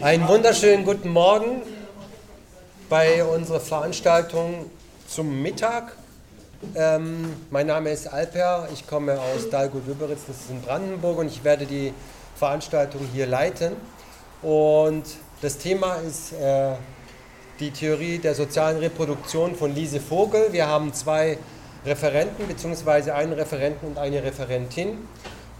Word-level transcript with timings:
Einen 0.00 0.28
wunderschönen 0.28 0.84
guten 0.84 1.08
Morgen 1.08 1.62
bei 2.88 3.24
unserer 3.24 3.60
Veranstaltung 3.60 4.70
zum 5.08 5.40
Mittag. 5.40 5.96
Ähm, 6.74 7.34
mein 7.50 7.66
Name 7.66 7.90
ist 7.90 8.06
Alper, 8.06 8.68
ich 8.72 8.86
komme 8.86 9.18
aus 9.18 9.48
Dalgo-Lüberitz, 9.50 10.20
das 10.26 10.36
ist 10.40 10.50
in 10.50 10.60
Brandenburg 10.60 11.18
und 11.18 11.28
ich 11.28 11.44
werde 11.44 11.66
die 11.66 11.92
Veranstaltung 12.36 13.02
hier 13.12 13.26
leiten. 13.26 13.72
Und 14.42 15.04
das 15.40 15.58
Thema 15.58 15.96
ist 15.96 16.32
äh, 16.32 16.72
die 17.60 17.70
Theorie 17.70 18.18
der 18.18 18.34
sozialen 18.34 18.78
Reproduktion 18.78 19.54
von 19.54 19.74
Lise 19.74 20.00
Vogel. 20.00 20.52
Wir 20.52 20.66
haben 20.66 20.92
zwei 20.92 21.38
Referenten, 21.86 22.46
beziehungsweise 22.46 23.14
einen 23.14 23.32
Referenten 23.32 23.88
und 23.88 23.98
eine 23.98 24.22
Referentin. 24.22 25.08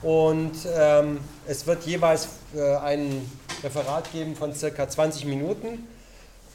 Und 0.03 0.53
ähm, 0.77 1.21
es 1.46 1.66
wird 1.66 1.85
jeweils 1.85 2.29
äh, 2.55 2.77
ein 2.77 3.30
Referat 3.65 4.12
geben 4.12 4.37
von 4.37 4.55
circa 4.55 4.87
20 4.87 5.25
Minuten. 5.25 5.89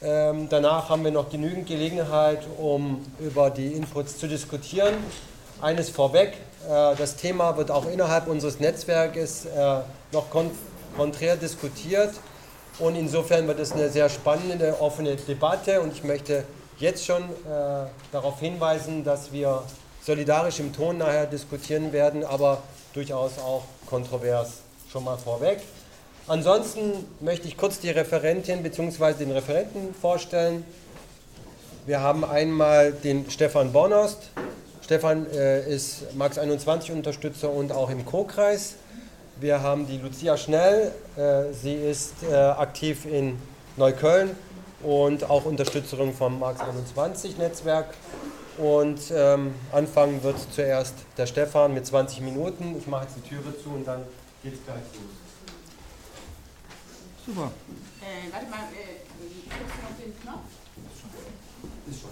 Ähm, 0.00 0.48
danach 0.48 0.88
haben 0.88 1.02
wir 1.02 1.10
noch 1.10 1.28
genügend 1.28 1.66
Gelegenheit, 1.66 2.46
um 2.56 3.04
über 3.18 3.50
die 3.50 3.72
Inputs 3.72 4.16
zu 4.16 4.28
diskutieren. 4.28 4.94
Eines 5.60 5.90
vorweg, 5.90 6.34
äh, 6.66 6.94
das 6.96 7.16
Thema 7.16 7.56
wird 7.56 7.72
auch 7.72 7.86
innerhalb 7.86 8.28
unseres 8.28 8.60
Netzwerkes 8.60 9.46
äh, 9.46 9.80
noch 10.12 10.30
kon 10.30 10.50
konträr 10.96 11.36
diskutiert. 11.36 12.14
Und 12.78 12.94
insofern 12.94 13.46
wird 13.46 13.60
es 13.60 13.72
eine 13.72 13.90
sehr 13.90 14.08
spannende, 14.08 14.80
offene 14.80 15.16
Debatte. 15.16 15.80
Und 15.80 15.92
ich 15.92 16.04
möchte 16.04 16.44
jetzt 16.78 17.04
schon 17.04 17.22
äh, 17.22 17.86
darauf 18.12 18.40
hinweisen, 18.40 19.04
dass 19.04 19.32
wir 19.32 19.62
solidarisch 20.02 20.60
im 20.60 20.72
Ton 20.72 20.98
nachher 20.98 21.26
diskutieren 21.26 21.92
werden, 21.92 22.24
aber 22.24 22.62
durchaus 22.94 23.38
auch 23.38 23.64
kontrovers 23.86 24.60
schon 24.90 25.04
mal 25.04 25.16
vorweg. 25.18 25.60
Ansonsten 26.26 26.92
möchte 27.20 27.48
ich 27.48 27.56
kurz 27.56 27.80
die 27.80 27.90
Referentin 27.90 28.62
bzw. 28.62 29.14
den 29.14 29.32
Referenten 29.32 29.94
vorstellen. 29.94 30.64
Wir 31.86 32.00
haben 32.00 32.24
einmal 32.24 32.92
den 32.92 33.30
Stefan 33.30 33.72
Bornost. 33.72 34.30
Stefan 34.82 35.26
äh, 35.30 35.68
ist 35.68 36.14
Max 36.14 36.38
21 36.38 36.92
Unterstützer 36.92 37.50
und 37.50 37.72
auch 37.72 37.90
im 37.90 38.04
Co-Kreis. 38.04 38.74
Wir 39.40 39.62
haben 39.62 39.86
die 39.86 39.98
Lucia 39.98 40.36
Schnell. 40.36 40.92
Äh, 41.16 41.52
sie 41.52 41.74
ist 41.74 42.14
äh, 42.30 42.34
aktiv 42.34 43.06
in 43.06 43.38
Neukölln 43.76 44.36
und 44.82 45.28
auch 45.30 45.44
Unterstützerin 45.46 46.12
vom 46.12 46.38
Max 46.38 46.60
21 46.60 47.38
Netzwerk. 47.38 47.94
Und 48.58 49.00
ähm, 49.14 49.54
anfangen 49.72 50.22
wird 50.22 50.36
zuerst 50.54 50.94
der 51.16 51.26
Stefan 51.26 51.72
mit 51.72 51.86
20 51.86 52.20
Minuten. 52.20 52.76
Ich 52.78 52.86
mache 52.86 53.04
jetzt 53.04 53.16
die 53.16 53.28
Türe 53.28 53.56
zu 53.62 53.70
und 53.70 53.86
dann 53.86 54.02
geht 54.42 54.54
es 54.54 54.64
gleich 54.64 54.76
los. 54.76 55.19
Super. 57.32 57.52
Äh, 58.00 58.32
warte 58.32 58.50
mal, 58.50 58.58
äh, 58.74 58.98
drückst 59.48 59.76
du 59.76 59.82
noch 59.82 59.96
den 60.02 60.20
Knopf? 60.20 60.50
Ist 61.88 62.00
schon. 62.00 62.10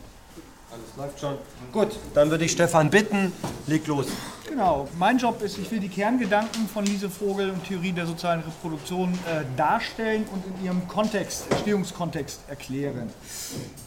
Alles 0.71 0.97
läuft 0.97 1.19
schon. 1.19 1.39
Gut, 1.73 1.99
dann 2.15 2.31
würde 2.31 2.45
ich 2.45 2.53
Stefan 2.53 2.89
bitten, 2.89 3.33
leg 3.67 3.85
los. 3.89 4.07
Genau, 4.49 4.87
mein 4.97 5.19
Job 5.19 5.43
ist, 5.43 5.59
ich 5.59 5.69
will 5.73 5.81
die 5.81 5.89
Kerngedanken 5.89 6.69
von 6.69 6.87
Lise 6.87 7.11
Vogel 7.11 7.51
und 7.51 7.67
Theorie 7.67 7.91
der 7.91 8.07
sozialen 8.07 8.43
Reproduktion 8.43 9.13
äh, 9.13 9.43
darstellen 9.57 10.25
und 10.33 10.45
in 10.47 10.65
ihrem 10.65 10.87
Kontext, 10.87 11.51
Entstehungskontext 11.51 12.43
erklären. 12.49 13.11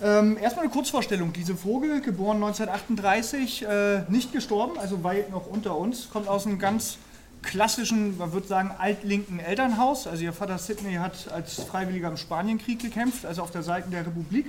Ähm, 0.04 0.38
erstmal 0.38 0.66
eine 0.66 0.74
Kurzvorstellung. 0.74 1.32
Lise 1.34 1.56
Vogel, 1.56 2.02
geboren 2.02 2.44
1938, 2.44 3.64
äh, 3.64 4.02
nicht 4.10 4.34
gestorben, 4.34 4.78
also 4.78 5.02
weit 5.06 5.32
noch 5.32 5.48
unter 5.48 5.78
uns, 5.78 6.10
kommt 6.10 6.28
aus 6.28 6.46
einem 6.46 6.60
ganz 6.60 6.98
klassischen, 7.42 8.18
man 8.18 8.34
würde 8.34 8.48
sagen, 8.48 8.72
altlinken 8.78 9.40
Elternhaus. 9.40 10.08
Also 10.08 10.24
ihr 10.24 10.34
Vater 10.34 10.58
Sidney 10.58 10.96
hat 10.96 11.32
als 11.32 11.56
Freiwilliger 11.64 12.10
im 12.10 12.18
Spanienkrieg 12.18 12.80
gekämpft, 12.80 13.26
also 13.26 13.42
auf 13.42 13.52
der 13.52 13.64
Seite 13.64 13.90
der 13.90 14.06
Republik 14.06 14.48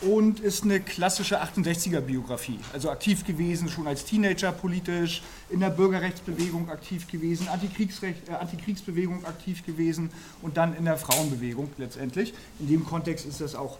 und 0.00 0.38
ist 0.40 0.62
eine 0.62 0.80
klassische 0.80 1.42
68er-Biografie. 1.42 2.60
Also 2.72 2.90
aktiv 2.90 3.24
gewesen, 3.24 3.68
schon 3.68 3.86
als 3.86 4.04
Teenager 4.04 4.52
politisch, 4.52 5.22
in 5.50 5.60
der 5.60 5.70
Bürgerrechtsbewegung 5.70 6.70
aktiv 6.70 7.08
gewesen, 7.08 7.48
Antikriegsrecht, 7.48 8.28
äh, 8.28 8.32
Antikriegsbewegung 8.32 9.24
aktiv 9.24 9.66
gewesen 9.66 10.10
und 10.40 10.56
dann 10.56 10.76
in 10.76 10.84
der 10.84 10.96
Frauenbewegung 10.96 11.70
letztendlich. 11.78 12.32
In 12.60 12.68
dem 12.68 12.84
Kontext 12.84 13.26
ist 13.26 13.40
das 13.40 13.54
auch 13.56 13.78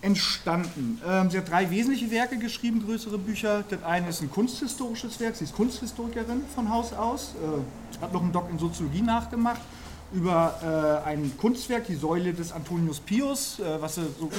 entstanden. 0.00 1.00
Ähm, 1.06 1.30
sie 1.30 1.38
hat 1.38 1.50
drei 1.50 1.70
wesentliche 1.70 2.10
Werke 2.10 2.38
geschrieben, 2.38 2.84
größere 2.84 3.18
Bücher. 3.18 3.64
Das 3.68 3.82
eine 3.82 4.08
ist 4.08 4.22
ein 4.22 4.30
kunsthistorisches 4.30 5.18
Werk, 5.20 5.36
sie 5.36 5.44
ist 5.44 5.54
Kunsthistorikerin 5.54 6.44
von 6.54 6.70
Haus 6.70 6.92
aus, 6.92 7.34
äh, 7.42 8.02
hat 8.02 8.12
noch 8.12 8.22
einen 8.22 8.32
Doc 8.32 8.48
in 8.50 8.58
Soziologie 8.58 9.02
nachgemacht 9.02 9.60
über 10.12 11.02
äh, 11.04 11.08
ein 11.08 11.32
Kunstwerk, 11.36 11.86
die 11.86 11.94
Säule 11.94 12.32
des 12.32 12.52
Antonius 12.52 13.00
Pius, 13.00 13.58
äh, 13.58 13.80
was 13.80 13.98
er 13.98 14.04
so 14.18 14.30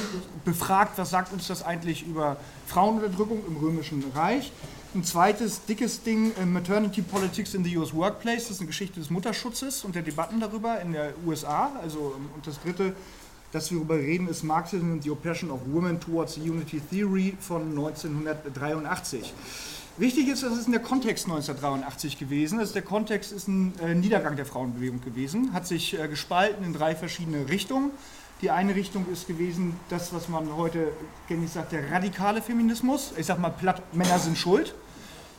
befragt, 0.44 0.98
was 0.98 1.12
sagt 1.12 1.32
uns 1.32 1.48
das 1.48 1.64
eigentlich 1.64 2.06
über 2.08 2.38
Frauenunterdrückung 2.68 3.44
im 3.48 3.58
Römischen 3.58 4.04
Reich. 4.16 4.52
Ein 4.96 5.04
zweites 5.04 5.66
dickes 5.66 6.02
Ding, 6.02 6.32
äh, 6.42 6.46
Maternity 6.46 7.04
Politics 7.04 7.54
in 7.54 7.64
the 7.64 7.78
US 7.78 7.94
Workplace, 7.94 8.44
das 8.44 8.52
ist 8.52 8.60
eine 8.62 8.68
Geschichte 8.68 9.00
des 9.00 9.12
Mutterschutzes 9.12 9.84
und 9.84 9.94
der 9.94 10.02
Debatten 10.02 10.40
darüber 10.40 10.82
in 10.82 10.94
der 10.94 11.14
USA. 11.26 11.72
Also, 11.82 12.16
und 12.36 12.48
das 12.48 12.60
dritte, 12.62 12.96
das 13.52 13.72
wir 13.72 13.78
darüber 13.78 13.98
reden, 13.98 14.28
ist 14.28 14.44
Marxism 14.44 14.92
and 14.92 15.04
the 15.04 15.10
Oppression 15.10 15.50
of 15.52 15.60
Women 15.66 16.00
Towards 16.00 16.36
the 16.36 16.42
Unity 16.42 16.80
Theory 16.80 17.36
von 17.40 17.70
1983. 17.70 19.34
Wichtig 19.98 20.30
ist, 20.30 20.44
das 20.44 20.58
ist 20.58 20.68
in 20.68 20.72
der 20.72 20.82
Kontext 20.82 21.26
1983 21.26 22.18
gewesen. 22.18 22.60
Also 22.60 22.74
der 22.74 22.84
Kontext 22.84 23.34
ist 23.34 23.48
ein 23.50 23.74
äh, 23.82 23.96
Niedergang 23.96 24.38
der 24.38 24.46
Frauenbewegung 24.46 25.02
gewesen, 25.02 25.52
hat 25.52 25.68
sich 25.68 26.00
äh, 26.00 26.08
gespalten 26.08 26.64
in 26.64 26.74
drei 26.74 26.96
verschiedene 26.96 27.50
Richtungen. 27.50 27.92
Die 28.42 28.52
eine 28.52 28.76
Richtung 28.76 29.06
ist 29.12 29.28
gewesen, 29.28 29.76
das, 29.90 30.14
was 30.14 30.30
man 30.30 30.56
heute 30.56 30.94
gängig 31.28 31.50
sagt, 31.50 31.74
der 31.74 31.92
radikale 31.92 32.42
Feminismus. 32.42 33.12
Ich 33.18 33.26
sag 33.26 33.40
mal 33.40 33.50
platt, 33.50 33.82
Männer 33.94 34.20
sind 34.20 34.38
schuld. 34.38 34.74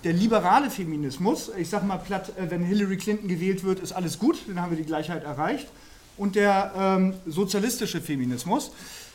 Der 0.05 0.13
liberale 0.13 0.69
Feminismus, 0.69 1.51
ich 1.57 1.71
sag 1.71 1.87
mal 1.87 1.97
platt, 1.97 2.37
äh, 2.37 2.51
wenn 2.51 2.63
Hillary 2.63 2.99
Clinton 2.99 3.29
gewählt 3.29 3.65
wird, 3.65 3.81
ist 3.81 3.93
alles 3.93 4.19
gut, 4.19 4.43
dann 4.47 4.61
haben 4.61 4.71
wir 4.71 4.77
die 4.77 4.85
Gleichheit 4.85 5.25
erreicht. 5.25 5.69
Und 6.21 6.37
der 6.37 6.73
ähm, 6.77 7.15
sozialistische 7.27 8.03
Feminismus, 8.03 8.73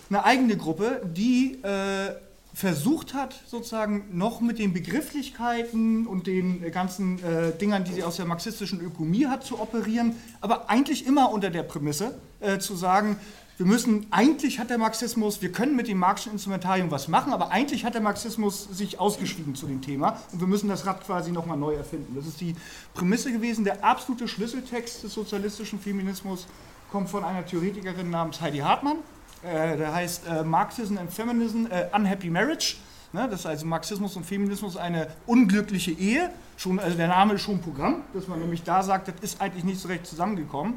eine 0.10 0.26
eigene 0.26 0.58
Gruppe, 0.58 1.04
die 1.06 1.60
äh, 1.62 2.16
versucht 2.52 3.14
hat, 3.14 3.36
sozusagen 3.46 4.06
noch 4.12 4.42
mit 4.42 4.58
den 4.58 4.74
Begrifflichkeiten 4.74 6.08
und 6.08 6.26
den 6.26 6.72
ganzen 6.72 7.24
äh, 7.24 7.52
Dingern, 7.62 7.84
die 7.84 7.94
sie 7.94 8.04
aus 8.04 8.16
der 8.16 8.26
marxistischen 8.26 8.82
Ökonomie 8.82 9.28
hat, 9.28 9.44
zu 9.44 9.60
operieren, 9.60 10.16
aber 10.42 10.68
eigentlich 10.68 11.06
immer 11.06 11.32
unter 11.32 11.52
der 11.52 11.62
Prämisse 11.62 12.16
äh, 12.40 12.58
zu 12.58 12.76
sagen, 12.76 13.18
wir 13.58 13.68
müssen, 13.68 14.08
eigentlich 14.10 14.58
hat 14.60 14.72
der 14.72 14.80
Marxismus, 14.80 15.44
wir 15.44 15.52
können 15.52 15.76
mit 15.76 15.88
dem 15.88 16.00
marxischen 16.00 16.34
Instrumentarium 16.34 16.90
was 16.90 17.08
machen, 17.08 17.34
aber 17.34 17.52
eigentlich 17.52 17.86
hat 17.86 17.94
der 17.94 18.02
Marxismus 18.02 18.68
sich 18.72 19.00
ausgeschrieben 19.00 19.54
zu 19.54 19.68
dem 19.68 19.82
Thema 19.82 20.20
und 20.34 20.40
wir 20.40 20.48
müssen 20.48 20.70
das 20.70 20.88
Rad 20.88 21.06
quasi 21.06 21.32
nochmal 21.32 21.56
neu 21.56 21.76
erfinden. 21.76 22.16
Das 22.16 22.26
ist 22.26 22.42
die 22.42 22.56
Prämisse 22.96 23.32
gewesen. 23.32 23.64
Der 23.64 23.84
absolute 23.84 24.28
Schlüsseltext 24.28 25.04
des 25.04 25.14
sozialistischen 25.14 25.80
Feminismus 25.80 26.48
kommt 26.91 27.09
von 27.09 27.23
einer 27.23 27.46
Theoretikerin 27.46 28.09
namens 28.09 28.41
Heidi 28.41 28.59
Hartmann, 28.59 28.97
äh, 29.44 29.78
der 29.78 29.94
heißt 29.94 30.28
äh, 30.28 30.44
Marxism 30.44 30.97
and 30.97 31.12
Feminism, 31.12 31.66
äh, 31.69 31.88
Unhappy 31.94 32.29
Marriage. 32.29 32.78
Ne? 33.13 33.28
Das 33.29 33.41
ist 33.41 33.46
also 33.46 33.66
Marxismus 33.66 34.16
und 34.16 34.25
Feminismus 34.25 34.78
eine 34.78 35.07
unglückliche 35.25 35.91
Ehe. 35.91 36.31
Schon, 36.57 36.79
also 36.79 36.97
der 36.97 37.07
Name 37.07 37.34
ist 37.34 37.41
schon 37.41 37.62
Programm, 37.62 38.01
dass 38.13 38.28
man 38.28 38.40
nämlich 38.40 38.63
da 38.63 38.84
sagt, 38.84 39.07
das 39.07 39.16
ist 39.22 39.41
eigentlich 39.41 39.63
nicht 39.63 39.79
so 39.79 39.88
recht 39.88 40.06
zusammengekommen. 40.06 40.75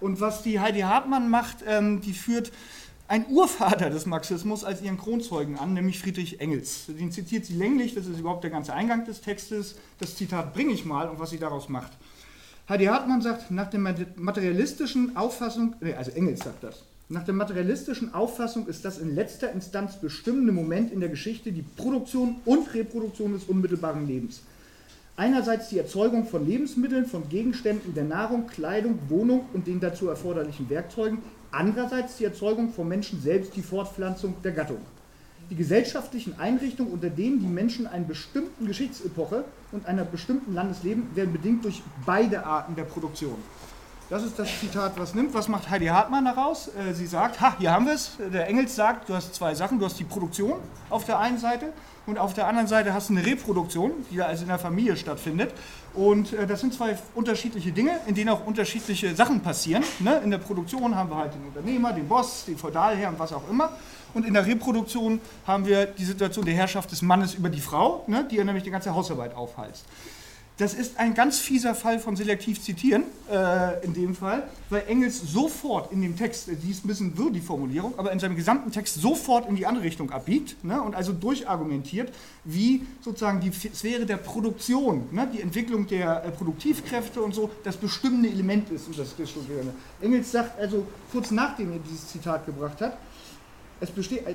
Und 0.00 0.20
was 0.20 0.42
die 0.42 0.60
Heidi 0.60 0.80
Hartmann 0.80 1.28
macht, 1.28 1.58
ähm, 1.66 2.00
die 2.00 2.14
führt 2.14 2.52
ein 3.10 3.26
Urvater 3.26 3.90
des 3.90 4.06
Marxismus 4.06 4.62
als 4.62 4.82
ihren 4.82 4.96
Kronzeugen 4.96 5.58
an, 5.58 5.74
nämlich 5.74 5.98
Friedrich 5.98 6.40
Engels. 6.40 6.86
Den 6.86 7.10
zitiert 7.10 7.44
sie 7.44 7.54
länglich, 7.54 7.94
das 7.94 8.06
ist 8.06 8.20
überhaupt 8.20 8.44
der 8.44 8.50
ganze 8.50 8.72
Eingang 8.72 9.04
des 9.04 9.20
Textes. 9.20 9.74
Das 9.98 10.14
Zitat 10.14 10.54
bringe 10.54 10.72
ich 10.72 10.84
mal 10.84 11.08
und 11.08 11.18
was 11.18 11.30
sie 11.30 11.38
daraus 11.38 11.68
macht. 11.68 11.92
Heidi 12.70 12.84
Hartmann 12.84 13.20
sagt, 13.20 13.50
nach 13.50 13.68
der 13.68 13.80
materialistischen 13.80 15.16
Auffassung, 15.16 15.74
also 15.98 16.12
Engels 16.12 16.38
sagt 16.44 16.62
das, 16.62 16.84
nach 17.08 17.24
der 17.24 17.34
materialistischen 17.34 18.14
Auffassung 18.14 18.68
ist 18.68 18.84
das 18.84 18.98
in 18.98 19.12
letzter 19.12 19.50
Instanz 19.50 19.96
bestimmende 19.96 20.52
Moment 20.52 20.92
in 20.92 21.00
der 21.00 21.08
Geschichte 21.08 21.50
die 21.50 21.64
Produktion 21.64 22.36
und 22.44 22.72
Reproduktion 22.72 23.32
des 23.32 23.42
unmittelbaren 23.42 24.06
Lebens. 24.06 24.42
Einerseits 25.16 25.70
die 25.70 25.78
Erzeugung 25.78 26.26
von 26.26 26.46
Lebensmitteln, 26.46 27.06
von 27.06 27.28
Gegenständen 27.28 27.92
der 27.92 28.04
Nahrung, 28.04 28.46
Kleidung, 28.46 29.00
Wohnung 29.08 29.46
und 29.52 29.66
den 29.66 29.80
dazu 29.80 30.06
erforderlichen 30.06 30.70
Werkzeugen, 30.70 31.18
andererseits 31.50 32.18
die 32.18 32.24
Erzeugung 32.24 32.72
von 32.72 32.86
Menschen 32.86 33.20
selbst, 33.20 33.56
die 33.56 33.62
Fortpflanzung 33.62 34.36
der 34.44 34.52
Gattung. 34.52 34.78
Die 35.50 35.56
gesellschaftlichen 35.56 36.38
Einrichtungen, 36.38 36.92
unter 36.92 37.10
denen 37.10 37.40
die 37.40 37.46
Menschen 37.46 37.88
einer 37.88 38.04
bestimmten 38.04 38.66
Geschichtsepoche 38.66 39.44
und 39.72 39.84
einer 39.84 40.04
bestimmten 40.04 40.54
Landes 40.54 40.84
leben, 40.84 41.10
werden 41.16 41.32
bedingt 41.32 41.64
durch 41.64 41.82
beide 42.06 42.46
Arten 42.46 42.76
der 42.76 42.84
Produktion. 42.84 43.34
Das 44.10 44.24
ist 44.24 44.38
das 44.38 44.48
Zitat, 44.58 44.98
was 44.98 45.14
nimmt. 45.14 45.34
Was 45.34 45.46
macht 45.46 45.70
Heidi 45.70 45.86
Hartmann 45.86 46.24
daraus? 46.24 46.68
Äh, 46.68 46.94
sie 46.94 47.06
sagt, 47.06 47.40
ha, 47.40 47.54
hier 47.58 47.70
haben 47.70 47.86
wir 47.86 47.94
es. 47.94 48.16
Der 48.32 48.48
Engels 48.48 48.74
sagt, 48.74 49.08
du 49.08 49.14
hast 49.14 49.34
zwei 49.36 49.54
Sachen. 49.54 49.78
Du 49.78 49.84
hast 49.84 50.00
die 50.00 50.04
Produktion 50.04 50.54
auf 50.88 51.04
der 51.04 51.20
einen 51.20 51.38
Seite 51.38 51.72
und 52.06 52.18
auf 52.18 52.34
der 52.34 52.48
anderen 52.48 52.66
Seite 52.66 52.92
hast 52.92 53.08
du 53.08 53.12
eine 53.12 53.24
Reproduktion, 53.24 53.92
die 54.10 54.20
also 54.20 54.42
in 54.42 54.48
der 54.48 54.58
Familie 54.58 54.96
stattfindet. 54.96 55.52
Und 55.94 56.32
äh, 56.32 56.44
das 56.44 56.60
sind 56.60 56.74
zwei 56.74 56.98
unterschiedliche 57.14 57.70
Dinge, 57.70 58.00
in 58.06 58.16
denen 58.16 58.30
auch 58.30 58.44
unterschiedliche 58.44 59.14
Sachen 59.14 59.40
passieren. 59.40 59.84
Ne? 60.00 60.20
In 60.24 60.32
der 60.32 60.38
Produktion 60.38 60.96
haben 60.96 61.10
wir 61.10 61.16
halt 61.16 61.34
den 61.34 61.44
Unternehmer, 61.44 61.92
den 61.92 62.08
Boss, 62.08 62.46
den 62.46 62.58
Feudalherrn, 62.58 63.14
was 63.16 63.32
auch 63.32 63.48
immer. 63.48 63.70
Und 64.14 64.26
in 64.26 64.34
der 64.34 64.46
Reproduktion 64.46 65.20
haben 65.46 65.66
wir 65.66 65.86
die 65.86 66.04
Situation 66.04 66.44
der 66.44 66.54
Herrschaft 66.54 66.90
des 66.90 67.02
Mannes 67.02 67.34
über 67.34 67.48
die 67.48 67.60
Frau, 67.60 68.04
ne? 68.06 68.26
die 68.30 68.38
er 68.38 68.44
nämlich 68.44 68.64
die 68.64 68.70
ganze 68.70 68.94
Hausarbeit 68.94 69.34
aufheizt. 69.34 69.84
Das 70.60 70.74
ist 70.74 70.98
ein 70.98 71.14
ganz 71.14 71.38
fieser 71.38 71.74
Fall 71.74 71.98
von 71.98 72.16
selektiv 72.16 72.60
zitieren, 72.60 73.04
äh, 73.32 73.82
in 73.82 73.94
dem 73.94 74.14
Fall, 74.14 74.46
weil 74.68 74.82
Engels 74.88 75.18
sofort 75.18 75.90
in 75.90 76.02
dem 76.02 76.18
Text, 76.18 76.48
die 76.48 76.70
ist 76.70 76.84
ein 76.84 76.88
bisschen 76.88 77.16
wirr, 77.16 77.30
die 77.30 77.40
Formulierung, 77.40 77.94
aber 77.96 78.12
in 78.12 78.18
seinem 78.18 78.36
gesamten 78.36 78.70
Text 78.70 79.00
sofort 79.00 79.48
in 79.48 79.56
die 79.56 79.64
andere 79.64 79.84
Richtung 79.84 80.10
abbiegt 80.10 80.62
ne, 80.62 80.82
und 80.82 80.94
also 80.94 81.14
durchargumentiert, 81.14 82.12
wie 82.44 82.86
sozusagen 83.00 83.40
die 83.40 83.50
Sphäre 83.50 84.04
der 84.04 84.18
Produktion, 84.18 85.08
ne, 85.12 85.26
die 85.32 85.40
Entwicklung 85.40 85.86
der 85.86 86.26
äh, 86.26 86.30
Produktivkräfte 86.30 87.22
und 87.22 87.34
so, 87.34 87.48
das 87.64 87.78
bestimmende 87.78 88.28
Element 88.28 88.68
ist. 88.68 88.86
Und 88.86 88.98
das, 88.98 89.16
das 89.16 89.30
Engels 90.02 90.30
sagt 90.30 90.60
also 90.60 90.86
kurz 91.10 91.30
nachdem 91.30 91.72
er 91.72 91.78
dieses 91.78 92.06
Zitat 92.08 92.44
gebracht 92.44 92.82
hat, 92.82 92.98
es 93.80 93.90
besteht 93.90 94.26
äh, 94.26 94.34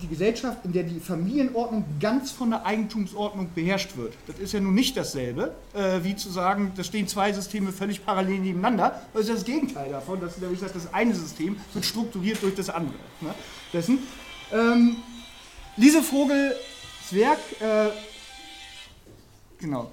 die 0.00 0.08
Gesellschaft, 0.08 0.64
in 0.64 0.72
der 0.72 0.82
die 0.82 1.00
Familienordnung 1.00 1.84
ganz 2.00 2.30
von 2.30 2.50
der 2.50 2.64
Eigentumsordnung 2.64 3.50
beherrscht 3.54 3.96
wird. 3.96 4.14
Das 4.26 4.38
ist 4.38 4.52
ja 4.52 4.60
nun 4.60 4.74
nicht 4.74 4.96
dasselbe, 4.96 5.54
äh, 5.74 6.02
wie 6.02 6.16
zu 6.16 6.30
sagen, 6.30 6.72
da 6.76 6.82
stehen 6.82 7.06
zwei 7.06 7.32
Systeme 7.32 7.72
völlig 7.72 8.04
parallel 8.04 8.40
nebeneinander. 8.40 9.02
Das 9.12 9.22
ist 9.22 9.34
das 9.34 9.44
Gegenteil 9.44 9.90
davon. 9.90 10.20
Das, 10.20 10.40
wie 10.40 10.46
gesagt, 10.48 10.74
das 10.74 10.92
eine 10.92 11.14
System 11.14 11.56
wird 11.72 11.84
strukturiert 11.84 12.42
durch 12.42 12.54
das 12.54 12.70
andere. 12.70 12.98
Ne? 13.20 13.34
Dessen. 13.72 13.98
Ähm, 14.52 14.96
Lise 15.76 16.02
Vogels 16.02 16.54
Werk, 17.10 17.38
äh, 17.60 17.90
genau. 19.58 19.90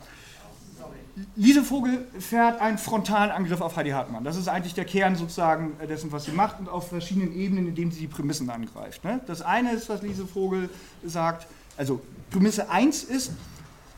Lise 1.35 1.63
Vogel 1.63 2.07
fährt 2.19 2.59
einen 2.59 2.79
frontalen 2.79 3.29
Angriff 3.29 3.61
auf 3.61 3.75
Heidi 3.75 3.91
Hartmann. 3.91 4.23
Das 4.23 4.35
ist 4.35 4.47
eigentlich 4.47 4.73
der 4.73 4.85
Kern 4.85 5.15
sozusagen 5.15 5.73
dessen, 5.87 6.11
was 6.11 6.25
sie 6.25 6.31
macht 6.31 6.59
und 6.59 6.67
auf 6.67 6.89
verschiedenen 6.89 7.35
Ebenen, 7.35 7.67
indem 7.67 7.91
sie 7.91 7.99
die 7.99 8.07
Prämissen 8.07 8.49
angreift. 8.49 9.03
Ne? 9.03 9.21
Das 9.27 9.43
eine 9.43 9.73
ist, 9.73 9.89
was 9.89 10.01
Lise 10.01 10.25
Vogel 10.25 10.69
sagt, 11.03 11.47
also 11.77 12.01
Prämisse 12.31 12.69
1 12.69 13.03
ist, 13.03 13.31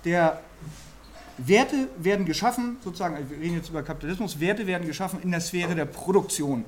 der 0.03 0.41
Werte 1.37 1.87
werden 1.97 2.25
geschaffen, 2.25 2.77
sozusagen, 2.83 3.17
wir 3.29 3.37
reden 3.37 3.55
jetzt 3.55 3.69
über 3.69 3.83
Kapitalismus, 3.83 4.39
Werte 4.39 4.67
werden 4.67 4.87
geschaffen 4.87 5.21
in 5.21 5.31
der 5.31 5.41
Sphäre 5.41 5.73
der 5.73 5.85
Produktion. 5.85 6.65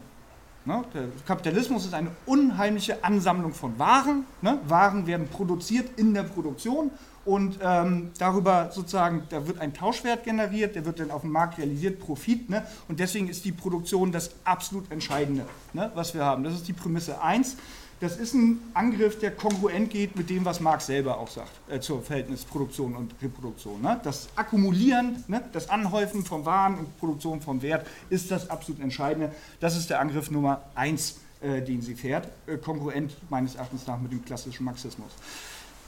Ne? 0.65 0.83
Der 0.93 1.07
Kapitalismus 1.25 1.85
ist 1.85 1.93
eine 1.93 2.11
unheimliche 2.25 3.03
Ansammlung 3.03 3.53
von 3.53 3.77
Waren. 3.79 4.25
Ne? 4.41 4.59
Waren 4.67 5.07
werden 5.07 5.27
produziert 5.27 5.97
in 5.97 6.13
der 6.13 6.23
Produktion 6.23 6.91
und 7.27 7.59
ähm, 7.61 8.11
darüber 8.17 8.71
sozusagen, 8.71 9.23
da 9.29 9.45
wird 9.45 9.59
ein 9.59 9.73
Tauschwert 9.73 10.23
generiert, 10.23 10.75
der 10.75 10.85
wird 10.85 11.01
dann 11.01 11.11
auf 11.11 11.21
dem 11.21 11.31
Markt 11.31 11.57
realisiert, 11.57 11.99
Profit. 11.99 12.49
Ne? 12.49 12.65
Und 12.87 13.01
deswegen 13.01 13.27
ist 13.27 13.43
die 13.43 13.51
Produktion 13.51 14.13
das 14.13 14.31
absolut 14.45 14.89
Entscheidende, 14.91 15.45
ne, 15.73 15.91
was 15.93 16.13
wir 16.13 16.23
haben. 16.23 16.45
Das 16.45 16.53
ist 16.53 16.69
die 16.69 16.73
Prämisse 16.73 17.21
1. 17.21 17.57
Das 17.99 18.15
ist 18.15 18.33
ein 18.33 18.61
Angriff, 18.73 19.19
der 19.19 19.31
kongruent 19.31 19.89
geht 19.89 20.15
mit 20.15 20.29
dem, 20.29 20.45
was 20.45 20.61
Marx 20.61 20.85
selber 20.85 21.17
auch 21.17 21.27
sagt, 21.27 21.51
äh, 21.67 21.81
zur 21.81 22.01
Verhältnis 22.01 22.45
Produktion 22.45 22.95
und 22.95 23.13
Reproduktion. 23.21 23.81
Ne? 23.81 23.99
Das 24.03 24.29
Akkumulieren, 24.35 25.23
ne? 25.27 25.43
das 25.51 25.69
Anhäufen 25.69 26.23
von 26.23 26.45
Waren 26.45 26.75
und 26.75 26.97
Produktion 26.97 27.41
von 27.41 27.61
Wert 27.61 27.85
ist 28.09 28.31
das 28.31 28.49
absolut 28.49 28.81
Entscheidende. 28.81 29.33
Das 29.59 29.75
ist 29.75 29.89
der 29.89 29.99
Angriff 29.99 30.31
Nummer 30.31 30.61
1, 30.75 31.19
äh, 31.41 31.61
den 31.61 31.81
sie 31.81 31.95
fährt, 31.95 32.29
äh, 32.45 32.55
kongruent 32.57 33.17
meines 33.29 33.55
Erachtens 33.55 33.85
nach 33.85 33.99
mit 33.99 34.13
dem 34.13 34.23
klassischen 34.23 34.63
Marxismus. 34.63 35.11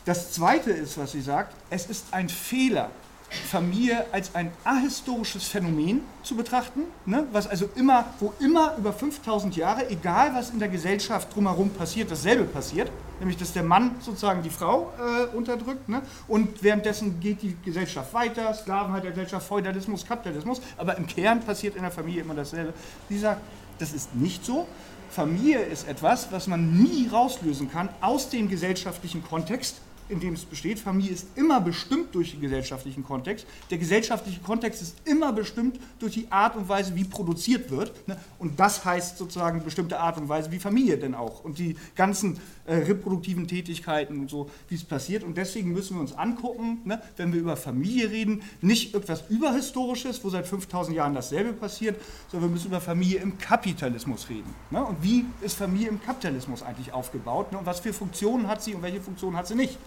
Das 0.09 0.31
Zweite 0.31 0.71
ist, 0.71 0.97
was 0.97 1.11
sie 1.11 1.21
sagt, 1.21 1.53
es 1.69 1.85
ist 1.85 2.07
ein 2.09 2.29
Fehler, 2.29 2.89
Familie 3.29 4.07
als 4.11 4.33
ein 4.33 4.51
ahistorisches 4.63 5.47
Phänomen 5.47 6.01
zu 6.23 6.35
betrachten, 6.35 6.85
ne? 7.05 7.27
was 7.31 7.45
also 7.45 7.69
immer, 7.75 8.05
wo 8.19 8.33
immer 8.39 8.75
über 8.79 8.91
5000 8.91 9.55
Jahre, 9.55 9.87
egal 9.87 10.33
was 10.33 10.49
in 10.49 10.57
der 10.57 10.69
Gesellschaft 10.69 11.35
drumherum 11.35 11.69
passiert, 11.69 12.09
dasselbe 12.09 12.45
passiert, 12.45 12.91
nämlich 13.19 13.37
dass 13.37 13.53
der 13.53 13.61
Mann 13.61 13.97
sozusagen 13.99 14.41
die 14.41 14.49
Frau 14.49 14.91
äh, 14.97 15.35
unterdrückt 15.37 15.87
ne? 15.87 16.01
und 16.27 16.63
währenddessen 16.63 17.19
geht 17.19 17.43
die 17.43 17.55
Gesellschaft 17.63 18.11
weiter, 18.11 18.51
Sklavenheit 18.55 19.03
der 19.03 19.11
Gesellschaft, 19.11 19.45
Feudalismus, 19.45 20.03
Kapitalismus, 20.07 20.59
aber 20.77 20.97
im 20.97 21.05
Kern 21.05 21.41
passiert 21.41 21.75
in 21.75 21.83
der 21.83 21.91
Familie 21.91 22.23
immer 22.23 22.33
dasselbe. 22.33 22.73
Sie 23.09 23.19
sagt, 23.19 23.41
das 23.77 23.93
ist 23.93 24.15
nicht 24.15 24.43
so. 24.43 24.65
Familie 25.11 25.59
ist 25.59 25.87
etwas, 25.87 26.31
was 26.31 26.47
man 26.47 26.81
nie 26.81 27.07
rauslösen 27.07 27.71
kann 27.71 27.89
aus 28.01 28.29
dem 28.29 28.49
gesellschaftlichen 28.49 29.23
Kontext, 29.23 29.81
in 30.09 30.19
dem 30.19 30.33
es 30.33 30.43
besteht. 30.43 30.79
Familie 30.79 31.11
ist 31.13 31.27
immer 31.35 31.61
bestimmt 31.61 32.13
durch 32.13 32.31
den 32.31 32.41
gesellschaftlichen 32.41 33.03
Kontext. 33.03 33.45
Der 33.69 33.77
gesellschaftliche 33.77 34.39
Kontext 34.41 34.81
ist 34.81 34.95
immer 35.05 35.31
bestimmt 35.31 35.79
durch 35.99 36.13
die 36.13 36.31
Art 36.31 36.55
und 36.55 36.67
Weise, 36.67 36.95
wie 36.95 37.03
produziert 37.03 37.69
wird. 37.71 38.07
Ne? 38.07 38.17
Und 38.39 38.59
das 38.59 38.83
heißt 38.83 39.17
sozusagen 39.17 39.63
bestimmte 39.63 39.99
Art 39.99 40.17
und 40.17 40.27
Weise, 40.27 40.51
wie 40.51 40.59
Familie 40.59 40.97
denn 40.97 41.15
auch. 41.15 41.43
Und 41.43 41.59
die 41.59 41.75
ganzen 41.95 42.39
äh, 42.65 42.75
reproduktiven 42.75 43.47
Tätigkeiten 43.47 44.19
und 44.19 44.29
so, 44.29 44.49
wie 44.67 44.75
es 44.75 44.83
passiert. 44.83 45.23
Und 45.23 45.37
deswegen 45.37 45.71
müssen 45.71 45.95
wir 45.95 46.01
uns 46.01 46.13
angucken, 46.13 46.81
ne, 46.85 47.01
wenn 47.17 47.31
wir 47.31 47.39
über 47.39 47.55
Familie 47.55 48.09
reden, 48.09 48.41
nicht 48.61 48.95
etwas 48.95 49.29
Überhistorisches, 49.29 50.23
wo 50.23 50.29
seit 50.29 50.47
5000 50.47 50.95
Jahren 50.95 51.13
dasselbe 51.13 51.53
passiert, 51.53 52.01
sondern 52.29 52.49
wir 52.49 52.53
müssen 52.53 52.67
über 52.67 52.81
Familie 52.81 53.19
im 53.19 53.37
Kapitalismus 53.37 54.29
reden. 54.29 54.53
Ne? 54.71 54.83
Und 54.83 55.03
wie 55.03 55.25
ist 55.41 55.55
Familie 55.55 55.89
im 55.89 56.01
Kapitalismus 56.01 56.63
eigentlich 56.63 56.93
aufgebaut? 56.93 57.51
Ne? 57.51 57.59
Und 57.59 57.65
was 57.65 57.79
für 57.79 57.93
Funktionen 57.93 58.47
hat 58.47 58.63
sie 58.63 58.73
und 58.73 58.81
welche 58.81 59.01
Funktionen 59.01 59.37
hat 59.37 59.47
sie 59.47 59.55
nicht? 59.55 59.77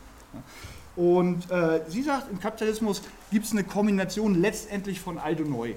Und 0.94 1.50
äh, 1.50 1.81
sie 1.88 2.02
sagt, 2.02 2.31
im 2.31 2.38
Kapitalismus 2.38 3.02
gibt 3.31 3.46
es 3.46 3.52
eine 3.52 3.64
Kombination 3.64 4.34
letztendlich 4.34 5.00
von 5.00 5.19
alt 5.19 5.40
und 5.40 5.50
neu. 5.50 5.75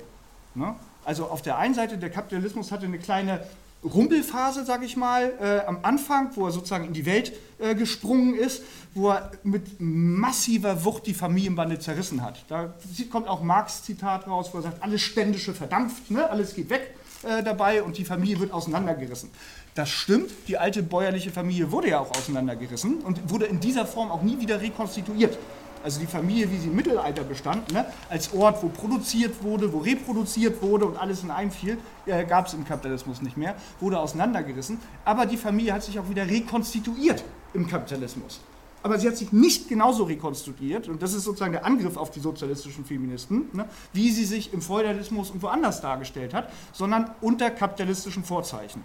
Ne? 0.56 0.76
Also 1.06 1.26
auf 1.28 1.42
der 1.42 1.58
einen 1.58 1.74
Seite, 1.74 1.98
der 1.98 2.10
Kapitalismus 2.10 2.72
hatte 2.72 2.86
eine 2.86 3.00
kleine 3.00 3.42
Rumpelphase, 3.84 4.66
sage 4.66 4.86
ich 4.86 4.98
mal, 4.98 5.32
äh, 5.40 5.66
am 5.68 5.80
Anfang, 5.84 6.36
wo 6.36 6.48
er 6.48 6.52
sozusagen 6.52 6.86
in 6.86 6.94
die 6.94 7.06
Welt 7.06 7.34
äh, 7.60 7.76
gesprungen 7.76 8.34
ist, 8.34 8.64
wo 8.96 9.12
er 9.12 9.32
mit 9.44 9.80
massiver 9.80 10.84
Wucht 10.84 11.06
die 11.06 11.14
Familienbande 11.14 11.78
zerrissen 11.80 12.24
hat. 12.24 12.44
Da 12.48 12.74
kommt 13.12 13.28
auch 13.28 13.44
Marx 13.44 13.84
Zitat 13.84 14.28
raus, 14.28 14.50
wo 14.52 14.58
er 14.58 14.64
sagt, 14.64 14.82
alles 14.82 15.02
Ständische 15.02 15.54
verdampft, 15.54 16.10
ne? 16.10 16.28
alles 16.30 16.56
geht 16.56 16.70
weg 16.70 16.96
äh, 17.24 17.44
dabei 17.44 17.84
und 17.84 17.98
die 17.98 18.06
Familie 18.06 18.40
wird 18.40 18.52
auseinandergerissen. 18.52 19.30
Das 19.76 19.90
stimmt, 19.90 20.32
die 20.48 20.58
alte 20.58 20.82
bäuerliche 20.82 21.32
Familie 21.32 21.70
wurde 21.70 21.90
ja 21.90 22.00
auch 22.00 22.10
auseinandergerissen 22.12 23.02
und 23.02 23.30
wurde 23.30 23.46
in 23.46 23.60
dieser 23.60 23.86
Form 23.86 24.10
auch 24.10 24.22
nie 24.22 24.40
wieder 24.40 24.62
rekonstituiert. 24.62 25.38
Also 25.84 26.00
die 26.00 26.08
Familie, 26.08 26.50
wie 26.50 26.58
sie 26.58 26.68
im 26.68 26.76
Mittelalter 26.78 27.26
bestand, 27.26 27.74
ne, 27.74 27.86
als 28.10 28.34
Ort, 28.34 28.64
wo 28.64 28.70
produziert 28.70 29.44
wurde, 29.44 29.74
wo 29.74 29.80
reproduziert 29.80 30.62
wurde 30.62 30.86
und 30.86 30.96
alles 30.96 31.24
in 31.24 31.30
einem 31.30 31.52
fiel, 31.52 31.78
äh, 32.06 32.24
gab 32.24 32.48
es 32.48 32.54
im 32.54 32.64
Kapitalismus 32.64 33.22
nicht 33.22 33.36
mehr, 33.36 33.56
wurde 33.82 34.00
auseinandergerissen. 34.00 34.80
Aber 35.04 35.26
die 35.26 35.36
Familie 35.36 35.74
hat 35.74 35.84
sich 35.84 36.00
auch 36.00 36.10
wieder 36.10 36.26
rekonstituiert 36.26 37.26
im 37.54 37.68
Kapitalismus. 37.68 38.40
Aber 38.82 38.98
sie 38.98 39.10
hat 39.10 39.18
sich 39.18 39.34
nicht 39.34 39.68
genauso 39.68 40.06
rekonstruiert, 40.06 40.88
und 40.88 41.02
das 41.02 41.14
ist 41.14 41.26
sozusagen 41.26 41.52
der 41.52 41.66
Angriff 41.66 41.98
auf 41.98 42.12
die 42.12 42.22
sozialistischen 42.22 42.86
Feministen, 42.86 43.50
ne, 43.52 43.68
wie 43.92 44.10
sie 44.10 44.26
sich 44.26 44.54
im 44.54 44.62
Feudalismus 44.62 45.32
und 45.32 45.42
woanders 45.44 45.82
dargestellt 45.82 46.34
hat, 46.34 46.50
sondern 46.72 47.12
unter 47.20 47.52
kapitalistischen 47.52 48.24
Vorzeichen. 48.24 48.82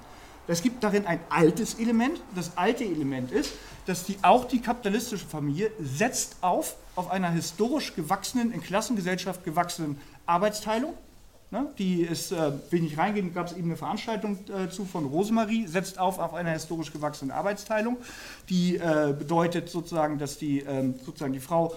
Es 0.47 0.63
gibt 0.63 0.83
darin 0.83 1.07
ein 1.07 1.21
altes 1.29 1.75
Element. 1.75 2.21
Das 2.35 2.57
alte 2.57 2.85
Element 2.85 3.31
ist, 3.31 3.53
dass 3.87 4.05
die, 4.05 4.19
auch 4.23 4.47
die 4.47 4.61
kapitalistische 4.61 5.27
Familie 5.27 5.71
setzt 5.81 6.37
auf, 6.41 6.77
auf 6.97 7.11
einer 7.11 7.31
historisch 7.31 7.95
gewachsenen, 7.95 8.53
in 8.53 8.63
Klassengesellschaft 8.63 9.45
gewachsenen 9.45 10.01
Arbeitsteilung. 10.27 10.95
Ne, 11.53 11.67
die 11.79 12.03
ist, 12.03 12.31
äh, 12.31 12.53
will 12.71 12.83
nicht 12.83 12.97
reingehen, 12.97 13.35
gab 13.35 13.49
es 13.49 13.55
eben 13.55 13.65
eine 13.65 13.77
Veranstaltung 13.77 14.39
äh, 14.49 14.71
zu 14.71 14.85
von 14.85 15.05
Rosemarie, 15.07 15.67
setzt 15.67 15.99
auf 15.99 16.21
auf 16.21 16.33
einer 16.33 16.51
historisch 16.51 16.93
gewachsenen 16.93 17.33
Arbeitsteilung. 17.33 17.97
Die 18.49 18.77
äh, 18.77 19.13
bedeutet 19.19 19.69
sozusagen, 19.69 20.19
dass 20.19 20.39
die, 20.39 20.61
ähm, 20.61 20.95
sozusagen 21.05 21.33
die 21.33 21.41
Frau 21.41 21.75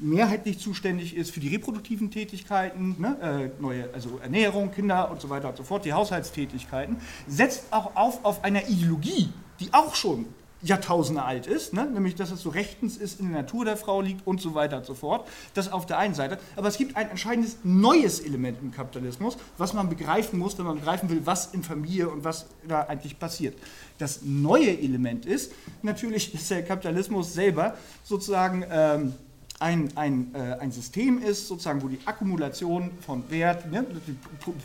mehrheitlich 0.00 0.58
zuständig 0.58 1.16
ist 1.16 1.30
für 1.30 1.40
die 1.40 1.48
reproduktiven 1.48 2.10
Tätigkeiten, 2.10 2.96
ne, 2.98 3.50
äh, 3.56 3.62
neue, 3.62 3.88
also 3.92 4.18
Ernährung, 4.22 4.70
Kinder 4.72 5.10
und 5.10 5.20
so 5.20 5.30
weiter 5.30 5.48
und 5.48 5.56
so 5.56 5.62
fort, 5.62 5.84
die 5.84 5.92
Haushaltstätigkeiten, 5.92 6.96
setzt 7.26 7.72
auch 7.72 7.96
auf 7.96 8.24
auf 8.24 8.44
einer 8.44 8.68
Ideologie, 8.68 9.28
die 9.60 9.72
auch 9.72 9.94
schon 9.94 10.26
Jahrtausende 10.62 11.22
alt 11.22 11.46
ist, 11.46 11.74
ne? 11.74 11.86
nämlich 11.86 12.14
dass 12.14 12.30
es 12.30 12.40
so 12.40 12.48
rechtens 12.48 12.96
ist, 12.96 13.20
in 13.20 13.30
der 13.30 13.42
Natur 13.42 13.64
der 13.64 13.76
Frau 13.76 14.00
liegt 14.00 14.26
und 14.26 14.40
so 14.40 14.54
weiter 14.54 14.78
und 14.78 14.86
so 14.86 14.94
fort. 14.94 15.28
Das 15.54 15.70
auf 15.70 15.86
der 15.86 15.98
einen 15.98 16.14
Seite. 16.14 16.38
Aber 16.56 16.68
es 16.68 16.78
gibt 16.78 16.96
ein 16.96 17.10
entscheidendes 17.10 17.58
neues 17.62 18.20
Element 18.20 18.58
im 18.62 18.72
Kapitalismus, 18.72 19.36
was 19.58 19.74
man 19.74 19.88
begreifen 19.88 20.38
muss, 20.38 20.58
wenn 20.58 20.64
man 20.64 20.76
begreifen 20.76 21.10
will, 21.10 21.20
was 21.24 21.52
in 21.52 21.62
Familie 21.62 22.08
und 22.08 22.24
was 22.24 22.46
da 22.66 22.82
eigentlich 22.82 23.18
passiert. 23.18 23.56
Das 23.98 24.22
neue 24.22 24.78
Element 24.78 25.26
ist 25.26 25.52
natürlich, 25.82 26.32
dass 26.32 26.48
der 26.48 26.64
Kapitalismus 26.64 27.34
selber 27.34 27.76
sozusagen 28.02 28.64
ähm, 28.70 29.14
ein, 29.58 29.88
ein, 29.96 30.34
äh, 30.34 30.58
ein 30.60 30.70
System 30.70 31.22
ist, 31.22 31.48
sozusagen, 31.48 31.82
wo 31.82 31.88
die 31.88 31.98
Akkumulation 32.04 32.90
von 33.00 33.28
Wert, 33.30 33.70
ne, 33.70 33.86
die 34.06 34.16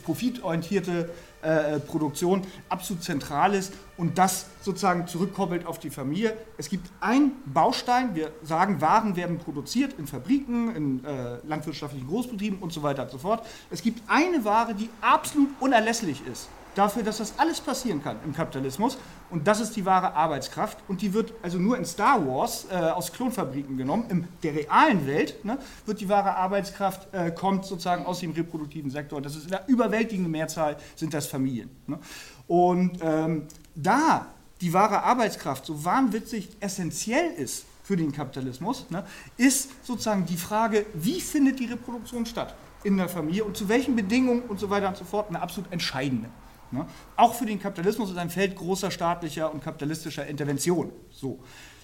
profitorientierte 0.04 1.10
äh, 1.40 1.80
Produktion 1.80 2.42
absolut 2.68 3.02
zentral 3.02 3.54
ist 3.54 3.72
und 3.96 4.18
das 4.18 4.46
sozusagen 4.60 5.06
zurückkoppelt 5.06 5.66
auf 5.66 5.78
die 5.78 5.90
Familie. 5.90 6.36
Es 6.58 6.68
gibt 6.68 6.90
einen 7.00 7.32
Baustein, 7.46 8.14
wir 8.14 8.32
sagen, 8.42 8.80
Waren 8.80 9.16
werden 9.16 9.38
produziert 9.38 9.94
in 9.98 10.06
Fabriken, 10.06 10.76
in 10.76 11.04
äh, 11.04 11.38
landwirtschaftlichen 11.46 12.06
Großbetrieben 12.06 12.58
und 12.58 12.72
so 12.72 12.82
weiter 12.82 13.04
und 13.04 13.10
so 13.10 13.18
fort. 13.18 13.46
Es 13.70 13.82
gibt 13.82 14.02
eine 14.08 14.44
Ware, 14.44 14.74
die 14.74 14.90
absolut 15.00 15.48
unerlässlich 15.60 16.22
ist 16.30 16.48
dafür, 16.74 17.02
dass 17.02 17.18
das 17.18 17.38
alles 17.38 17.60
passieren 17.60 18.02
kann 18.02 18.16
im 18.24 18.32
Kapitalismus. 18.32 18.98
Und 19.30 19.46
das 19.46 19.60
ist 19.60 19.76
die 19.76 19.84
wahre 19.84 20.14
Arbeitskraft. 20.14 20.78
Und 20.88 21.02
die 21.02 21.14
wird 21.14 21.32
also 21.42 21.58
nur 21.58 21.78
in 21.78 21.84
Star 21.84 22.26
Wars 22.26 22.66
äh, 22.70 22.74
aus 22.74 23.12
Klonfabriken 23.12 23.76
genommen. 23.76 24.04
In 24.10 24.28
der 24.42 24.54
realen 24.54 25.06
Welt 25.06 25.44
ne, 25.44 25.58
wird 25.86 26.00
die 26.00 26.08
wahre 26.08 26.36
Arbeitskraft, 26.36 27.12
äh, 27.12 27.30
kommt 27.30 27.64
sozusagen 27.64 28.04
aus 28.04 28.20
dem 28.20 28.32
reproduktiven 28.32 28.90
Sektor. 28.90 29.20
Das 29.20 29.36
ist 29.36 29.44
in 29.44 29.50
der 29.50 29.68
überwältigenden 29.68 30.30
Mehrzahl 30.30 30.76
sind 30.96 31.14
das 31.14 31.26
Familien. 31.26 31.70
Ne? 31.86 31.98
Und 32.46 32.98
ähm, 33.02 33.46
da 33.74 34.26
die 34.60 34.72
wahre 34.72 35.02
Arbeitskraft 35.02 35.66
so 35.66 35.84
wahnwitzig 35.84 36.48
essentiell 36.60 37.32
ist 37.32 37.66
für 37.82 37.96
den 37.96 38.12
Kapitalismus, 38.12 38.86
ne, 38.90 39.04
ist 39.36 39.84
sozusagen 39.84 40.24
die 40.24 40.36
Frage, 40.36 40.86
wie 40.94 41.20
findet 41.20 41.58
die 41.58 41.66
Reproduktion 41.66 42.26
statt 42.26 42.54
in 42.84 42.96
der 42.96 43.08
Familie 43.08 43.44
und 43.44 43.56
zu 43.56 43.68
welchen 43.68 43.96
Bedingungen 43.96 44.42
und 44.42 44.60
so 44.60 44.70
weiter 44.70 44.88
und 44.88 44.96
so 44.96 45.04
fort 45.04 45.28
eine 45.28 45.40
absolut 45.40 45.72
entscheidende. 45.72 46.28
Ne? 46.72 46.86
Auch 47.16 47.34
für 47.34 47.46
den 47.46 47.60
Kapitalismus 47.60 48.10
ist 48.10 48.18
ein 48.18 48.30
Feld 48.30 48.56
großer 48.56 48.90
staatlicher 48.90 49.52
und 49.52 49.62
kapitalistischer 49.62 50.26
Intervention. 50.26 50.90
So. 51.10 51.38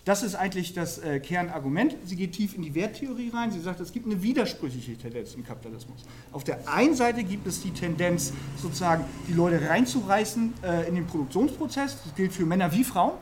Das 0.04 0.22
ist 0.22 0.34
eigentlich 0.34 0.72
das 0.72 0.98
äh, 0.98 1.20
Kernargument. 1.20 1.94
Sie 2.06 2.16
geht 2.16 2.32
tief 2.32 2.54
in 2.54 2.62
die 2.62 2.74
Werttheorie 2.74 3.28
rein. 3.28 3.50
Sie 3.50 3.60
sagt, 3.60 3.78
es 3.80 3.92
gibt 3.92 4.06
eine 4.06 4.22
widersprüchliche 4.22 4.96
Tendenz 4.96 5.34
im 5.34 5.44
Kapitalismus. 5.44 6.02
Auf 6.32 6.44
der 6.44 6.66
einen 6.66 6.94
Seite 6.94 7.22
gibt 7.24 7.46
es 7.46 7.60
die 7.60 7.72
Tendenz, 7.72 8.32
sozusagen 8.56 9.04
die 9.28 9.34
Leute 9.34 9.68
reinzureißen 9.68 10.54
äh, 10.62 10.88
in 10.88 10.94
den 10.94 11.06
Produktionsprozess. 11.06 12.02
Das 12.04 12.14
gilt 12.14 12.32
für 12.32 12.46
Männer 12.46 12.72
wie 12.72 12.84
Frauen 12.84 13.18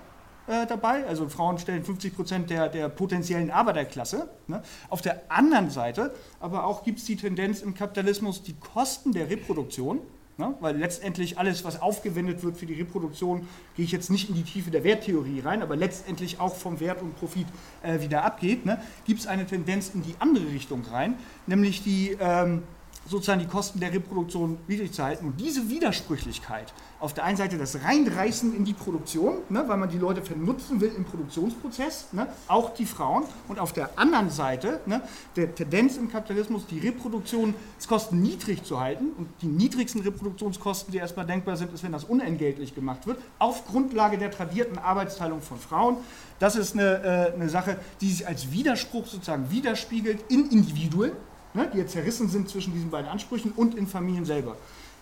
äh, 0.46 0.64
dabei. 0.66 1.04
Also 1.08 1.28
Frauen 1.28 1.58
stellen 1.58 1.82
50 1.82 2.14
Prozent 2.14 2.50
der, 2.50 2.68
der 2.68 2.88
potenziellen 2.88 3.50
Arbeiterklasse. 3.50 4.28
Ne? 4.46 4.62
Auf 4.88 5.02
der 5.02 5.22
anderen 5.28 5.70
Seite 5.70 6.14
aber 6.38 6.66
auch 6.66 6.84
gibt 6.84 7.00
es 7.00 7.04
die 7.06 7.16
Tendenz 7.16 7.62
im 7.62 7.74
Kapitalismus, 7.74 8.44
die 8.44 8.54
Kosten 8.54 9.12
der 9.12 9.28
Reproduktion 9.28 10.02
Ne? 10.38 10.54
Weil 10.60 10.76
letztendlich 10.76 11.38
alles, 11.38 11.64
was 11.64 11.80
aufgewendet 11.80 12.42
wird 12.42 12.58
für 12.58 12.66
die 12.66 12.74
Reproduktion, 12.74 13.48
gehe 13.74 13.86
ich 13.86 13.92
jetzt 13.92 14.10
nicht 14.10 14.28
in 14.28 14.34
die 14.34 14.42
Tiefe 14.42 14.70
der 14.70 14.84
Werttheorie 14.84 15.40
rein, 15.40 15.62
aber 15.62 15.76
letztendlich 15.76 16.40
auch 16.40 16.54
vom 16.54 16.78
Wert 16.78 17.00
und 17.00 17.16
Profit 17.16 17.46
äh, 17.82 18.00
wieder 18.00 18.22
abgeht, 18.22 18.66
ne? 18.66 18.78
gibt 19.06 19.20
es 19.20 19.26
eine 19.26 19.46
Tendenz 19.46 19.92
in 19.94 20.02
die 20.02 20.14
andere 20.18 20.46
Richtung 20.48 20.82
rein, 20.90 21.14
nämlich 21.46 21.82
die 21.82 22.18
ähm, 22.20 22.62
sozusagen 23.08 23.40
die 23.40 23.46
Kosten 23.46 23.80
der 23.80 23.92
Reproduktion 23.92 24.58
niedrig 24.66 24.92
zu 24.92 25.02
halten. 25.02 25.26
Und 25.26 25.40
diese 25.40 25.68
Widersprüchlichkeit, 25.68 26.72
auf 26.98 27.14
der 27.14 27.24
einen 27.24 27.36
Seite 27.36 27.58
das 27.58 27.82
Reinreißen 27.82 28.54
in 28.56 28.64
die 28.64 28.72
Produktion, 28.72 29.38
ne, 29.48 29.64
weil 29.66 29.76
man 29.76 29.88
die 29.88 29.98
Leute 29.98 30.22
vernutzen 30.22 30.80
will 30.80 30.92
im 30.96 31.04
Produktionsprozess, 31.04 32.08
ne, 32.12 32.26
auch 32.48 32.74
die 32.74 32.86
Frauen, 32.86 33.24
und 33.48 33.58
auf 33.58 33.72
der 33.72 33.98
anderen 33.98 34.30
Seite 34.30 34.80
ne, 34.86 35.02
der 35.36 35.54
Tendenz 35.54 35.96
im 35.96 36.10
Kapitalismus, 36.10 36.66
die 36.66 36.78
Reproduktionskosten 36.78 38.20
niedrig 38.20 38.64
zu 38.64 38.80
halten. 38.80 39.10
Und 39.16 39.28
die 39.42 39.46
niedrigsten 39.46 40.00
Reproduktionskosten, 40.02 40.92
die 40.92 40.98
erstmal 40.98 41.26
denkbar 41.26 41.56
sind, 41.56 41.72
ist, 41.72 41.82
wenn 41.84 41.92
das 41.92 42.04
unentgeltlich 42.04 42.74
gemacht 42.74 43.06
wird, 43.06 43.18
auf 43.38 43.66
Grundlage 43.66 44.18
der 44.18 44.30
tradierten 44.30 44.78
Arbeitsteilung 44.78 45.42
von 45.42 45.58
Frauen. 45.58 45.96
Das 46.38 46.56
ist 46.56 46.74
eine, 46.74 47.32
äh, 47.32 47.34
eine 47.34 47.48
Sache, 47.48 47.78
die 48.00 48.10
sich 48.10 48.26
als 48.26 48.52
Widerspruch 48.52 49.06
sozusagen 49.06 49.50
widerspiegelt 49.50 50.24
in 50.28 50.50
Individuen 50.50 51.12
ne, 51.56 51.68
die 51.72 51.78
jetzt 51.78 51.92
zerrissen 51.92 52.28
sind 52.28 52.48
zwischen 52.48 52.72
diesen 52.72 52.90
beiden 52.90 53.10
Ansprüchen 53.10 53.52
und 53.56 53.74
in 53.74 53.86
Familien 53.86 54.24
selber. 54.24 54.56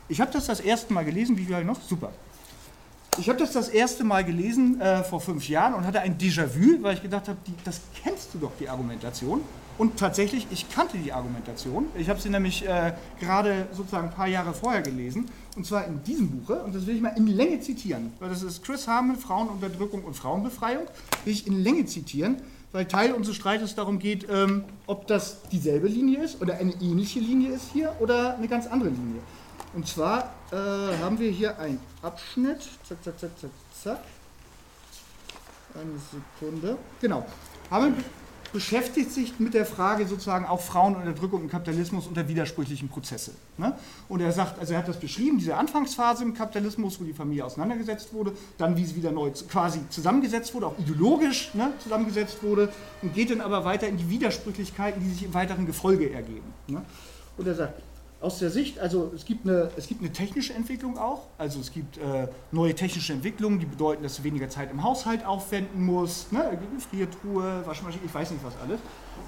Ich 0.09 0.21
habe 0.21 0.31
das 0.31 0.47
das 0.47 0.61
erste 0.61 0.93
Mal 0.93 1.05
gelesen, 1.05 1.37
wie 1.37 1.45
viel 1.45 1.65
noch? 1.65 1.81
Super. 1.81 2.13
Ich 3.19 3.29
habe 3.29 3.39
das 3.39 3.53
das 3.53 3.69
erste 3.69 4.03
Mal 4.03 4.25
gelesen 4.25 4.81
äh, 4.81 5.05
vor 5.05 5.21
fünf 5.21 5.49
Jahren 5.49 5.75
und 5.75 5.87
hatte 5.87 6.01
ein 6.01 6.19
Déjà-vu, 6.19 6.83
weil 6.83 6.95
ich 6.95 7.03
gedacht 7.03 7.29
habe, 7.29 7.39
das 7.65 7.81
kennst 8.03 8.35
du 8.35 8.39
doch, 8.39 8.51
die 8.59 8.69
Argumentation. 8.69 9.41
Und 9.77 9.99
tatsächlich, 9.99 10.47
ich 10.51 10.69
kannte 10.69 10.99
die 10.99 11.13
Argumentation. 11.13 11.87
Ich 11.99 12.09
habe 12.09 12.21
sie 12.21 12.29
nämlich 12.29 12.67
äh, 12.67 12.93
gerade 13.19 13.67
sozusagen 13.73 14.09
ein 14.09 14.15
paar 14.15 14.29
Jahre 14.29 14.53
vorher 14.53 14.83
gelesen. 14.83 15.27
Und 15.57 15.67
zwar 15.67 15.87
in 15.87 16.03
diesem 16.05 16.29
Buche. 16.29 16.63
Und 16.63 16.75
das 16.75 16.87
will 16.87 16.95
ich 16.95 17.03
mal 17.03 17.17
in 17.17 17.27
Länge 17.27 17.61
zitieren. 17.61 18.13
Weil 18.21 18.29
das 18.29 18.43
ist 18.43 18.65
Chris 18.65 18.87
Harmon, 18.87 19.17
Frauenunterdrückung 19.17 20.05
und 20.05 20.15
Frauenbefreiung. 20.15 20.85
Will 21.25 21.33
ich 21.33 21.47
in 21.47 21.63
Länge 21.63 21.87
zitieren 21.87 22.37
weil 22.75 22.87
Teil 22.87 23.13
unseres 23.13 23.37
Streites 23.37 23.77
darum 23.77 24.01
geht, 24.01 24.27
ähm, 24.29 24.65
ob 24.89 25.07
das 25.07 25.43
dieselbe 25.53 25.87
Linie 25.87 26.25
ist 26.25 26.43
oder 26.43 26.55
eine 26.55 26.73
ähnliche 26.73 27.21
Linie 27.21 27.53
ist 27.53 27.71
hier 27.73 27.95
oder 28.01 28.37
eine 28.37 28.49
ganz 28.49 28.67
andere 28.67 28.91
Linie. 28.91 29.21
Und 29.75 29.87
zwar 29.87 30.35
äh, 30.51 30.57
haben 30.57 31.17
wir 31.21 31.31
hier 31.31 31.57
einen 31.61 31.79
Abschnitt, 32.03 32.63
zack, 32.83 32.99
zack, 33.05 33.19
zack, 33.21 33.31
zack, 33.39 33.51
zack. 33.81 34.01
Eine 35.75 36.01
Sekunde. 36.41 36.77
Genau. 37.01 37.25
Haben 37.71 37.97
wir 37.97 38.05
beschäftigt 38.55 39.11
sich 39.11 39.41
mit 39.41 39.53
der 39.53 39.67
Frage 39.67 40.07
sozusagen 40.07 40.47
auch 40.47 40.61
Frauenunterdrückung 40.61 41.43
im 41.43 41.49
Kapitalismus 41.51 42.07
unter 42.07 42.29
widersprüchlichen 42.29 42.89
Prozesse. 42.89 43.33
Ne? 43.59 43.77
Und 44.09 44.21
er 44.21 44.31
sagt, 44.31 44.61
also 44.61 44.75
er 44.75 44.79
hat 44.79 44.87
das 44.87 45.01
beschrieben, 45.01 45.39
diese 45.39 45.57
Anfangsphase 45.57 46.23
im 46.23 46.35
Kapitalismus, 46.35 47.01
wo 47.01 47.05
die 47.05 47.13
Familie 47.13 47.45
auseinandergesetzt 47.45 48.15
wurde, 48.15 48.33
dann 48.57 48.77
wie 48.77 48.85
sie 48.85 48.95
wieder 48.95 49.11
neu 49.11 49.33
quasi 49.51 49.81
zusammengesetzt 49.91 50.55
wurde, 50.55 50.69
auch 50.69 50.79
ideologisch 50.79 51.53
ne, 51.55 51.73
zusammengesetzt 51.81 52.45
wurde 52.45 52.73
und 53.03 53.13
geht 53.13 53.33
dann 53.33 53.41
aber 53.41 53.65
weiter 53.65 53.89
in 53.89 53.97
die 53.97 54.09
Widersprüchlichkeiten, 54.09 55.03
die 55.03 55.11
sich 55.11 55.25
im 55.25 55.35
weiteren 55.35 55.67
Gefolge 55.67 56.13
ergeben. 56.13 56.55
Ne? 56.69 56.81
Und 57.37 57.49
er 57.49 57.57
sagt, 57.57 57.83
aus 58.25 58.39
der 58.39 58.51
Sicht, 58.51 58.79
also 58.79 59.13
es 59.15 59.25
gibt 59.25 59.47
eine, 59.47 59.71
es 59.77 59.87
gibt 59.87 60.01
eine 60.01 60.11
technische 60.11 60.55
Entwicklung 60.55 60.97
auch, 60.99 61.27
also 61.37 61.61
es 61.61 61.71
gibt 61.71 61.99
äh, 61.99 62.27
neue 62.53 62.75
technische 62.75 63.13
Entwicklungen, 63.13 63.61
die 63.61 63.67
bedeuten, 63.67 64.03
dass 64.03 64.17
du 64.17 64.25
weniger 64.25 64.49
Zeit 64.49 64.71
im 64.71 64.83
Haushalt 64.83 65.25
aufwenden 65.27 65.85
musst, 65.85 66.33
ne? 66.33 66.43
eine 66.49 66.59
Gefriertruhe, 66.75 67.63
Waschmaschine, 67.67 68.03
ich 68.05 68.15
weiß 68.15 68.31
nicht 68.31 68.43
was 68.43 68.55
alles. 68.65 68.81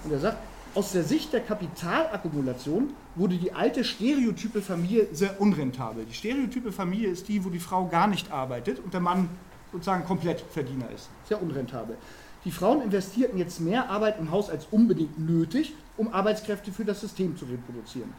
Und 0.03 0.12
er 0.12 0.19
sagt, 0.19 0.38
aus 0.75 0.93
der 0.93 1.05
Sicht 1.05 1.33
der 1.33 1.41
Kapitalakkumulation 1.41 2.95
wurde 3.15 3.37
die 3.37 3.53
alte 3.53 3.85
stereotype 3.85 4.61
Familie 4.61 5.09
sehr 5.12 5.41
unrentabel. 5.41 6.05
Die 6.05 6.15
stereotype 6.15 6.73
Familie 6.73 7.09
ist 7.09 7.29
die, 7.29 7.45
wo 7.45 7.50
die 7.50 7.61
Frau 7.61 7.87
gar 7.87 8.07
nicht 8.07 8.33
arbeitet 8.33 8.79
und 8.81 8.93
der 8.93 9.00
Mann 9.00 9.29
sozusagen 9.73 10.05
komplett 10.05 10.41
Verdiener 10.41 10.91
ist. 10.95 11.09
Sehr 11.29 11.41
unrentabel. 11.43 11.97
Die 12.45 12.50
Frauen 12.50 12.83
investierten 12.83 13.38
jetzt 13.38 13.61
mehr 13.61 13.91
Arbeit 13.91 14.19
im 14.19 14.31
Haus 14.31 14.50
als 14.50 14.67
unbedingt 14.71 15.19
nötig, 15.19 15.75
um 15.97 16.12
Arbeitskräfte 16.12 16.73
für 16.73 16.85
das 16.85 17.00
System 17.00 17.37
zu 17.37 17.45
reproduzieren. 17.47 18.12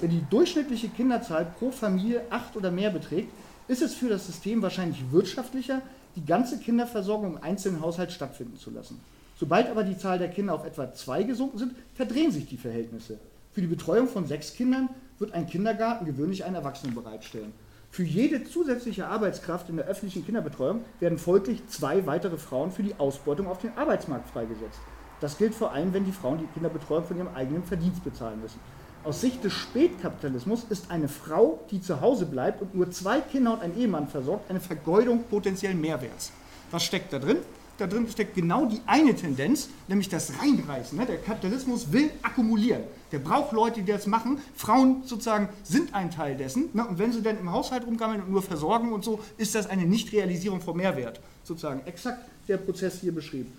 Wenn 0.00 0.10
die 0.10 0.24
durchschnittliche 0.28 0.88
Kinderzahl 0.88 1.46
pro 1.58 1.70
Familie 1.70 2.22
acht 2.30 2.56
oder 2.56 2.70
mehr 2.70 2.90
beträgt, 2.90 3.30
ist 3.68 3.82
es 3.82 3.94
für 3.94 4.08
das 4.08 4.26
System 4.26 4.60
wahrscheinlich 4.60 5.02
wirtschaftlicher, 5.10 5.80
die 6.16 6.24
ganze 6.24 6.58
Kinderversorgung 6.58 7.36
im 7.36 7.42
einzelnen 7.42 7.80
Haushalt 7.80 8.12
stattfinden 8.12 8.58
zu 8.58 8.70
lassen. 8.70 9.00
Sobald 9.36 9.68
aber 9.68 9.82
die 9.82 9.98
Zahl 9.98 10.18
der 10.18 10.28
Kinder 10.28 10.54
auf 10.54 10.64
etwa 10.64 10.92
zwei 10.92 11.22
gesunken 11.22 11.58
sind, 11.58 11.72
verdrehen 11.94 12.30
sich 12.30 12.46
die 12.46 12.56
Verhältnisse. 12.56 13.18
Für 13.52 13.60
die 13.60 13.66
Betreuung 13.66 14.08
von 14.08 14.26
sechs 14.26 14.52
Kindern 14.54 14.88
wird 15.18 15.32
ein 15.32 15.46
Kindergarten 15.46 16.04
gewöhnlich 16.04 16.44
einen 16.44 16.56
Erwachsenen 16.56 16.94
bereitstellen. 16.94 17.52
Für 17.90 18.02
jede 18.02 18.42
zusätzliche 18.44 19.06
Arbeitskraft 19.06 19.68
in 19.68 19.76
der 19.76 19.86
öffentlichen 19.86 20.24
Kinderbetreuung 20.24 20.80
werden 20.98 21.18
folglich 21.18 21.66
zwei 21.68 22.06
weitere 22.06 22.36
Frauen 22.36 22.72
für 22.72 22.82
die 22.82 22.96
Ausbeutung 22.98 23.46
auf 23.46 23.58
den 23.58 23.76
Arbeitsmarkt 23.76 24.28
freigesetzt. 24.28 24.80
Das 25.20 25.38
gilt 25.38 25.54
vor 25.54 25.72
allem, 25.72 25.94
wenn 25.94 26.04
die 26.04 26.12
Frauen 26.12 26.38
die 26.38 26.52
Kinderbetreuung 26.52 27.04
von 27.04 27.16
ihrem 27.16 27.34
eigenen 27.34 27.62
Verdienst 27.62 28.02
bezahlen 28.02 28.40
müssen. 28.42 28.58
Aus 29.04 29.20
Sicht 29.20 29.44
des 29.44 29.52
Spätkapitalismus 29.52 30.64
ist 30.70 30.90
eine 30.90 31.08
Frau, 31.08 31.60
die 31.70 31.82
zu 31.82 32.00
Hause 32.00 32.24
bleibt 32.24 32.62
und 32.62 32.74
nur 32.74 32.90
zwei 32.90 33.20
Kinder 33.20 33.52
und 33.52 33.60
einen 33.60 33.78
Ehemann 33.78 34.08
versorgt, 34.08 34.48
eine 34.48 34.60
Vergeudung 34.60 35.24
potenziellen 35.24 35.78
Mehrwerts. 35.78 36.32
Was 36.70 36.84
steckt 36.84 37.12
da 37.12 37.18
drin? 37.18 37.36
Da 37.76 37.86
drin 37.86 38.08
steckt 38.08 38.34
genau 38.34 38.64
die 38.64 38.80
eine 38.86 39.14
Tendenz, 39.14 39.68
nämlich 39.88 40.08
das 40.08 40.32
Reinreißen. 40.40 40.96
Ne? 40.96 41.04
Der 41.04 41.18
Kapitalismus 41.18 41.92
will 41.92 42.12
akkumulieren. 42.22 42.84
Der 43.12 43.18
braucht 43.18 43.52
Leute, 43.52 43.82
die 43.82 43.92
das 43.92 44.06
machen. 44.06 44.38
Frauen 44.54 45.02
sozusagen 45.04 45.50
sind 45.64 45.92
ein 45.92 46.10
Teil 46.10 46.36
dessen. 46.36 46.70
Ne? 46.72 46.86
Und 46.86 46.98
wenn 46.98 47.12
sie 47.12 47.20
dann 47.20 47.38
im 47.38 47.52
Haushalt 47.52 47.86
rumgammeln 47.86 48.22
und 48.22 48.30
nur 48.30 48.42
versorgen 48.42 48.92
und 48.94 49.04
so, 49.04 49.20
ist 49.36 49.54
das 49.54 49.68
eine 49.68 49.84
Nichtrealisierung 49.84 50.62
von 50.62 50.78
Mehrwert. 50.78 51.20
Sozusagen 51.42 51.82
exakt 51.84 52.24
der 52.48 52.56
Prozess 52.56 53.00
hier 53.00 53.12
beschrieben. 53.12 53.52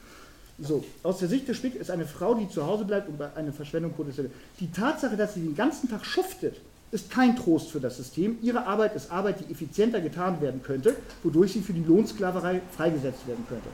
So, 0.57 0.85
aus 1.03 1.17
der 1.19 1.27
Sicht 1.27 1.47
des 1.47 1.57
Spick 1.57 1.75
ist 1.75 1.91
eine 1.91 2.05
Frau, 2.05 2.33
die 2.33 2.47
zu 2.47 2.65
Hause 2.65 2.85
bleibt 2.85 3.09
und 3.09 3.17
bei 3.17 3.33
einer 3.35 3.51
Verschwendung 3.51 3.91
potenziell. 3.91 4.31
Die 4.59 4.71
Tatsache, 4.71 5.17
dass 5.17 5.33
sie 5.33 5.41
den 5.41 5.55
ganzen 5.55 5.89
Tag 5.89 6.05
schuftet, 6.05 6.61
ist 6.91 7.11
kein 7.11 7.35
Trost 7.35 7.71
für 7.71 7.81
das 7.81 7.97
System. 7.97 8.37
Ihre 8.41 8.65
Arbeit 8.65 8.95
ist 8.95 9.11
Arbeit, 9.11 9.41
die 9.41 9.51
effizienter 9.51 9.99
getan 9.99 10.39
werden 10.39 10.63
könnte, 10.63 10.95
wodurch 11.23 11.51
sie 11.53 11.61
für 11.61 11.73
die 11.73 11.83
Lohnsklaverei 11.83 12.61
freigesetzt 12.75 13.27
werden 13.27 13.45
könnte. 13.49 13.67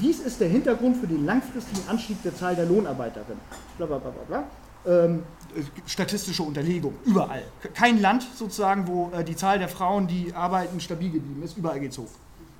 Dies 0.00 0.18
ist 0.18 0.40
der 0.40 0.48
Hintergrund 0.48 0.96
für 0.96 1.06
den 1.06 1.24
langfristigen 1.24 1.88
Anstieg 1.88 2.20
der 2.24 2.34
Zahl 2.34 2.56
der 2.56 2.66
Lohnarbeiterinnen. 2.66 3.40
Blablabla. 3.78 4.10
Bla, 4.10 4.22
bla, 4.26 4.44
ähm, 4.86 5.22
statistische 5.86 6.42
Unterlegung, 6.42 6.94
überall. 7.04 7.42
Kein 7.74 8.00
Land 8.00 8.26
sozusagen, 8.36 8.86
wo 8.86 9.10
äh, 9.12 9.24
die 9.24 9.36
Zahl 9.36 9.58
der 9.58 9.68
Frauen, 9.68 10.06
die 10.06 10.32
arbeiten, 10.34 10.80
stabil 10.80 11.10
geblieben 11.10 11.42
ist, 11.42 11.56
überall 11.56 11.80
geht 11.80 11.92
es 11.92 11.98
hoch. 11.98 12.10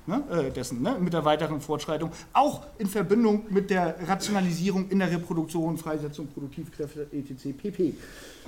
Ne, 0.07 0.23
äh, 0.31 0.51
dessen, 0.51 0.81
ne, 0.81 0.97
mit 0.99 1.13
der 1.13 1.25
weiteren 1.25 1.61
Fortschreitung, 1.61 2.11
auch 2.33 2.65
in 2.77 2.87
Verbindung 2.87 3.43
mit 3.49 3.69
der 3.69 3.95
Rationalisierung 4.07 4.89
in 4.89 4.99
der 4.99 5.11
Reproduktion, 5.11 5.77
Freisetzung, 5.77 6.27
Produktivkräfte, 6.27 7.07
etc. 7.11 7.57
pp. 7.57 7.93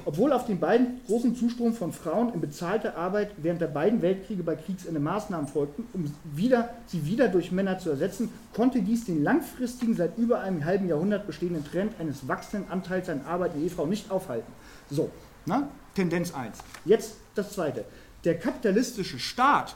Obwohl 0.06 0.32
auf 0.32 0.46
den 0.46 0.60
beiden 0.60 1.02
großen 1.06 1.36
Zustrom 1.36 1.74
von 1.74 1.92
Frauen 1.92 2.34
in 2.34 2.40
bezahlte 2.40 2.96
Arbeit 2.96 3.32
während 3.38 3.62
der 3.62 3.68
beiden 3.68 4.02
Weltkriege 4.02 4.44
bei 4.44 4.56
Kriegsende 4.56 5.00
Maßnahmen 5.00 5.48
folgten, 5.48 5.86
um 5.94 6.12
wieder, 6.24 6.70
sie 6.88 7.06
wieder 7.06 7.28
durch 7.28 7.52
Männer 7.52 7.78
zu 7.80 7.90
ersetzen, 7.90 8.30
konnte 8.54 8.82
dies 8.82 9.06
den 9.06 9.24
langfristigen, 9.24 9.96
seit 9.96 10.18
über 10.18 10.40
einem 10.40 10.64
halben 10.64 10.88
Jahrhundert 10.88 11.28
bestehenden 11.28 11.66
Trend 11.66 12.00
eines 12.00 12.28
wachsenden 12.28 12.72
Anteils 12.72 13.10
an 13.10 13.22
Arbeit 13.28 13.56
in 13.56 13.64
Ehefrau 13.64 13.86
nicht 13.86 14.10
aufhalten. 14.10 14.52
So, 14.90 15.10
na, 15.46 15.70
Tendenz 15.96 16.34
1. 16.34 16.60
Jetzt 16.86 17.16
das 17.36 17.52
zweite. 17.54 17.84
Der 18.24 18.38
kapitalistische 18.38 19.20
Staat 19.20 19.76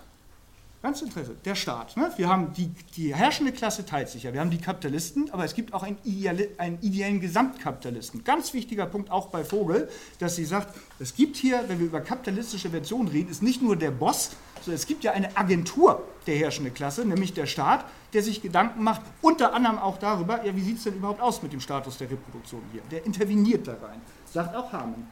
Ganz 0.83 1.01
Interesse, 1.01 1.33
der 1.45 1.55
Staat. 1.55 1.95
Ne? 1.95 2.11
Wir 2.17 2.27
haben 2.27 2.51
die, 2.51 2.67
die 2.97 3.15
herrschende 3.15 3.53
Klasse 3.53 3.85
teilt 3.85 4.09
sich 4.09 4.23
ja. 4.23 4.33
Wir 4.33 4.41
haben 4.41 4.49
die 4.49 4.57
Kapitalisten, 4.57 5.31
aber 5.31 5.45
es 5.45 5.55
gibt 5.55 5.73
auch 5.73 5.81
einen, 5.81 5.97
Ideali 6.03 6.49
einen 6.57 6.77
ideellen 6.81 7.21
Gesamtkapitalisten. 7.21 8.25
Ganz 8.25 8.53
wichtiger 8.53 8.85
Punkt 8.85 9.09
auch 9.09 9.27
bei 9.27 9.45
Vogel, 9.45 9.87
dass 10.19 10.35
sie 10.35 10.43
sagt, 10.43 10.75
es 10.99 11.15
gibt 11.15 11.37
hier, 11.37 11.63
wenn 11.69 11.79
wir 11.79 11.85
über 11.85 12.01
kapitalistische 12.01 12.69
Versionen 12.69 13.07
reden, 13.07 13.29
ist 13.29 13.41
nicht 13.41 13.61
nur 13.61 13.77
der 13.77 13.91
Boss, 13.91 14.31
sondern 14.55 14.75
es 14.75 14.85
gibt 14.85 15.05
ja 15.05 15.13
eine 15.13 15.37
Agentur 15.37 16.03
der 16.27 16.35
herrschenden 16.35 16.73
Klasse, 16.73 17.05
nämlich 17.05 17.31
der 17.31 17.45
Staat, 17.45 17.85
der 18.11 18.21
sich 18.21 18.41
Gedanken 18.41 18.83
macht, 18.83 19.03
unter 19.21 19.53
anderem 19.53 19.77
auch 19.77 19.97
darüber, 19.97 20.43
ja, 20.43 20.53
wie 20.53 20.61
sieht 20.63 20.79
es 20.79 20.83
denn 20.83 20.95
überhaupt 20.95 21.21
aus 21.21 21.41
mit 21.41 21.53
dem 21.53 21.61
Status 21.61 21.97
der 21.97 22.11
Reproduktion 22.11 22.61
hier. 22.73 22.81
Der 22.91 23.05
interveniert 23.05 23.69
da 23.69 23.77
rein, 23.81 24.01
sagt 24.25 24.53
auch 24.53 24.73
Hamann. 24.73 25.07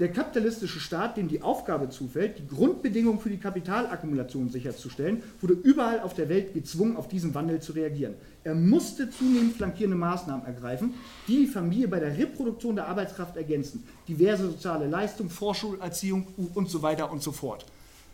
Der 0.00 0.10
kapitalistische 0.10 0.80
Staat, 0.80 1.18
dem 1.18 1.28
die 1.28 1.42
Aufgabe 1.42 1.90
zufällt, 1.90 2.38
die 2.38 2.46
Grundbedingungen 2.46 3.20
für 3.20 3.28
die 3.28 3.36
Kapitalakkumulation 3.36 4.48
sicherzustellen, 4.48 5.22
wurde 5.42 5.52
überall 5.52 6.00
auf 6.00 6.14
der 6.14 6.30
Welt 6.30 6.54
gezwungen, 6.54 6.96
auf 6.96 7.06
diesen 7.06 7.34
Wandel 7.34 7.60
zu 7.60 7.72
reagieren. 7.72 8.14
Er 8.42 8.54
musste 8.54 9.10
zunehmend 9.10 9.56
flankierende 9.56 9.98
Maßnahmen 9.98 10.46
ergreifen, 10.46 10.94
die 11.28 11.44
die 11.44 11.46
Familie 11.46 11.86
bei 11.86 12.00
der 12.00 12.16
Reproduktion 12.16 12.76
der 12.76 12.88
Arbeitskraft 12.88 13.36
ergänzen. 13.36 13.86
Diverse 14.08 14.50
soziale 14.50 14.86
Leistungen, 14.86 15.28
Vorschulerziehung 15.28 16.26
und 16.54 16.70
so 16.70 16.80
weiter 16.80 17.12
und 17.12 17.22
so 17.22 17.32
fort. 17.32 17.66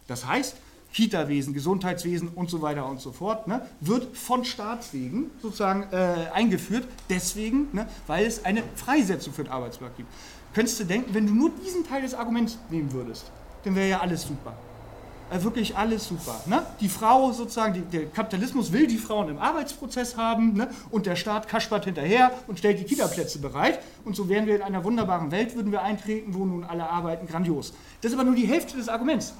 Das 0.08 0.26
heißt, 0.26 0.56
Kita-Wesen, 0.92 1.52
Gesundheitswesen 1.52 2.28
und 2.34 2.50
so 2.50 2.62
weiter 2.62 2.88
und 2.88 3.00
so 3.00 3.12
fort, 3.12 3.46
ne, 3.46 3.60
wird 3.80 4.16
von 4.16 4.44
Staatswegen 4.44 5.30
sozusagen 5.42 5.84
äh, 5.92 6.30
eingeführt, 6.32 6.84
deswegen, 7.10 7.68
ne, 7.72 7.86
weil 8.06 8.24
es 8.24 8.44
eine 8.44 8.62
Freisetzung 8.74 9.34
für 9.34 9.44
den 9.44 9.52
Arbeitsmarkt 9.52 9.98
gibt 9.98 10.08
könntest 10.56 10.80
du 10.80 10.84
denken, 10.84 11.12
wenn 11.12 11.26
du 11.26 11.34
nur 11.34 11.50
diesen 11.50 11.86
Teil 11.86 12.00
des 12.00 12.14
Arguments 12.14 12.56
nehmen 12.70 12.90
würdest, 12.90 13.30
dann 13.64 13.76
wäre 13.76 13.90
ja 13.90 14.00
alles 14.00 14.22
super. 14.22 14.54
Also 15.28 15.44
wirklich 15.44 15.76
alles 15.76 16.08
super. 16.08 16.40
Ne? 16.46 16.64
Die 16.80 16.88
Frau 16.88 17.30
sozusagen, 17.30 17.74
die, 17.74 17.80
der 17.82 18.06
Kapitalismus 18.06 18.72
will 18.72 18.86
die 18.86 18.96
Frauen 18.96 19.28
im 19.28 19.38
Arbeitsprozess 19.38 20.16
haben 20.16 20.54
ne? 20.54 20.70
und 20.90 21.04
der 21.04 21.14
Staat 21.14 21.46
kaspert 21.46 21.84
hinterher 21.84 22.32
und 22.46 22.58
stellt 22.58 22.80
die 22.80 22.84
Kita-Plätze 22.84 23.38
bereit. 23.38 23.80
Und 24.06 24.16
so 24.16 24.30
wären 24.30 24.46
wir 24.46 24.56
in 24.56 24.62
einer 24.62 24.82
wunderbaren 24.82 25.30
Welt, 25.30 25.54
würden 25.54 25.72
wir 25.72 25.82
eintreten, 25.82 26.32
wo 26.32 26.46
nun 26.46 26.64
alle 26.64 26.88
arbeiten, 26.88 27.26
grandios. 27.26 27.74
Das 28.00 28.12
ist 28.12 28.18
aber 28.18 28.24
nur 28.24 28.34
die 28.36 28.46
Hälfte 28.46 28.78
des 28.78 28.88
Arguments. 28.88 29.34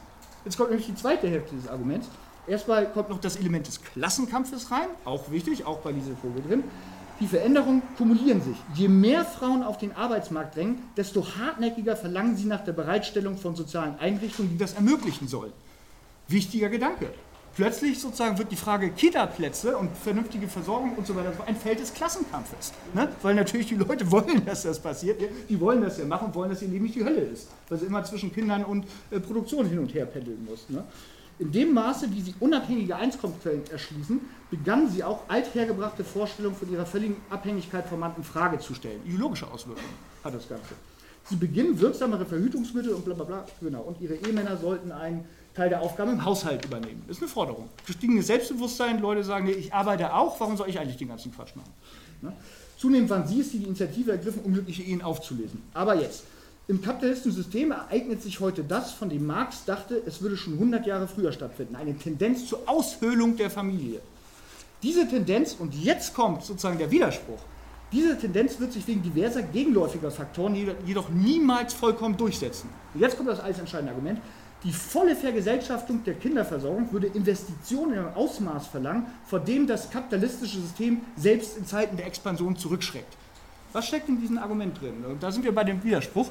Jetzt 0.44 0.58
kommt 0.58 0.68
nämlich 0.68 0.87
die 0.87 0.96
zweite 0.96 1.30
Hälfte 1.30 1.56
des 1.56 1.66
Arguments. 1.66 2.11
Erstmal 2.46 2.92
kommt 2.92 3.08
noch 3.08 3.20
das 3.20 3.37
Element 3.37 3.66
des 3.66 3.82
Klassenkampfes 3.82 4.70
rein, 4.70 4.88
auch 5.06 5.30
wichtig, 5.30 5.64
auch 5.64 5.78
bei 5.78 5.92
dieser 5.92 6.14
Vogel 6.14 6.42
drin. 6.46 6.64
Die 7.18 7.26
Veränderungen 7.26 7.82
kumulieren 7.96 8.42
sich. 8.42 8.56
Je 8.75 8.88
mehr 8.88 9.25
Frauen 9.25 9.62
auf 9.62 9.78
den 9.78 9.92
Arbeitsmarkt 9.92 10.56
drängen, 10.56 10.82
desto 10.96 11.26
hartnäckiger 11.38 11.96
verlangen 11.96 12.37
sie 12.37 12.44
nach 12.44 12.62
der 12.62 12.73
Bereitstellung 12.73 13.38
von 13.38 13.56
sozialen 13.56 13.99
Einrichtungen, 13.99 14.50
die 14.50 14.58
das 14.58 14.75
ermöglichen 14.75 15.26
sollen. 15.26 15.52
Wichtiger 16.28 16.68
Gedanke. 16.68 17.08
Plötzlich 17.54 17.99
sozusagen 17.99 18.37
wird 18.37 18.52
die 18.52 18.56
Frage 18.56 18.90
Kita-Plätze 18.90 19.78
und 19.78 19.96
vernünftige 19.96 20.46
Versorgung 20.46 20.92
und 20.94 21.06
so 21.06 21.16
weiter 21.16 21.32
ein 21.46 21.56
Feld 21.56 21.80
des 21.80 21.94
Klassenkampfes. 21.94 22.75
Ne? 22.92 23.08
Weil 23.23 23.35
natürlich 23.35 23.68
die 23.68 23.76
Leute 23.76 24.11
wollen, 24.11 24.44
dass 24.44 24.64
das 24.64 24.78
passiert. 24.78 25.23
Die 25.49 25.58
wollen 25.58 25.80
das 25.80 25.96
ja 25.96 26.04
machen, 26.04 26.35
wollen, 26.35 26.50
dass 26.50 26.61
ihr 26.61 26.68
Leben 26.68 26.85
nicht 26.85 26.96
die 26.96 27.04
Hölle 27.04 27.23
ist. 27.23 27.49
Weil 27.70 27.78
sie 27.78 27.87
immer 27.87 28.04
zwischen 28.04 28.30
Kindern 28.30 28.62
und 28.62 28.85
äh, 29.11 29.20
Produktion 29.20 29.64
hin 29.64 29.78
und 29.78 29.94
her 29.94 30.04
pendeln 30.04 30.44
muss. 30.44 30.68
Ne? 30.68 30.85
In 31.38 31.52
dem 31.52 31.75
Maße, 31.75 32.11
wie 32.12 32.23
sie 32.23 32.35
unabhängige 32.40 32.97
Einkommensquellen 32.97 33.62
erschließen, 33.71 34.21
begannen 34.50 34.90
sie 34.90 35.05
auch 35.05 35.28
althergebrachte 35.28 36.02
Vorstellungen 36.02 36.57
von 36.57 36.71
ihrer 36.73 36.87
völligen 36.87 37.16
Abhängigkeit 37.28 37.87
vom 37.87 38.00
Mann 38.00 38.14
in 38.16 38.25
Frage 38.25 38.59
zu 38.59 38.75
stellen. 38.75 39.00
Ideologische 39.05 39.47
Auswirkungen 39.50 39.95
hat 40.25 40.35
das 40.35 40.49
Ganze. 40.49 40.75
Sie 41.28 41.37
beginnen 41.37 41.78
wirksamere 41.78 42.25
Verhütungsmittel 42.25 42.95
und 42.95 43.05
bla 43.05 43.14
bla 43.14 43.25
bla. 43.25 43.47
Genau. 43.61 43.83
Und 43.83 44.00
ihre 44.00 44.14
Ehemänner 44.14 44.57
sollten 44.57 44.93
einen 44.93 45.26
Teil 45.55 45.69
der 45.69 45.83
Aufgaben 45.83 46.12
im 46.12 46.25
Haushalt 46.25 46.64
übernehmen. 46.64 47.02
Das 47.07 47.16
ist 47.16 47.23
eine 47.23 47.31
Forderung. 47.31 47.69
Gestiegenes 47.85 48.28
Selbstbewusstsein, 48.28 49.00
Leute 49.00 49.25
sagen, 49.25 49.49
ich 49.49 49.75
arbeite 49.75 50.14
auch, 50.14 50.38
warum 50.40 50.57
soll 50.57 50.69
ich 50.69 50.78
eigentlich 50.78 50.99
den 50.99 51.09
ganzen 51.09 51.35
Quatsch 51.35 51.57
machen? 51.57 51.73
Ne? 52.23 52.32
Zunehmend 52.78 53.10
waren 53.10 53.26
sie 53.26 53.41
es, 53.41 53.50
die 53.50 53.58
die 53.58 53.65
Initiative 53.65 54.13
ergriffen, 54.13 54.43
um 54.45 54.52
glückliche 54.52 54.82
Ehen 54.82 55.02
aufzulesen. 55.02 55.63
Aber 55.75 55.95
jetzt. 55.97 56.25
Im 56.69 56.83
kapitalistischen 56.83 57.31
System 57.31 57.71
ereignet 57.71 58.23
sich 58.23 58.41
heute 58.41 58.65
das, 58.65 58.93
von 58.93 59.09
dem 59.09 59.25
Marx 59.25 59.65
dachte, 59.65 60.02
es 60.05 60.21
würde 60.21 60.37
schon 60.37 60.55
100 60.55 60.85
Jahre 60.85 61.07
früher 61.07 61.31
stattfinden. 61.31 61.76
Eine 61.76 61.97
Tendenz 61.97 62.49
zur 62.49 62.69
Aushöhlung 62.69 63.37
der 63.37 63.50
Familie. 63.50 64.00
Diese 64.83 65.07
Tendenz, 65.09 65.55
und 65.57 65.75
jetzt 65.76 66.13
kommt 66.13 66.45
sozusagen 66.45 66.79
der 66.79 66.91
Widerspruch, 66.91 67.39
diese 67.93 68.19
Tendenz 68.19 68.59
wird 68.59 68.73
sich 68.73 68.85
wegen 68.89 69.00
diverser 69.00 69.43
gegenläufiger 69.43 70.11
Faktoren 70.11 70.57
jedoch 70.85 71.09
niemals 71.09 71.73
vollkommen 71.73 72.17
durchsetzen. 72.17 72.69
Und 72.95 73.00
jetzt 73.00 73.17
kommt 73.17 73.29
das 73.29 73.39
alles 73.39 73.61
entscheidende 73.61 73.93
Argument. 73.93 74.21
Die 74.65 74.73
volle 74.73 75.15
Vergesellschaftung 75.15 76.02
der 76.02 76.15
Kinderversorgung 76.15 76.91
würde 76.91 77.07
Investitionen 77.07 77.93
in 77.93 77.99
einem 78.00 78.15
Ausmaß 78.15 78.67
verlangen, 78.67 79.07
vor 79.25 79.39
dem 79.39 79.69
das 79.69 79.89
kapitalistische 79.89 80.59
System 80.59 81.02
selbst 81.17 81.57
in 81.59 81.65
Zeiten 81.65 81.97
der 81.97 82.07
Expansion 82.07 82.57
zurückschreckt. 82.57 83.17
Was 83.73 83.89
steckt 83.89 84.09
in 84.09 84.19
diesem 84.19 84.39
Argument 84.39 84.81
drin? 84.81 85.05
Und 85.05 85.23
da 85.23 85.31
sind 85.31 85.45
wir 85.45 85.55
bei 85.55 85.63
dem 85.63 85.85
Widerspruch. 85.85 86.31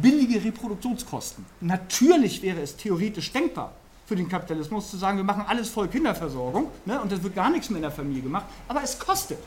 Billige 0.00 0.42
Reproduktionskosten. 0.42 1.44
Natürlich 1.60 2.42
wäre 2.42 2.60
es 2.60 2.76
theoretisch 2.76 3.32
denkbar, 3.32 3.72
für 4.06 4.16
den 4.16 4.28
Kapitalismus 4.28 4.90
zu 4.90 4.96
sagen, 4.96 5.18
wir 5.18 5.24
machen 5.24 5.44
alles 5.46 5.68
voll 5.68 5.88
Kinderversorgung 5.88 6.68
ne, 6.86 7.00
und 7.00 7.12
es 7.12 7.22
wird 7.22 7.34
gar 7.34 7.50
nichts 7.50 7.70
mehr 7.70 7.78
in 7.78 7.82
der 7.82 7.90
Familie 7.90 8.22
gemacht, 8.22 8.46
aber 8.68 8.82
es 8.82 8.98
kostet. 8.98 9.38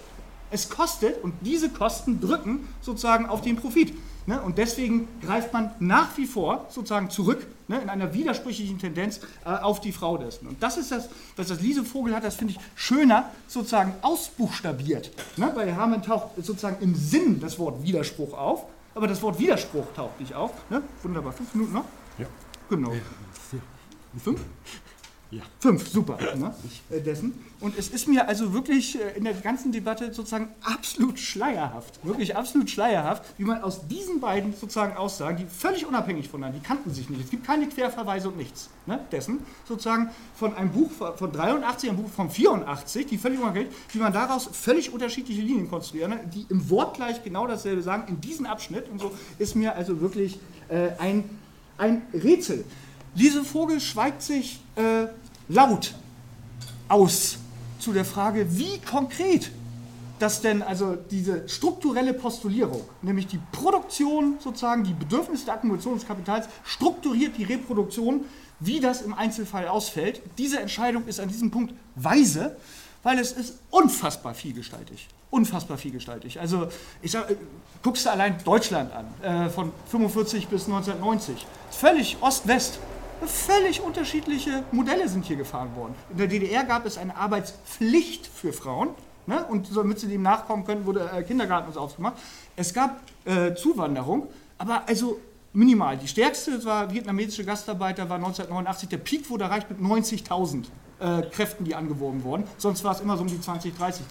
Es 0.51 0.69
kostet 0.69 1.23
und 1.23 1.33
diese 1.41 1.69
Kosten 1.69 2.21
drücken 2.21 2.67
sozusagen 2.81 3.25
auf 3.25 3.41
den 3.41 3.55
Profit. 3.55 3.93
Ne, 4.27 4.41
und 4.41 4.57
deswegen 4.57 5.07
greift 5.21 5.53
man 5.53 5.71
nach 5.79 6.17
wie 6.17 6.25
vor 6.25 6.65
sozusagen 6.69 7.09
zurück 7.11 7.45
ne, 7.67 7.79
in 7.79 7.89
einer 7.89 8.13
widersprüchlichen 8.13 8.79
Tendenz 8.79 9.19
äh, 9.45 9.49
auf 9.49 9.81
die 9.81 9.91
Frau 9.91 10.17
dessen. 10.17 10.47
Und 10.47 10.63
das 10.63 10.77
ist 10.77 10.91
das, 10.91 11.09
was 11.35 11.47
das 11.47 11.61
Lise 11.61 11.83
Vogel 11.83 12.15
hat, 12.15 12.23
das 12.23 12.35
finde 12.35 12.53
ich 12.53 12.59
schöner 12.75 13.29
sozusagen 13.47 13.93
ausbuchstabiert. 14.01 15.11
Ne? 15.37 15.51
Bei 15.53 15.75
Hamann 15.75 16.01
taucht 16.01 16.29
sozusagen 16.37 16.77
im 16.81 16.95
Sinn 16.95 17.39
das 17.39 17.59
Wort 17.59 17.83
Widerspruch 17.83 18.33
auf, 18.33 18.65
aber 18.95 19.07
das 19.07 19.21
Wort 19.21 19.37
Widerspruch 19.37 19.85
taucht 19.95 20.19
nicht 20.19 20.33
auf. 20.33 20.51
Ne? 20.69 20.81
Wunderbar, 21.03 21.33
fünf 21.33 21.53
Minuten 21.53 21.73
noch? 21.73 21.85
Ja. 22.17 22.25
Genau. 22.69 22.93
Fünf? 24.23 24.39
Ja. 25.31 25.41
Fünf, 25.59 25.89
super. 25.89 26.17
Ne? 26.35 26.53
Äh, 26.89 27.01
dessen. 27.01 27.33
Und 27.59 27.77
es 27.77 27.89
ist 27.89 28.07
mir 28.07 28.27
also 28.27 28.53
wirklich 28.53 28.99
äh, 28.99 29.17
in 29.17 29.23
der 29.23 29.33
ganzen 29.33 29.71
Debatte 29.71 30.13
sozusagen 30.13 30.49
absolut 30.61 31.19
schleierhaft, 31.19 31.99
wirklich 32.05 32.35
absolut 32.35 32.69
schleierhaft, 32.69 33.23
wie 33.37 33.43
man 33.43 33.61
aus 33.63 33.87
diesen 33.87 34.19
beiden 34.19 34.53
sozusagen 34.53 34.95
Aussagen, 34.95 35.37
die 35.37 35.45
völlig 35.45 35.85
unabhängig 35.85 36.29
voneinander, 36.29 36.59
die 36.59 36.65
kannten 36.65 36.93
sich 36.93 37.09
nicht, 37.09 37.23
es 37.23 37.29
gibt 37.31 37.45
keine 37.45 37.67
Querverweise 37.67 38.29
und 38.29 38.37
nichts, 38.37 38.69
ne? 38.85 38.99
dessen 39.11 39.39
sozusagen 39.67 40.09
von 40.35 40.55
einem 40.55 40.71
Buch 40.71 40.91
von 40.91 41.31
83, 41.31 41.89
einem 41.89 42.03
Buch 42.03 42.09
von 42.11 42.29
84, 42.29 43.07
die 43.07 43.17
völlig 43.17 43.39
unabhängig, 43.39 43.69
wie 43.93 43.99
man 43.99 44.13
daraus 44.13 44.47
völlig 44.51 44.93
unterschiedliche 44.93 45.41
Linien 45.41 45.69
konstruiert, 45.69 46.09
ne? 46.09 46.19
die 46.33 46.45
im 46.49 46.69
Wortgleich 46.69 47.23
genau 47.23 47.47
dasselbe 47.47 47.81
sagen, 47.81 48.03
in 48.07 48.21
diesem 48.21 48.45
Abschnitt 48.45 48.89
und 48.89 48.99
so, 48.99 49.11
ist 49.39 49.55
mir 49.55 49.75
also 49.75 49.99
wirklich 50.01 50.39
äh, 50.69 50.89
ein, 50.99 51.23
ein 51.77 52.03
Rätsel. 52.13 52.63
Lise 53.15 53.43
Vogel 53.43 53.79
schweigt 53.79 54.21
sich 54.21 54.59
äh, 54.75 55.07
laut 55.47 55.95
aus 56.87 57.37
zu 57.79 57.93
der 57.93 58.05
Frage, 58.05 58.45
wie 58.57 58.79
konkret 58.79 59.51
das 60.19 60.41
denn, 60.41 60.61
also 60.61 60.95
diese 60.95 61.47
strukturelle 61.49 62.13
Postulierung, 62.13 62.81
nämlich 63.01 63.27
die 63.27 63.39
Produktion 63.51 64.37
sozusagen, 64.39 64.83
die 64.83 64.93
Bedürfnisse 64.93 65.45
der 65.45 65.55
Akkumulation 65.55 65.95
des 65.95 66.07
Kapitals, 66.07 66.47
strukturiert 66.63 67.37
die 67.37 67.43
Reproduktion, 67.43 68.25
wie 68.59 68.79
das 68.79 69.01
im 69.01 69.13
Einzelfall 69.13 69.67
ausfällt. 69.67 70.21
Diese 70.37 70.59
Entscheidung 70.59 71.05
ist 71.07 71.19
an 71.19 71.27
diesem 71.27 71.51
Punkt 71.51 71.73
weise, 71.95 72.55
weil 73.03 73.19
es 73.19 73.33
ist 73.33 73.59
unfassbar 73.69 74.33
vielgestaltig. 74.33 75.07
Unfassbar 75.29 75.77
vielgestaltig. 75.77 76.39
Also, 76.39 76.69
ich 77.01 77.11
sag, 77.11 77.27
guckst 77.83 78.05
du 78.05 78.09
allein 78.09 78.37
Deutschland 78.45 78.91
an, 78.93 79.05
äh, 79.21 79.49
von 79.49 79.71
45 79.91 80.47
bis 80.47 80.65
1990. 80.65 81.45
Völlig 81.71 82.17
Ost-West. 82.21 82.79
Völlig 83.25 83.81
unterschiedliche 83.81 84.63
Modelle 84.71 85.07
sind 85.07 85.25
hier 85.25 85.37
gefahren 85.37 85.75
worden. 85.75 85.95
In 86.11 86.17
der 86.17 86.27
DDR 86.27 86.63
gab 86.63 86.85
es 86.85 86.97
eine 86.97 87.15
Arbeitspflicht 87.15 88.27
für 88.27 88.53
Frauen. 88.53 88.89
Ne? 89.27 89.43
Und 89.45 89.75
damit 89.75 89.99
sie 89.99 90.07
dem 90.07 90.21
nachkommen 90.21 90.65
können, 90.65 90.85
wurde 90.85 91.09
äh, 91.13 91.23
Kindergarten 91.23 91.75
aufgemacht. 91.77 92.17
Es 92.55 92.73
gab 92.73 93.01
äh, 93.25 93.55
Zuwanderung, 93.55 94.27
aber 94.57 94.83
also 94.87 95.19
minimal. 95.53 95.97
Die 95.97 96.07
stärkste 96.07 96.63
war 96.65 96.93
vietnamesische 96.93 97.43
Gastarbeiter, 97.43 98.09
war 98.09 98.17
1989. 98.17 98.89
Der 98.89 98.97
Peak 98.97 99.29
wurde 99.29 99.45
erreicht 99.45 99.69
mit 99.69 99.79
90.000. 99.79 100.65
äh, 100.99 101.23
Kräften, 101.23 101.65
die 101.65 101.75
angeworben 101.75 102.23
wurden. 102.23 102.45
Sonst 102.57 102.83
war 102.83 102.93
es 102.93 103.01
immer 103.01 103.17
so 103.17 103.23
um 103.23 103.27
die 103.27 103.37
20.000, 103.37 103.73
30.000. 103.77 104.01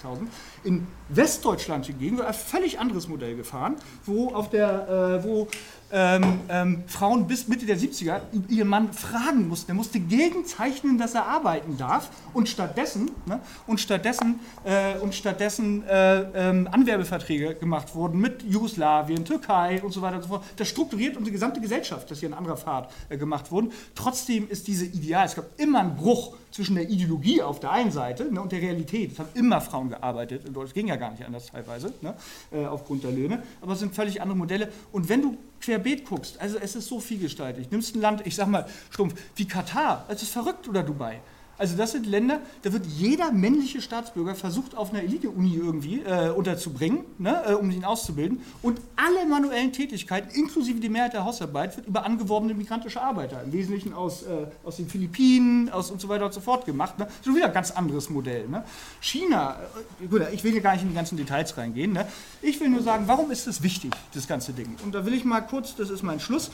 In 0.65 0.87
Westdeutschland 1.09 1.87
hingegen 1.87 2.19
wird 2.19 2.29
ein 2.29 2.35
völlig 2.35 2.79
anderes 2.79 3.09
Modell 3.09 3.37
gefahren, 3.37 3.77
wo, 4.05 4.35
auf 4.35 4.51
der, 4.51 4.89
äh, 4.89 5.25
wo 5.25 5.49
ähm, 5.93 6.41
ähm, 6.49 6.85
Frauen 6.87 7.27
bis 7.27 7.49
Mitte 7.49 7.67
der 7.67 7.79
70er 7.79 8.21
ihren 8.49 8.69
Mann 8.69 8.93
fragen 8.93 9.49
mussten. 9.49 9.71
Er 9.71 9.75
musste 9.75 10.01
gegenzeichnen, 10.01 10.99
dass 10.99 11.15
er 11.15 11.27
arbeiten 11.27 11.77
darf 11.77 12.11
und 12.33 12.49
stattdessen, 12.49 13.11
ne, 13.27 13.41
und 13.67 13.81
stattdessen, 13.81 14.41
äh, 14.65 14.99
und 14.99 15.15
stattdessen 15.15 15.87
äh, 15.87 16.23
ähm, 16.35 16.69
Anwerbeverträge 16.71 17.55
gemacht 17.55 17.95
wurden 17.95 18.21
mit 18.21 18.43
Jugoslawien, 18.43 19.25
Türkei 19.25 19.83
und 19.83 19.93
so 19.93 20.03
weiter 20.03 20.17
und 20.17 20.23
so 20.23 20.29
fort. 20.29 20.45
Das 20.57 20.69
strukturiert 20.69 21.17
unsere 21.17 21.33
gesamte 21.33 21.61
Gesellschaft, 21.61 22.11
dass 22.11 22.21
hier 22.21 22.29
in 22.29 22.35
anderer 22.35 22.57
Fahrt 22.57 22.93
äh, 23.09 23.17
gemacht 23.17 23.51
wurden. 23.51 23.73
Trotzdem 23.95 24.49
ist 24.49 24.67
diese 24.67 24.87
Ideal, 24.87 25.27
es 25.27 25.37
gab 25.37 25.47
immer 25.59 25.81
einen 25.81 25.97
Bruch 25.97 26.37
zwischen 26.55 26.77
der 26.77 26.89
Ideologie 26.89 27.43
auf 27.43 27.59
der 27.59 27.73
einen 27.73 27.91
Seite 27.91 28.33
ne, 28.33 28.41
und 28.41 28.53
der 28.53 28.63
Realität. 28.63 29.13
Es 29.13 29.19
haben 29.19 29.29
immer 29.35 29.61
Frauen 29.61 29.89
gearbeitet, 29.89 30.43
es 30.57 30.73
ging 30.73 30.87
ja 30.87 30.97
gar 30.97 31.11
nicht 31.11 31.25
anders 31.25 31.47
teilweise, 31.47 31.93
ne, 32.01 32.15
äh, 32.53 32.65
aufgrund 32.65 33.03
der 33.03 33.11
Löhne, 33.11 33.43
aber 33.61 33.73
es 33.73 33.81
sind 33.81 33.95
völlig 33.95 34.23
andere 34.23 34.39
Modelle. 34.39 34.69
Und 34.93 35.09
wenn 35.09 35.23
du 35.23 35.37
querbeet 35.75 36.05
guckst, 36.07 36.41
also 36.41 36.59
es 36.59 36.77
ist 36.77 36.89
so 36.89 37.01
vielgestaltig. 37.01 37.71
Nimmst 37.71 37.97
ein 37.97 38.01
Land, 38.01 38.27
ich 38.27 38.37
sag 38.37 38.47
mal 38.47 38.67
stumpf, 38.91 39.15
wie 39.37 39.47
Katar, 39.47 40.07
es 40.09 40.23
ist 40.23 40.33
verrückt 40.33 40.69
oder 40.69 40.83
Dubai. 40.83 41.21
Also 41.59 41.77
das 41.77 41.93
sind 41.93 42.07
Länder, 42.07 42.41
da 42.63 42.73
wird 42.73 42.87
jeder 42.87 43.33
männliche 43.33 43.81
Staatsbürger 43.81 44.35
versucht, 44.35 44.77
auf 44.77 44.93
einer 44.93 45.03
Elite-Uni 45.03 45.55
irgendwie 45.55 46.01
äh, 46.01 46.31
unterzubringen, 46.31 47.05
ne, 47.19 47.43
äh, 47.47 47.53
um 47.53 47.71
ihn 47.71 47.85
auszubilden. 47.85 48.41
Und 48.63 48.81
alle 48.97 49.27
manuellen 49.27 49.73
Tätigkeiten, 49.73 50.31
inklusive 50.35 50.81
die 50.81 50.89
Mehrheit 50.89 51.13
der 51.13 51.25
Hausarbeit, 51.25 51.77
wird 51.77 51.87
über 51.87 52.05
angeworbene 52.05 52.55
migrantische 52.55 53.01
Arbeiter, 53.01 53.43
im 53.43 53.53
Wesentlichen 53.53 53.93
aus, 53.93 54.23
äh, 54.23 54.47
aus 54.65 54.77
den 54.77 54.89
Philippinen 54.89 55.71
aus 55.71 55.91
und 55.91 56.01
so 56.01 56.09
weiter 56.09 56.27
und 56.27 56.35
so 56.35 56.41
fort 56.41 56.67
gemacht. 56.67 56.99
Ne. 56.99 57.07
Schon 57.25 57.37
wieder 57.37 57.47
ein 57.47 57.55
ganz 57.55 57.71
anderes 57.71 58.11
Modell. 58.11 58.49
Ne. 58.49 58.65
China, 59.01 59.57
äh, 60.03 60.07
gut, 60.07 60.23
ich 60.33 60.43
will 60.43 60.53
hier 60.53 60.61
gar 60.61 60.73
nicht 60.73 60.83
in 60.83 60.89
die 60.89 60.95
ganzen 60.95 61.17
Details 61.17 61.57
reingehen. 61.57 61.93
Ne. 61.93 62.07
Ich 62.43 62.61
will 62.61 62.69
nur 62.69 62.83
sagen, 62.83 63.05
warum 63.07 63.31
ist 63.31 63.47
das 63.47 63.63
wichtig, 63.63 63.93
das 64.13 64.27
ganze 64.27 64.53
Ding? 64.53 64.77
Und 64.85 64.95
da 64.95 65.07
will 65.07 65.15
ich 65.15 65.25
mal 65.25 65.41
kurz, 65.41 65.77
das 65.77 65.91
ist 65.91 66.03
mein 66.03 66.21
Schluss, 66.21 66.51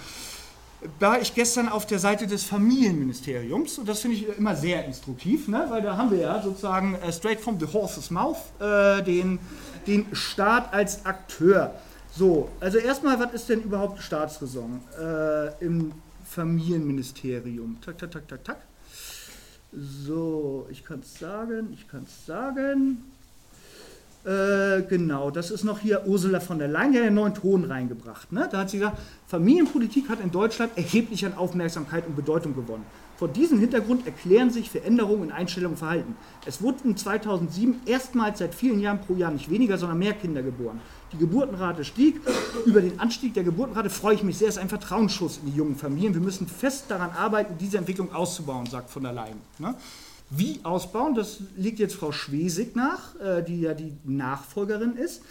war 0.99 1.21
ich 1.21 1.35
gestern 1.35 1.69
auf 1.69 1.87
der 1.87 1.99
Seite 1.99 2.27
des 2.27 2.45
Familienministeriums 2.45 3.79
und 3.79 3.89
das 3.89 4.01
finde 4.01 4.17
ich 4.17 4.39
immer 4.39 4.57
sehr 4.57 4.85
instruktiv, 4.85 5.49
ne? 5.49 5.67
weil 5.69 5.83
da 5.83 5.97
haben 5.97 6.11
wir 6.11 6.19
ja 6.19 6.43
sozusagen 6.43 6.95
uh, 7.07 7.13
straight 7.13 7.41
from 7.41 7.59
the 7.61 7.67
horse's 7.67 8.11
mouth 8.11 8.39
äh, 8.61 9.03
den, 9.03 9.39
den 9.87 10.07
Staat 10.13 10.73
als 10.73 11.05
Akteur. 11.05 11.75
So, 12.13 12.49
also 12.61 12.79
erstmal, 12.79 13.21
was 13.21 13.33
ist 13.35 13.49
denn 13.49 13.63
überhaupt 13.63 14.03
Staatsräson 14.03 14.81
äh, 14.99 15.65
im 15.65 15.93
Familienministerium? 16.25 17.79
Tak, 17.85 17.99
tak, 17.99 18.11
tak, 18.11 18.29
tak, 18.29 18.45
tak. 18.45 18.59
So, 19.73 20.67
ich 20.71 20.85
kann 20.85 21.01
es 21.01 21.19
sagen, 21.19 21.73
ich 21.73 21.87
kann 21.87 22.05
es 22.05 22.27
sagen. 22.27 23.05
Äh, 24.25 24.83
genau, 24.83 25.31
das 25.31 25.51
ist 25.51 25.65
noch 25.65 25.79
hier 25.79 26.07
Ursula 26.07 26.41
von 26.41 26.59
der 26.59 26.69
Leyen, 26.69 26.93
die 26.93 26.99
hat 26.99 27.07
einen 27.07 27.15
neuen 27.15 27.35
Ton 27.35 27.65
reingebracht. 27.65 28.31
Ne? 28.33 28.49
Da 28.51 28.59
hat 28.59 28.71
sie 28.71 28.79
gesagt, 28.79 28.99
Familienpolitik 29.27 30.11
hat 30.11 30.21
in 30.21 30.31
Deutschland 30.31 30.77
erheblich 30.77 31.25
an 31.25 31.35
Aufmerksamkeit 31.35 32.07
und 32.07 32.17
Bedeutung 32.17 32.55
gewonnen. 32.55 32.85
Vor 33.17 33.29
diesem 33.29 33.61
Hintergrund 33.61 34.07
erklären 34.07 34.51
sich 34.51 34.71
Veränderungen 34.71 35.25
in 35.25 35.33
Einstellung 35.33 35.73
und 35.73 35.79
Verhalten. 35.79 36.17
Es 36.47 36.63
wurden 36.63 36.97
2007 36.97 37.83
erstmals 37.85 38.39
seit 38.39 38.55
vielen 38.55 38.81
Jahren 38.81 39.01
pro 39.01 39.15
Jahr 39.15 39.31
nicht 39.31 39.51
weniger, 39.51 39.77
sondern 39.77 39.99
mehr 39.99 40.15
Kinder 40.15 40.43
geboren. 40.43 40.81
Die 41.13 41.19
Geburtenrate 41.19 41.85
stieg. 41.85 42.21
Über 42.65 42.81
den 42.81 42.99
Anstieg 42.99 43.35
der 43.35 43.45
Geburtenrate 43.45 43.91
freue 43.91 44.15
ich 44.15 44.23
mich 44.23 44.39
sehr. 44.39 44.49
Es 44.49 44.57
ist 44.57 44.63
ein 44.63 44.71
Vertrauensschuss 44.71 45.39
in 45.39 45.51
die 45.51 45.57
jungen 45.57 45.77
Familien. 45.77 46.15
Wir 46.15 46.23
müssen 46.23 46.47
fest 46.47 46.87
daran 46.89 47.11
arbeiten, 47.11 47.59
diese 47.59 47.77
Entwicklung 47.77 48.11
auszubauen, 48.15 48.65
sagt 48.67 48.89
von 48.89 49.03
der 49.03 49.13
Leyen. 49.13 49.37
Ne? 49.59 49.75
Wie 50.31 50.61
ausbauen, 50.63 51.15
das 51.15 51.41
liegt 51.57 51.81
jetzt 51.81 51.97
Frau 51.97 52.13
Schwesig 52.13 52.77
nach, 52.77 53.19
äh, 53.21 53.43
die 53.43 53.63
ja 53.63 53.75
die 53.75 53.93
Nachfolgerin 54.05 54.97
ist. 54.97 55.23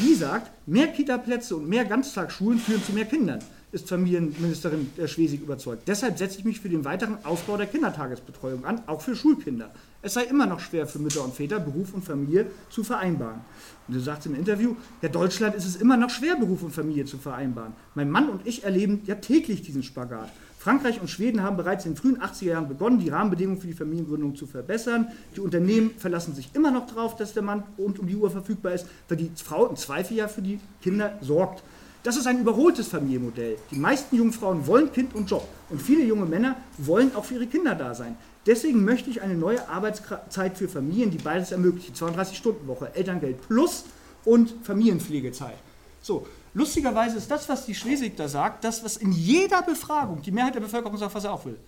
Die 0.00 0.14
sagt, 0.14 0.50
mehr 0.66 0.88
Kitaplätze 0.88 1.56
und 1.56 1.68
mehr 1.68 1.84
Ganztagsschulen 1.84 2.58
führen 2.58 2.82
zu 2.82 2.92
mehr 2.92 3.04
Kindern, 3.06 3.40
ist 3.72 3.88
Familienministerin 3.88 4.90
Schwesig 5.06 5.42
überzeugt. 5.42 5.86
Deshalb 5.86 6.18
setze 6.18 6.38
ich 6.38 6.44
mich 6.44 6.60
für 6.60 6.68
den 6.68 6.84
weiteren 6.84 7.24
Ausbau 7.24 7.56
der 7.56 7.66
Kindertagesbetreuung 7.66 8.64
an, 8.64 8.82
auch 8.86 9.00
für 9.00 9.16
Schulkinder. 9.16 9.70
Es 10.02 10.14
sei 10.14 10.24
immer 10.24 10.46
noch 10.46 10.60
schwer 10.60 10.86
für 10.86 10.98
Mütter 10.98 11.24
und 11.24 11.34
Väter, 11.34 11.58
Beruf 11.58 11.92
und 11.92 12.04
Familie 12.04 12.46
zu 12.70 12.84
vereinbaren. 12.84 13.40
Und 13.88 13.94
sie 13.94 14.00
sagt 14.00 14.26
im 14.26 14.34
Interview, 14.34 14.76
ja, 15.02 15.08
Deutschland 15.08 15.54
ist 15.54 15.66
es 15.66 15.76
immer 15.76 15.96
noch 15.96 16.10
schwer, 16.10 16.36
Beruf 16.36 16.62
und 16.62 16.72
Familie 16.72 17.06
zu 17.06 17.18
vereinbaren. 17.18 17.72
Mein 17.94 18.10
Mann 18.10 18.28
und 18.28 18.46
ich 18.46 18.64
erleben 18.64 19.02
ja 19.06 19.16
täglich 19.16 19.62
diesen 19.62 19.82
Spagat. 19.82 20.30
Frankreich 20.66 21.00
und 21.00 21.08
Schweden 21.08 21.44
haben 21.44 21.56
bereits 21.56 21.86
in 21.86 21.92
den 21.92 21.96
frühen 21.96 22.20
80er 22.20 22.46
Jahren 22.46 22.66
begonnen, 22.66 22.98
die 22.98 23.08
Rahmenbedingungen 23.08 23.60
für 23.60 23.68
die 23.68 23.72
Familiengründung 23.72 24.34
zu 24.34 24.48
verbessern. 24.48 25.06
Die 25.36 25.40
Unternehmen 25.40 25.92
verlassen 25.96 26.34
sich 26.34 26.50
immer 26.54 26.72
noch 26.72 26.88
darauf, 26.88 27.14
dass 27.14 27.34
der 27.34 27.44
Mann 27.44 27.62
rund 27.78 28.00
um 28.00 28.08
die 28.08 28.16
Uhr 28.16 28.32
verfügbar 28.32 28.72
ist, 28.72 28.84
weil 29.08 29.16
die 29.16 29.30
Frau 29.36 29.68
im 29.68 29.76
Zweifel 29.76 30.16
ja 30.16 30.26
für 30.26 30.42
die 30.42 30.58
Kinder 30.82 31.20
sorgt. 31.20 31.62
Das 32.02 32.16
ist 32.16 32.26
ein 32.26 32.40
überholtes 32.40 32.88
Familienmodell. 32.88 33.58
Die 33.70 33.78
meisten 33.78 34.16
jungen 34.16 34.32
Frauen 34.32 34.66
wollen 34.66 34.90
Kind 34.90 35.14
und 35.14 35.30
Job 35.30 35.46
und 35.70 35.80
viele 35.80 36.02
junge 36.02 36.26
Männer 36.26 36.56
wollen 36.78 37.14
auch 37.14 37.26
für 37.26 37.34
ihre 37.34 37.46
Kinder 37.46 37.76
da 37.76 37.94
sein. 37.94 38.16
Deswegen 38.44 38.84
möchte 38.84 39.08
ich 39.08 39.22
eine 39.22 39.36
neue 39.36 39.68
Arbeitszeit 39.68 40.58
für 40.58 40.68
Familien, 40.68 41.12
die 41.12 41.18
beides 41.18 41.52
ermöglicht. 41.52 41.94
32-Stunden-Woche, 41.94 42.90
Elterngeld 42.92 43.40
plus 43.46 43.84
und 44.24 44.52
Familienpflegezeit. 44.64 45.58
So, 46.02 46.26
Lustigerweise 46.56 47.18
ist 47.18 47.30
das, 47.30 47.46
was 47.50 47.66
die 47.66 47.74
Schleswig 47.74 48.16
da 48.16 48.28
sagt, 48.28 48.64
das, 48.64 48.82
was 48.82 48.96
in 48.96 49.12
jeder 49.12 49.60
Befragung 49.60 50.22
die 50.22 50.30
Mehrheit 50.30 50.54
der 50.54 50.60
Bevölkerung 50.60 50.96
sagt, 50.96 51.14
was 51.14 51.24
er 51.24 51.34
auch 51.34 51.44
will. 51.44 51.58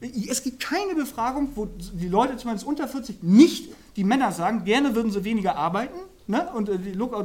Es 0.00 0.42
gibt 0.42 0.58
keine 0.58 0.94
Befragung, 0.94 1.50
wo 1.54 1.66
die 1.66 2.08
Leute 2.08 2.34
zumindest 2.38 2.66
unter 2.66 2.88
40 2.88 3.22
nicht 3.22 3.74
die 3.94 4.04
Männer 4.04 4.32
sagen, 4.32 4.64
gerne 4.64 4.94
würden 4.94 5.12
sie 5.12 5.22
weniger 5.22 5.56
arbeiten 5.56 5.98
ne, 6.28 6.48
und 6.54 6.70
äh, 6.70 6.78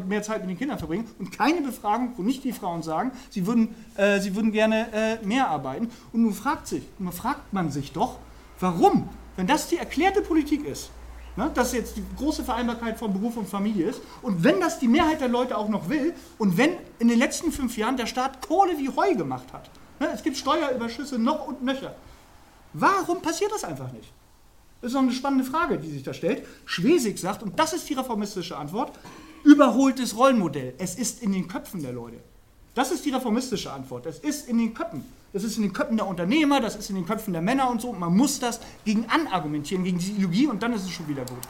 mehr 0.05 0.21
Zeit 0.21 0.41
mit 0.41 0.49
den 0.49 0.57
Kindern 0.57 0.79
verbringen. 0.79 1.07
Und 1.17 1.31
keine 1.31 1.61
Befragung, 1.61 2.11
wo 2.17 2.23
nicht 2.23 2.43
die 2.43 2.51
Frauen 2.51 2.83
sagen, 2.83 3.13
sie 3.29 3.47
würden, 3.47 3.73
äh, 3.95 4.19
sie 4.19 4.35
würden 4.35 4.51
gerne 4.51 4.91
äh, 4.91 5.25
mehr 5.25 5.47
arbeiten. 5.47 5.89
Und 6.11 6.23
nun 6.23 6.33
fragt, 6.33 6.67
sich, 6.67 6.83
nun 6.99 7.13
fragt 7.13 7.53
man 7.53 7.71
sich 7.71 7.93
doch, 7.93 8.17
warum? 8.59 9.07
Wenn 9.37 9.47
das 9.47 9.69
die 9.69 9.77
erklärte 9.77 10.21
Politik 10.21 10.65
ist, 10.65 10.91
Ne, 11.37 11.49
dass 11.53 11.71
jetzt 11.71 11.95
die 11.95 12.03
große 12.17 12.43
Vereinbarkeit 12.43 12.99
von 12.99 13.13
Beruf 13.13 13.37
und 13.37 13.47
Familie 13.47 13.87
ist. 13.87 14.01
Und 14.21 14.43
wenn 14.43 14.59
das 14.59 14.79
die 14.79 14.89
Mehrheit 14.89 15.21
der 15.21 15.29
Leute 15.29 15.57
auch 15.57 15.69
noch 15.69 15.87
will 15.87 16.13
und 16.37 16.57
wenn 16.57 16.71
in 16.99 17.07
den 17.07 17.17
letzten 17.17 17.53
fünf 17.53 17.77
Jahren 17.77 17.95
der 17.95 18.05
Staat 18.05 18.45
Kohle 18.45 18.77
wie 18.77 18.89
Heu 18.89 19.15
gemacht 19.15 19.53
hat, 19.53 19.69
ne, 20.01 20.09
es 20.13 20.23
gibt 20.23 20.35
Steuerüberschüsse 20.35 21.17
noch 21.17 21.47
und 21.47 21.63
nöcher, 21.63 21.95
warum 22.73 23.21
passiert 23.21 23.51
das 23.53 23.63
einfach 23.63 23.93
nicht? 23.93 24.11
Das 24.81 24.89
ist 24.89 24.95
noch 24.95 25.03
eine 25.03 25.13
spannende 25.13 25.45
Frage, 25.45 25.77
die 25.77 25.89
sich 25.89 26.03
da 26.03 26.13
stellt. 26.13 26.45
Schwesig 26.65 27.17
sagt, 27.17 27.43
und 27.43 27.57
das 27.57 27.71
ist 27.71 27.87
die 27.87 27.93
reformistische 27.93 28.57
Antwort, 28.57 28.99
überholtes 29.43 30.17
Rollenmodell. 30.17 30.73
Es 30.79 30.95
ist 30.95 31.21
in 31.21 31.31
den 31.31 31.47
Köpfen 31.47 31.81
der 31.81 31.93
Leute. 31.93 32.17
Das 32.73 32.91
ist 32.91 33.05
die 33.05 33.11
reformistische 33.11 33.71
Antwort. 33.71 34.05
Es 34.05 34.19
ist 34.19 34.49
in 34.49 34.57
den 34.57 34.73
Köpfen. 34.73 35.05
Das 35.33 35.43
ist 35.43 35.57
in 35.57 35.63
den 35.63 35.73
Köpfen 35.73 35.97
der 35.97 36.07
Unternehmer, 36.07 36.59
das 36.59 36.75
ist 36.75 36.89
in 36.89 36.95
den 36.95 37.05
Köpfen 37.05 37.33
der 37.33 37.41
Männer 37.41 37.69
und 37.69 37.81
so. 37.81 37.93
Man 37.93 38.15
muss 38.15 38.39
das 38.39 38.59
gegen 38.83 39.05
anargumentieren, 39.09 39.83
gegen 39.83 39.97
diese 39.97 40.11
Ideologie 40.11 40.47
und 40.47 40.61
dann 40.61 40.73
ist 40.73 40.83
es 40.83 40.91
schon 40.91 41.07
wieder 41.07 41.23
gut. 41.23 41.47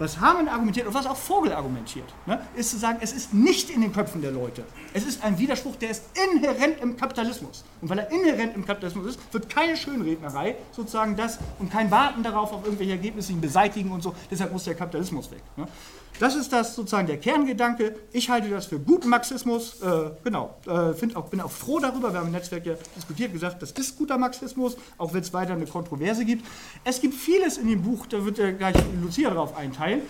Was 0.00 0.18
Hamann 0.18 0.48
argumentiert 0.48 0.86
und 0.86 0.94
was 0.94 1.04
auch 1.04 1.16
Vogel 1.16 1.52
argumentiert, 1.52 2.06
ne, 2.24 2.40
ist 2.56 2.70
zu 2.70 2.78
sagen, 2.78 3.00
es 3.02 3.12
ist 3.12 3.34
nicht 3.34 3.68
in 3.68 3.82
den 3.82 3.92
Köpfen 3.92 4.22
der 4.22 4.30
Leute. 4.30 4.64
Es 4.94 5.04
ist 5.04 5.22
ein 5.22 5.38
Widerspruch, 5.38 5.76
der 5.76 5.90
ist 5.90 6.04
inhärent 6.32 6.80
im 6.80 6.96
Kapitalismus. 6.96 7.64
Und 7.82 7.90
weil 7.90 7.98
er 7.98 8.10
inhärent 8.10 8.56
im 8.56 8.64
Kapitalismus 8.64 9.08
ist, 9.08 9.20
wird 9.34 9.50
keine 9.50 9.76
Schönrednerei 9.76 10.56
sozusagen 10.72 11.16
das 11.16 11.38
und 11.58 11.70
kein 11.70 11.90
Warten 11.90 12.22
darauf 12.22 12.50
auf 12.50 12.64
irgendwelche 12.64 12.92
Ergebnisse, 12.92 13.32
ihn 13.32 13.42
beseitigen 13.42 13.90
und 13.90 14.02
so. 14.02 14.14
Deshalb 14.30 14.54
muss 14.54 14.64
der 14.64 14.74
Kapitalismus 14.74 15.30
weg. 15.30 15.42
Ne. 15.58 15.68
Das 16.18 16.34
ist 16.34 16.52
das 16.52 16.74
sozusagen 16.74 17.06
der 17.06 17.18
Kerngedanke. 17.18 17.96
Ich 18.12 18.28
halte 18.28 18.50
das 18.50 18.66
für 18.66 18.78
guten 18.78 19.08
Marxismus. 19.08 19.80
Äh, 19.80 20.10
genau, 20.22 20.54
äh, 20.66 21.14
auch, 21.14 21.28
bin 21.28 21.40
auch 21.40 21.50
froh 21.50 21.78
darüber. 21.78 22.12
Wir 22.12 22.20
haben 22.20 22.26
im 22.26 22.32
Netzwerk 22.32 22.66
ja 22.66 22.74
diskutiert, 22.94 23.32
gesagt, 23.32 23.62
das 23.62 23.72
ist 23.72 23.96
guter 23.96 24.18
Marxismus, 24.18 24.76
auch 24.98 25.14
wenn 25.14 25.22
es 25.22 25.32
weiter 25.32 25.54
eine 25.54 25.66
Kontroverse 25.66 26.24
gibt. 26.24 26.46
Es 26.84 27.00
gibt 27.00 27.14
vieles 27.14 27.56
in 27.56 27.68
dem 27.68 27.82
Buch, 27.82 28.06
da 28.06 28.24
wird 28.24 28.38
ja 28.38 28.50
gleich 28.50 28.76
Lucia 29.02 29.30
darauf 29.30 29.56
einteilen. 29.56 30.02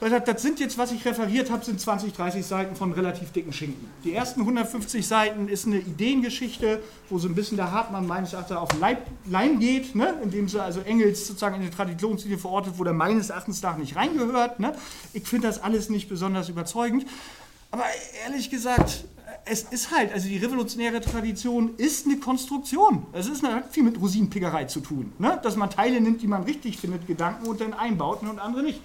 Das 0.00 0.42
sind 0.42 0.60
jetzt, 0.60 0.78
was 0.78 0.92
ich 0.92 1.04
referiert 1.04 1.50
habe, 1.50 1.64
sind 1.64 1.80
20, 1.80 2.12
30 2.12 2.46
Seiten 2.46 2.76
von 2.76 2.92
relativ 2.92 3.32
dicken 3.32 3.52
Schinken. 3.52 3.90
Die 4.04 4.14
ersten 4.14 4.40
150 4.42 5.04
Seiten 5.04 5.48
ist 5.48 5.66
eine 5.66 5.78
Ideengeschichte, 5.78 6.80
wo 7.10 7.18
so 7.18 7.26
ein 7.26 7.34
bisschen 7.34 7.56
der 7.56 7.72
Hartmann 7.72 8.06
meines 8.06 8.32
Erachtens 8.32 8.56
auf 8.56 8.68
Leib, 8.78 9.08
Leim 9.26 9.58
geht, 9.58 9.96
ne? 9.96 10.14
indem 10.22 10.48
sie 10.48 10.62
also 10.62 10.80
Engels 10.80 11.26
sozusagen 11.26 11.56
in 11.56 11.62
die 11.62 11.70
Traditionslinie 11.70 12.38
verortet, 12.38 12.74
wo 12.76 12.84
der 12.84 12.92
meines 12.92 13.30
Erachtens 13.30 13.60
nach 13.60 13.76
nicht 13.76 13.96
reingehört. 13.96 14.60
Ne? 14.60 14.72
Ich 15.14 15.26
finde 15.26 15.48
das 15.48 15.60
alles 15.60 15.90
nicht 15.90 16.08
besonders 16.08 16.48
überzeugend. 16.48 17.04
Aber 17.72 17.84
ehrlich 18.24 18.50
gesagt, 18.50 19.04
es 19.46 19.62
ist 19.64 19.90
halt, 19.90 20.12
also 20.12 20.28
die 20.28 20.38
revolutionäre 20.38 21.00
Tradition 21.00 21.74
ist 21.76 22.06
eine 22.06 22.18
Konstruktion. 22.18 23.04
Es 23.12 23.26
ist 23.26 23.44
eine, 23.44 23.56
hat 23.56 23.72
viel 23.72 23.82
mit 23.82 24.00
Rosinenpickerei 24.00 24.66
zu 24.66 24.78
tun. 24.78 25.12
Ne? 25.18 25.40
Dass 25.42 25.56
man 25.56 25.70
Teile 25.70 26.00
nimmt, 26.00 26.22
die 26.22 26.28
man 26.28 26.44
richtig 26.44 26.78
findet, 26.78 27.08
Gedanken 27.08 27.48
und 27.48 27.60
dann 27.60 27.74
einbaut 27.74 28.22
und 28.22 28.38
andere 28.38 28.62
nicht. 28.62 28.80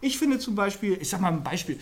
Ich 0.00 0.18
finde 0.18 0.38
zum 0.38 0.54
Beispiel, 0.54 0.98
ich 1.00 1.08
sag 1.08 1.20
mal 1.20 1.32
ein 1.32 1.42
Beispiel, 1.42 1.78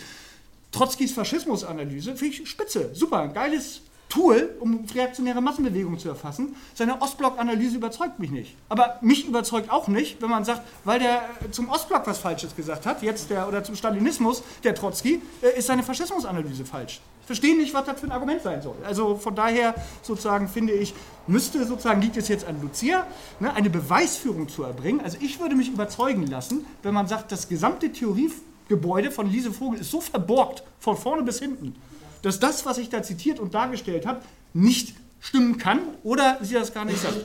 Trotzkis 0.72 1.12
Faschismusanalyse 1.12 2.16
finde 2.16 2.34
ich 2.34 2.48
spitze, 2.48 2.90
super, 2.94 3.28
geiles, 3.28 3.82
Tool, 4.08 4.56
um 4.60 4.84
reaktionäre 4.94 5.40
Massenbewegungen 5.40 5.98
zu 5.98 6.08
erfassen. 6.08 6.54
Seine 6.74 7.02
Ostblock-Analyse 7.02 7.76
überzeugt 7.76 8.18
mich 8.20 8.30
nicht. 8.30 8.54
Aber 8.68 8.98
mich 9.00 9.26
überzeugt 9.26 9.70
auch 9.70 9.88
nicht, 9.88 10.22
wenn 10.22 10.30
man 10.30 10.44
sagt, 10.44 10.62
weil 10.84 11.00
der 11.00 11.22
äh, 11.44 11.50
zum 11.50 11.68
Ostblock 11.68 12.06
was 12.06 12.18
Falsches 12.18 12.54
gesagt 12.54 12.86
hat, 12.86 13.02
jetzt 13.02 13.30
der, 13.30 13.48
oder 13.48 13.64
zum 13.64 13.74
Stalinismus, 13.74 14.42
der 14.62 14.74
Trotzki, 14.74 15.20
äh, 15.42 15.58
ist 15.58 15.66
seine 15.66 15.82
Faschismusanalyse 15.82 16.64
falsch. 16.64 17.00
Verstehe 17.26 17.56
nicht, 17.56 17.74
was 17.74 17.84
das 17.84 17.98
für 17.98 18.06
ein 18.06 18.12
Argument 18.12 18.40
sein 18.40 18.62
soll. 18.62 18.76
Also 18.84 19.16
von 19.16 19.34
daher 19.34 19.74
sozusagen 20.02 20.48
finde 20.48 20.72
ich, 20.72 20.94
müsste 21.26 21.66
sozusagen, 21.66 22.00
liegt 22.00 22.16
es 22.16 22.28
jetzt 22.28 22.46
an 22.46 22.62
Lucia, 22.62 23.04
ne, 23.40 23.52
eine 23.52 23.68
Beweisführung 23.68 24.48
zu 24.48 24.62
erbringen. 24.62 25.00
Also 25.02 25.18
ich 25.20 25.40
würde 25.40 25.56
mich 25.56 25.68
überzeugen 25.68 26.26
lassen, 26.28 26.64
wenn 26.84 26.94
man 26.94 27.08
sagt, 27.08 27.32
das 27.32 27.48
gesamte 27.48 27.90
Theoriegebäude 27.90 29.10
von 29.10 29.28
Lise 29.28 29.52
Vogel 29.52 29.80
ist 29.80 29.90
so 29.90 30.00
verborgt, 30.00 30.62
von 30.78 30.96
vorne 30.96 31.24
bis 31.24 31.40
hinten, 31.40 31.74
dass 32.22 32.38
das, 32.38 32.64
was 32.64 32.78
ich 32.78 32.90
da 32.90 33.02
zitiert 33.02 33.40
und 33.40 33.54
dargestellt 33.54 34.06
habe, 34.06 34.20
nicht 34.54 34.94
stimmen 35.18 35.58
kann 35.58 35.80
oder 36.04 36.38
sie 36.42 36.54
das 36.54 36.72
gar 36.72 36.84
nicht 36.84 37.02
sagt. 37.02 37.24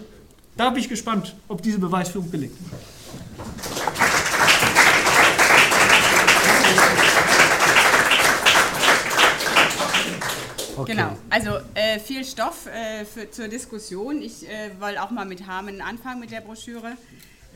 Da 0.57 0.71
bin 0.71 0.81
ich 0.81 0.89
gespannt, 0.89 1.35
ob 1.47 1.61
diese 1.61 1.77
Beweisführung 1.77 2.31
gelingt. 2.31 2.57
Okay. 10.81 10.93
Genau, 10.93 11.15
also 11.29 11.51
äh, 11.75 11.99
viel 11.99 12.25
Stoff 12.25 12.65
äh, 12.65 13.05
für, 13.05 13.29
zur 13.29 13.47
Diskussion. 13.47 14.21
Ich 14.21 14.49
äh, 14.49 14.71
wollte 14.79 15.03
auch 15.03 15.11
mal 15.11 15.25
mit 15.25 15.45
Hamen 15.45 15.79
anfangen 15.79 16.19
mit 16.19 16.31
der 16.31 16.41
Broschüre. 16.41 16.97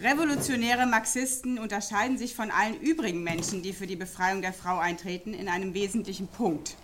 Revolutionäre 0.01 0.85
Marxisten 0.85 1.57
unterscheiden 1.57 2.19
sich 2.19 2.35
von 2.35 2.51
allen 2.51 2.79
übrigen 2.79 3.23
Menschen, 3.23 3.63
die 3.63 3.73
für 3.73 3.87
die 3.87 3.95
Befreiung 3.95 4.41
der 4.41 4.53
Frau 4.53 4.77
eintreten, 4.77 5.33
in 5.33 5.47
einem 5.47 5.73
wesentlichen 5.73 6.27
Punkt. 6.27 6.75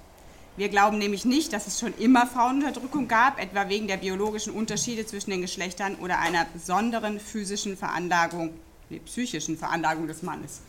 Wir 0.58 0.70
glauben 0.70 0.98
nämlich 0.98 1.26
nicht, 1.26 1.54
dass 1.54 1.68
es 1.68 1.80
schon 1.80 1.94
immer 2.00 2.26
Frauenunterdrückung 2.26 3.08
gab, 3.08 3.40
etwa 3.40 3.70
wegen 3.70 3.88
der 3.88 3.98
biologischen 3.98 4.52
Unterschiede 4.54 5.06
zwischen 5.06 5.30
den 5.30 5.42
Geschlechtern 5.42 5.96
oder 5.96 6.20
einer 6.20 6.46
besonderen 6.46 7.20
physischen 7.20 7.78
Veranlagung, 7.78 8.52
nee, 8.90 9.00
psychischen 9.06 9.58
Veranlagung 9.58 10.08
des 10.08 10.24
Mannes. 10.24 10.62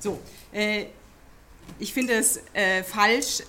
So, 0.00 0.20
äh, 0.52 0.86
ich 1.78 1.92
finde 1.92 2.14
es 2.14 2.40
äh, 2.52 2.82
falsch, 2.82 3.42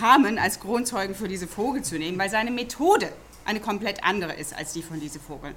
Hamen 0.00 0.38
als 0.38 0.60
Grundzeugen 0.60 1.14
für 1.14 1.28
diese 1.28 1.46
Vogel 1.46 1.82
zu 1.82 1.98
nehmen, 1.98 2.18
weil 2.18 2.30
seine 2.30 2.50
Methode 2.50 3.08
eine 3.44 3.60
komplett 3.60 4.04
andere 4.04 4.34
ist 4.34 4.54
als 4.54 4.72
die 4.72 4.82
von 4.82 5.00
diese 5.00 5.18
Vogel. 5.18 5.54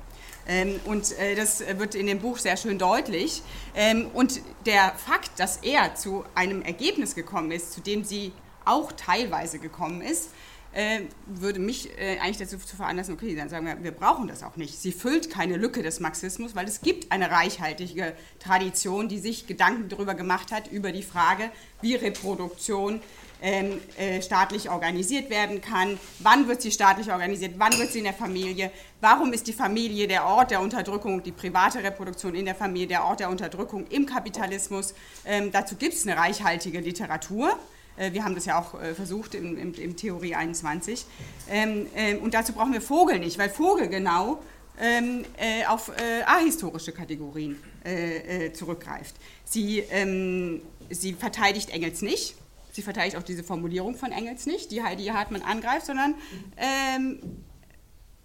Ähm, 0.47 0.80
und 0.86 1.17
äh, 1.17 1.36
das 1.36 1.63
wird 1.78 1.95
in 1.95 2.08
dem 2.08 2.19
Buch 2.19 2.38
sehr 2.38 2.58
schön 2.58 2.78
deutlich. 2.78 3.41
Ähm, 3.75 4.10
und 4.13 4.41
der 4.65 4.93
Fakt, 4.95 5.39
dass 5.39 5.58
er 5.58 5.95
zu 5.95 6.23
einem 6.36 6.62
Ergebnis 6.62 7.15
gekommen 7.15 7.51
ist, 7.51 7.73
zu 7.73 7.82
dem 7.82 8.04
sie 8.04 8.32
auch 8.63 8.91
teilweise 8.91 9.60
gekommen 9.60 10.01
ist, 10.01 10.30
äh, 10.76 11.02
würde 11.26 11.60
mich 11.60 11.90
äh, 11.98 12.20
eigentlich 12.20 12.38
dazu 12.38 12.58
zu 12.58 12.76
veranlassen, 12.76 13.14
okay, 13.14 13.34
dann 13.36 13.48
sagen 13.48 13.66
wir, 13.66 13.82
wir 13.82 13.92
brauchen 13.92 14.28
das 14.28 14.44
auch 14.44 14.58
nicht. 14.58 14.78
Sie 14.78 14.92
füllt 14.92 15.30
keine 15.30 15.56
Lücke 15.56 15.82
des 15.82 16.02
Marxismus, 16.02 16.54
weil 16.54 16.68
es 16.68 16.82
gibt 16.82 17.12
eine 17.14 17.32
reichhaltige 17.32 18.14
Tradition, 18.40 19.08
die 19.08 19.20
sich 19.20 19.48
Gedanken 19.48 19.88
darüber 19.88 20.16
gemacht 20.16 20.52
hat, 20.52 20.68
über 20.68 20.92
die 20.92 21.04
Frage, 21.04 21.50
wie 21.82 21.96
Reproduktion 21.96 23.02
ähm, 23.42 23.80
äh, 23.98 24.22
staatlich 24.22 24.70
organisiert 24.70 25.30
werden 25.30 25.62
kann, 25.62 25.98
wann 26.20 26.48
wird 26.50 26.62
sie 26.62 26.72
staatlich 26.72 27.10
organisiert, 27.10 27.54
wann 27.58 27.78
wird 27.78 27.92
sie 27.92 28.00
in 28.00 28.06
der 28.06 28.14
Familie, 28.14 28.70
warum 29.00 29.32
ist 29.32 29.48
die 29.48 29.54
Familie 29.54 30.08
der 30.10 30.26
Ort 30.26 30.52
der 30.52 30.60
Unterdrückung, 30.60 31.24
die 31.24 31.32
private 31.32 31.84
Reproduktion 31.84 32.36
in 32.36 32.46
der 32.46 32.56
Familie 32.56 32.88
der 32.88 33.06
Ort 33.06 33.22
der 33.22 33.30
Unterdrückung 33.30 33.88
im 33.88 34.06
Kapitalismus. 34.06 34.94
Ähm, 35.26 35.52
dazu 35.52 35.76
gibt 35.76 35.94
es 35.94 36.06
eine 36.06 36.18
reichhaltige 36.18 36.82
Literatur. 36.82 37.58
Äh, 37.97 38.13
wir 38.13 38.23
haben 38.23 38.36
das 38.36 38.45
ja 38.45 38.60
auch 38.60 38.79
äh, 38.79 38.93
versucht 38.93 39.36
im, 39.36 39.58
im, 39.58 39.73
im 39.73 39.95
Theorie 39.95 40.36
21. 40.36 41.05
Ähm, 41.49 41.88
ähm, 41.95 42.19
und 42.19 42.34
dazu 42.34 42.53
brauchen 42.53 42.73
wir 42.73 42.81
Vogel 42.81 43.19
nicht, 43.19 43.38
weil 43.38 43.49
Vogel 43.49 43.88
genau 43.88 44.41
ähm, 44.79 45.25
äh, 45.38 45.65
auf 45.65 45.89
äh, 45.89 46.23
ahistorische 46.23 46.91
Kategorien 46.91 47.58
äh, 47.86 48.47
äh, 48.47 48.53
zurückgreift. 48.53 49.15
Sie, 49.45 49.79
ähm, 49.79 50.62
sie 50.89 51.13
verteidigt 51.13 51.69
Engels 51.69 52.01
nicht. 52.01 52.36
Sie 52.71 52.81
verteidigt 52.81 53.15
auch 53.15 53.23
diese 53.23 53.43
Formulierung 53.43 53.95
von 53.95 54.12
Engels 54.12 54.45
nicht, 54.45 54.71
die 54.71 54.84
Heidi 54.84 55.05
Hartmann 55.05 55.41
angreift, 55.43 55.86
sondern 55.86 56.15
ähm, 56.58 57.19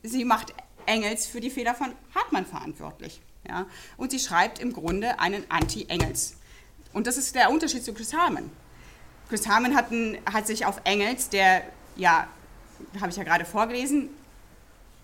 sie 0.03 0.25
macht 0.25 0.53
Engels 0.87 1.27
für 1.27 1.41
die 1.41 1.51
Fehler 1.51 1.75
von 1.75 1.93
Hartmann 2.17 2.47
verantwortlich. 2.47 3.21
Ja? 3.49 3.67
Und 3.97 4.11
sie 4.11 4.19
schreibt 4.19 4.59
im 4.59 4.73
Grunde 4.73 5.21
einen 5.21 5.45
Anti-Engels. 5.49 6.37
Und 6.93 7.07
das 7.07 7.17
ist 7.17 7.37
der 7.37 7.51
Unterschied 7.51 7.85
zu 7.85 7.95
Chris 7.95 8.13
Harman. 8.13 8.51
Chris 9.31 9.49
Harman 9.49 9.75
hat, 9.77 9.87
hat 10.31 10.47
sich 10.49 10.67
auf 10.67 10.81
Engels, 10.83 11.29
der, 11.29 11.63
ja, 11.95 12.27
habe 13.01 13.11
ich 13.11 13.17
ja 13.17 13.23
gerade 13.23 13.45
vorgelesen, 13.45 14.11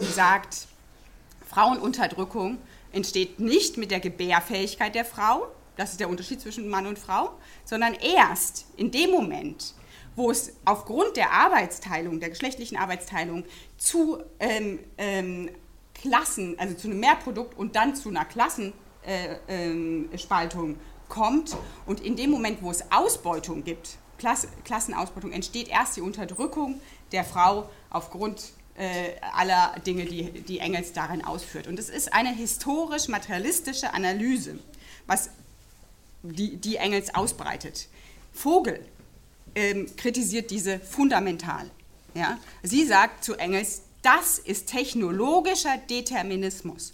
sagt, 0.01 0.67
Frauenunterdrückung 1.49 2.59
entsteht 2.91 3.39
nicht 3.39 3.77
mit 3.77 3.93
der 3.93 4.01
Gebärfähigkeit 4.01 4.97
der 4.97 5.05
Frau, 5.05 5.47
das 5.77 5.93
ist 5.93 6.01
der 6.01 6.09
Unterschied 6.09 6.41
zwischen 6.41 6.69
Mann 6.69 6.89
und 6.89 6.99
Frau, 6.99 7.39
sondern 7.65 7.95
erst 7.95 8.67
in 8.77 8.91
dem 8.91 9.13
Moment, 9.13 9.75
wo 10.17 10.33
es 10.33 10.55
aufgrund 10.65 11.17
der 11.17 11.31
Arbeitsteilung, 11.31 12.19
der 12.19 12.31
geschlechtlichen 12.31 12.77
Arbeitsteilung 12.77 13.45
zu 13.79 14.21
ähm, 14.41 14.81
ähm, 14.99 15.51
Klassen, 15.95 16.59
also 16.59 16.75
zu 16.75 16.89
einem 16.89 16.99
Mehrprodukt 16.99 17.57
und 17.57 17.77
dann 17.77 17.95
zu 17.95 18.09
einer 18.09 18.25
Klassenspaltung 18.25 18.75
äh, 19.07 20.73
ähm, 20.73 20.81
kommt 21.09 21.57
und 21.87 22.01
in 22.01 22.17
dem 22.17 22.31
Moment, 22.31 22.61
wo 22.61 22.73
es 22.73 22.91
Ausbeutung 22.91 23.63
gibt, 23.63 23.99
Klasse, 24.19 24.49
Klassenausbeutung 24.65 25.33
entsteht 25.33 25.69
erst 25.69 25.97
die 25.97 26.01
Unterdrückung 26.01 26.81
der 27.13 27.25
Frau 27.25 27.69
aufgrund 27.91 28.53
äh, 28.77 29.13
aller 29.33 29.75
Dinge, 29.87 30.05
die, 30.05 30.31
die 30.43 30.59
Engels 30.59 30.93
darin 30.93 31.25
ausführt. 31.25 31.67
Und 31.67 31.79
es 31.79 31.89
ist 31.89 32.13
eine 32.13 32.35
historisch-materialistische 32.35 33.93
Analyse, 33.95 34.59
was 35.07 35.31
die, 36.23 36.57
die 36.57 36.77
Engels 36.77 37.15
ausbreitet. 37.15 37.89
Vogel 38.33 38.85
ähm, 39.55 39.89
kritisiert 39.97 40.51
diese 40.51 40.79
fundamental. 40.79 41.71
Ja? 42.15 42.39
Sie 42.63 42.85
sagt 42.85 43.25
zu 43.25 43.35
Engels, 43.35 43.83
das 44.03 44.39
ist 44.39 44.69
technologischer 44.69 45.79
Determinismus. 45.79 46.93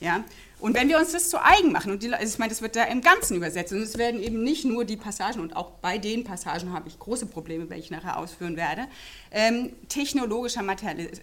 Ja? 0.00 0.24
Und 0.58 0.74
wenn 0.74 0.88
wir 0.88 0.98
uns 0.98 1.12
das 1.12 1.28
zu 1.28 1.42
eigen 1.42 1.70
machen, 1.70 1.92
und 1.92 2.02
die, 2.02 2.12
also 2.12 2.32
ich 2.32 2.38
meine, 2.38 2.48
das 2.48 2.62
wird 2.62 2.76
da 2.76 2.84
im 2.84 3.02
Ganzen 3.02 3.36
übersetzt, 3.36 3.72
und 3.72 3.82
es 3.82 3.98
werden 3.98 4.22
eben 4.22 4.42
nicht 4.42 4.64
nur 4.64 4.86
die 4.86 4.96
Passagen, 4.96 5.40
und 5.40 5.54
auch 5.54 5.72
bei 5.82 5.98
den 5.98 6.24
Passagen 6.24 6.72
habe 6.72 6.88
ich 6.88 6.98
große 6.98 7.26
Probleme, 7.26 7.68
welche 7.68 7.84
ich 7.84 7.90
nachher 7.90 8.16
ausführen 8.18 8.56
werde, 8.56 8.86
ähm, 9.32 9.72
technologischer 9.88 10.64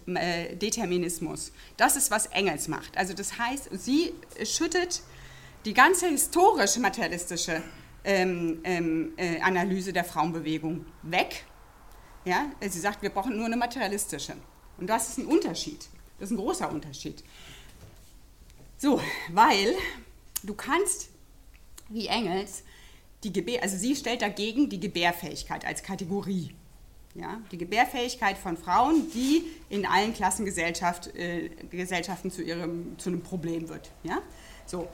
äh, 0.06 0.54
Determinismus. 0.54 1.52
Das 1.76 1.96
ist, 1.96 2.12
was 2.12 2.26
Engels 2.26 2.68
macht. 2.68 2.96
Also 2.96 3.12
das 3.12 3.36
heißt, 3.38 3.70
sie 3.72 4.14
schüttet 4.44 5.02
die 5.64 5.74
ganze 5.74 6.08
historische 6.08 6.78
materialistische 6.78 7.60
ähm, 8.04 8.60
ähm, 8.64 9.14
äh, 9.16 9.40
Analyse 9.40 9.92
der 9.92 10.04
Frauenbewegung 10.04 10.84
weg. 11.02 11.44
Ja? 12.24 12.50
Sie 12.60 12.78
sagt, 12.78 13.02
wir 13.02 13.10
brauchen 13.10 13.36
nur 13.36 13.46
eine 13.46 13.56
materialistische. 13.56 14.34
Und 14.78 14.88
das 14.88 15.08
ist 15.08 15.18
ein 15.18 15.26
Unterschied. 15.26 15.88
Das 16.18 16.30
ist 16.30 16.36
ein 16.36 16.38
großer 16.38 16.70
Unterschied. 16.70 17.24
So, 18.84 19.00
weil 19.30 19.74
du 20.42 20.52
kannst, 20.52 21.08
wie 21.88 22.06
Engels, 22.06 22.64
die 23.22 23.32
Gebär, 23.32 23.62
also 23.62 23.78
sie 23.78 23.96
stellt 23.96 24.20
dagegen 24.20 24.68
die 24.68 24.78
Gebärfähigkeit 24.78 25.64
als 25.64 25.82
Kategorie. 25.82 26.54
Ja, 27.14 27.40
die 27.50 27.56
Gebärfähigkeit 27.56 28.36
von 28.36 28.58
Frauen, 28.58 29.10
die 29.14 29.44
in 29.70 29.86
allen 29.86 30.12
Klassengesellschaften 30.12 31.16
äh, 31.16 32.30
zu, 32.30 32.44
zu 32.98 33.08
einem 33.08 33.22
Problem 33.22 33.70
wird. 33.70 33.90
Ja? 34.02 34.20
So, 34.66 34.86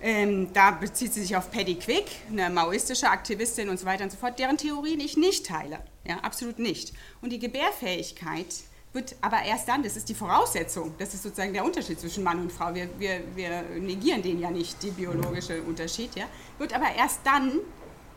ähm, 0.00 0.52
da 0.52 0.70
bezieht 0.70 1.12
sie 1.12 1.22
sich 1.22 1.34
auf 1.34 1.50
Paddy 1.50 1.74
Quick, 1.74 2.06
eine 2.30 2.48
maoistische 2.48 3.10
Aktivistin 3.10 3.68
und 3.70 3.80
so 3.80 3.86
weiter 3.86 4.04
und 4.04 4.12
so 4.12 4.18
fort, 4.18 4.38
deren 4.38 4.56
Theorien 4.56 5.00
ich 5.00 5.16
nicht 5.16 5.46
teile. 5.46 5.80
Ja, 6.06 6.18
absolut 6.18 6.60
nicht. 6.60 6.92
Und 7.20 7.32
die 7.32 7.40
Gebärfähigkeit 7.40 8.46
wird 8.92 9.16
aber 9.20 9.42
erst 9.42 9.68
dann, 9.68 9.82
das 9.82 9.96
ist 9.96 10.08
die 10.08 10.14
Voraussetzung, 10.14 10.94
das 10.98 11.14
ist 11.14 11.22
sozusagen 11.22 11.52
der 11.52 11.64
Unterschied 11.64 11.98
zwischen 11.98 12.22
Mann 12.22 12.40
und 12.40 12.52
Frau, 12.52 12.74
wir, 12.74 12.88
wir, 12.98 13.22
wir 13.34 13.62
negieren 13.80 14.22
den 14.22 14.38
ja 14.38 14.50
nicht, 14.50 14.82
die 14.82 14.90
biologische 14.90 15.62
Unterschied, 15.62 16.14
ja, 16.14 16.26
wird 16.58 16.74
aber 16.74 16.94
erst 16.94 17.20
dann 17.24 17.60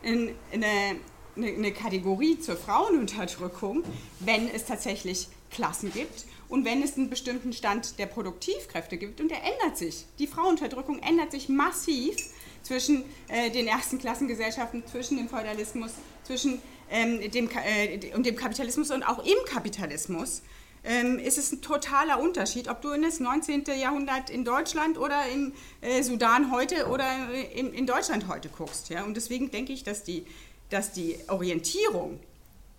in, 0.02 0.30
in 0.52 0.64
eine, 0.64 1.00
eine 1.38 1.72
Kategorie 1.72 2.40
zur 2.40 2.58
Frauenunterdrückung, 2.58 3.84
wenn 4.20 4.50
es 4.50 4.66
tatsächlich 4.66 5.30
Klassen 5.50 5.92
gibt 5.94 6.26
und 6.50 6.66
wenn 6.66 6.84
es 6.84 6.98
einen 6.98 7.10
bestimmten 7.10 7.54
Stand 7.54 7.98
der 7.98 8.06
Produktivkräfte 8.06 8.98
gibt. 8.98 9.22
Und 9.22 9.30
der 9.30 9.44
ändert 9.44 9.78
sich. 9.78 10.06
Die 10.20 10.28
Frauenunterdrückung 10.28 11.00
ändert 11.00 11.32
sich 11.32 11.50
massiv 11.50 12.16
zwischen 12.62 13.04
äh, 13.30 13.50
den 13.50 13.68
ersten 13.68 13.98
Klassengesellschaften, 13.98 14.86
zwischen 14.86 15.18
dem 15.18 15.30
Feudalismus, 15.30 15.92
zwischen 16.24 16.62
ähm, 16.90 17.32
dem, 17.32 17.50
äh, 17.50 18.14
und 18.16 18.26
dem 18.26 18.36
Kapitalismus 18.36 18.92
und 18.92 19.04
auch 19.04 19.20
im 19.20 19.38
Kapitalismus 19.46 20.42
ähm, 20.86 21.20
ist 21.20 21.38
es 21.38 21.52
ein 21.52 21.62
totaler 21.62 22.20
Unterschied, 22.20 22.70
ob 22.70 22.82
du 22.82 22.92
in 22.92 23.02
das 23.02 23.20
19. 23.20 23.64
Jahrhundert 23.80 24.30
in 24.30 24.46
Deutschland 24.46 24.98
oder 24.98 25.28
im 25.28 25.54
äh, 25.82 26.04
Sudan 26.04 26.52
heute 26.52 26.88
oder 26.88 27.08
in, 27.54 27.74
in, 27.74 27.88
Deutschland 27.88 28.28
heute 28.28 28.50
guckst. 28.50 28.90
Ja? 28.90 29.04
Und 29.04 29.16
deswegen 29.18 29.52
denke 29.52 29.74
ich, 29.74 29.84
dass 29.84 30.04
die, 30.04 30.26
dass 30.70 30.92
die 30.92 31.18
Orientierung, 31.28 32.20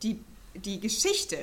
die, 0.02 0.20
die 0.54 0.80
Geschichte 0.80 1.38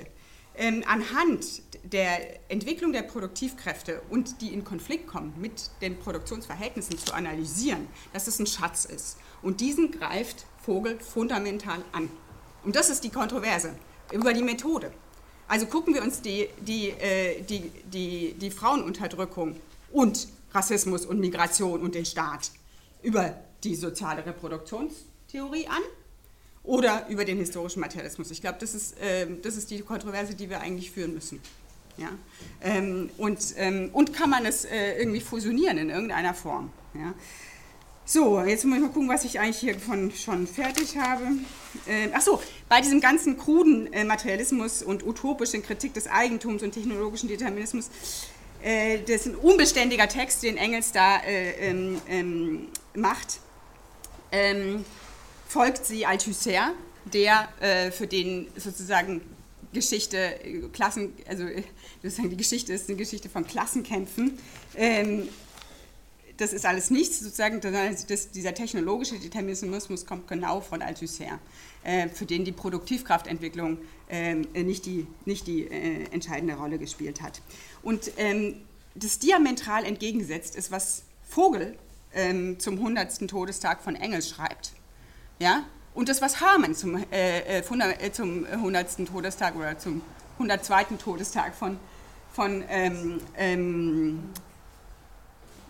ähm, 0.55 0.83
anhand 0.87 1.61
der 1.83 2.39
Entwicklung 2.49 2.93
der 2.93 3.01
Produktivkräfte 3.01 4.01
und 4.09 4.41
die 4.41 4.53
in 4.53 4.63
Konflikt 4.63 5.07
kommen 5.07 5.33
mit 5.39 5.69
den 5.81 5.99
Produktionsverhältnissen 5.99 6.97
zu 6.97 7.13
analysieren, 7.13 7.87
dass 8.13 8.27
es 8.27 8.39
ein 8.39 8.47
Schatz 8.47 8.85
ist. 8.85 9.17
Und 9.41 9.59
diesen 9.59 9.91
greift 9.91 10.45
Vogel 10.63 10.97
fundamental 10.99 11.83
an. 11.91 12.09
Und 12.63 12.77
das 12.77 12.89
ist 12.89 13.03
die 13.03 13.09
Kontroverse 13.09 13.75
über 14.13 14.33
die 14.33 14.43
Methode. 14.43 14.93
Also 15.47 15.65
gucken 15.65 15.93
wir 15.93 16.01
uns 16.01 16.21
die, 16.21 16.49
die, 16.61 16.89
äh, 16.89 17.41
die, 17.41 17.71
die, 17.85 18.33
die 18.33 18.51
Frauenunterdrückung 18.51 19.55
und 19.91 20.27
Rassismus 20.51 21.05
und 21.05 21.19
Migration 21.19 21.81
und 21.81 21.95
den 21.95 22.05
Staat 22.05 22.51
über 23.01 23.35
die 23.63 23.75
soziale 23.75 24.25
Reproduktionstheorie 24.25 25.67
an 25.67 25.81
oder 26.63 27.07
über 27.09 27.25
den 27.25 27.37
historischen 27.37 27.79
Materialismus. 27.79 28.31
Ich 28.31 28.41
glaube, 28.41 28.57
das, 28.59 28.73
ist, 28.73 28.99
äh, 28.99 29.27
das 29.41 29.57
ist 29.57 29.69
die 29.69 29.81
Kontroverse, 29.81 30.35
die 30.35 30.49
wir 30.49 30.61
eigentlich 30.61 30.91
führen 30.91 31.13
müssen. 31.13 31.39
Ja? 31.97 32.09
Ähm, 32.61 33.09
und, 33.17 33.39
ähm, 33.57 33.89
und 33.93 34.13
kann 34.13 34.29
man 34.29 34.45
es 34.45 34.65
äh, 34.65 34.97
irgendwie 34.97 35.21
fusionieren 35.21 35.77
in 35.77 35.89
irgendeiner 35.89 36.33
Form. 36.33 36.71
Ja? 36.93 37.13
So, 38.05 38.41
jetzt 38.41 38.65
muss 38.65 38.75
ich 38.75 38.81
mal 38.81 38.89
gucken, 38.89 39.07
was 39.07 39.23
ich 39.23 39.39
eigentlich 39.39 39.59
hier 39.59 39.79
von, 39.79 40.11
schon 40.11 40.45
fertig 40.45 40.97
habe. 40.97 41.23
Ähm, 41.87 42.11
ach 42.13 42.21
so, 42.21 42.41
bei 42.67 42.81
diesem 42.81 42.99
ganzen 42.99 43.37
kruden 43.37 43.91
äh, 43.93 44.03
Materialismus 44.03 44.83
und 44.83 45.05
utopischen 45.05 45.63
Kritik 45.63 45.93
des 45.93 46.07
Eigentums 46.07 46.63
und 46.63 46.73
technologischen 46.73 47.29
Determinismus, 47.29 47.89
äh, 48.61 48.99
das 48.99 49.21
ist 49.21 49.27
ein 49.27 49.35
unbeständiger 49.35 50.09
Text, 50.09 50.43
den 50.43 50.57
Engels 50.57 50.91
da 50.91 51.17
äh, 51.19 51.69
ähm, 51.69 52.01
ähm, 52.09 52.67
macht. 52.93 53.39
Ähm, 54.33 54.83
folgt 55.47 55.85
sie 55.85 56.05
Althusser, 56.05 56.73
der 57.05 57.47
äh, 57.61 57.89
für 57.91 58.07
den 58.07 58.47
sozusagen 58.57 59.21
Geschichte, 59.71 60.17
äh, 60.43 60.67
Klassen, 60.73 61.13
also 61.25 61.43
äh, 61.43 61.63
sozusagen 62.01 62.29
die 62.29 62.37
Geschichte 62.37 62.73
ist 62.73 62.89
eine 62.89 62.97
Geschichte 62.97 63.29
von 63.29 63.47
Klassenkämpfen. 63.47 64.37
Ähm, 64.75 65.29
das 66.37 66.53
ist 66.53 66.65
alles 66.65 66.89
nichts, 66.89 67.19
sozusagen, 67.19 67.61
das, 67.61 68.31
dieser 68.31 68.53
technologische 68.53 69.19
Determinismus 69.19 70.05
kommt 70.05 70.27
genau 70.27 70.61
von 70.61 70.81
Althusser, 70.81 71.39
äh, 71.83 72.09
für 72.09 72.25
den 72.25 72.43
die 72.43 72.51
Produktivkraftentwicklung 72.51 73.77
äh, 74.09 74.35
nicht 74.35 74.85
die, 74.85 75.07
nicht 75.25 75.47
die 75.47 75.67
äh, 75.67 76.05
entscheidende 76.11 76.55
Rolle 76.55 76.79
gespielt 76.79 77.21
hat. 77.21 77.41
Und 77.83 78.11
ähm, 78.17 78.55
das 78.95 79.19
diametral 79.19 79.85
entgegengesetzt 79.85 80.55
ist, 80.55 80.71
was 80.71 81.03
Vogel 81.23 81.77
ähm, 82.13 82.59
zum 82.59 82.75
100. 82.75 83.27
Todestag 83.27 83.81
von 83.81 83.95
Engels 83.95 84.29
schreibt. 84.29 84.73
Ja? 85.39 85.65
Und 85.93 86.09
das, 86.09 86.21
was 86.21 86.41
Hamann 86.41 86.75
zum, 86.75 87.03
äh, 87.11 87.39
äh, 87.39 87.59
äh 87.59 88.11
zum 88.11 88.45
100. 88.45 89.05
Todestag 89.07 89.55
oder 89.55 89.77
zum 89.77 90.01
102. 90.33 90.83
Todestag 90.97 91.55
von, 91.55 91.77
von 92.31 92.63
ähm, 92.69 93.21
ähm, 93.37 94.19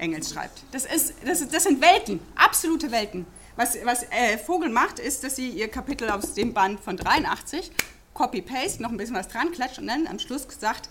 Engels 0.04 0.34
schreibt. 0.34 0.64
Das, 0.72 0.86
ist, 0.86 1.14
das, 1.26 1.48
das 1.48 1.64
sind 1.64 1.82
Welten, 1.82 2.20
absolute 2.36 2.92
Welten. 2.92 3.26
Was, 3.56 3.78
was 3.84 4.04
äh, 4.04 4.38
Vogel 4.38 4.70
macht, 4.70 5.00
ist, 5.00 5.24
dass 5.24 5.36
sie 5.36 5.50
ihr 5.50 5.70
Kapitel 5.70 6.10
aus 6.10 6.34
dem 6.34 6.54
Band 6.54 6.80
von 6.80 6.98
83 6.98 7.72
Copy-Paste, 8.14 8.82
noch 8.82 8.90
ein 8.90 8.98
bisschen 8.98 9.16
was 9.16 9.28
dran 9.28 9.52
klatscht 9.52 9.80
und 9.80 9.88
dann 9.88 10.08
am 10.08 10.20
Schluss 10.20 10.46
sagt, 10.60 10.90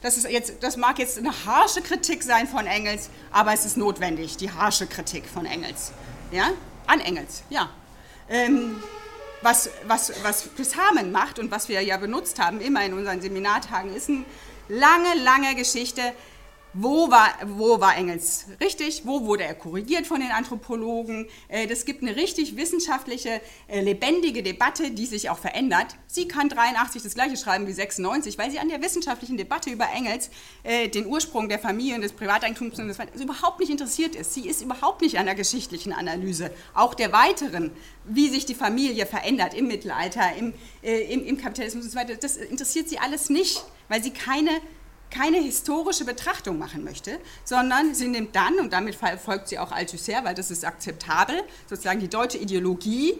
das, 0.00 0.16
ist 0.16 0.30
jetzt, 0.30 0.62
das 0.62 0.76
mag 0.76 0.98
jetzt 0.98 1.18
eine 1.18 1.32
harsche 1.46 1.82
Kritik 1.82 2.22
sein 2.22 2.46
von 2.46 2.66
Engels, 2.66 3.10
aber 3.32 3.52
es 3.52 3.64
ist 3.64 3.76
notwendig, 3.76 4.36
die 4.36 4.50
harsche 4.50 4.86
Kritik 4.86 5.24
von 5.26 5.46
Engels. 5.46 5.92
Ja? 6.30 6.50
An 6.86 7.00
Engels, 7.00 7.42
ja. 7.50 7.70
Ähm, 8.28 8.82
was, 9.42 9.70
was, 9.86 10.12
was 10.22 10.48
Chris 10.56 10.76
Harmon 10.76 11.12
macht 11.12 11.38
und 11.38 11.50
was 11.50 11.68
wir 11.68 11.80
ja 11.82 11.96
benutzt 11.96 12.38
haben, 12.40 12.60
immer 12.60 12.84
in 12.84 12.94
unseren 12.94 13.20
Seminartagen, 13.20 13.94
ist 13.94 14.08
eine 14.08 14.24
lange, 14.68 15.14
lange 15.22 15.54
Geschichte 15.54 16.00
wo 16.74 17.10
war, 17.10 17.28
wo 17.46 17.80
war 17.80 17.96
Engels 17.96 18.46
richtig, 18.60 19.02
wo 19.04 19.24
wurde 19.24 19.44
er 19.44 19.54
korrigiert 19.54 20.06
von 20.06 20.20
den 20.20 20.30
Anthropologen. 20.30 21.26
Äh, 21.48 21.66
das 21.66 21.84
gibt 21.84 22.02
eine 22.02 22.16
richtig 22.16 22.56
wissenschaftliche, 22.56 23.40
äh, 23.68 23.80
lebendige 23.80 24.42
Debatte, 24.42 24.90
die 24.90 25.06
sich 25.06 25.30
auch 25.30 25.38
verändert. 25.38 25.96
Sie 26.08 26.26
kann 26.26 26.48
83 26.48 27.02
das 27.02 27.14
gleiche 27.14 27.36
schreiben 27.36 27.66
wie 27.66 27.72
96, 27.72 28.36
weil 28.38 28.50
sie 28.50 28.58
an 28.58 28.68
der 28.68 28.82
wissenschaftlichen 28.82 29.36
Debatte 29.36 29.70
über 29.70 29.86
Engels, 29.94 30.30
äh, 30.64 30.88
den 30.88 31.06
Ursprung 31.06 31.48
der 31.48 31.60
Familie 31.60 31.94
und 31.94 32.02
des 32.02 32.12
Privateigentums 32.12 32.78
und 32.78 32.88
des 32.88 32.98
überhaupt 33.22 33.60
nicht 33.60 33.70
interessiert 33.70 34.16
ist. 34.16 34.34
Sie 34.34 34.48
ist 34.48 34.60
überhaupt 34.60 35.00
nicht 35.00 35.18
an 35.18 35.26
der 35.26 35.36
geschichtlichen 35.36 35.92
Analyse, 35.92 36.50
auch 36.74 36.94
der 36.94 37.12
weiteren, 37.12 37.70
wie 38.04 38.28
sich 38.28 38.46
die 38.46 38.54
Familie 38.54 39.06
verändert 39.06 39.54
im 39.54 39.68
Mittelalter, 39.68 40.34
im, 40.36 40.52
im, 40.82 41.24
im 41.24 41.38
Kapitalismus 41.38 41.84
und 41.84 41.90
so 41.92 41.98
weiter. 41.98 42.16
Das 42.16 42.36
interessiert 42.36 42.88
sie 42.88 42.98
alles 42.98 43.30
nicht, 43.30 43.64
weil 43.88 44.02
sie 44.02 44.10
keine 44.10 44.50
keine 45.14 45.38
historische 45.38 46.04
Betrachtung 46.04 46.58
machen 46.58 46.82
möchte, 46.82 47.20
sondern 47.44 47.94
sie 47.94 48.08
nimmt 48.08 48.34
dann, 48.34 48.58
und 48.58 48.72
damit 48.72 48.96
folgt 48.96 49.48
sie 49.48 49.58
auch 49.58 49.70
Althusser, 49.70 50.24
weil 50.24 50.34
das 50.34 50.50
ist 50.50 50.64
akzeptabel, 50.64 51.36
sozusagen 51.68 52.00
die 52.00 52.08
deutsche 52.08 52.38
Ideologie 52.38 53.14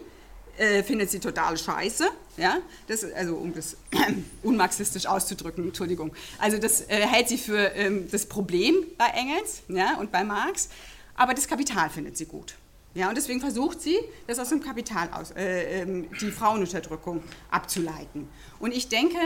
äh, 0.57 0.83
findet 0.83 1.09
sie 1.09 1.19
total 1.19 1.57
scheiße, 1.57 2.07
ja, 2.37 2.57
das, 2.87 3.03
also 3.13 3.35
um 3.35 3.53
das 3.53 3.77
unmarxistisch 4.43 5.05
auszudrücken, 5.05 5.65
Entschuldigung, 5.65 6.13
also 6.37 6.57
das 6.57 6.81
äh, 6.81 7.07
hält 7.07 7.29
sie 7.29 7.37
für 7.37 7.73
ähm, 7.75 8.09
das 8.11 8.25
Problem 8.25 8.75
bei 8.97 9.07
Engels 9.07 9.61
ja, 9.69 9.97
und 9.97 10.11
bei 10.11 10.23
Marx, 10.23 10.69
aber 11.15 11.33
das 11.33 11.47
Kapital 11.47 11.89
findet 11.89 12.17
sie 12.17 12.25
gut. 12.25 12.55
Ja, 12.93 13.09
und 13.09 13.15
deswegen 13.15 13.41
versucht 13.41 13.81
sie, 13.81 13.97
das 14.27 14.39
aus 14.39 14.49
dem 14.49 14.61
Kapital 14.61 15.09
aus, 15.11 15.31
äh, 15.31 15.81
ähm, 15.81 16.07
die 16.21 16.31
Frauenunterdrückung 16.31 17.21
abzuleiten. 17.51 18.29
Und 18.59 18.73
ich 18.73 18.87
denke, 18.87 19.17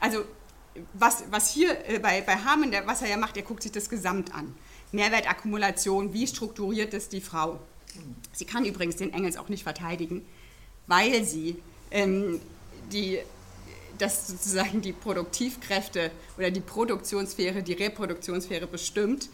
also 0.00 0.24
was, 0.94 1.24
was 1.30 1.50
hier 1.50 1.76
äh, 1.88 1.98
bei, 1.98 2.20
bei 2.22 2.36
Hamann, 2.36 2.70
der, 2.70 2.86
was 2.86 3.02
er 3.02 3.08
ja 3.08 3.16
macht, 3.16 3.36
er 3.36 3.42
guckt 3.42 3.62
sich 3.62 3.72
das 3.72 3.88
Gesamt 3.88 4.34
an. 4.34 4.54
Mehrwertakkumulation, 4.92 6.12
wie 6.12 6.26
strukturiert 6.26 6.94
ist 6.94 7.12
die 7.12 7.20
Frau? 7.20 7.60
Sie 8.32 8.44
kann 8.44 8.64
übrigens 8.64 8.96
den 8.96 9.12
Engels 9.12 9.36
auch 9.36 9.48
nicht 9.48 9.62
verteidigen, 9.62 10.24
weil 10.86 11.24
sie 11.24 11.56
ähm, 11.90 12.40
die, 12.92 13.18
das 13.98 14.28
sozusagen 14.28 14.80
die 14.80 14.92
Produktivkräfte 14.92 16.10
oder 16.36 16.50
die 16.50 16.60
Produktionssphäre, 16.60 17.62
die 17.62 17.72
Reproduktionssphäre 17.74 18.66
bestimmt. 18.66 19.28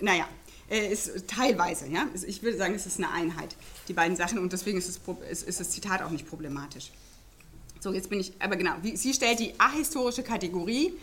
Naja, 0.00 0.28
äh, 0.68 0.92
ist 0.92 1.28
teilweise, 1.28 1.86
ja. 1.86 2.06
Ich 2.26 2.42
würde 2.42 2.58
sagen, 2.58 2.74
es 2.74 2.86
ist 2.86 2.98
eine 2.98 3.10
Einheit, 3.10 3.56
die 3.88 3.92
beiden 3.92 4.16
Sachen, 4.16 4.38
und 4.38 4.52
deswegen 4.52 4.78
ist, 4.78 5.00
es, 5.30 5.42
ist 5.42 5.60
das 5.60 5.70
Zitat 5.70 6.02
auch 6.02 6.10
nicht 6.10 6.28
problematisch. 6.28 6.90
So, 7.80 7.92
jetzt 7.92 8.10
bin 8.10 8.20
ich, 8.20 8.32
aber 8.38 8.56
genau, 8.56 8.72
sie 8.94 9.12
stellt 9.12 9.38
die 9.38 9.58
ahistorische 9.58 10.22
Kategorie 10.22 10.94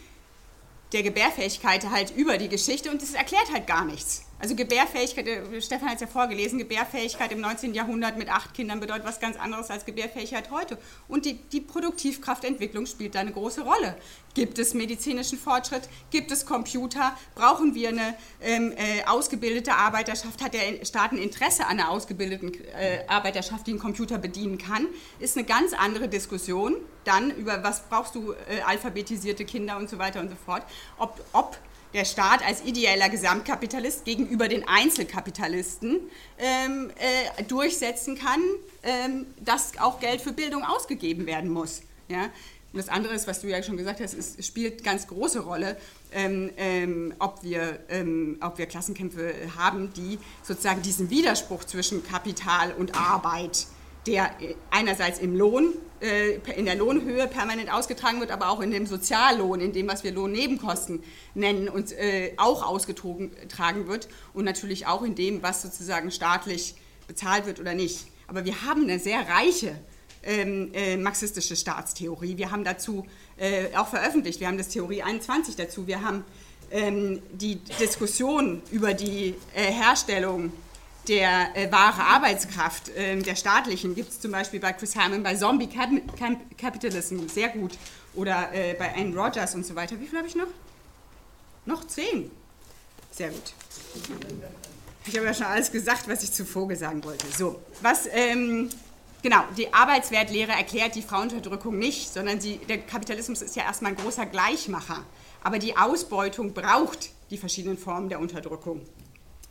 der 0.91 1.03
Gebärfähigkeit 1.03 1.89
halt 1.89 2.15
über 2.15 2.38
die 2.38 2.49
Geschichte 2.49 2.91
und 2.91 3.01
das 3.01 3.13
erklärt 3.13 3.51
halt 3.51 3.67
gar 3.67 3.86
nichts. 3.86 4.25
Also 4.43 4.56
Gebärfähigkeit, 4.56 5.25
äh, 5.25 5.62
Stefan 5.62 5.88
hat 5.88 5.95
es 5.95 6.01
ja 6.01 6.08
vorgelesen, 6.08 6.60
Gebärfähigkeit 6.60 7.32
im 7.32 7.39
19. 7.39 7.73
Jahrhundert 7.73 8.17
mit 8.17 8.27
acht 8.27 8.53
Kindern 8.53 8.82
bedeutet 8.82 9.06
was 9.06 9.21
ganz 9.21 9.38
anderes 9.38 9.69
als 9.69 9.86
Gebärfähigkeit 9.86 10.51
heute. 10.51 10.77
Und 11.08 11.23
die, 11.23 11.36
die 11.36 11.62
Produktivkraftentwicklung 11.62 12.86
spielt 12.86 13.15
da 13.15 13.21
eine 13.21 13.32
große 13.32 13.62
Rolle. 13.62 13.95
Gibt 14.34 14.60
es 14.60 14.73
medizinischen 14.73 15.38
Fortschritt? 15.38 15.84
Gibt 16.12 16.29
es 16.29 16.45
Computer? 16.45 17.15
Brauchen 17.36 17.73
wir 17.73 17.88
eine 17.88 18.15
ähm, 18.41 18.73
äh, 18.75 19.06
ausgebildete 19.06 19.75
Arbeiterschaft? 19.75 20.43
Hat 20.43 20.53
der 20.53 20.84
Staat 20.84 21.13
ein 21.13 21.19
Interesse 21.19 21.65
an 21.65 21.79
einer 21.79 21.89
ausgebildeten 21.89 22.53
äh, 22.53 23.08
Arbeiterschaft, 23.08 23.65
die 23.65 23.71
einen 23.71 23.79
Computer 23.79 24.17
bedienen 24.17 24.58
kann? 24.58 24.88
Ist 25.19 25.38
eine 25.38 25.45
ganz 25.45 25.71
andere 25.71 26.10
Diskussion 26.10 26.75
dann 27.06 27.32
über, 27.32 27.63
was 27.63 27.88
brauchst 27.88 28.13
du, 28.15 28.34
äh, 28.34 28.60
alphabetisierte 28.65 29.45
Kinder 29.45 29.77
und 29.77 29.89
so 29.89 29.99
weiter 29.99 30.19
und 30.19 30.27
so 30.27 30.36
fort. 30.36 30.63
Ob, 30.97 31.23
ob 31.32 31.58
der 31.93 32.06
Staat 32.06 32.45
als 32.45 32.63
ideeller 32.63 33.10
Gesamtkapitalist 33.10 34.06
gegenüber 34.06 34.47
den 34.47 34.67
Einzelkapitalisten 34.67 35.99
ähm, 36.38 36.91
äh, 36.97 37.43
durchsetzen 37.43 38.17
kann, 38.17 38.41
ähm, 38.84 39.27
dass 39.39 39.77
auch 39.79 39.99
Geld 39.99 40.21
für 40.21 40.34
Bildung 40.34 40.63
ausgegeben 40.63 41.25
werden 41.25 41.49
muss. 41.49 41.82
Ja? 42.08 42.23
Und 42.73 42.79
das 42.79 42.89
andere 42.89 43.13
ist, 43.13 43.27
was 43.27 43.41
du 43.41 43.47
ja 43.47 43.62
schon 43.62 43.77
gesagt 43.77 43.99
hast, 43.99 44.15
es 44.15 44.43
spielt 44.45 44.84
ganz 44.84 45.08
große 45.08 45.41
Rolle, 45.41 45.77
ähm, 46.12 46.49
ähm, 46.58 47.13
ob, 47.19 47.43
wir, 47.43 47.79
ähm, 47.89 48.38
ob 48.41 48.58
wir 48.58 48.65
Klassenkämpfe 48.65 49.32
haben, 49.56 49.93
die 49.93 50.17
sozusagen 50.41 50.82
diesen 50.82 51.12
Widerspruch 51.12 51.63
zwischen 51.65 52.03
Kapital 52.03 52.73
und 52.73 52.97
Arbeit 52.97 53.67
der 54.08 54.32
einerseits 54.69 55.19
im 55.19 55.36
Lohn, 55.36 55.69
äh, 55.69 55.92
in 56.56 56.66
der 56.66 56.76
Lohnhöhe 56.76 57.28
permanent 57.28 57.72
ausgetragen 57.72 58.20
wird, 58.20 58.32
aber 58.32 58.50
auch 58.50 58.60
in 58.60 58.72
dem 58.72 58.86
Soziallohn, 58.86 59.62
in 59.62 59.72
dem, 59.72 59.88
was 59.88 60.04
wir 60.04 60.12
Lohnnebenkosten 60.12 61.04
nennen, 61.34 61.70
und 61.70 61.92
äh, 61.94 62.34
auch 62.38 62.62
ausgetragen 62.63 63.88
wird 63.88 64.10
und 64.34 64.46
natürlich 64.46 64.86
auch 64.88 65.04
in 65.04 65.16
dem, 65.16 65.42
was 65.44 65.62
sozusagen 65.62 66.12
staatlich 66.12 66.76
bezahlt 67.08 67.46
wird 67.46 67.60
oder 67.60 67.74
nicht. 67.74 68.08
Aber 68.28 68.46
wir 68.46 68.63
haben 68.63 68.84
eine 68.84 69.00
sehr 69.00 69.28
reiche 69.28 69.76
ähm, 70.24 70.72
äh, 70.74 70.98
marxistische 70.98 71.56
Staatstheorie. 71.56 72.38
Wir 72.38 72.52
haben 72.52 72.63
dazu 72.63 73.06
äh, 73.38 73.76
auch 73.76 73.88
veröffentlicht, 73.88 74.39
wir 74.39 74.48
haben 74.48 74.58
das 74.58 74.70
Theorie 74.70 75.04
21 75.04 75.56
dazu, 75.56 75.88
wir 75.88 76.01
haben 76.01 76.24
ähm, 76.72 77.22
die 77.32 77.56
Diskussion 77.80 78.62
über 78.72 78.93
die 78.93 79.36
äh, 79.54 79.72
Herstellung 79.72 80.51
der 81.08 81.56
äh, 81.56 81.72
wahre 81.72 82.01
Arbeitskraft 82.01 82.89
äh, 82.89 83.18
der 83.18 83.36
staatlichen 83.36 83.95
gibt 83.95 84.10
es 84.10 84.20
zum 84.20 84.32
Beispiel 84.32 84.60
bei 84.60 84.74
Chris 84.74 84.95
Hammond 84.95 85.24
bei 85.24 85.36
Zombie 85.36 85.68
Cap 85.68 85.89
Cap 86.18 86.38
Capitalism 86.58 87.28
sehr 87.28 87.49
gut 87.49 87.72
oder 88.16 88.54
äh, 88.54 88.74
bei 88.74 88.93
Anne 88.95 89.16
Rogers 89.16 89.56
und 89.56 89.66
so 89.66 89.76
weiter. 89.76 89.99
Wie 89.99 90.08
viel 90.08 90.18
habe 90.18 90.28
ich 90.28 90.36
noch? 90.36 90.47
Noch 91.66 91.86
zehn. 91.88 92.30
Sehr 93.12 93.30
gut. 93.30 93.54
Ich 95.06 95.16
habe 95.16 95.26
ja 95.26 95.34
schon 95.34 95.45
alles 95.45 95.72
gesagt, 95.72 96.08
was 96.08 96.24
ich 96.24 96.32
zu 96.32 96.45
Vogel 96.45 96.78
sagen 96.78 97.04
wollte. 97.04 97.28
So, 97.28 97.62
was, 97.82 98.08
ähm, 98.12 98.70
genau, 99.22 99.43
die 99.58 99.74
Arbeitswertlehre 99.74 100.51
erklärt 100.54 100.95
die 100.95 101.01
Frauenunterdrückung 101.01 101.78
nicht, 101.78 102.14
sondern 102.14 102.39
sie, 102.39 102.58
der 102.58 102.80
Kapitalismus 102.80 103.41
ist 103.41 103.56
ja 103.56 103.64
erstmal 103.64 103.91
ein 103.91 103.97
großer 103.97 104.26
Gleichmacher. 104.26 105.04
Aber 105.43 105.60
die 105.60 105.76
Ausbeutung 105.76 106.54
braucht 106.54 107.12
die 107.30 107.38
verschiedenen 107.38 107.78
Formen 107.78 108.10
der 108.10 108.20
Unterdrückung. 108.20 108.82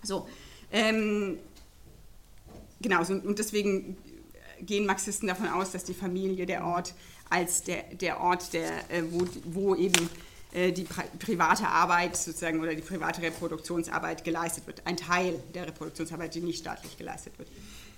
So, 0.02 0.26
ähm, 0.72 1.38
genau, 2.80 3.00
und 3.00 3.38
deswegen 3.38 3.96
gehen 4.60 4.86
Marxisten 4.86 5.26
davon 5.26 5.48
aus, 5.48 5.72
dass 5.72 5.84
die 5.84 5.94
Familie 5.94 6.46
der 6.46 6.64
Ort 6.64 6.94
als 7.28 7.62
der, 7.62 7.82
der 7.94 8.20
Ort, 8.20 8.52
der, 8.52 8.90
äh, 8.90 9.02
wo, 9.10 9.26
wo 9.44 9.74
eben 9.74 10.08
äh, 10.52 10.70
die 10.70 10.84
private 10.84 11.66
Arbeit 11.66 12.16
sozusagen 12.16 12.60
oder 12.60 12.74
die 12.74 12.82
private 12.82 13.22
Reproduktionsarbeit 13.22 14.22
geleistet 14.22 14.66
wird. 14.66 14.82
Ein 14.86 14.96
Teil 14.98 15.42
der 15.54 15.66
Reproduktionsarbeit, 15.66 16.34
die 16.34 16.40
nicht 16.40 16.58
staatlich 16.58 16.98
geleistet 16.98 17.38
wird. 17.38 17.48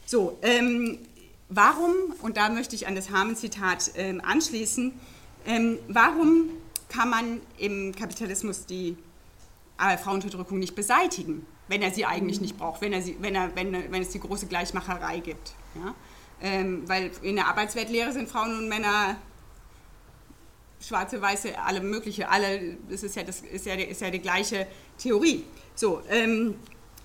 So, 0.07 0.39
ähm, 0.43 0.99
warum, 1.49 1.93
und 2.23 2.37
da 2.37 2.49
möchte 2.49 2.77
ich 2.77 2.87
an 2.87 2.95
das 2.95 3.11
Hamen-Zitat 3.11 3.93
ähm, 3.97 4.21
anschließen, 4.21 4.93
ähm, 5.47 5.79
warum 5.89 6.51
kann 6.89 7.11
man 7.11 7.41
im 7.59 7.95
Kapitalismus 7.95 8.67
die 8.67 8.97
äh, 9.79 9.99
Frauenunterdrückung 9.99 10.61
nicht 10.61 10.77
beseitigen, 10.77 11.45
wenn 11.69 11.83
er 11.83 11.91
sie 11.91 12.05
eigentlich 12.05 12.41
nicht 12.41 12.57
braucht, 12.57 12.81
wenn, 12.81 12.93
er 12.93 13.03
sie, 13.03 13.17
wenn, 13.21 13.35
er, 13.35 13.55
wenn, 13.55 13.73
wenn 13.93 14.03
es 14.03 14.11
die 14.11 14.21
große 14.21 14.47
Gleichmacherei 14.47 15.21
gibt? 15.21 15.53
Ja? 15.75 15.95
Ähm, 16.43 16.89
weil 16.89 17.11
in 17.23 17.37
der 17.37 17.47
Arbeitsweltlehre 17.47 18.13
sind 18.13 18.29
Frauen 18.29 18.59
und 18.59 18.69
Männer 18.69 19.17
schwarze, 20.81 21.21
weiße, 21.21 21.59
alle 21.59 21.81
mögliche, 21.81 22.29
alle, 22.29 22.77
das 22.89 23.03
ist 23.03 23.17
ja, 23.17 23.23
das 23.23 23.41
ist 23.41 23.67
ja, 23.67 23.75
ist 23.75 24.01
ja 24.01 24.11
die 24.11 24.21
gleiche 24.21 24.67
Theorie. 24.99 25.45
So, 25.75 26.03
ähm, 26.11 26.57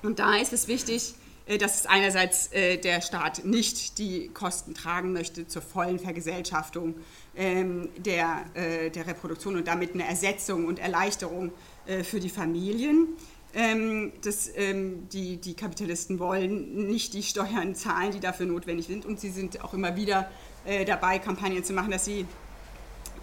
und 0.03 0.19
da 0.19 0.35
ist 0.35 0.53
es 0.53 0.67
wichtig, 0.67 1.13
äh, 1.45 1.57
dass 1.57 1.85
einerseits 1.85 2.51
äh, 2.51 2.77
der 2.77 3.01
Staat 3.01 3.45
nicht 3.45 3.97
die 3.97 4.29
Kosten 4.29 4.73
tragen 4.73 5.13
möchte 5.13 5.47
zur 5.47 5.61
vollen 5.61 5.99
Vergesellschaftung 5.99 6.95
ähm, 7.35 7.89
der, 7.97 8.45
äh, 8.53 8.89
der 8.89 9.07
Reproduktion 9.07 9.55
und 9.55 9.67
damit 9.67 9.93
eine 9.93 10.07
Ersetzung 10.07 10.65
und 10.65 10.79
Erleichterung 10.79 11.51
äh, 11.85 12.03
für 12.03 12.19
die 12.19 12.29
Familien. 12.29 13.07
Ähm, 13.53 14.11
das, 14.23 14.51
ähm, 14.55 15.09
die, 15.09 15.37
die 15.37 15.55
Kapitalisten 15.55 16.19
wollen 16.19 16.87
nicht 16.87 17.13
die 17.13 17.23
Steuern 17.23 17.73
zahlen, 17.73 18.11
die 18.11 18.19
dafür 18.19 18.45
notwendig 18.45 18.85
sind 18.85 19.05
und 19.05 19.19
sie 19.19 19.31
sind 19.31 19.63
auch 19.63 19.73
immer 19.73 19.95
wieder 19.95 20.29
äh, 20.65 20.85
dabei, 20.85 21.17
Kampagnen 21.17 21.63
zu 21.63 21.73
machen, 21.73 21.89
dass 21.89 22.05
sie 22.05 22.25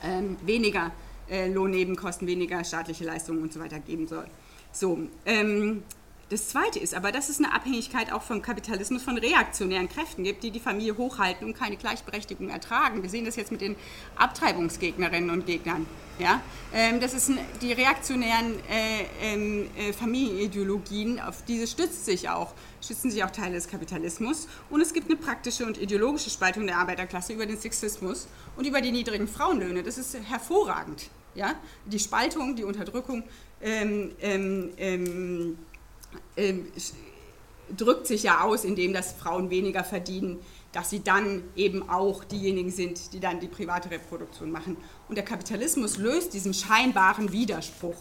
ähm, 0.03 0.37
weniger 0.43 0.91
äh, 1.31 1.49
Lohnnebenkosten, 1.49 2.27
weniger 2.27 2.65
staatliche 2.65 3.05
Leistungen 3.05 3.41
und 3.43 3.53
so 3.53 3.61
weiter 3.61 3.79
geben 3.79 4.09
soll. 4.09 4.27
So, 4.73 4.99
ähm, 5.25 5.85
das 6.29 6.49
Zweite 6.49 6.81
ist 6.81 6.93
aber, 6.93 7.13
dass 7.13 7.29
es 7.29 7.39
eine 7.39 7.55
Abhängigkeit 7.55 8.13
auch 8.13 8.23
vom 8.23 8.43
Kapitalismus 8.43 9.05
von 9.05 9.17
reaktionären 9.17 9.89
Kräften 9.89 10.25
gibt, 10.25 10.43
die 10.43 10.51
die 10.51 10.59
Familie 10.59 10.97
hochhalten 10.97 11.47
und 11.47 11.55
keine 11.55 11.77
Gleichberechtigung 11.77 12.49
ertragen. 12.49 13.03
Wir 13.03 13.11
sehen 13.11 13.25
das 13.25 13.37
jetzt 13.37 13.53
mit 13.53 13.61
den 13.61 13.77
Abtreibungsgegnerinnen 14.17 15.31
und 15.31 15.47
Gegnern. 15.47 15.87
Ja? 16.19 16.41
Ähm, 16.75 16.99
das 16.99 17.15
ist 17.15 17.31
die 17.63 17.73
reaktionären 17.73 18.55
äh, 18.69 19.05
ähm, 19.23 19.69
äh, 19.77 19.93
Familienideologien, 19.93 21.21
auf 21.21 21.45
diese 21.45 21.69
stützt 21.69 22.05
sich 22.05 22.29
auch, 22.29 22.55
stützen 22.83 23.13
sich 23.13 23.23
auch 23.23 23.31
Teile 23.31 23.55
des 23.55 23.69
Kapitalismus. 23.69 24.49
Und 24.69 24.81
es 24.81 24.93
gibt 24.93 25.09
eine 25.09 25.17
praktische 25.17 25.65
und 25.65 25.79
ideologische 25.79 26.31
Spaltung 26.31 26.67
der 26.67 26.79
Arbeiterklasse 26.79 27.35
über 27.35 27.47
den 27.47 27.59
Sexismus 27.59 28.27
und 28.57 28.67
über 28.67 28.81
die 28.81 28.91
niedrigen 28.91 29.29
Frauenlöhne. 29.29 29.85
Das 29.85 29.97
ist 29.97 30.17
hervorragend. 30.29 31.09
Ja? 31.37 31.55
Die 31.85 32.01
Spaltung, 32.01 32.57
die 32.57 32.65
Unterdrückung. 32.65 33.23
Ähm, 33.63 34.11
ähm, 34.21 35.57
ähm 36.37 36.67
drückt 37.77 38.07
sich 38.07 38.23
ja 38.23 38.43
aus, 38.43 38.65
indem 38.65 38.93
dass 38.93 39.13
Frauen 39.13 39.51
weniger 39.51 39.85
verdienen, 39.85 40.39
dass 40.73 40.91
sie 40.91 41.03
dann 41.03 41.43
eben 41.57 41.89
auch 41.89 42.25
diejenigen 42.25 42.71
sind, 42.71 43.13
die 43.13 43.21
dann 43.21 43.41
die 43.41 43.49
private 43.49 43.91
Reproduktion 43.91 44.51
machen. 44.51 44.77
Und 45.09 45.17
der 45.17 45.25
Kapitalismus 45.25 45.97
löst 45.97 46.35
diesen 46.35 46.55
scheinbaren 46.55 47.33
Widerspruch, 47.33 47.97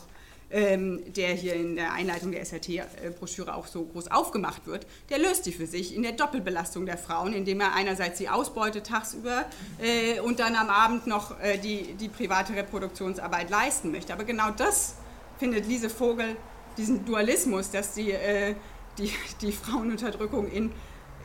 ähm, 0.51 1.01
der 1.13 1.29
hier 1.29 1.55
in 1.55 1.75
der 1.75 1.93
Einleitung 1.93 2.31
der 2.31 2.41
SRT-Broschüre 2.41 3.55
auch 3.55 3.65
so 3.65 3.85
groß 3.85 4.11
aufgemacht 4.11 4.67
wird, 4.67 4.85
der 5.09 5.17
löst 5.17 5.45
die 5.45 5.51
für 5.51 5.65
sich 5.65 5.95
in 5.95 6.03
der 6.03 6.11
Doppelbelastung 6.11 6.85
der 6.85 6.97
Frauen, 6.97 7.33
indem 7.33 7.61
er 7.61 7.73
einerseits 7.73 8.19
sie 8.19 8.29
ausbeutet 8.29 8.85
tagsüber 8.85 9.45
äh, 9.81 10.19
und 10.19 10.39
dann 10.39 10.55
am 10.55 10.69
Abend 10.69 11.07
noch 11.07 11.39
äh, 11.39 11.57
die, 11.57 11.93
die 11.93 12.09
private 12.09 12.53
Reproduktionsarbeit 12.53 13.49
leisten 13.49 13.91
möchte. 13.91 14.13
Aber 14.13 14.23
genau 14.23 14.51
das 14.51 14.95
findet 15.39 15.65
Lise 15.67 15.89
Vogel 15.89 16.35
diesen 16.77 17.05
Dualismus, 17.05 17.71
dass 17.71 17.93
die, 17.93 18.11
äh, 18.11 18.55
die, 18.97 19.11
die 19.41 19.51
Frauenunterdrückung 19.51 20.49
in, 20.49 20.71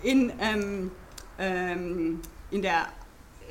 in, 0.02 0.32
ähm, 0.40 0.90
ähm, 1.38 2.20
in 2.50 2.62
der 2.62 2.88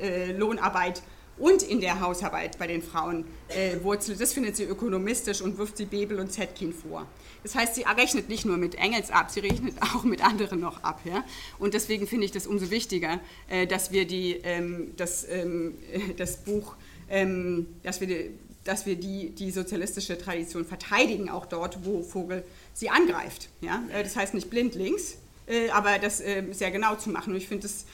äh, 0.00 0.32
Lohnarbeit 0.32 1.02
und 1.40 1.62
in 1.62 1.80
der 1.80 2.00
Hausarbeit 2.00 2.58
bei 2.58 2.66
den 2.66 2.82
Frauen 2.82 3.24
äh, 3.48 3.82
wurzelt. 3.82 4.20
Das 4.20 4.34
findet 4.34 4.56
sie 4.56 4.64
ökonomistisch 4.64 5.40
und 5.40 5.56
wirft 5.56 5.78
sie 5.78 5.86
Bebel 5.86 6.20
und 6.20 6.30
Zetkin 6.30 6.72
vor. 6.72 7.06
Das 7.42 7.54
heißt, 7.54 7.74
sie 7.74 7.82
rechnet 7.82 8.28
nicht 8.28 8.44
nur 8.44 8.58
mit 8.58 8.74
Engels 8.74 9.10
ab, 9.10 9.30
sie 9.30 9.40
rechnet 9.40 9.74
auch 9.80 10.04
mit 10.04 10.22
anderen 10.22 10.60
noch 10.60 10.82
ab. 10.84 11.00
Ja? 11.04 11.24
Und 11.58 11.72
deswegen 11.72 12.06
finde 12.06 12.26
ich 12.26 12.32
das 12.32 12.46
umso 12.46 12.70
wichtiger, 12.70 13.20
äh, 13.48 13.66
dass 13.66 13.90
wir 13.90 14.06
die, 14.06 14.40
ähm, 14.44 14.92
das, 14.96 15.26
ähm, 15.28 15.74
das 16.18 16.36
Buch, 16.36 16.76
ähm, 17.08 17.68
dass 17.82 18.00
wir 18.00 18.06
die, 18.06 18.30
dass 18.64 18.86
wir 18.86 18.96
die, 18.96 19.30
die 19.30 19.50
sozialistische 19.50 20.18
Tradition 20.18 20.64
verteidigen, 20.64 21.30
auch 21.30 21.46
dort, 21.46 21.84
wo 21.84 22.02
Vogel 22.02 22.44
sie 22.74 22.90
angreift. 22.90 23.48
Ja? 23.60 23.82
Äh, 23.92 24.02
das 24.02 24.16
heißt 24.16 24.34
nicht 24.34 24.50
blindlings, 24.50 25.16
äh, 25.46 25.70
aber 25.70 25.98
das 25.98 26.20
äh, 26.20 26.44
sehr 26.52 26.70
genau 26.70 26.96
zu 26.96 27.10
machen. 27.10 27.32
Und 27.32 27.36
ich 27.36 27.48
finde 27.48 27.66
es 27.66 27.86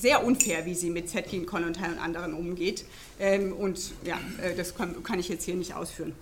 sehr 0.00 0.24
unfair, 0.24 0.66
wie 0.66 0.74
sie 0.74 0.90
mit 0.90 1.08
Zetkin, 1.08 1.46
Kollontai 1.46 1.86
und 1.88 1.98
anderen 1.98 2.34
umgeht. 2.34 2.84
Ähm, 3.18 3.52
und 3.52 3.92
ja, 4.04 4.18
das 4.56 4.74
kann 4.74 5.18
ich 5.18 5.28
jetzt 5.28 5.44
hier 5.44 5.54
nicht 5.54 5.74
ausführen. 5.74 6.12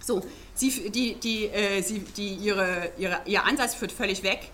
So, 0.00 0.22
sie, 0.54 0.90
die, 0.90 1.14
die, 1.14 1.50
sie, 1.82 2.00
die, 2.00 2.34
ihre, 2.34 2.90
ihre, 2.98 3.20
ihr 3.26 3.44
Ansatz 3.44 3.74
führt 3.74 3.92
völlig 3.92 4.22
weg 4.22 4.50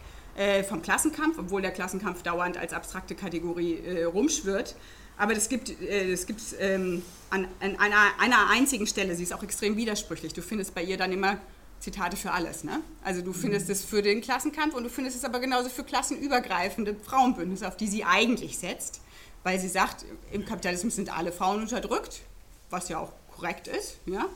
vom 0.69 0.83
Klassenkampf, 0.83 1.39
obwohl 1.39 1.63
der 1.63 1.71
Klassenkampf 1.71 2.23
dauernd 2.23 2.59
als 2.59 2.73
abstrakte 2.73 3.15
Kategorie 3.15 4.03
rumschwirrt. 4.05 4.75
Aber 5.19 5.35
das 5.35 5.49
gibt 5.49 5.69
es 5.69 6.27
gibt, 6.27 6.41
ähm, 6.61 7.03
an, 7.31 7.47
an 7.61 7.77
einer, 7.77 8.07
einer, 8.19 8.51
einzigen 8.51 8.87
Stelle, 8.87 9.15
sie 9.17 9.25
ist 9.25 9.35
auch 9.35 9.43
extrem 9.43 9.77
widersprüchlich. 9.77 10.33
Du 10.33 10.43
findest 10.43 10.75
bei 10.75 10.83
ihr 10.83 10.97
dann 10.97 11.13
immer 11.13 11.39
Zitate 11.81 12.17
für 12.17 12.33
alles. 12.33 12.65
Ne? 12.65 12.81
Also 13.05 13.23
du 13.23 13.33
findest 13.33 13.69
es 13.69 13.85
für 13.85 14.01
den 14.01 14.21
Klassenkampf 14.21 14.75
und 14.75 14.85
du 14.85 14.91
findest 14.91 15.17
es 15.17 15.25
aber 15.25 15.41
genauso 15.41 15.69
für 15.69 15.85
klassenübergreifende 15.85 16.97
Frauenbündnisse, 17.05 17.67
auf 17.69 17.77
die 17.77 17.87
sie 17.87 18.05
eigentlich 18.05 18.59
setzt, 18.59 19.01
weil 19.43 19.59
sie 19.61 19.69
sagt, 19.69 20.05
im 20.33 20.45
Kapitalismus 20.45 20.97
sind 20.97 21.17
alle 21.17 21.33
Frauen 21.33 21.63
unterdrückt, 21.63 22.23
was 22.71 22.89
ja 22.89 22.99
auch 22.99 23.13
korrekt 23.35 23.69
ist, 23.69 23.99
ja? 24.07 24.27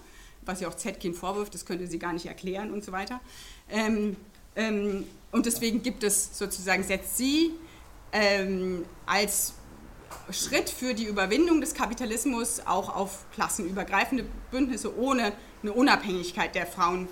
was 0.43 0.61
ja 0.61 0.69
auch 0.69 0.75
Zetkin 0.75 1.15
vorwirft, 1.15 1.55
das 1.55 1.65
könnte 1.65 1.87
sie 1.87 1.99
gar 1.99 2.13
nicht 2.13 2.27
erklären 2.27 2.73
und 2.73 2.85
so 2.85 2.93
weiter. 2.93 3.21
Ähm, 3.71 4.17
ähm, 4.57 5.07
und 5.31 5.47
deswegen 5.47 5.83
gibt 5.83 6.05
es 6.05 6.37
sozusagen, 6.37 6.83
setzt 6.83 7.17
sie 7.17 7.53
ähm, 8.13 8.85
als 9.07 9.55
Schritt 10.31 10.71
für 10.71 10.95
die 10.95 11.05
Überwindung 11.05 11.61
des 11.61 11.75
Kapitalismus 11.75 12.61
auch 12.67 12.95
auf 12.95 13.25
klassenübergreifende 13.35 14.25
Bündnisse 14.51 14.97
ohne 14.97 15.33
eine 15.63 15.73
Unabhängigkeit 15.73 16.55
der 16.55 16.67
Frauen, 16.67 17.09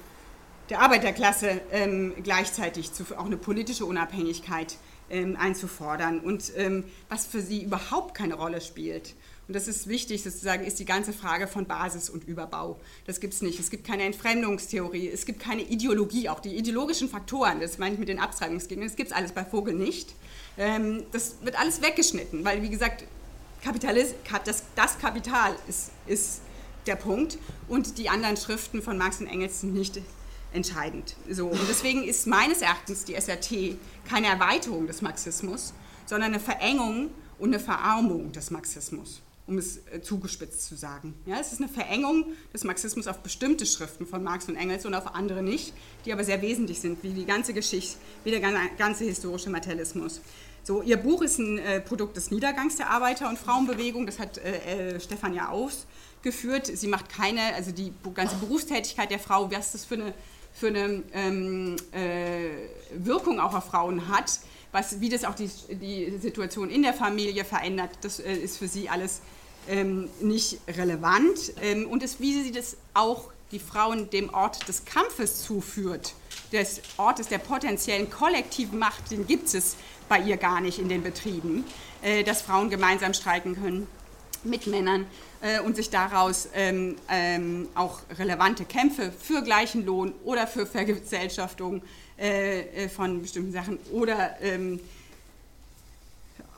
der 0.68 0.80
Arbeiterklasse 0.80 1.60
ähm, 1.72 2.14
gleichzeitig 2.22 2.92
zu, 2.92 3.04
auch 3.16 3.26
eine 3.26 3.36
politische 3.36 3.84
Unabhängigkeit 3.84 4.76
ähm, 5.10 5.36
einzufordern. 5.38 6.20
Und 6.20 6.52
ähm, 6.56 6.84
was 7.08 7.26
für 7.26 7.40
sie 7.40 7.62
überhaupt 7.62 8.14
keine 8.14 8.34
Rolle 8.34 8.60
spielt, 8.60 9.14
und 9.50 9.54
das 9.54 9.66
ist 9.66 9.88
wichtig 9.88 10.22
sozusagen, 10.22 10.64
ist 10.64 10.78
die 10.78 10.84
ganze 10.84 11.12
Frage 11.12 11.48
von 11.48 11.66
Basis 11.66 12.08
und 12.08 12.22
Überbau. 12.22 12.78
Das 13.04 13.18
gibt 13.18 13.34
es 13.34 13.42
nicht. 13.42 13.58
Es 13.58 13.68
gibt 13.68 13.84
keine 13.84 14.04
Entfremdungstheorie, 14.04 15.08
es 15.08 15.26
gibt 15.26 15.40
keine 15.40 15.62
Ideologie, 15.62 16.28
auch 16.28 16.38
die 16.38 16.56
ideologischen 16.56 17.08
Faktoren, 17.08 17.58
das 17.58 17.76
meine 17.76 17.94
ich 17.94 17.98
mit 17.98 18.08
den 18.08 18.20
Abtreibungsgegnern, 18.20 18.86
das 18.86 18.94
gibt 18.94 19.10
es 19.10 19.16
alles 19.16 19.32
bei 19.32 19.44
Vogel 19.44 19.74
nicht. 19.74 20.14
Ähm, 20.56 21.02
das 21.10 21.34
wird 21.42 21.58
alles 21.58 21.82
weggeschnitten, 21.82 22.44
weil, 22.44 22.62
wie 22.62 22.70
gesagt, 22.70 23.02
Kapitalis 23.60 24.14
das, 24.44 24.62
das 24.76 25.00
Kapital 25.00 25.56
ist, 25.68 25.90
ist 26.06 26.42
der 26.86 26.94
Punkt 26.94 27.36
und 27.66 27.98
die 27.98 28.08
anderen 28.08 28.36
Schriften 28.36 28.82
von 28.82 28.96
Marx 28.98 29.20
und 29.20 29.26
Engels 29.26 29.62
sind 29.62 29.74
nicht 29.74 30.00
entscheidend. 30.52 31.16
So, 31.28 31.48
und 31.48 31.58
deswegen 31.68 32.04
ist 32.04 32.28
meines 32.28 32.62
Erachtens 32.62 33.04
die 33.04 33.20
SRT 33.20 33.76
keine 34.08 34.28
Erweiterung 34.28 34.86
des 34.86 35.02
Marxismus, 35.02 35.74
sondern 36.06 36.34
eine 36.34 36.40
Verengung 36.40 37.10
und 37.40 37.48
eine 37.48 37.58
Verarmung 37.58 38.30
des 38.30 38.52
Marxismus. 38.52 39.22
Um 39.50 39.58
es 39.58 39.78
äh, 39.92 40.00
zugespitzt 40.00 40.64
zu 40.64 40.76
sagen. 40.76 41.14
Ja, 41.26 41.38
es 41.40 41.52
ist 41.52 41.60
eine 41.60 41.68
Verengung 41.68 42.24
des 42.54 42.64
Marxismus 42.64 43.08
auf 43.08 43.18
bestimmte 43.18 43.66
Schriften 43.66 44.06
von 44.06 44.22
Marx 44.22 44.48
und 44.48 44.56
Engels 44.56 44.86
und 44.86 44.94
auf 44.94 45.14
andere 45.14 45.42
nicht, 45.42 45.74
die 46.06 46.12
aber 46.12 46.24
sehr 46.24 46.40
wesentlich 46.40 46.80
sind, 46.80 47.02
wie 47.02 47.10
die 47.10 47.26
ganze 47.26 47.52
Geschichte, 47.52 47.98
wie 48.24 48.30
der 48.30 48.40
ganze 48.40 49.04
historische 49.04 49.50
Materialismus. 49.50 50.20
So, 50.62 50.82
ihr 50.82 50.98
Buch 50.98 51.22
ist 51.22 51.38
ein 51.38 51.58
äh, 51.58 51.80
Produkt 51.80 52.16
des 52.16 52.30
Niedergangs 52.30 52.76
der 52.76 52.90
Arbeiter- 52.90 53.28
und 53.28 53.38
Frauenbewegung, 53.38 54.06
das 54.06 54.18
hat 54.18 54.38
äh, 54.38 54.94
äh, 54.94 55.00
Stefan 55.00 55.34
ja 55.34 55.48
ausgeführt. 55.48 56.66
Sie 56.66 56.86
macht 56.86 57.08
keine, 57.08 57.54
also 57.54 57.72
die 57.72 57.92
ganze 58.14 58.36
Berufstätigkeit 58.36 59.10
der 59.10 59.18
Frau, 59.18 59.50
was 59.50 59.72
das 59.72 59.84
für 59.84 59.94
eine, 59.94 60.14
für 60.52 60.68
eine 60.68 61.02
ähm, 61.12 61.76
äh, 61.90 62.50
Wirkung 62.92 63.40
auch 63.40 63.54
auf 63.54 63.64
Frauen 63.64 64.06
hat, 64.08 64.38
was, 64.70 65.00
wie 65.00 65.08
das 65.08 65.24
auch 65.24 65.34
die, 65.34 65.50
die 65.70 66.18
Situation 66.18 66.70
in 66.70 66.82
der 66.82 66.94
Familie 66.94 67.44
verändert, 67.44 67.90
das 68.02 68.20
äh, 68.20 68.32
ist 68.32 68.58
für 68.58 68.68
sie 68.68 68.88
alles 68.88 69.22
ähm, 69.68 70.08
nicht 70.20 70.58
relevant. 70.68 71.52
Ähm, 71.62 71.86
und 71.88 72.02
es, 72.02 72.20
wie 72.20 72.42
sie 72.42 72.52
das 72.52 72.76
auch 72.94 73.30
die 73.52 73.58
Frauen 73.58 74.10
dem 74.10 74.32
Ort 74.32 74.68
des 74.68 74.84
Kampfes 74.84 75.42
zuführt, 75.42 76.14
des 76.52 76.80
Ortes 76.96 77.28
der 77.28 77.38
potenziellen 77.38 78.10
kollektiven 78.10 78.78
Macht, 78.78 79.10
den 79.10 79.26
gibt 79.26 79.52
es 79.54 79.76
bei 80.08 80.20
ihr 80.20 80.36
gar 80.36 80.60
nicht 80.60 80.78
in 80.78 80.88
den 80.88 81.02
Betrieben, 81.02 81.64
äh, 82.02 82.22
dass 82.24 82.42
Frauen 82.42 82.70
gemeinsam 82.70 83.14
streiken 83.14 83.54
können 83.54 83.86
mit 84.42 84.66
Männern 84.66 85.06
äh, 85.42 85.60
und 85.60 85.76
sich 85.76 85.90
daraus 85.90 86.48
ähm, 86.54 86.96
ähm, 87.08 87.68
auch 87.74 88.00
relevante 88.18 88.64
Kämpfe 88.64 89.12
für 89.12 89.42
gleichen 89.42 89.84
Lohn 89.84 90.12
oder 90.24 90.46
für 90.46 90.66
Vergesellschaftung 90.66 91.82
äh, 92.18 92.84
äh 92.84 92.88
von 92.88 93.22
bestimmten 93.22 93.52
Sachen 93.52 93.78
oder 93.92 94.36
ähm, 94.40 94.80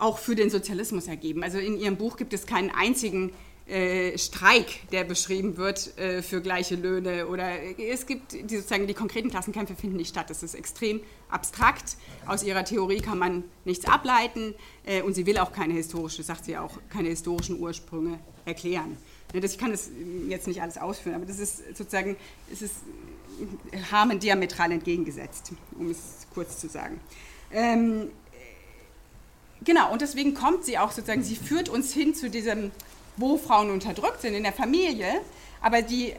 auch 0.02 0.18
für 0.18 0.34
den 0.34 0.50
Sozialismus 0.50 1.06
ergeben. 1.06 1.42
Also 1.42 1.58
in 1.58 1.78
ihrem 1.78 1.96
Buch 1.96 2.16
gibt 2.16 2.32
es 2.32 2.46
keinen 2.46 2.70
einzigen 2.70 3.32
äh, 3.68 4.18
Streik, 4.18 4.90
der 4.90 5.04
beschrieben 5.04 5.56
wird 5.56 5.96
äh, 5.96 6.20
für 6.20 6.40
gleiche 6.40 6.74
Löhne 6.74 7.28
oder 7.28 7.62
es 7.78 8.06
gibt 8.06 8.32
die, 8.32 8.56
sozusagen 8.56 8.88
die 8.88 8.94
konkreten 8.94 9.30
Klassenkämpfe 9.30 9.76
finden 9.76 9.96
nicht 9.96 10.08
statt. 10.08 10.28
Das 10.28 10.42
ist 10.42 10.54
extrem 10.54 11.00
abstrakt. 11.30 11.96
Aus 12.26 12.42
ihrer 12.42 12.64
Theorie 12.64 13.00
kann 13.00 13.18
man 13.18 13.44
nichts 13.64 13.86
ableiten 13.86 14.54
äh, 14.84 15.02
und 15.02 15.14
sie 15.14 15.26
will 15.26 15.38
auch 15.38 15.52
keine 15.52 15.74
historische, 15.74 16.24
sagt 16.24 16.46
sie 16.46 16.58
auch, 16.58 16.78
keine 16.90 17.08
historischen 17.08 17.60
Ursprünge 17.60 18.18
erklären. 18.44 18.96
Ne, 19.32 19.40
ich 19.44 19.56
kann 19.56 19.70
das 19.70 19.90
jetzt 20.28 20.48
nicht 20.48 20.60
alles 20.60 20.78
ausführen, 20.78 21.14
aber 21.14 21.26
das 21.26 21.38
ist 21.38 21.76
sozusagen, 21.76 22.16
es 22.52 22.60
ist 22.60 22.74
Harmen 23.92 24.18
diametral 24.18 24.72
entgegengesetzt, 24.72 25.52
um 25.78 25.88
es 25.90 26.26
kurz 26.34 26.58
zu 26.58 26.68
sagen. 26.68 27.00
Ähm, 27.52 28.10
genau, 29.64 29.92
und 29.92 30.02
deswegen 30.02 30.34
kommt 30.34 30.64
sie 30.64 30.78
auch 30.78 30.92
sozusagen, 30.92 31.22
sie 31.22 31.36
führt 31.36 31.68
uns 31.68 31.92
hin 31.92 32.14
zu 32.14 32.30
diesem 32.30 32.70
wo 33.16 33.36
Frauen 33.36 33.70
unterdrückt 33.70 34.22
sind 34.22 34.34
in 34.34 34.42
der 34.42 34.52
Familie. 34.52 35.20
Aber 35.60 35.82
die 35.82 36.10
äh, 36.10 36.16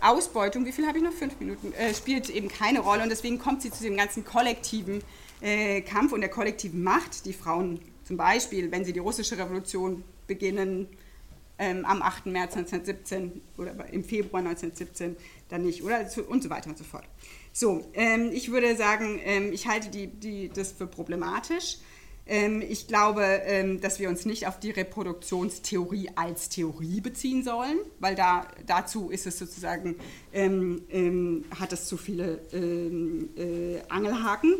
Ausbeutung, 0.00 0.64
wie 0.64 0.72
viel 0.72 0.86
habe 0.86 0.98
ich 0.98 1.04
noch? 1.04 1.12
Fünf 1.12 1.38
Minuten, 1.38 1.72
äh, 1.74 1.92
spielt 1.92 2.30
eben 2.30 2.48
keine 2.48 2.80
Rolle. 2.80 3.02
Und 3.02 3.10
deswegen 3.10 3.38
kommt 3.38 3.62
sie 3.62 3.70
zu 3.70 3.82
dem 3.82 3.96
ganzen 3.96 4.24
kollektiven 4.24 5.02
äh, 5.40 5.82
Kampf 5.82 6.12
und 6.12 6.20
der 6.20 6.30
kollektiven 6.30 6.82
Macht, 6.82 7.26
die 7.26 7.34
Frauen 7.34 7.80
zum 8.04 8.16
Beispiel, 8.16 8.70
wenn 8.70 8.84
sie 8.84 8.92
die 8.92 9.00
russische 9.00 9.36
Revolution 9.36 10.02
beginnen, 10.26 10.88
ähm, 11.58 11.84
am 11.84 12.02
8. 12.02 12.26
März 12.26 12.56
1917 12.56 13.40
oder 13.58 13.74
im 13.90 14.04
Februar 14.04 14.40
1917 14.40 15.16
dann 15.48 15.62
nicht, 15.62 15.82
oder? 15.82 16.06
Und 16.28 16.42
so 16.42 16.50
weiter 16.50 16.70
und 16.70 16.78
so 16.78 16.84
fort. 16.84 17.04
So, 17.52 17.86
ähm, 17.94 18.30
ich 18.32 18.50
würde 18.50 18.76
sagen, 18.76 19.18
ähm, 19.24 19.52
ich 19.52 19.66
halte 19.66 19.88
die, 19.88 20.06
die, 20.06 20.50
das 20.50 20.72
für 20.72 20.86
problematisch. 20.86 21.78
Ähm, 22.26 22.60
ich 22.60 22.88
glaube, 22.88 23.22
ähm, 23.22 23.80
dass 23.80 24.00
wir 24.00 24.08
uns 24.08 24.24
nicht 24.24 24.46
auf 24.48 24.58
die 24.58 24.70
Reproduktionstheorie 24.70 26.10
als 26.16 26.48
Theorie 26.48 27.00
beziehen 27.00 27.44
sollen, 27.44 27.78
weil 28.00 28.16
da, 28.16 28.48
dazu 28.66 29.10
ist 29.10 29.26
es 29.26 29.38
sozusagen, 29.38 29.96
ähm, 30.32 30.82
ähm, 30.90 31.44
hat 31.58 31.72
es 31.72 31.86
zu 31.86 31.96
viele 31.96 32.40
ähm, 32.52 33.28
äh, 33.36 33.80
Angelhaken. 33.88 34.54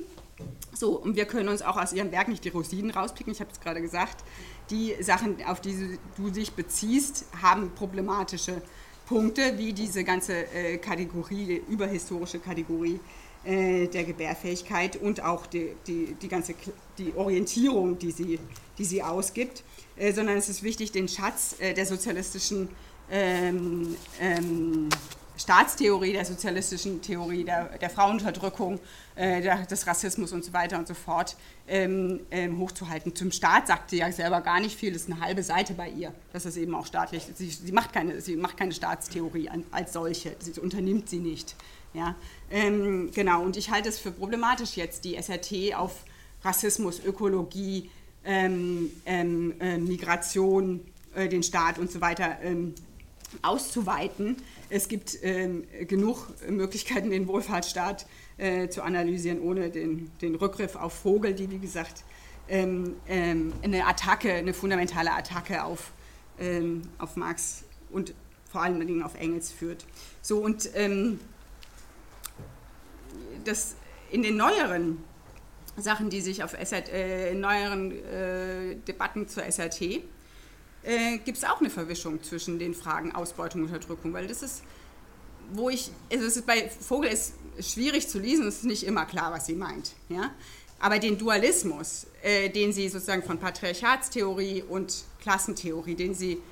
So, 0.73 0.97
und 1.01 1.17
wir 1.17 1.25
können 1.25 1.49
uns 1.49 1.63
auch 1.63 1.77
aus 1.77 1.93
ihrem 1.93 2.13
Werk 2.13 2.29
nicht 2.29 2.45
die 2.45 2.51
Rosinen 2.51 2.91
rauspicken. 2.91 3.33
Ich 3.33 3.41
habe 3.41 3.51
es 3.51 3.61
gerade 3.61 3.81
gesagt, 3.81 4.23
die 4.71 4.95
Sachen, 5.01 5.43
auf 5.47 5.61
die 5.61 5.99
du 6.17 6.31
dich 6.31 6.53
beziehst, 6.53 7.25
haben 7.41 7.71
problematische 7.75 8.61
Punkte, 9.07 9.57
wie 9.57 9.73
diese 9.73 10.05
ganze 10.05 10.53
äh, 10.53 10.79
Kategorie, 10.79 11.63
überhistorische 11.69 12.39
Kategorie 12.39 13.01
äh, 13.47 13.87
der 13.87 14.05
Gebärfähigkeit 14.05 14.97
und 14.97 15.23
auch 15.23 15.47
die, 15.47 15.73
die, 15.87 16.17
die 16.21 16.29
ganze 16.29 16.55
die 16.99 17.13
Orientierung, 17.15 17.99
die 17.99 18.11
sie, 18.11 18.39
die 18.79 18.85
sie 18.85 19.03
ausgibt, 19.03 19.63
äh, 19.97 20.13
sondern 20.13 20.37
es 20.37 20.49
ist 20.49 20.63
wichtig, 20.63 20.93
den 20.93 21.09
Schatz 21.09 21.57
äh, 21.59 21.75
der 21.75 21.87
sozialistischen 21.87 22.69
ähm, 23.11 23.97
ähm, 24.21 24.89
Staatstheorie, 25.37 26.13
der 26.15 26.25
sozialistischen 26.25 27.03
Theorie, 27.03 27.45
der, 27.45 27.79
der 27.79 27.91
Frauenunterdrückung, 27.91 28.81
äh, 29.17 29.43
der, 29.43 29.67
des 29.67 29.87
Rassismus 29.87 30.33
und 30.33 30.45
so 30.45 30.53
weiter 30.53 30.79
und 30.79 30.89
so 30.89 30.95
fort 30.95 31.37
ähm, 31.69 32.21
ähm, 32.31 32.59
hochzuhalten. 32.59 33.15
Zum 33.15 33.31
Staat 33.31 33.67
sagt 33.67 33.91
sie 33.91 33.99
ja 33.99 34.11
selber 34.11 34.41
gar 34.41 34.61
nicht 34.61 34.79
viel, 34.79 34.93
das 34.93 35.03
ist 35.03 35.11
eine 35.11 35.21
halbe 35.21 35.43
Seite 35.43 35.75
bei 35.75 35.91
ihr. 35.91 36.13
Das 36.33 36.47
ist 36.47 36.57
eben 36.57 36.75
auch 36.75 36.87
staatlich. 36.87 37.23
Sie, 37.35 37.51
sie, 37.51 37.73
macht, 37.73 37.93
keine, 37.93 38.21
sie 38.23 38.37
macht 38.37 38.57
keine 38.57 38.73
Staatstheorie 38.73 39.51
an, 39.51 39.65
als 39.71 39.93
solche, 39.93 40.35
sie 40.39 40.59
unternimmt 40.59 41.11
sie 41.11 41.19
nicht. 41.19 41.55
Ja, 41.97 42.15
ähm, 42.51 43.11
genau, 43.15 43.43
und 43.43 43.57
ich 43.57 43.71
halte 43.71 43.89
es 43.89 43.99
für 43.99 44.11
problematisch 44.11 44.77
jetzt, 44.77 45.07
die 45.07 45.15
SRT 45.15 45.75
auf 45.75 46.05
Rassismus, 46.45 47.03
Ökologie, 47.03 47.91
ähm, 48.23 48.91
ähm, 49.07 49.55
äh, 49.61 49.79
Migration, 49.79 50.83
äh, 51.15 51.27
den 51.27 51.43
Staat 51.43 51.79
und 51.79 51.91
so 51.91 52.03
weiter 52.03 52.37
ähm, 52.43 52.75
auszuweiten. 53.41 54.37
Es 54.69 54.89
gibt 54.89 55.17
ähm, 55.23 55.65
genug 55.89 56.29
Möglichkeiten, 56.47 57.09
den 57.09 57.27
Wohlfahrtsstaat 57.29 58.05
äh, 58.37 58.69
zu 58.69 58.83
analysieren, 58.83 59.41
ohne 59.41 59.71
den, 59.71 60.11
den 60.21 60.35
Rückgriff 60.35 60.77
auf 60.77 60.93
Vogel, 60.93 61.33
die, 61.33 61.51
wie 61.51 61.59
gesagt, 61.59 62.05
ähm, 62.51 62.97
eine 63.09 63.87
Attacke, 63.87 64.35
eine 64.35 64.53
fundamentale 64.53 65.13
Attacke 65.13 65.65
auf, 65.65 65.93
auf 66.99 67.17
Marx 67.17 67.65
und 67.91 68.15
vor 68.45 68.63
allen 68.63 68.87
Dingen 68.87 69.03
auf 69.03 69.15
Engels 69.15 69.51
führt. 69.51 69.85
So, 70.21 70.39
und 70.39 70.69
das 73.45 73.77
in 74.11 74.23
den 74.23 74.37
neueren 74.37 75.03
Sachen, 75.77 76.11
die 76.11 76.21
sich 76.21 76.43
auf 76.43 76.53
SRT, 76.53 76.89
äh, 76.89 77.35
neueren 77.35 77.93
äh, 77.93 78.77
Debatten 78.87 79.29
zur 79.29 79.45
SRT, 79.45 80.03
äh, 80.83 81.19
gibt 81.25 81.39
es 81.39 81.45
auch 81.45 81.61
eine 81.61 81.71
Verwischung 81.71 82.23
zwischen 82.23 82.59
den 82.59 82.75
Fragen 82.75 83.15
Ausbeutung 83.15 83.63
und 83.63 83.69
Unterdrückung, 83.69 84.13
weil 84.13 84.27
das 84.27 84.43
ist, 84.43 84.63
wo 85.53 85.69
ich, 85.69 85.91
also 86.11 86.25
es 86.25 86.37
ist 86.37 86.47
bei 86.47 86.69
Vogel 86.69 87.11
ist 87.11 87.35
schwierig 87.61 88.09
zu 88.09 88.19
lesen, 88.19 88.47
es 88.47 88.59
ist 88.59 88.65
nicht 88.65 88.85
immer 88.85 89.05
klar, 89.05 89.33
was 89.33 89.47
sie 89.47 89.55
meint, 89.55 89.93
ja. 90.09 90.31
Aber 90.79 90.99
den 90.99 91.17
Dualismus, 91.17 92.07
äh, 92.23 92.51
den 92.51 92.73
sie 92.73 92.89
sozusagen 92.89 93.23
von 93.23 93.39
Patriarchatstheorie 93.39 94.63
und 94.63 95.05
Klassentheorie, 95.21 95.95
den 95.95 96.15
sie 96.15 96.43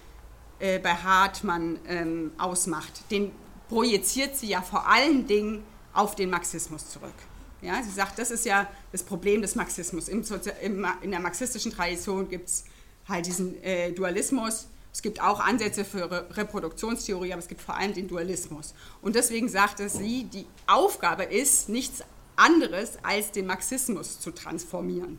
äh, 0.58 0.78
bei 0.78 0.94
Hartmann 0.94 1.78
ähm, 1.86 2.32
ausmacht, 2.38 3.10
den 3.10 3.32
projiziert 3.68 4.36
sie 4.36 4.48
ja 4.48 4.62
vor 4.62 4.88
allen 4.88 5.26
Dingen 5.26 5.62
auf 5.94 6.14
den 6.14 6.30
Marxismus 6.30 6.90
zurück. 6.90 7.14
Ja, 7.62 7.82
sie 7.82 7.90
sagt, 7.90 8.18
das 8.18 8.30
ist 8.30 8.44
ja 8.44 8.68
das 8.92 9.02
Problem 9.02 9.40
des 9.40 9.54
Marxismus. 9.54 10.08
Im, 10.08 10.22
im, 10.60 10.86
in 11.00 11.10
der 11.10 11.20
marxistischen 11.20 11.72
Tradition 11.72 12.28
gibt 12.28 12.48
es 12.48 12.64
halt 13.08 13.24
diesen 13.24 13.62
äh, 13.62 13.92
Dualismus. 13.92 14.66
Es 14.92 15.00
gibt 15.00 15.20
auch 15.20 15.40
Ansätze 15.40 15.84
für 15.84 16.10
Re 16.10 16.26
Reproduktionstheorie, 16.30 17.32
aber 17.32 17.40
es 17.40 17.48
gibt 17.48 17.62
vor 17.62 17.76
allem 17.76 17.94
den 17.94 18.06
Dualismus. 18.06 18.74
Und 19.00 19.16
deswegen 19.16 19.48
sagte 19.48 19.88
sie, 19.88 20.24
die 20.24 20.46
Aufgabe 20.66 21.24
ist 21.24 21.70
nichts 21.70 22.02
anderes, 22.36 22.98
als 23.02 23.32
den 23.32 23.46
Marxismus 23.46 24.20
zu 24.20 24.30
transformieren. 24.30 25.18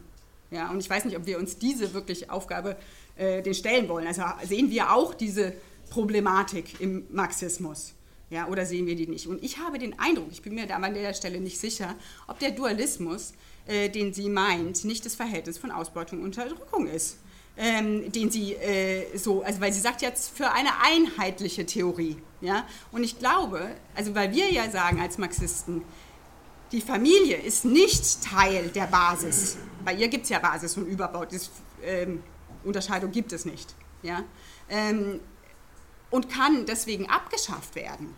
Ja, 0.51 0.69
und 0.69 0.79
ich 0.79 0.89
weiß 0.89 1.05
nicht, 1.05 1.17
ob 1.17 1.25
wir 1.25 1.39
uns 1.39 1.57
diese 1.57 1.93
wirklich 1.93 2.29
Aufgabe 2.29 2.77
äh, 3.15 3.41
den 3.41 3.55
stellen 3.55 3.89
wollen. 3.89 4.05
Also 4.05 4.21
sehen 4.43 4.69
wir 4.69 4.93
auch 4.93 5.15
diese 5.15 5.53
Problematik 5.89 6.79
im 6.79 7.07
Marxismus. 7.09 7.94
Ja, 8.29 8.47
oder 8.47 8.65
sehen 8.65 8.87
wir 8.87 8.95
die 8.95 9.07
nicht? 9.07 9.27
Und 9.27 9.43
ich 9.43 9.59
habe 9.59 9.77
den 9.77 9.99
Eindruck, 9.99 10.27
ich 10.31 10.41
bin 10.41 10.55
mir 10.55 10.65
da 10.65 10.77
an 10.77 10.93
der 10.93 11.13
Stelle 11.13 11.39
nicht 11.39 11.59
sicher, 11.59 11.95
ob 12.27 12.39
der 12.39 12.51
Dualismus, 12.51 13.33
äh, 13.67 13.89
den 13.89 14.13
sie 14.13 14.29
meint, 14.29 14.83
nicht 14.83 15.05
das 15.05 15.15
Verhältnis 15.15 15.57
von 15.57 15.71
Ausbeutung 15.71 16.19
und 16.19 16.25
Unterdrückung 16.25 16.87
ist. 16.87 17.17
Ähm, 17.57 18.11
den 18.11 18.29
sie 18.29 18.53
äh, 18.55 19.17
so, 19.17 19.41
also 19.41 19.61
weil 19.61 19.71
sie 19.71 19.79
sagt 19.79 20.01
jetzt 20.01 20.35
für 20.35 20.51
eine 20.51 20.71
einheitliche 20.81 21.65
Theorie. 21.65 22.17
Ja? 22.41 22.67
Und 22.91 23.03
ich 23.05 23.17
glaube, 23.17 23.69
also 23.95 24.13
weil 24.13 24.33
wir 24.33 24.51
ja 24.51 24.69
sagen 24.69 24.99
als 24.99 25.17
Marxisten, 25.17 25.81
die 26.73 26.81
Familie 26.81 27.37
ist 27.37 27.63
nicht 27.63 28.23
Teil 28.23 28.67
der 28.69 28.87
Basis. 28.87 29.57
Bei 29.85 29.93
ihr 29.93 30.09
gibt 30.09 30.23
es 30.23 30.31
ja 30.31 30.39
Basis 30.39 30.75
und 30.75 30.85
Überbau, 30.87 31.23
das, 31.23 31.49
ähm, 31.81 32.21
Unterscheidung 32.65 33.11
gibt 33.11 33.31
es 33.31 33.45
nicht. 33.45 33.73
Ja? 34.03 34.23
Ähm, 34.69 35.21
und 36.09 36.29
kann 36.29 36.65
deswegen 36.65 37.09
abgeschafft 37.09 37.75
werden. 37.75 38.13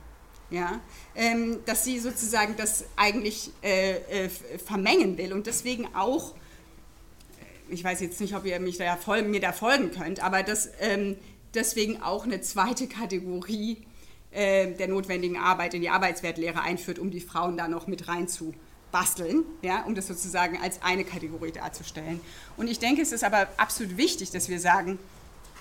Ja, 0.49 0.79
ähm, 1.13 1.59
dass 1.65 1.83
sie 1.83 1.99
sozusagen 1.99 2.55
das 2.55 2.85
eigentlich 2.95 3.51
äh, 3.61 3.97
äh, 4.25 4.29
vermengen 4.29 5.17
will 5.17 5.33
und 5.33 5.45
deswegen 5.45 5.93
auch, 5.93 6.35
äh, 6.35 7.73
ich 7.73 7.83
weiß 7.83 7.99
jetzt 7.99 8.21
nicht, 8.21 8.33
ob 8.33 8.45
ihr 8.45 8.57
mich 8.61 8.77
da 8.77 8.95
voll, 8.95 9.23
mir 9.23 9.41
da 9.41 9.51
folgen 9.51 9.91
könnt, 9.91 10.23
aber 10.23 10.43
dass 10.43 10.69
ähm, 10.79 11.17
deswegen 11.53 12.01
auch 12.01 12.23
eine 12.23 12.39
zweite 12.39 12.87
Kategorie 12.87 13.85
äh, 14.31 14.71
der 14.73 14.87
notwendigen 14.87 15.37
Arbeit 15.37 15.73
in 15.73 15.81
die 15.81 15.89
Arbeitswertlehre 15.89 16.61
einführt, 16.61 16.99
um 16.99 17.11
die 17.11 17.21
Frauen 17.21 17.57
da 17.57 17.67
noch 17.67 17.87
mit 17.87 18.07
reinzubasteln, 18.07 19.43
ja, 19.61 19.83
um 19.83 19.95
das 19.95 20.07
sozusagen 20.07 20.61
als 20.61 20.81
eine 20.81 21.03
Kategorie 21.03 21.51
darzustellen. 21.51 22.21
Und 22.55 22.69
ich 22.69 22.79
denke, 22.79 23.01
es 23.01 23.11
ist 23.11 23.23
aber 23.23 23.47
absolut 23.57 23.97
wichtig, 23.97 24.31
dass 24.31 24.47
wir 24.47 24.59
sagen, 24.59 24.99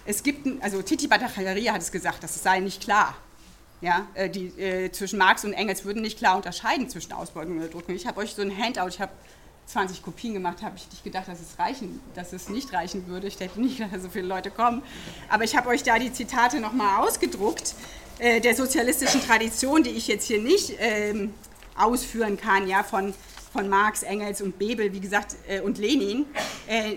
es 0.07 0.23
gibt, 0.23 0.47
also 0.63 0.83
Titi 0.83 1.09
Bhattacharya 1.09 1.73
hat 1.73 1.83
es 1.83 1.93
gesagt, 1.93 2.23
das 2.23 2.43
sei 2.43 2.61
nicht 2.61 2.83
klar. 2.83 3.17
Ja, 3.83 4.07
äh, 4.15 4.31
die, 4.31 4.47
äh, 4.59 4.91
zwischen 4.91 5.19
Marx 5.19 5.45
und 5.45 5.53
Engels 5.53 5.85
würden 5.85 6.01
nicht 6.01 6.19
klar 6.19 6.37
unterscheiden 6.37 6.89
zwischen 6.89 7.13
Ausbeutung 7.13 7.53
und 7.53 7.59
Unterdrückung. 7.59 7.95
Ich 7.95 8.07
habe 8.07 8.21
euch 8.21 8.35
so 8.35 8.41
ein 8.41 8.57
Handout, 8.57 8.89
ich 8.89 9.01
habe 9.01 9.13
20 9.67 10.03
Kopien 10.03 10.33
gemacht, 10.33 10.63
habe 10.63 10.77
ich 10.77 10.89
nicht 10.91 11.05
gedacht, 11.05 11.29
dass 11.29 11.41
es 11.41 11.59
reichen, 11.59 12.01
dass 12.15 12.33
es 12.33 12.49
nicht 12.49 12.73
reichen 12.73 13.07
würde. 13.07 13.27
Ich 13.27 13.39
hätte 13.39 13.61
nicht 13.61 13.77
gedacht, 13.77 13.95
dass 13.95 14.03
so 14.03 14.09
viele 14.09 14.27
Leute 14.27 14.51
kommen. 14.51 14.83
Aber 15.29 15.45
ich 15.45 15.57
habe 15.57 15.69
euch 15.69 15.83
da 15.83 15.99
die 15.99 16.13
Zitate 16.13 16.61
nochmal 16.61 17.05
ausgedruckt 17.05 17.75
äh, 18.19 18.41
der 18.41 18.55
sozialistischen 18.55 19.21
Tradition, 19.21 19.83
die 19.83 19.91
ich 19.91 20.09
jetzt 20.09 20.27
hier 20.27 20.41
nicht 20.41 20.73
ähm, 20.79 21.35
ausführen 21.77 22.39
kann, 22.39 22.67
ja, 22.67 22.83
von, 22.83 23.13
von 23.53 23.69
Marx, 23.69 24.03
Engels 24.03 24.41
und 24.41 24.59
Bebel, 24.59 24.93
wie 24.93 25.01
gesagt, 25.01 25.37
äh, 25.49 25.61
und 25.61 25.77
Lenin, 25.79 26.25
äh, 26.67 26.97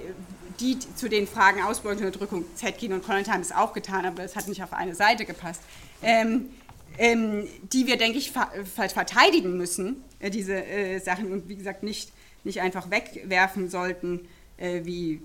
die 0.60 0.78
zu 0.80 1.10
den 1.10 1.28
Fragen 1.28 1.62
Ausbeutung 1.62 2.01
und 2.01 2.07
Unterdrückung, 2.07 2.45
Zetkin 2.55 2.93
und 2.93 3.03
Konrad 3.03 3.30
haben 3.30 3.41
es 3.41 3.51
auch 3.51 3.74
getan, 3.74 4.05
aber 4.05 4.24
es 4.24 4.36
hat 4.36 4.47
nicht 4.47 4.64
auf 4.64 4.74
eine 4.74 4.95
Seite 4.95 5.26
gepasst. 5.26 5.62
Ähm, 6.01 6.49
ähm, 6.97 7.47
die 7.72 7.88
wir, 7.88 7.97
denke 7.97 8.18
ich, 8.18 8.32
ver 8.32 8.49
verteidigen 8.66 9.57
müssen, 9.57 10.03
äh, 10.20 10.30
diese 10.30 10.66
äh, 10.66 10.99
Sachen, 10.99 11.32
und 11.32 11.47
wie 11.47 11.55
gesagt, 11.55 11.84
nicht, 11.84 12.12
nicht 12.43 12.62
einfach 12.62 12.91
wegwerfen 12.91 13.70
sollten, 13.70 14.28
äh, 14.57 14.82
wie 14.84 15.22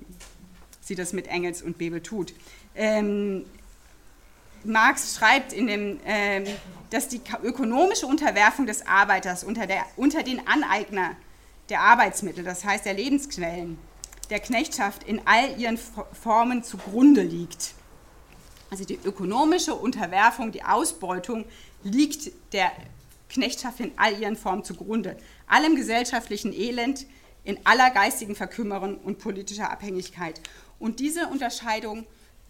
sie 0.80 0.94
das 0.94 1.12
mit 1.12 1.26
Engels 1.26 1.62
und 1.62 1.78
Bebel 1.78 2.00
tut. 2.00 2.34
Ähm, 2.76 3.44
Marx 4.62 5.16
schreibt, 5.16 5.52
in 5.52 5.66
dem, 5.66 6.00
ähm, 6.06 6.44
dass 6.90 7.08
die 7.08 7.20
ökonomische 7.42 8.06
Unterwerfung 8.06 8.66
des 8.66 8.86
Arbeiters 8.86 9.42
unter, 9.42 9.66
der, 9.66 9.84
unter 9.96 10.22
den 10.22 10.46
Aneigner 10.46 11.16
der 11.68 11.80
Arbeitsmittel, 11.80 12.44
das 12.44 12.64
heißt 12.64 12.84
der 12.84 12.94
Lebensquellen, 12.94 13.78
der 14.28 14.40
Knechtschaft 14.40 15.04
in 15.04 15.20
all 15.26 15.58
ihren 15.58 15.78
Formen 15.78 16.62
zugrunde 16.62 17.22
liegt. 17.22 17.74
Also 18.70 18.84
die 18.84 18.98
ökonomische 19.04 19.74
Unterwerfung, 19.74 20.52
die 20.52 20.64
Ausbeutung 20.64 21.44
liegt 21.82 22.32
der 22.52 22.72
Knechtschaft 23.28 23.80
in 23.80 23.92
all 23.96 24.18
ihren 24.20 24.36
Formen 24.36 24.64
zugrunde. 24.64 25.16
Allem 25.46 25.76
gesellschaftlichen 25.76 26.52
Elend, 26.52 27.06
in 27.44 27.58
aller 27.64 27.90
geistigen 27.90 28.34
Verkümmerung 28.34 28.96
und 28.98 29.18
politischer 29.18 29.70
Abhängigkeit. 29.70 30.40
Und 30.78 30.98
diese 30.98 31.26
Unterscheidung 31.28 32.06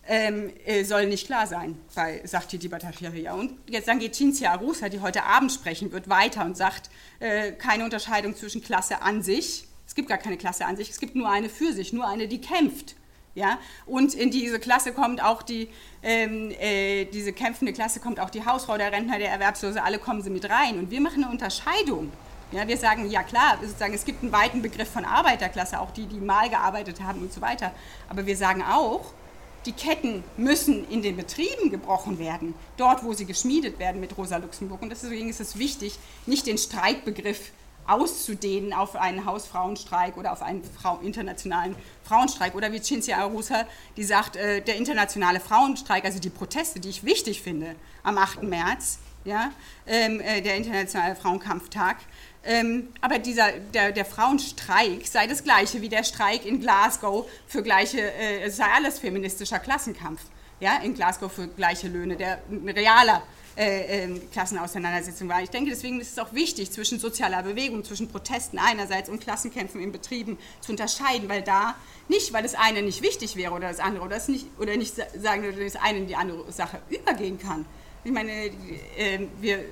ähm, 0.06 0.52
äh, 0.64 0.84
soll 0.84 1.06
nicht 1.06 1.26
klar 1.26 1.46
sein, 1.46 1.78
bei, 1.94 2.20
sagt 2.24 2.52
die 2.52 2.68
Bhattacharya. 2.68 3.34
Und 3.34 3.58
jetzt 3.68 3.88
dann 3.88 3.98
geht 3.98 4.14
Cinzia 4.14 4.52
Arusa, 4.52 4.88
die 4.88 5.00
heute 5.00 5.24
Abend 5.24 5.52
sprechen 5.52 5.92
wird, 5.92 6.08
weiter 6.08 6.44
und 6.44 6.56
sagt, 6.56 6.90
äh, 7.20 7.52
keine 7.52 7.84
Unterscheidung 7.84 8.36
zwischen 8.36 8.62
Klasse 8.62 9.02
an 9.02 9.22
sich, 9.22 9.66
es 9.94 9.96
gibt 9.96 10.08
gar 10.08 10.18
keine 10.18 10.36
Klasse 10.36 10.66
an 10.66 10.76
sich, 10.76 10.90
es 10.90 10.98
gibt 10.98 11.14
nur 11.14 11.30
eine 11.30 11.48
für 11.48 11.72
sich, 11.72 11.92
nur 11.92 12.04
eine, 12.04 12.26
die 12.26 12.40
kämpft. 12.40 12.96
Ja? 13.36 13.60
Und 13.86 14.12
in 14.12 14.32
diese 14.32 14.58
Klasse 14.58 14.90
kommt 14.90 15.22
auch 15.22 15.40
die, 15.40 15.68
ähm, 16.02 16.50
äh, 16.58 17.04
diese 17.04 17.32
kämpfende 17.32 17.72
Klasse 17.72 18.00
kommt 18.00 18.18
auch 18.18 18.30
die 18.30 18.44
Hausfrau, 18.44 18.76
der 18.76 18.90
Rentner, 18.90 19.20
der 19.20 19.30
Erwerbslose, 19.30 19.80
alle 19.80 20.00
kommen 20.00 20.20
sie 20.20 20.30
mit 20.30 20.50
rein. 20.50 20.80
Und 20.80 20.90
wir 20.90 21.00
machen 21.00 21.22
eine 21.22 21.30
Unterscheidung. 21.30 22.10
Ja, 22.50 22.66
wir 22.66 22.76
sagen, 22.76 23.08
ja 23.08 23.22
klar, 23.22 23.56
sozusagen, 23.62 23.94
es 23.94 24.04
gibt 24.04 24.24
einen 24.24 24.32
weiten 24.32 24.62
Begriff 24.62 24.90
von 24.90 25.04
Arbeiterklasse, 25.04 25.78
auch 25.78 25.92
die, 25.92 26.06
die 26.06 26.18
mal 26.18 26.50
gearbeitet 26.50 27.00
haben 27.00 27.20
und 27.20 27.32
so 27.32 27.40
weiter. 27.40 27.70
Aber 28.08 28.26
wir 28.26 28.36
sagen 28.36 28.64
auch, 28.64 29.12
die 29.64 29.72
Ketten 29.74 30.24
müssen 30.36 30.90
in 30.90 31.02
den 31.02 31.16
Betrieben 31.16 31.70
gebrochen 31.70 32.18
werden, 32.18 32.54
dort, 32.78 33.04
wo 33.04 33.12
sie 33.12 33.26
geschmiedet 33.26 33.78
werden 33.78 34.00
mit 34.00 34.18
Rosa 34.18 34.38
Luxemburg. 34.38 34.82
Und 34.82 34.90
deswegen 34.90 35.28
ist 35.28 35.40
es 35.40 35.56
wichtig, 35.56 36.00
nicht 36.26 36.48
den 36.48 36.58
Streikbegriff 36.58 37.52
auszudehnen 37.86 38.72
auf 38.72 38.96
einen 38.96 39.24
Hausfrauenstreik 39.26 40.16
oder 40.16 40.32
auf 40.32 40.42
einen 40.42 40.62
Frau 40.64 40.98
internationalen 41.02 41.76
Frauenstreik. 42.04 42.54
Oder 42.54 42.72
wie 42.72 42.80
Cinzia 42.80 43.18
Arusa, 43.18 43.66
die 43.96 44.04
sagt, 44.04 44.36
äh, 44.36 44.60
der 44.60 44.76
internationale 44.76 45.40
Frauenstreik, 45.40 46.04
also 46.04 46.18
die 46.18 46.30
Proteste, 46.30 46.80
die 46.80 46.88
ich 46.88 47.04
wichtig 47.04 47.42
finde, 47.42 47.74
am 48.02 48.18
8. 48.18 48.42
März, 48.42 48.98
ja, 49.24 49.52
ähm, 49.86 50.20
äh, 50.20 50.40
der 50.42 50.56
internationale 50.56 51.16
Frauenkampftag. 51.16 51.96
Ähm, 52.46 52.88
aber 53.00 53.18
dieser, 53.18 53.52
der, 53.72 53.92
der, 53.92 54.04
Frauenstreik 54.04 55.06
sei 55.06 55.26
das 55.26 55.44
gleiche 55.44 55.80
wie 55.80 55.88
der 55.88 56.04
Streik 56.04 56.44
in 56.44 56.60
Glasgow 56.60 57.26
für 57.46 57.62
gleiche, 57.62 58.00
äh, 58.00 58.42
es 58.42 58.58
sei 58.58 58.66
alles 58.74 58.98
feministischer 58.98 59.58
Klassenkampf. 59.58 60.20
Ja, 60.64 60.78
in 60.78 60.94
Glasgow 60.94 61.30
für 61.30 61.46
gleiche 61.46 61.88
Löhne, 61.88 62.16
der 62.16 62.40
ein 62.50 62.66
realer 62.70 63.22
äh, 63.54 64.06
äh, 64.06 64.18
Klassenauseinandersetzung 64.32 65.28
war. 65.28 65.42
Ich 65.42 65.50
denke, 65.50 65.68
deswegen 65.68 66.00
ist 66.00 66.12
es 66.12 66.18
auch 66.18 66.32
wichtig, 66.32 66.70
zwischen 66.72 66.98
sozialer 66.98 67.42
Bewegung, 67.42 67.84
zwischen 67.84 68.08
Protesten 68.08 68.58
einerseits 68.58 69.10
und 69.10 69.20
Klassenkämpfen 69.20 69.82
in 69.82 69.92
Betrieben 69.92 70.38
zu 70.62 70.72
unterscheiden, 70.72 71.28
weil 71.28 71.42
da 71.42 71.74
nicht, 72.08 72.32
weil 72.32 72.42
das 72.42 72.54
eine 72.54 72.80
nicht 72.80 73.02
wichtig 73.02 73.36
wäre 73.36 73.52
oder 73.52 73.68
das 73.68 73.78
andere 73.78 74.06
oder, 74.06 74.14
das 74.14 74.28
nicht, 74.28 74.46
oder 74.58 74.74
nicht 74.78 74.94
sagen, 74.94 75.42
dass 75.42 75.74
das 75.74 75.82
eine 75.82 75.98
in 75.98 76.06
die 76.06 76.16
andere 76.16 76.50
Sache 76.50 76.80
übergehen 76.88 77.38
kann. 77.38 77.66
Ich 78.02 78.10
meine, 78.10 78.32
äh, 78.32 79.26
wir 79.42 79.66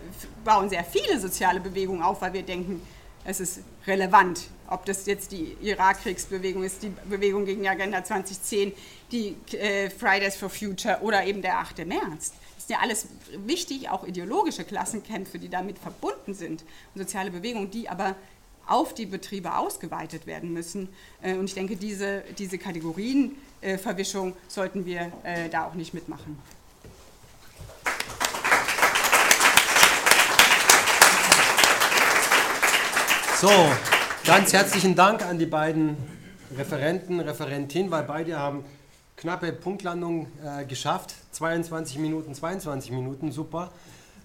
bauen 0.44 0.68
sehr 0.68 0.84
viele 0.84 1.18
soziale 1.18 1.60
Bewegungen 1.60 2.02
auf, 2.02 2.20
weil 2.20 2.34
wir 2.34 2.42
denken, 2.42 2.82
es 3.24 3.40
ist 3.40 3.60
relevant, 3.86 4.48
ob 4.68 4.86
das 4.86 5.06
jetzt 5.06 5.32
die 5.32 5.56
Irakkriegsbewegung 5.60 6.64
ist, 6.64 6.82
die 6.82 6.92
Bewegung 7.08 7.44
gegen 7.44 7.62
die 7.62 7.68
Agenda 7.68 8.02
2010, 8.02 8.72
die 9.10 9.36
äh, 9.52 9.90
Fridays 9.90 10.36
for 10.36 10.48
Future 10.48 10.98
oder 11.02 11.24
eben 11.24 11.42
der 11.42 11.58
8. 11.58 11.86
März. 11.86 12.32
Das 12.56 12.66
sind 12.66 12.76
ja 12.76 12.78
alles 12.80 13.06
wichtig, 13.46 13.90
auch 13.90 14.06
ideologische 14.06 14.64
Klassenkämpfe, 14.64 15.38
die 15.38 15.48
damit 15.48 15.78
verbunden 15.78 16.34
sind. 16.34 16.62
Und 16.94 17.02
soziale 17.02 17.30
Bewegungen, 17.30 17.70
die 17.70 17.88
aber 17.88 18.16
auf 18.66 18.94
die 18.94 19.06
Betriebe 19.06 19.56
ausgeweitet 19.56 20.26
werden 20.26 20.52
müssen. 20.52 20.88
Äh, 21.20 21.34
und 21.34 21.44
ich 21.44 21.54
denke, 21.54 21.76
diese, 21.76 22.22
diese 22.38 22.58
Kategorienverwischung 22.58 24.34
sollten 24.48 24.86
wir 24.86 25.12
äh, 25.24 25.48
da 25.48 25.66
auch 25.66 25.74
nicht 25.74 25.94
mitmachen. 25.94 26.38
So, 33.42 33.50
ganz 34.24 34.52
herzlichen 34.52 34.94
Dank 34.94 35.26
an 35.26 35.36
die 35.36 35.46
beiden 35.46 35.96
Referenten, 36.56 37.18
Referentinnen, 37.18 37.90
weil 37.90 38.04
beide 38.04 38.38
haben 38.38 38.64
knappe 39.16 39.50
Punktlandung 39.50 40.28
äh, 40.44 40.64
geschafft. 40.64 41.16
22 41.32 41.98
Minuten, 41.98 42.36
22 42.36 42.92
Minuten, 42.92 43.32
super. 43.32 43.72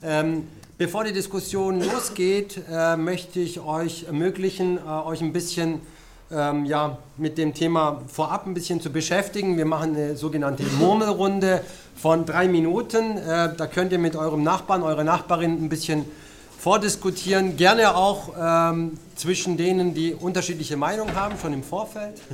Ähm, 0.04 0.48
bevor 0.78 1.04
die 1.04 1.14
Diskussion 1.14 1.82
losgeht, 1.82 2.62
äh, 2.72 2.96
möchte 2.96 3.40
ich 3.40 3.60
euch 3.60 4.04
ermöglichen, 4.04 4.78
äh, 4.78 4.82
euch 4.88 5.22
ein 5.22 5.34
bisschen 5.34 5.82
ähm, 6.32 6.66
ja, 6.66 7.00
mit 7.18 7.40
dem 7.40 7.56
Thema 7.56 8.04
vorab 8.08 8.46
ein 8.46 8.54
bisschen 8.54 8.82
zu 8.82 8.92
beschäftigen. 8.92 9.58
Wir 9.58 9.66
machen 9.66 9.96
eine 9.96 10.16
sogenannte 10.16 10.62
Murmelrunde 10.78 11.64
von 11.96 12.28
drei 12.28 12.48
Minuten. 12.48 13.18
Äh, 13.18 13.56
da 13.58 13.66
könnt 13.66 13.92
ihr 13.92 13.98
mit 13.98 14.16
eurem 14.16 14.44
Nachbarn, 14.44 14.84
eurer 14.84 15.04
Nachbarin 15.04 15.54
ein 15.54 15.70
bisschen 15.70 16.06
vordiskutieren. 16.58 17.56
Gerne 17.58 17.96
auch 17.96 18.34
ähm, 18.38 19.00
zwischen 19.16 19.58
denen, 19.58 19.94
die 19.94 20.14
unterschiedliche 20.14 20.78
Meinungen 20.78 21.16
haben, 21.16 21.38
schon 21.38 21.54
im 21.54 21.64
Vorfeld. 21.64 22.22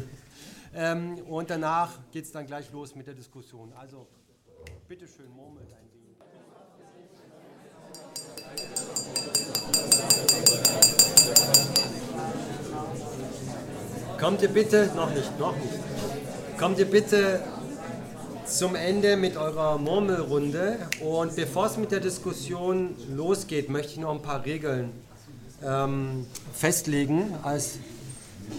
Ähm, 0.75 1.19
und 1.29 1.51
danach 1.51 1.91
geht 2.11 2.25
es 2.25 2.31
dann 2.31 2.47
gleich 2.47 2.71
los 2.71 2.95
mit 2.95 3.05
der 3.05 3.13
Diskussion. 3.13 3.71
Also, 3.79 4.07
bitteschön, 4.87 5.29
murmelt 5.29 5.67
ein 5.71 5.87
wenig. 5.93 6.17
Kommt 14.19 14.41
ihr 14.41 14.49
bitte, 14.49 14.89
noch 14.95 15.13
nicht, 15.13 15.39
noch 15.39 15.55
nicht. 15.55 15.79
Kommt 16.57 16.79
ihr 16.79 16.89
bitte 16.89 17.43
zum 18.45 18.75
Ende 18.75 19.15
mit 19.15 19.37
eurer 19.37 19.77
Murmelrunde. 19.77 20.77
Und 21.01 21.35
bevor 21.35 21.67
es 21.67 21.77
mit 21.77 21.91
der 21.91 21.99
Diskussion 21.99 22.95
losgeht, 23.15 23.69
möchte 23.69 23.93
ich 23.93 23.99
noch 23.99 24.11
ein 24.11 24.21
paar 24.21 24.45
Regeln 24.45 24.91
ähm, 25.65 26.25
festlegen 26.53 27.35
als 27.43 27.77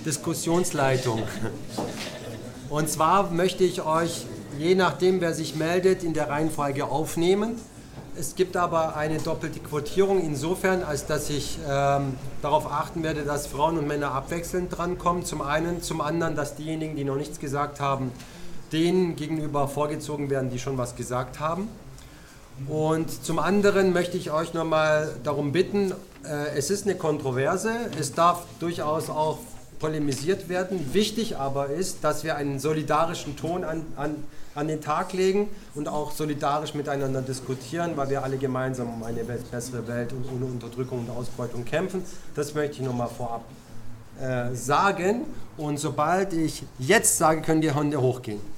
Diskussionsleitung. 0.07 1.23
Und 2.71 2.89
zwar 2.89 3.31
möchte 3.31 3.65
ich 3.65 3.83
euch, 3.83 4.27
je 4.59 4.75
nachdem, 4.75 5.21
wer 5.21 5.35
sich 5.35 5.55
meldet, 5.55 6.03
in 6.03 6.15
der 6.15 6.29
Reihenfolge 6.29 6.87
aufnehmen. 6.87 7.61
Es 8.17 8.37
gibt 8.37 8.57
aber 8.57 8.97
eine 8.97 9.19
doppelte 9.19 9.59
Quotierung 9.59 10.25
insofern, 10.25 10.85
als 10.85 11.07
dass 11.07 11.31
ich 11.31 11.59
ähm, 11.69 12.15
darauf 12.43 12.71
achten 12.71 13.03
werde, 13.03 13.25
dass 13.25 13.49
Frauen 13.49 13.77
und 13.77 13.89
Männer 13.89 14.13
abwechselnd 14.13 14.77
drankommen. 14.77 15.25
Zum 15.25 15.43
einen, 15.43 15.83
zum 15.83 16.01
anderen, 16.01 16.37
dass 16.37 16.55
diejenigen, 16.55 16.95
die 16.95 17.05
noch 17.05 17.17
nichts 17.17 17.41
gesagt 17.41 17.81
haben, 17.81 18.13
denen 18.73 19.17
gegenüber 19.17 19.69
vorgezogen 19.69 20.31
werden, 20.31 20.51
die 20.51 20.59
schon 20.59 20.79
was 20.79 20.97
gesagt 20.97 21.41
haben. 21.41 21.69
Und 22.69 23.25
zum 23.25 23.39
anderen 23.39 23.93
möchte 23.93 24.17
ich 24.17 24.31
euch 24.31 24.55
nochmal 24.55 25.17
darum 25.25 25.53
bitten, 25.53 25.93
äh, 26.25 26.57
es 26.57 26.71
ist 26.71 26.87
eine 26.87 26.95
Kontroverse, 26.95 27.71
es 27.99 28.13
darf 28.13 28.45
durchaus 28.61 29.11
auch 29.11 29.39
polemisiert 29.81 30.49
werden. 30.49 30.95
Wichtig 30.95 31.37
aber 31.37 31.69
ist, 31.69 32.05
dass 32.05 32.25
wir 32.25 32.37
einen 32.37 32.61
solidarischen 32.61 33.37
Ton 33.37 33.65
an, 33.65 33.85
an, 33.97 34.25
an 34.55 34.69
den 34.69 34.81
Tag 34.81 35.13
legen 35.13 35.49
und 35.75 35.89
auch 35.89 36.13
solidarisch 36.13 36.75
miteinander 36.75 37.23
diskutieren, 37.23 37.93
weil 37.97 38.09
wir 38.09 38.23
alle 38.23 38.39
gemeinsam 38.39 38.89
um 38.89 39.03
eine 39.03 39.25
bessere 39.25 39.87
Welt 39.89 40.13
und 40.13 40.25
ohne 40.35 40.47
Unterdrückung 40.47 41.01
und 41.01 41.11
Ausbeutung 41.11 41.65
kämpfen. 41.65 42.05
Das 42.35 42.55
möchte 42.55 42.77
ich 42.77 42.83
nochmal 42.83 43.09
vorab 43.09 43.45
äh, 44.21 44.55
sagen. 44.55 45.23
Und 45.57 45.79
sobald 45.79 46.33
ich 46.33 46.63
jetzt 46.79 47.19
sage, 47.19 47.43
können 47.43 47.61
die 47.61 47.73
Hunde 47.73 48.01
hochgehen. 48.01 48.54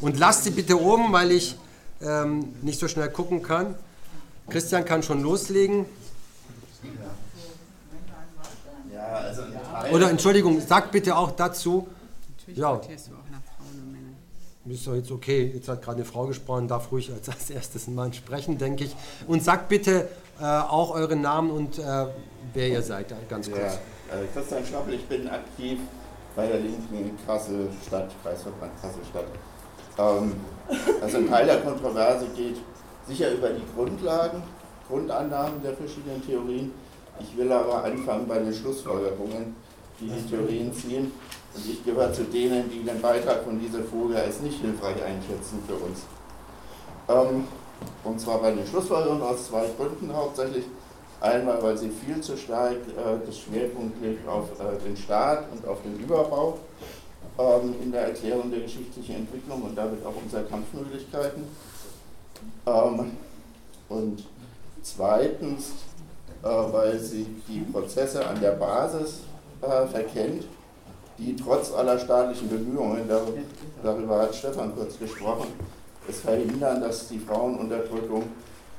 Und 0.00 0.18
lasst 0.18 0.44
sie 0.44 0.50
bitte 0.50 0.80
oben, 0.80 1.12
weil 1.12 1.32
ich 1.32 1.56
ähm, 2.02 2.54
nicht 2.62 2.78
so 2.78 2.88
schnell 2.88 3.08
gucken 3.08 3.42
kann. 3.42 3.74
Christian 4.48 4.84
kann 4.84 5.02
schon 5.02 5.22
loslegen. 5.22 5.86
Also 9.12 9.42
Oder 9.92 10.10
Entschuldigung, 10.10 10.60
sag 10.60 10.90
bitte 10.90 11.16
auch 11.16 11.32
dazu. 11.32 11.88
Natürlich 12.38 12.58
ja. 12.58 12.72
du 12.74 12.82
auch 12.82 13.30
nach 13.30 13.42
Frauen 13.56 13.82
und 13.82 13.92
Männern. 13.92 14.16
Ist 14.66 14.86
doch 14.86 14.94
jetzt 14.94 15.10
okay, 15.10 15.52
jetzt 15.54 15.68
hat 15.68 15.82
gerade 15.82 15.96
eine 15.96 16.04
Frau 16.04 16.26
gesprochen, 16.26 16.68
darf 16.68 16.90
ruhig 16.92 17.12
als, 17.12 17.28
als 17.28 17.50
erstes 17.50 17.86
ein 17.86 17.94
Mann 17.94 18.12
sprechen, 18.12 18.58
denke 18.58 18.84
ich. 18.84 18.94
Und 19.26 19.42
sagt 19.42 19.68
bitte 19.68 20.08
äh, 20.40 20.44
auch 20.44 20.90
euren 20.90 21.20
Namen 21.22 21.50
und 21.50 21.78
äh, 21.78 22.06
wer 22.52 22.68
ihr 22.68 22.82
seid, 22.82 23.14
ganz 23.28 23.50
kurz. 23.50 23.60
Ja, 23.60 24.20
äh, 24.20 24.26
Christian 24.32 24.64
Schnappel, 24.66 24.94
ich 24.94 25.06
bin 25.06 25.28
aktiv 25.28 25.78
bei 26.36 26.46
der 26.46 26.60
Linken 26.60 27.18
Kassel-Stadt, 27.26 28.10
Kreisverband 28.22 28.72
Kassel-Stadt. 28.80 29.26
Ähm, 29.98 30.32
also 31.00 31.18
ein 31.18 31.28
Teil 31.28 31.46
der 31.46 31.60
Kontroverse 31.60 32.26
geht 32.34 32.56
sicher 33.06 33.32
über 33.32 33.50
die 33.50 33.62
Grundlagen, 33.74 34.42
Grundannahmen 34.88 35.62
der 35.62 35.74
verschiedenen 35.74 36.24
Theorien. 36.24 36.72
Ich 37.20 37.36
will 37.36 37.50
aber 37.52 37.84
anfangen 37.84 38.26
bei 38.26 38.38
den 38.38 38.52
Schlussfolgerungen, 38.52 39.54
die 40.00 40.08
die 40.08 40.28
Theorien 40.28 40.72
ziehen. 40.72 41.12
Und 41.54 41.64
ich 41.64 41.84
gehöre 41.84 42.12
zu 42.12 42.24
denen, 42.24 42.68
die 42.68 42.82
den 42.82 43.00
Beitrag 43.00 43.44
von 43.44 43.60
dieser 43.60 43.84
Vogel 43.84 44.16
als 44.16 44.40
nicht 44.40 44.60
hilfreich 44.60 44.96
einschätzen 45.04 45.62
für 45.66 45.74
uns. 45.74 46.00
Ähm, 47.08 47.44
und 48.02 48.20
zwar 48.20 48.38
bei 48.38 48.50
den 48.50 48.66
Schlussfolgerungen 48.66 49.22
aus 49.22 49.46
zwei 49.46 49.66
Gründen 49.76 50.12
hauptsächlich. 50.12 50.64
Einmal, 51.24 51.62
weil 51.62 51.78
sie 51.78 51.88
viel 51.88 52.20
zu 52.20 52.36
stark 52.36 52.72
äh, 52.74 53.26
das 53.26 53.38
Schwerpunkt 53.38 53.98
legt 54.02 54.28
auf 54.28 54.50
äh, 54.60 54.78
den 54.86 54.94
Staat 54.94 55.46
und 55.50 55.66
auf 55.66 55.80
den 55.80 55.98
Überbau 55.98 56.58
ähm, 57.38 57.74
in 57.82 57.92
der 57.92 58.08
Erklärung 58.08 58.50
der 58.50 58.60
geschichtlichen 58.60 59.16
Entwicklung 59.16 59.62
und 59.62 59.74
damit 59.74 60.04
auch 60.04 60.12
unserer 60.22 60.42
Kampfmöglichkeiten. 60.42 61.44
Ähm, 62.66 63.12
und 63.88 64.22
zweitens, 64.82 65.70
äh, 66.42 66.46
weil 66.46 66.98
sie 66.98 67.26
die 67.48 67.60
Prozesse 67.72 68.26
an 68.26 68.38
der 68.42 68.52
Basis 68.52 69.20
äh, 69.62 69.86
verkennt, 69.86 70.44
die 71.16 71.34
trotz 71.36 71.72
aller 71.72 71.98
staatlichen 71.98 72.50
Bemühungen, 72.50 73.08
darüber 73.82 74.20
hat 74.20 74.34
Stefan 74.34 74.74
kurz 74.76 74.98
gesprochen, 74.98 75.46
es 76.06 76.20
verhindern, 76.20 76.82
dass 76.82 77.08
die 77.08 77.18
Frauenunterdrückung 77.18 78.24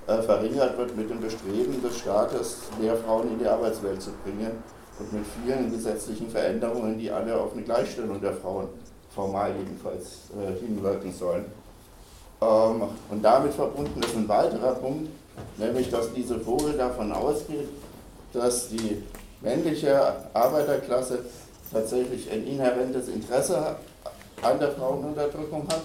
äh, 0.07 0.21
verringert 0.21 0.77
wird 0.77 0.95
mit 0.95 1.09
dem 1.09 1.19
Bestreben 1.19 1.81
des 1.81 1.97
Staates, 1.97 2.59
mehr 2.79 2.95
Frauen 2.95 3.31
in 3.31 3.39
die 3.39 3.47
Arbeitswelt 3.47 4.01
zu 4.01 4.11
bringen 4.23 4.51
und 4.99 5.13
mit 5.13 5.25
vielen 5.43 5.71
gesetzlichen 5.71 6.29
Veränderungen, 6.29 6.97
die 6.97 7.11
alle 7.11 7.35
auf 7.37 7.53
eine 7.53 7.63
Gleichstellung 7.63 8.21
der 8.21 8.33
Frauen 8.33 8.67
formal 9.13 9.51
jedenfalls 9.57 10.29
äh, 10.35 10.59
hinwirken 10.65 11.11
sollen. 11.11 11.45
Ähm, 12.41 12.83
und 13.09 13.23
damit 13.23 13.53
verbunden 13.53 14.01
ist 14.03 14.15
ein 14.15 14.27
weiterer 14.27 14.75
Punkt, 14.75 15.09
nämlich 15.57 15.89
dass 15.89 16.13
diese 16.13 16.39
Vogel 16.39 16.73
davon 16.73 17.11
ausgeht, 17.11 17.69
dass 18.33 18.69
die 18.69 19.01
männliche 19.41 20.13
Arbeiterklasse 20.33 21.19
tatsächlich 21.71 22.29
ein 22.31 22.45
inhärentes 22.45 23.07
Interesse 23.07 23.75
an 24.41 24.59
der 24.59 24.71
Frauenunterdrückung 24.71 25.67
hat. 25.69 25.81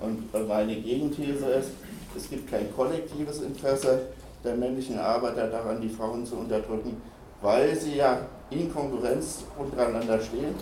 Und 0.00 0.48
meine 0.48 0.76
Gegenthese 0.76 1.46
ist, 1.46 1.70
es 2.16 2.28
gibt 2.28 2.50
kein 2.50 2.74
kollektives 2.74 3.40
Interesse 3.42 4.00
der 4.44 4.54
männlichen 4.54 4.98
Arbeiter 4.98 5.48
daran, 5.48 5.80
die 5.80 5.88
Frauen 5.88 6.24
zu 6.24 6.36
unterdrücken, 6.36 7.00
weil 7.42 7.76
sie 7.76 7.96
ja 7.96 8.20
in 8.50 8.72
Konkurrenz 8.72 9.44
untereinander 9.58 10.20
stehen 10.20 10.54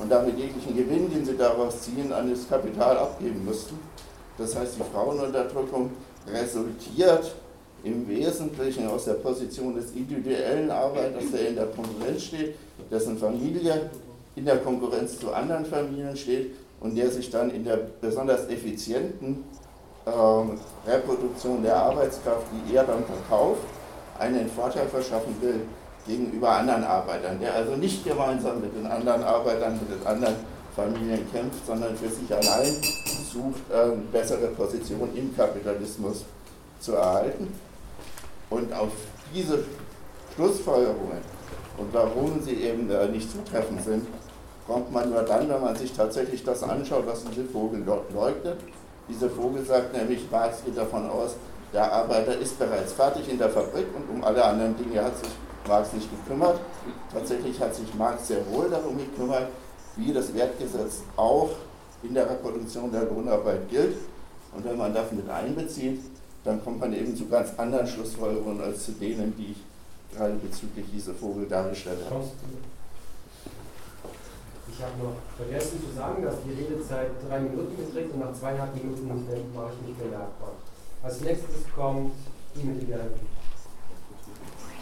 und 0.00 0.10
damit 0.10 0.38
jeglichen 0.38 0.76
Gewinn, 0.76 1.10
den 1.10 1.24
sie 1.24 1.36
daraus 1.36 1.82
ziehen, 1.82 2.12
an 2.12 2.30
das 2.30 2.48
Kapital 2.48 2.98
abgeben 2.98 3.44
müssten. 3.44 3.78
Das 4.38 4.56
heißt, 4.56 4.76
die 4.78 4.92
Frauenunterdrückung 4.92 5.90
resultiert 6.26 7.34
im 7.84 8.08
Wesentlichen 8.08 8.86
aus 8.88 9.06
der 9.06 9.14
Position 9.14 9.74
des 9.74 9.92
individuellen 9.92 10.70
Arbeiters, 10.70 11.24
der 11.32 11.48
in 11.48 11.56
der 11.56 11.66
Konkurrenz 11.66 12.22
steht, 12.22 12.54
dessen 12.90 13.18
Familie 13.18 13.90
in 14.36 14.44
der 14.44 14.58
Konkurrenz 14.58 15.18
zu 15.18 15.32
anderen 15.32 15.64
Familien 15.66 16.16
steht 16.16 16.54
und 16.80 16.96
der 16.96 17.10
sich 17.10 17.30
dann 17.30 17.50
in 17.50 17.64
der 17.64 17.78
besonders 18.00 18.48
effizienten 18.48 19.44
ähm, 20.06 20.58
Reproduktion 20.86 21.62
der 21.62 21.76
Arbeitskraft, 21.76 22.46
die 22.52 22.74
er 22.74 22.84
dann 22.84 23.04
verkauft, 23.04 23.62
einen 24.18 24.50
Vorteil 24.50 24.88
verschaffen 24.88 25.36
will 25.40 25.60
gegenüber 26.06 26.50
anderen 26.50 26.84
Arbeitern, 26.84 27.38
der 27.40 27.54
also 27.54 27.76
nicht 27.76 28.04
gemeinsam 28.04 28.60
mit 28.60 28.74
den 28.74 28.86
anderen 28.86 29.22
Arbeitern, 29.22 29.78
mit 29.78 30.00
den 30.00 30.06
anderen 30.06 30.36
Familien 30.74 31.30
kämpft, 31.30 31.66
sondern 31.66 31.96
für 31.96 32.08
sich 32.08 32.32
allein 32.32 32.74
sucht, 33.32 33.60
eine 33.72 33.92
ähm, 33.92 34.08
bessere 34.10 34.48
Position 34.48 35.08
im 35.14 35.36
Kapitalismus 35.36 36.24
zu 36.80 36.94
erhalten. 36.94 37.52
Und 38.50 38.72
auf 38.72 38.90
diese 39.34 39.64
Schlussfolgerungen 40.34 41.22
und 41.78 41.92
warum 41.92 42.40
sie 42.42 42.54
eben 42.54 42.90
äh, 42.90 43.08
nicht 43.08 43.30
zutreffend 43.30 43.82
sind, 43.82 44.06
kommt 44.66 44.92
man 44.92 45.10
nur 45.10 45.22
dann, 45.22 45.48
wenn 45.48 45.60
man 45.60 45.74
sich 45.76 45.92
tatsächlich 45.92 46.44
das 46.44 46.62
anschaut, 46.62 47.06
was 47.06 47.24
diese 47.24 47.44
Vogel 47.44 47.84
leugnet. 48.14 48.58
Diese 49.08 49.28
Vogel 49.28 49.64
sagt 49.64 49.92
nämlich, 49.94 50.30
Marx 50.30 50.64
geht 50.64 50.76
davon 50.76 51.08
aus, 51.08 51.36
der 51.72 51.90
Arbeiter 51.90 52.36
ist 52.38 52.58
bereits 52.58 52.92
fertig 52.92 53.28
in 53.28 53.38
der 53.38 53.48
Fabrik 53.48 53.86
und 53.96 54.08
um 54.14 54.22
alle 54.24 54.44
anderen 54.44 54.76
Dinge 54.76 55.02
hat 55.02 55.18
sich 55.18 55.32
Marx 55.66 55.92
nicht 55.92 56.08
gekümmert. 56.10 56.60
Tatsächlich 57.12 57.60
hat 57.60 57.74
sich 57.74 57.94
Marx 57.94 58.28
sehr 58.28 58.46
wohl 58.50 58.68
darum 58.68 58.98
gekümmert, 58.98 59.48
wie 59.96 60.12
das 60.12 60.34
Wertgesetz 60.34 61.02
auch 61.16 61.50
in 62.02 62.14
der 62.14 62.28
Reproduktion 62.28 62.90
der 62.92 63.04
Lohnarbeit 63.04 63.68
gilt. 63.70 63.96
Und 64.54 64.64
wenn 64.64 64.76
man 64.76 64.92
das 64.92 65.10
mit 65.12 65.28
einbezieht, 65.30 66.00
dann 66.44 66.62
kommt 66.62 66.80
man 66.80 66.92
eben 66.92 67.16
zu 67.16 67.26
ganz 67.28 67.50
anderen 67.56 67.86
Schlussfolgerungen 67.86 68.60
als 68.60 68.84
zu 68.84 68.92
denen, 68.92 69.34
die 69.36 69.52
ich 69.52 70.16
gerade 70.16 70.34
bezüglich 70.34 70.84
dieser 70.92 71.14
Vogel 71.14 71.46
dargestellt 71.46 72.00
habe. 72.10 72.24
Ich 74.72 74.80
habe 74.82 74.96
noch 75.04 75.16
vergessen 75.36 75.84
zu 75.84 75.94
sagen, 75.94 76.24
dass 76.24 76.36
die 76.44 76.56
Redezeit 76.56 77.10
drei 77.28 77.40
Minuten 77.40 77.76
beträgt 77.76 78.14
und 78.14 78.20
nach 78.20 78.32
zweieinhalb 78.32 78.74
Minuten 78.74 79.06
mache 79.06 79.70
ich 79.76 79.86
nicht 79.86 79.98
bemerkbar. 80.00 80.52
Als 81.02 81.20
nächstes 81.20 81.68
kommt 81.76 82.12
die 82.56 82.64
mit 82.64 82.88
der 82.88 83.00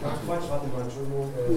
Ach 0.02 0.16
Quatsch, 0.24 0.48
warte 0.48 0.66
mal, 0.68 0.80
Entschuldigung. 0.80 1.28
Äh, 1.36 1.52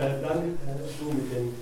äh, 0.00 0.22
dann 0.22 0.38
äh, 0.38 0.80
du 0.98 1.06
mit 1.12 1.28
dem. 1.30 1.52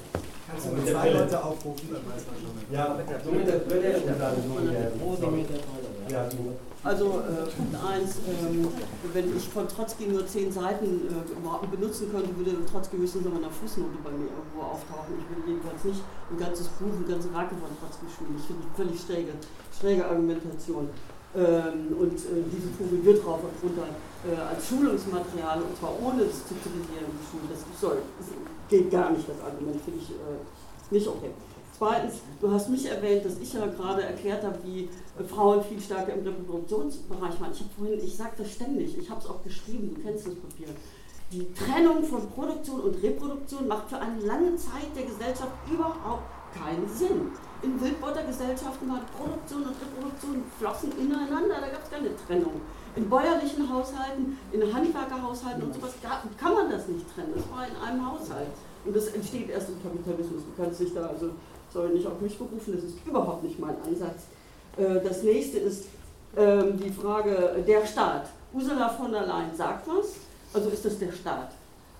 Kannst 0.49 0.67
du 0.67 0.71
mit 0.75 0.87
zwei 0.87 1.01
Brille. 1.01 1.19
Leute 1.19 1.45
aufrufen, 1.45 1.89
dann 1.91 2.05
weiß 2.07 2.23
man 2.29 2.37
schon. 2.39 2.55
Ja, 2.71 2.87
du 2.87 3.31
mit 3.33 3.49
der 3.49 3.59
Brille 3.59 3.97
und 3.97 4.21
dann 4.21 4.37
du 4.37 5.27
mit 5.31 5.49
der. 5.51 5.59
Ja, 6.09 6.29
du. 6.29 6.72
Also 6.85 7.23
äh, 7.23 7.47
Punkt 7.47 7.77
1, 7.79 8.17
ähm, 8.27 8.67
wenn 9.15 9.37
ich 9.37 9.49
von 9.49 9.69
Trotzki 9.69 10.07
nur 10.07 10.27
zehn 10.27 10.51
Seiten 10.51 11.07
äh, 11.07 11.67
benutzen 11.71 12.11
könnte, 12.11 12.37
würde 12.37 12.59
Trotzki 12.67 12.97
höchstens 12.97 13.25
noch 13.25 13.37
eine 13.37 13.49
Fußnote 13.49 14.03
bei 14.03 14.11
mir 14.11 14.27
irgendwo 14.27 14.67
auftauchen. 14.67 15.15
Ich 15.15 15.27
würde 15.31 15.47
jedenfalls 15.47 15.85
nicht 15.85 16.03
ein 16.03 16.39
ganzes 16.39 16.67
Buch, 16.83 16.91
eine 16.91 17.07
ganze 17.07 17.33
Werke 17.33 17.55
von 17.55 17.71
Trotzki 17.79 18.07
schreiben. 18.11 18.35
Ich 18.35 18.47
finde 18.51 18.67
völlig 18.75 18.99
schräge, 18.99 19.31
schräge 19.71 20.03
Argumentation. 20.11 20.91
Ähm, 21.39 21.95
und 21.95 22.19
äh, 22.19 22.43
diese 22.51 22.69
Vogel 22.75 22.99
wird 23.07 23.25
rauf 23.25 23.47
und 23.47 23.55
runter 23.63 23.87
äh, 24.27 24.35
als 24.35 24.67
Schulungsmaterial, 24.67 25.63
und 25.63 25.79
zwar 25.79 25.95
ohne 26.03 26.27
es 26.27 26.43
zu 26.51 26.59
kritisieren. 26.59 27.07
Das 27.47 27.63
soll, 27.81 28.03
das 28.19 28.27
geht 28.69 28.91
gar 28.91 29.15
nicht, 29.15 29.23
das 29.31 29.39
Argument, 29.39 29.79
finde 29.81 30.01
ich 30.03 30.11
äh, 30.11 30.43
nicht 30.91 31.07
okay. 31.07 31.31
Zweitens, 31.77 32.15
du 32.41 32.51
hast 32.51 32.69
mich 32.69 32.87
erwähnt, 32.87 33.25
dass 33.25 33.39
ich 33.39 33.53
ja 33.53 33.67
gerade 33.67 34.03
erklärt 34.03 34.45
habe, 34.45 34.59
wie 34.65 34.85
äh, 35.19 35.25
Frauen 35.25 35.65
viel 35.65 35.81
stärker 35.81 36.13
im 36.13 36.25
Reproduktionsbereich 36.25 37.41
waren. 37.41 37.53
Ich 37.53 37.61
habe 37.61 37.71
vorhin, 37.77 37.99
ich 38.05 38.17
sage 38.17 38.33
das 38.39 38.53
ständig, 38.53 38.97
ich 38.99 39.11
habe 39.11 39.21
es 39.21 39.27
auch 39.27 39.43
geschrieben, 39.43 39.95
du 39.95 40.03
kennst 40.03 40.27
das 40.27 40.35
Papier. 40.35 40.69
Die 41.33 41.53
Trennung 41.55 42.05
von 42.05 42.29
Produktion 42.31 42.81
und 42.81 43.03
Reproduktion 43.03 43.67
macht 43.67 43.89
für 43.89 43.99
eine 43.99 44.21
lange 44.21 44.55
Zeit 44.57 44.95
der 44.95 45.05
Gesellschaft 45.05 45.53
überhaupt 45.71 46.25
keinen 46.55 46.87
Sinn 46.87 47.33
in 47.63 47.81
Wildbeutergesellschaften 47.81 48.89
war 48.91 49.01
Produktion 49.17 49.63
und 49.63 49.77
Reproduktion 49.79 50.43
flossen 50.59 50.93
ineinander, 50.99 51.61
da 51.61 51.69
gab 51.69 51.85
es 51.85 51.91
keine 51.91 52.11
Trennung. 52.27 52.61
In 52.97 53.09
bäuerlichen 53.09 53.73
Haushalten, 53.73 54.37
in 54.51 54.75
Handwerkerhaushalten 54.75 55.63
und 55.63 55.75
sowas 55.75 55.95
kann 56.03 56.55
man 56.55 56.71
das 56.71 56.89
nicht 56.89 57.07
trennen. 57.15 57.33
Das 57.35 57.49
war 57.51 57.67
in 57.67 57.77
einem 57.77 58.05
Haushalt. 58.05 58.49
Und 58.85 58.97
das 58.97 59.07
entsteht 59.09 59.49
erst 59.49 59.69
im 59.71 59.83
Kapitalismus. 59.83 60.43
Du 60.45 60.63
kannst 60.63 60.81
dich 60.81 60.93
da 60.93 61.07
also, 61.07 61.31
soll 61.73 61.91
nicht 61.91 62.07
auf 62.07 62.21
mich 62.21 62.37
berufen, 62.37 62.75
das 62.75 62.85
ist 62.85 62.97
überhaupt 63.07 63.43
nicht 63.43 63.59
mein 63.59 63.77
Ansatz. 63.87 64.25
Äh, 64.77 65.01
das 65.07 65.23
nächste 65.23 65.59
ist 65.59 65.87
ähm, 66.37 66.79
die 66.79 66.91
Frage 66.91 67.63
der 67.67 67.87
Staat. 67.87 68.27
Ursula 68.53 68.89
von 68.89 69.13
der 69.13 69.27
Leyen 69.27 69.55
sagt 69.57 69.87
was, 69.89 70.15
Also 70.55 70.69
ist 70.69 70.85
das 70.85 70.99
der 70.99 71.13
Staat. 71.13 71.53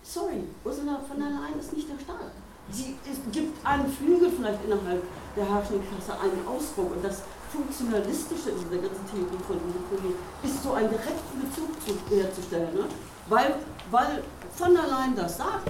Sorry, 0.03 0.45
Ursula 0.65 1.01
von 1.09 1.19
der 1.19 1.29
Leyen 1.29 1.59
ist 1.59 1.73
nicht 1.73 1.89
der 1.89 1.99
Staat. 2.03 2.33
Sie 2.71 2.95
gibt 3.33 3.67
einen 3.67 3.89
Flügel 3.89 4.31
vielleicht 4.31 4.65
innerhalb 4.65 5.03
der 5.37 5.49
herrschenden 5.49 5.85
Klasse 5.89 6.21
einen 6.21 6.47
Ausdruck 6.47 6.95
und 6.97 7.05
das 7.05 7.23
Funktionalistische 7.51 8.51
in 8.51 8.71
der 8.71 8.81
ganzen 8.81 9.05
Theorie 9.11 9.43
von 9.47 9.57
Ideologie 9.57 10.17
ist 10.43 10.63
so 10.63 10.73
einen 10.73 10.89
direkten 10.89 11.41
Bezug 11.41 11.69
zu, 11.85 12.17
herzustellen. 12.17 12.75
Ne? 12.75 12.85
Weil, 13.29 13.57
weil 13.91 14.23
von 14.57 14.73
der 14.73 14.87
Leyen 14.87 15.15
das 15.17 15.37
sagt, 15.37 15.69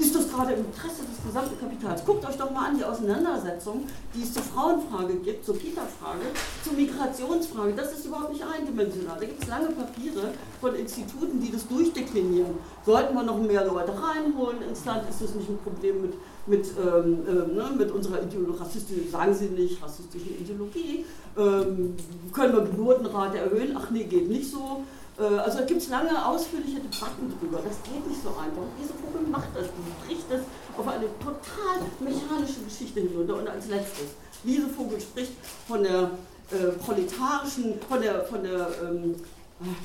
ist 0.00 0.14
das 0.14 0.30
gerade 0.30 0.54
im 0.54 0.64
Interesse 0.64 1.02
des 1.04 1.24
gesamten 1.26 1.60
Kapitals. 1.60 2.04
Guckt 2.04 2.26
euch 2.26 2.36
doch 2.36 2.50
mal 2.50 2.68
an 2.68 2.78
die 2.78 2.84
Auseinandersetzung, 2.84 3.84
die 4.14 4.22
es 4.22 4.32
zur 4.32 4.42
Frauenfrage 4.42 5.14
gibt, 5.16 5.44
zur 5.44 5.56
Kita-Frage, 5.58 6.24
zur 6.64 6.72
Migrationsfrage. 6.72 7.74
Das 7.74 7.92
ist 7.92 8.06
überhaupt 8.06 8.32
nicht 8.32 8.44
eindimensional. 8.44 9.18
Da 9.20 9.26
gibt 9.26 9.42
es 9.42 9.48
lange 9.48 9.68
Papiere 9.68 10.32
von 10.60 10.74
Instituten, 10.74 11.40
die 11.40 11.52
das 11.52 11.68
durchdeklinieren. 11.68 12.54
Sollten 12.86 13.14
wir 13.14 13.22
noch 13.22 13.38
mehr 13.38 13.64
Leute 13.66 13.92
reinholen 13.92 14.62
ins 14.62 14.84
Land, 14.86 15.08
ist 15.08 15.20
das 15.20 15.34
nicht 15.34 15.50
ein 15.50 15.58
Problem 15.58 16.00
mit, 16.00 16.14
mit, 16.46 16.66
ähm, 16.78 17.18
äh, 17.26 17.54
ne, 17.54 17.70
mit 17.76 17.90
unserer 17.90 18.22
Ideologie, 18.22 18.58
rassistischen, 18.58 19.10
sagen 19.10 19.34
Sie 19.34 19.48
nicht, 19.48 19.82
rassistischen 19.82 20.40
Ideologie. 20.40 21.04
Ähm, 21.36 21.94
können 22.32 22.54
wir 22.54 22.62
Geburtenrate 22.62 23.38
erhöhen? 23.38 23.76
Ach 23.76 23.90
nee, 23.90 24.04
geht 24.04 24.28
nicht 24.28 24.50
so. 24.50 24.82
Äh, 25.20 25.38
also 25.38 25.58
da 25.58 25.64
gibt 25.64 25.82
es 25.82 25.88
lange 25.88 26.26
ausführliche 26.26 26.80
Debatten 26.80 27.32
drüber. 27.38 27.60
Das 27.62 27.76
geht 27.84 28.06
nicht 28.06 28.22
so 28.22 28.30
einfach. 28.30 28.64
Diese 28.80 28.94
Vogel 28.94 29.28
macht 29.28 29.48
das. 29.54 29.68
Bricht 30.06 30.24
das 30.30 30.40
auf 30.76 30.88
eine 30.88 31.06
total 31.18 31.86
mechanische 32.00 32.60
Geschichte 32.64 33.00
hinunter. 33.00 33.36
Und 33.36 33.48
als 33.48 33.68
letztes, 33.68 34.16
diese 34.42 34.68
Vogel 34.68 35.00
spricht 35.00 35.32
von 35.68 35.82
der 35.82 36.10
äh, 36.50 36.72
proletarischen, 36.84 37.74
von 37.88 38.00
der, 38.00 38.24
von 38.24 38.42
der 38.42 38.68
ähm, 38.82 39.14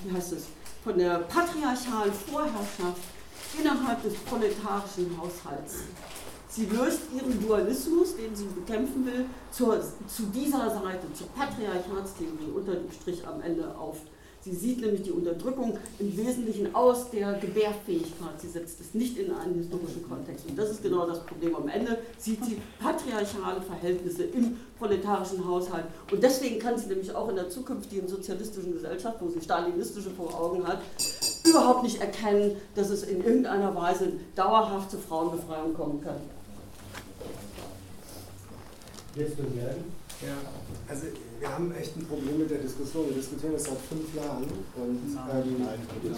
wie 0.03 0.15
heißt 0.15 0.33
es, 0.33 0.45
von 0.83 0.97
der 0.97 1.19
patriarchalen 1.19 2.13
Vorherrschaft 2.13 3.01
innerhalb 3.59 4.01
des 4.03 4.13
proletarischen 4.15 5.17
Haushalts. 5.17 5.79
Sie 6.49 6.65
löst 6.67 7.01
ihren 7.13 7.45
Dualismus, 7.45 8.15
den 8.15 8.33
sie 8.33 8.45
bekämpfen 8.45 9.05
will, 9.05 9.25
zur, 9.51 9.81
zu 10.07 10.23
dieser 10.33 10.69
Seite, 10.69 11.11
zur 11.13 11.27
Patriarchatstheorie 11.27 12.51
unter 12.55 12.75
dem 12.75 12.89
Strich 12.91 13.27
am 13.27 13.41
Ende 13.41 13.75
auf. 13.77 13.97
Sie 14.45 14.53
sieht 14.53 14.79
nämlich 14.79 15.01
die 15.01 15.11
Unterdrückung 15.11 15.75
im 15.97 16.15
Wesentlichen 16.15 16.75
aus 16.75 17.09
der 17.09 17.33
Gebärfähigkeit. 17.33 18.39
Sie 18.39 18.47
setzt 18.47 18.79
es 18.79 18.93
nicht 18.93 19.17
in 19.17 19.33
einen 19.33 19.55
historischen 19.55 20.07
Kontext. 20.07 20.45
Und 20.47 20.55
das 20.55 20.69
ist 20.69 20.83
genau 20.83 21.07
das 21.07 21.19
Problem. 21.25 21.55
Am 21.55 21.67
Ende 21.67 21.97
sieht 22.19 22.45
sie 22.45 22.61
patriarchale 22.79 23.59
Verhältnisse 23.63 24.25
im 24.25 24.57
proletarischen 24.77 25.47
Haushalt. 25.47 25.85
Und 26.11 26.21
deswegen 26.21 26.59
kann 26.59 26.77
sie 26.77 26.85
nämlich 26.85 27.11
auch 27.15 27.27
in 27.29 27.37
der 27.37 27.49
zukünftigen 27.49 28.07
sozialistischen 28.07 28.73
Gesellschaft, 28.73 29.17
wo 29.19 29.29
sie 29.29 29.41
stalinistische 29.41 30.11
vor 30.11 30.39
Augen 30.39 30.67
hat, 30.67 30.79
überhaupt 31.43 31.81
nicht 31.81 31.99
erkennen, 31.99 32.55
dass 32.75 32.91
es 32.91 33.01
in 33.01 33.23
irgendeiner 33.23 33.75
Weise 33.75 34.11
dauerhaft 34.35 34.91
zur 34.91 34.99
Frauenbefreiung 34.99 35.73
kommen 35.73 36.03
kann. 36.03 36.17
Jetzt 39.15 39.37
bewerten. 39.37 39.85
Ja, 40.21 40.35
also 40.87 41.07
wir 41.39 41.49
haben 41.51 41.71
echt 41.75 41.95
ein 41.97 42.05
Problem 42.05 42.39
mit 42.39 42.49
der 42.49 42.59
Diskussion. 42.59 43.07
Wir 43.07 43.15
diskutieren 43.15 43.53
das 43.53 43.63
seit 43.63 43.79
fünf 43.89 44.13
Jahren 44.15 44.43
und 44.43 45.03
ähm, 45.03 45.67
wir 46.01 46.11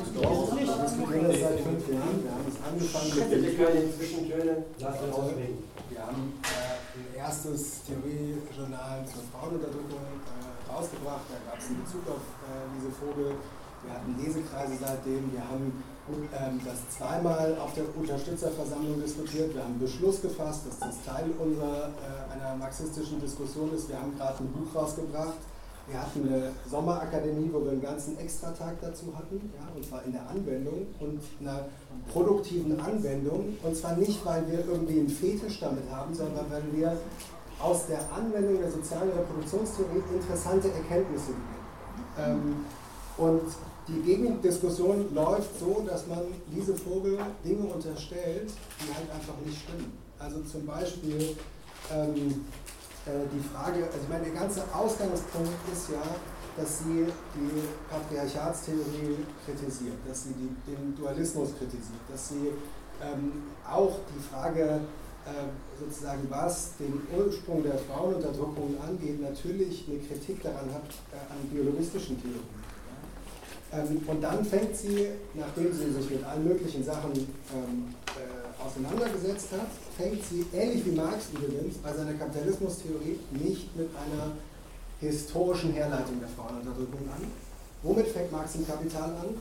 diskutieren 0.84 1.28
das 1.28 1.40
seit 1.40 1.60
fünf 1.60 1.84
Jahren. 1.90 2.24
Wir 2.24 2.32
haben 2.32 2.48
es 2.48 2.58
angefangen 2.62 3.12
mit 3.16 3.32
den 3.32 3.94
Zwischentöne. 3.94 4.66
Wir 4.78 6.02
haben 6.06 6.34
äh, 6.44 6.78
ein 6.98 7.16
erstes 7.16 7.84
Theoriejournal 7.84 9.06
zur 9.06 9.24
Frauenunterdrückung 9.32 10.06
äh, 10.06 10.72
rausgebracht. 10.72 11.26
Da 11.30 11.38
gab 11.50 11.60
es 11.60 11.68
einen 11.68 11.84
Bezug 11.84 12.08
auf 12.08 12.24
äh, 12.46 12.68
diese 12.78 12.92
Vogel. 12.94 13.36
Wir 13.84 13.94
hatten 13.94 14.18
Lesekreise 14.18 14.74
seitdem. 14.80 15.32
Wir 15.32 15.42
haben 15.48 15.72
ähm, 16.10 16.62
das 16.64 16.98
zweimal 16.98 17.58
auf 17.60 17.74
der 17.74 17.84
Unterstützerversammlung 17.96 19.02
diskutiert. 19.02 19.54
Wir 19.54 19.62
haben 19.62 19.72
einen 19.72 19.80
Beschluss 19.80 20.22
gefasst, 20.22 20.62
dass 20.68 20.80
das 20.80 21.04
Teil 21.04 21.32
unserer, 21.38 21.90
äh, 21.90 22.34
einer 22.34 22.56
marxistischen 22.56 23.20
Diskussion 23.20 23.74
ist. 23.74 23.90
Wir 23.90 24.00
haben 24.00 24.16
gerade 24.18 24.44
ein 24.44 24.52
Buch 24.52 24.74
rausgebracht. 24.74 25.38
Wir 25.90 26.02
hatten 26.02 26.28
eine 26.28 26.52
Sommerakademie, 26.70 27.50
wo 27.52 27.64
wir 27.64 27.72
einen 27.72 27.82
ganzen 27.82 28.18
Extratag 28.20 28.76
dazu 28.82 29.06
hatten, 29.16 29.54
ja, 29.56 29.68
und 29.74 29.86
zwar 29.86 30.04
in 30.04 30.12
der 30.12 30.30
Anwendung 30.30 30.88
und 31.00 31.22
einer 31.40 31.66
produktiven 32.12 32.78
Anwendung. 32.78 33.58
Und 33.64 33.76
zwar 33.76 33.96
nicht, 33.96 34.26
weil 34.26 34.46
wir 34.52 34.66
irgendwie 34.66 35.00
einen 35.00 35.10
Fetisch 35.10 35.62
damit 35.62 35.90
haben, 35.90 36.14
sondern 36.14 36.46
weil 36.52 36.64
wir 36.74 36.98
aus 37.60 37.88
der 37.88 38.00
Anwendung 38.12 38.60
der 38.60 38.70
sozialen 38.70 39.12
Reproduktionstheorie 39.12 40.04
interessante 40.14 40.72
Erkenntnisse 40.72 41.32
gewinnen. 41.32 41.58
Ähm, 42.20 42.66
und 43.18 43.42
die 43.88 44.02
Gegendiskussion 44.02 45.14
läuft 45.14 45.60
so, 45.60 45.86
dass 45.88 46.08
man 46.08 46.20
diese 46.54 46.76
Vogel 46.76 47.18
Dinge 47.44 47.68
unterstellt, 47.74 48.52
die 48.82 48.94
halt 48.94 49.10
einfach 49.12 49.36
nicht 49.46 49.62
stimmen. 49.62 49.98
Also 50.20 50.42
zum 50.42 50.66
Beispiel 50.66 51.36
ähm, 51.94 52.46
äh, 53.06 53.24
die 53.32 53.44
Frage, 53.54 53.86
also 53.86 53.98
ich 54.04 54.10
meine, 54.10 54.26
der 54.26 54.34
ganze 54.34 54.64
Ausgangspunkt 54.74 55.54
ist 55.72 55.90
ja, 55.92 56.04
dass 56.58 56.80
sie 56.80 57.06
die 57.36 57.62
Patriarchatstheorie 57.90 59.16
kritisiert, 59.46 59.96
dass 60.08 60.24
sie 60.24 60.34
die, 60.34 60.72
den 60.72 60.96
Dualismus 60.98 61.50
kritisiert, 61.58 62.02
dass 62.12 62.30
sie 62.30 62.52
ähm, 63.02 63.32
auch 63.64 64.00
die 64.14 64.20
Frage 64.20 64.82
äh, 65.26 65.80
sozusagen, 65.80 66.28
was 66.30 66.72
den 66.78 67.00
Ursprung 67.16 67.62
der 67.64 67.78
Frauenunterdrückung 67.78 68.76
angeht, 68.86 69.22
natürlich 69.22 69.86
eine 69.88 70.00
Kritik 70.00 70.42
daran 70.42 70.74
hat, 70.74 70.90
äh, 71.14 71.32
an 71.32 71.48
biologistischen 71.52 72.20
Theorien. 72.20 72.57
Ähm, 73.74 74.02
und 74.08 74.22
dann 74.22 74.46
fängt 74.46 74.76
sie, 74.76 75.08
nachdem 75.34 75.74
sie 75.74 75.92
sich 75.92 76.10
mit 76.10 76.24
allen 76.24 76.48
möglichen 76.48 76.84
Sachen 76.84 77.12
ähm, 77.14 77.94
äh, 78.16 78.64
auseinandergesetzt 78.64 79.50
hat, 79.52 79.68
fängt 79.98 80.24
sie, 80.24 80.46
ähnlich 80.54 80.86
wie 80.86 80.92
Marx 80.92 81.26
übrigens, 81.34 81.78
bei 81.78 81.94
seiner 81.94 82.14
Kapitalismustheorie 82.14 83.20
nicht 83.32 83.76
mit 83.76 83.90
einer 83.96 84.32
historischen 85.02 85.74
Herleitung 85.74 86.20
der 86.20 86.30
Frauenunterdrückung 86.30 87.08
an. 87.14 87.28
Womit 87.84 88.08
fängt 88.08 88.32
Marx 88.32 88.56
im 88.56 88.66
Kapital 88.66 89.10
an? 89.10 89.36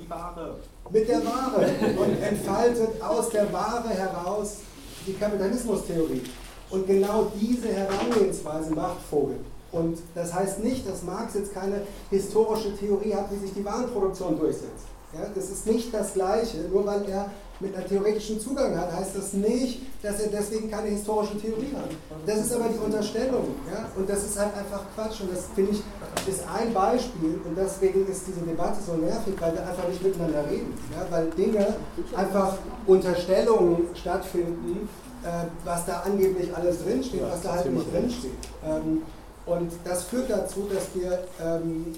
Die 0.00 0.08
Ware. 0.08 0.56
Mit 0.90 1.08
der 1.08 1.24
Ware 1.24 1.66
und 1.98 2.22
entfaltet 2.22 3.02
aus 3.02 3.30
der 3.30 3.52
Ware 3.52 3.88
heraus 3.88 4.58
die 5.06 5.14
Kapitalismustheorie. 5.14 6.22
Und 6.70 6.86
genau 6.86 7.32
diese 7.40 7.68
Herangehensweise 7.72 8.70
macht 8.72 9.02
Vogel. 9.10 9.40
Und 9.72 9.98
das 10.14 10.34
heißt 10.34 10.64
nicht, 10.64 10.88
dass 10.88 11.02
Marx 11.02 11.34
jetzt 11.34 11.54
keine 11.54 11.82
historische 12.10 12.76
Theorie 12.76 13.14
hat, 13.14 13.30
wie 13.30 13.38
sich 13.38 13.54
die 13.54 13.64
Warenproduktion 13.64 14.38
durchsetzt. 14.38 14.86
Ja, 15.12 15.26
das 15.34 15.50
ist 15.50 15.66
nicht 15.66 15.92
das 15.92 16.14
Gleiche. 16.14 16.58
Nur 16.70 16.86
weil 16.86 17.08
er 17.08 17.30
mit 17.58 17.76
einem 17.76 17.86
theoretischen 17.86 18.40
Zugang 18.40 18.76
hat, 18.78 18.92
heißt 18.92 19.16
das 19.16 19.32
nicht, 19.34 19.82
dass 20.02 20.20
er 20.20 20.28
deswegen 20.28 20.70
keine 20.70 20.88
historische 20.88 21.38
Theorie 21.38 21.74
hat. 21.74 21.90
Das 22.26 22.38
ist 22.38 22.52
aber 22.52 22.68
die 22.68 22.78
Unterstellung. 22.78 23.54
Ja? 23.70 23.88
Und 23.96 24.08
das 24.08 24.24
ist 24.24 24.38
halt 24.38 24.56
einfach 24.56 24.82
Quatsch. 24.94 25.20
Und 25.20 25.32
das 25.32 25.46
finde 25.54 25.72
ich 25.72 25.82
ist 26.26 26.42
ein 26.48 26.72
Beispiel. 26.72 27.40
Und 27.44 27.56
deswegen 27.56 28.06
ist 28.06 28.26
diese 28.26 28.40
Debatte 28.40 28.78
so 28.84 28.94
nervig, 28.94 29.34
weil 29.38 29.52
wir 29.52 29.66
einfach 29.66 29.88
nicht 29.88 30.02
miteinander 30.02 30.44
reden. 30.48 30.74
Ja? 30.94 31.06
Weil 31.10 31.26
Dinge 31.30 31.74
einfach 32.14 32.56
Unterstellungen 32.86 33.88
stattfinden, 33.94 34.88
äh, 35.24 35.46
was 35.64 35.84
da 35.86 36.02
angeblich 36.06 36.54
alles 36.54 36.82
drinsteht, 36.82 37.22
was 37.22 37.42
da 37.42 37.52
halt 37.54 37.72
nicht 37.72 37.92
drinsteht. 37.92 38.32
Ähm, 38.64 39.02
und 39.46 39.72
das 39.84 40.04
führt 40.04 40.30
dazu, 40.30 40.68
dass 40.72 40.94
wir 40.94 41.24
ähm, 41.42 41.94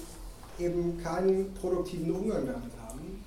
eben 0.59 0.99
keinen 1.03 1.53
produktiven 1.55 2.11
Umgang 2.11 2.45
damit 2.45 2.71
haben. 2.87 3.23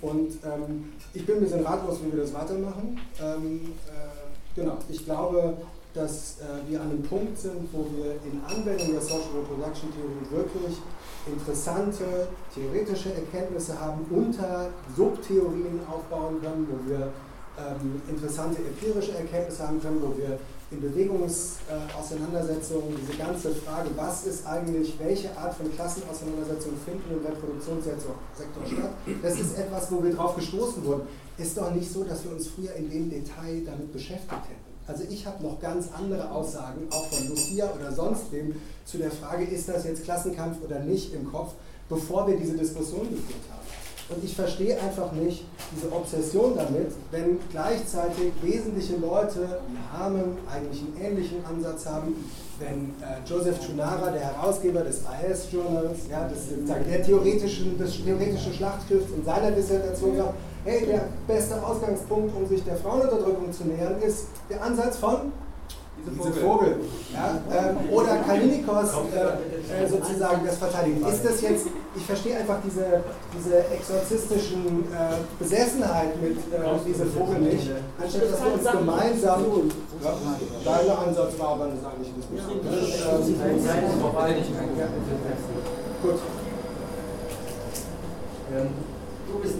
Und 0.00 0.32
ähm, 0.44 0.92
ich 1.14 1.24
bin 1.24 1.36
ein 1.36 1.42
bisschen 1.42 1.64
ratlos, 1.64 1.98
wie 2.04 2.12
wir 2.12 2.22
das 2.22 2.34
weitermachen. 2.34 3.00
Ähm, 3.20 3.74
äh, 3.86 4.60
genau, 4.60 4.78
ich 4.88 5.04
glaube, 5.04 5.56
dass 5.94 6.38
äh, 6.40 6.70
wir 6.70 6.80
an 6.80 6.90
einem 6.90 7.02
Punkt 7.02 7.38
sind, 7.38 7.68
wo 7.72 7.86
wir 7.96 8.12
in 8.24 8.40
Anwendung 8.44 8.92
der 8.92 9.00
Social 9.00 9.30
Reproduction 9.36 9.90
Theory 9.92 10.42
wirklich 10.42 10.78
interessante 11.26 12.28
theoretische 12.54 13.14
Erkenntnisse 13.14 13.78
haben, 13.78 14.04
unter 14.10 14.70
Subtheorien 14.96 15.80
aufbauen 15.88 16.40
können, 16.40 16.66
wo 16.68 16.90
wir 16.90 17.12
ähm, 17.58 18.02
interessante 18.08 18.58
empirische 18.62 19.12
Erkenntnisse 19.12 19.68
haben 19.68 19.80
können, 19.80 20.02
wo 20.02 20.16
wir 20.16 20.38
in 20.72 20.80
Bewegungsauseinandersetzungen, 20.80 22.96
diese 23.00 23.16
ganze 23.18 23.54
Frage, 23.54 23.90
was 23.96 24.26
ist 24.26 24.44
eigentlich, 24.46 24.94
welche 24.98 25.36
Art 25.36 25.54
von 25.54 25.72
Klassenauseinandersetzung 25.74 26.72
finden 26.84 27.12
im 27.12 27.18
Reproduktionssektor 27.24 28.16
statt, 28.66 28.90
das 29.22 29.38
ist 29.38 29.56
etwas, 29.58 29.92
wo 29.92 30.02
wir 30.02 30.12
drauf 30.14 30.34
gestoßen 30.34 30.84
wurden. 30.84 31.02
Ist 31.38 31.56
doch 31.56 31.72
nicht 31.74 31.92
so, 31.92 32.04
dass 32.04 32.24
wir 32.24 32.32
uns 32.32 32.48
früher 32.48 32.74
in 32.74 32.90
dem 32.90 33.08
Detail 33.10 33.62
damit 33.64 33.92
beschäftigt 33.92 34.32
hätten. 34.32 34.72
Also 34.86 35.04
ich 35.08 35.26
habe 35.26 35.42
noch 35.42 35.58
ganz 35.60 35.88
andere 35.96 36.30
Aussagen, 36.30 36.82
auch 36.90 37.06
von 37.06 37.26
Lucia 37.28 37.72
oder 37.72 37.90
sonst 37.92 38.30
wem, 38.32 38.54
zu 38.84 38.98
der 38.98 39.10
Frage, 39.10 39.44
ist 39.44 39.68
das 39.68 39.84
jetzt 39.84 40.04
Klassenkampf 40.04 40.58
oder 40.64 40.80
nicht 40.80 41.14
im 41.14 41.30
Kopf, 41.30 41.52
bevor 41.88 42.26
wir 42.26 42.36
diese 42.36 42.56
Diskussion 42.56 43.08
geführt 43.10 43.44
haben. 43.50 43.61
Und 44.08 44.24
ich 44.24 44.34
verstehe 44.34 44.78
einfach 44.80 45.12
nicht 45.12 45.44
diese 45.74 45.90
Obsession 45.92 46.54
damit, 46.56 46.92
wenn 47.10 47.38
gleichzeitig 47.50 48.32
wesentliche 48.42 48.96
Leute 48.96 49.60
wie 49.68 49.96
Harmon 49.96 50.36
eigentlich 50.50 50.82
einen 50.82 51.00
ähnlichen 51.00 51.44
Ansatz 51.44 51.86
haben, 51.86 52.14
wenn 52.58 52.94
äh, 53.00 53.26
Joseph 53.26 53.58
Chunara, 53.64 54.10
der 54.10 54.20
Herausgeber 54.20 54.80
des 54.80 55.00
IS-Journals, 55.00 56.00
ja, 56.10 56.28
des, 56.28 56.48
der 56.66 57.02
theoretischen, 57.02 57.78
des 57.78 58.04
theoretischen 58.04 58.52
Schlachtschiffs 58.52 59.10
in 59.16 59.24
seiner 59.24 59.50
Dissertation 59.50 60.16
sagt, 60.16 60.34
hey, 60.64 60.86
der 60.86 61.08
beste 61.26 61.64
Ausgangspunkt, 61.64 62.36
um 62.36 62.46
sich 62.46 62.62
der 62.64 62.76
Frauenunterdrückung 62.76 63.52
zu 63.52 63.64
nähern, 63.64 64.00
ist 64.00 64.26
der 64.50 64.62
Ansatz 64.62 64.98
von 64.98 65.32
diese 66.06 66.32
Vogel. 66.32 66.42
Vogel 66.42 66.76
ja? 67.12 67.40
ähm, 67.50 67.76
oder 67.90 68.16
Kalinikos 68.18 68.90
äh, 69.12 69.84
äh, 69.84 69.88
sozusagen 69.88 70.44
das 70.44 70.56
verteidigen. 70.56 71.06
Ist 71.06 71.24
das 71.24 71.40
jetzt, 71.40 71.66
ich 71.94 72.04
verstehe 72.04 72.38
einfach 72.38 72.58
diese, 72.64 73.04
diese 73.36 73.64
exorzistischen 73.68 74.84
äh, 74.92 75.18
Besessenheit 75.38 76.20
mit 76.20 76.38
äh, 76.38 76.84
diesem 76.86 77.12
Vogel 77.12 77.38
nicht, 77.40 77.70
anstatt 78.02 78.32
dass 78.32 78.44
wir 78.44 78.54
uns 78.54 78.68
gemeinsam. 78.70 79.44
Ja, 80.02 80.16
dein 80.64 80.90
Ansatz 81.08 81.38
war 81.38 81.50
aber 81.50 81.64
eine 81.64 81.76
sachliche 81.80 82.12
Diskussion. 82.12 82.60
Ja. 82.66 82.72
Gut. 86.02 86.18
Ähm, 88.52 88.68
du 89.32 89.38
bist 89.38 89.54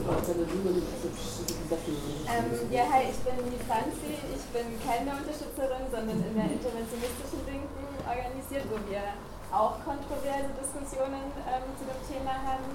ähm, 1.72 2.45
ja, 2.70 2.84
hi, 2.93 3.09
ich 3.09 3.16
bin 3.24 3.32
die 3.49 3.57
Franzi. 3.64 4.20
Ich 4.28 4.41
bin 4.53 4.76
keine 4.84 5.16
Unterstützerin, 5.16 5.88
sondern 5.88 6.20
in 6.20 6.36
der 6.36 6.48
interventionistischen 6.53 7.40
Linken 7.48 7.88
organisiert, 8.05 8.68
wo 8.68 8.76
wir 8.84 9.16
auch 9.48 9.80
kontroverse 9.80 10.53
Diskussionen 10.61 11.32
ähm, 11.48 11.64
zu 11.80 11.84
dem 11.88 12.00
Thema 12.05 12.36
haben. 12.44 12.68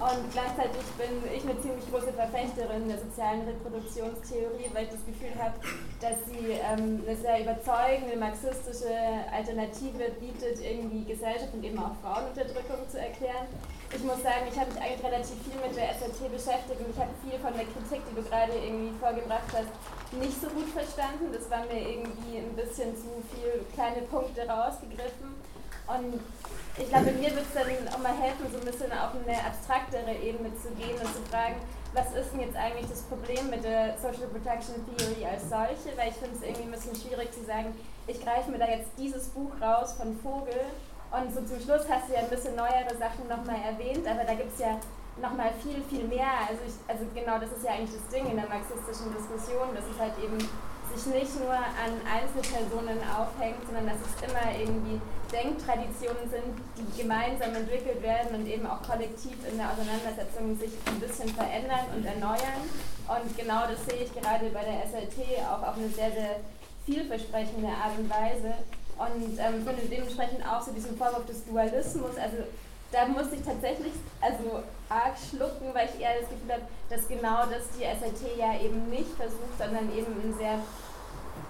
Und 0.00 0.32
gleichzeitig 0.32 0.80
bin 0.96 1.20
ich 1.28 1.44
eine 1.44 1.60
ziemlich 1.60 1.84
große 1.90 2.12
Verfechterin 2.12 2.88
der 2.88 2.98
sozialen 2.98 3.42
Reproduktionstheorie, 3.44 4.72
weil 4.72 4.84
ich 4.84 4.96
das 4.96 5.04
Gefühl 5.04 5.36
habe, 5.36 5.60
dass 6.00 6.16
sie 6.24 6.56
ähm, 6.56 7.04
eine 7.06 7.16
sehr 7.16 7.42
überzeugende 7.44 8.16
marxistische 8.16 8.96
Alternative 9.30 10.08
bietet, 10.18 10.64
irgendwie 10.64 11.04
Gesellschaft 11.04 11.52
und 11.52 11.62
eben 11.62 11.78
auch 11.78 11.92
Frauenunterdrückung 12.00 12.88
zu 12.88 12.98
erklären 12.98 13.46
ich 13.92 14.04
muss 14.04 14.22
sagen, 14.22 14.46
ich 14.46 14.58
habe 14.58 14.70
mich 14.70 14.80
eigentlich 14.80 15.04
relativ 15.04 15.36
viel 15.42 15.58
mit 15.58 15.74
der 15.74 15.90
SRT 15.98 16.30
beschäftigt 16.30 16.78
und 16.78 16.94
ich 16.94 17.00
habe 17.00 17.10
viel 17.26 17.38
von 17.40 17.52
der 17.54 17.66
Kritik, 17.66 18.02
die 18.06 18.14
du 18.14 18.22
gerade 18.22 18.54
irgendwie 18.54 18.94
vorgebracht 19.00 19.50
hast, 19.50 19.70
nicht 20.14 20.40
so 20.40 20.46
gut 20.48 20.70
verstanden. 20.70 21.34
Das 21.34 21.50
war 21.50 21.66
mir 21.66 21.82
irgendwie 21.82 22.38
ein 22.38 22.54
bisschen 22.54 22.94
zu 22.94 23.10
viel 23.34 23.66
kleine 23.74 24.02
Punkte 24.06 24.46
rausgegriffen. 24.46 25.34
Und 25.90 26.22
ich 26.78 26.88
glaube, 26.88 27.12
mir 27.12 27.30
wird 27.30 27.46
es 27.46 27.54
dann 27.54 27.66
auch 27.94 27.98
mal 27.98 28.14
helfen, 28.14 28.46
so 28.50 28.58
ein 28.58 28.64
bisschen 28.64 28.92
auf 28.92 29.10
eine 29.14 29.36
abstraktere 29.44 30.14
Ebene 30.22 30.50
zu 30.62 30.70
gehen 30.74 30.98
und 30.98 31.10
zu 31.10 31.22
fragen, 31.30 31.56
was 31.92 32.14
ist 32.14 32.32
denn 32.32 32.40
jetzt 32.40 32.56
eigentlich 32.56 32.86
das 32.88 33.02
Problem 33.02 33.50
mit 33.50 33.64
der 33.64 33.98
Social 33.98 34.28
Protection 34.30 34.78
Theory 34.86 35.26
als 35.26 35.50
solche? 35.50 35.90
Weil 35.98 36.10
ich 36.10 36.18
finde 36.22 36.36
es 36.38 36.42
irgendwie 36.42 36.70
ein 36.70 36.70
bisschen 36.70 36.94
schwierig 36.94 37.32
zu 37.32 37.44
sagen, 37.44 37.74
ich 38.06 38.22
greife 38.22 38.50
mir 38.50 38.58
da 38.58 38.68
jetzt 38.68 38.90
dieses 38.96 39.28
Buch 39.28 39.50
raus 39.60 39.94
von 39.98 40.16
Vogel 40.22 40.70
und 41.10 41.34
so 41.34 41.42
zum 41.42 41.58
Schluss 41.58 41.82
hast 41.90 42.08
du 42.08 42.14
ja 42.14 42.20
ein 42.20 42.30
bisschen 42.30 42.54
neuere 42.54 42.94
Sachen 42.94 43.26
nochmal 43.26 43.58
erwähnt, 43.66 44.06
aber 44.06 44.22
da 44.22 44.34
gibt 44.34 44.54
es 44.54 44.60
ja 44.60 44.78
nochmal 45.20 45.50
viel, 45.62 45.82
viel 45.90 46.06
mehr. 46.06 46.46
Also, 46.46 46.62
ich, 46.62 46.78
also 46.86 47.02
genau 47.14 47.38
das 47.42 47.50
ist 47.50 47.66
ja 47.66 47.74
eigentlich 47.74 47.98
das 47.98 48.06
Ding 48.14 48.30
in 48.30 48.38
der 48.38 48.48
marxistischen 48.48 49.10
Diskussion, 49.10 49.74
dass 49.74 49.84
es 49.90 49.98
halt 49.98 50.14
eben 50.22 50.38
sich 50.94 51.06
nicht 51.14 51.38
nur 51.38 51.54
an 51.54 51.92
Einzelpersonen 52.04 52.98
aufhängt, 53.06 53.62
sondern 53.66 53.86
dass 53.86 54.00
es 54.02 54.14
immer 54.26 54.46
irgendwie 54.58 55.00
Denktraditionen 55.30 56.26
sind, 56.30 56.58
die 56.76 57.02
gemeinsam 57.02 57.54
entwickelt 57.54 58.02
werden 58.02 58.34
und 58.34 58.46
eben 58.46 58.66
auch 58.66 58.82
kollektiv 58.82 59.36
in 59.48 59.56
der 59.56 59.70
Auseinandersetzung 59.70 60.58
sich 60.58 60.72
ein 60.86 61.00
bisschen 61.00 61.28
verändern 61.30 61.86
und 61.94 62.04
erneuern. 62.04 62.62
Und 63.06 63.36
genau 63.36 63.66
das 63.70 63.78
sehe 63.86 64.04
ich 64.04 64.12
gerade 64.12 64.50
bei 64.50 64.64
der 64.64 64.86
SLT 64.86 65.38
auch 65.46 65.62
auf 65.62 65.76
eine 65.76 65.88
sehr, 65.88 66.10
sehr 66.10 66.36
vielversprechende 66.86 67.68
Art 67.68 67.98
und 67.98 68.10
Weise. 68.10 68.54
Und 68.98 69.38
ähm, 69.38 69.64
finde 69.64 69.82
dementsprechend 69.88 70.44
auch 70.46 70.60
so 70.60 70.72
diesen 70.72 70.96
Vorwurf 70.98 71.24
des 71.26 71.44
Dualismus, 71.46 72.18
also 72.20 72.44
da 72.92 73.06
musste 73.06 73.36
ich 73.36 73.42
tatsächlich 73.42 73.92
also 74.20 74.62
arg 74.88 75.14
schlucken, 75.18 75.72
weil 75.72 75.88
ich 75.88 76.00
eher 76.00 76.20
das 76.20 76.28
Gefühl 76.28 76.52
habe, 76.52 76.66
dass 76.90 77.06
genau 77.06 77.46
das 77.46 77.70
die 77.78 77.86
SLT 77.86 78.36
ja 78.36 78.58
eben 78.58 78.90
nicht 78.90 79.10
versucht, 79.14 79.54
sondern 79.58 79.86
eben 79.94 80.10
ein 80.18 80.34
sehr 80.34 80.58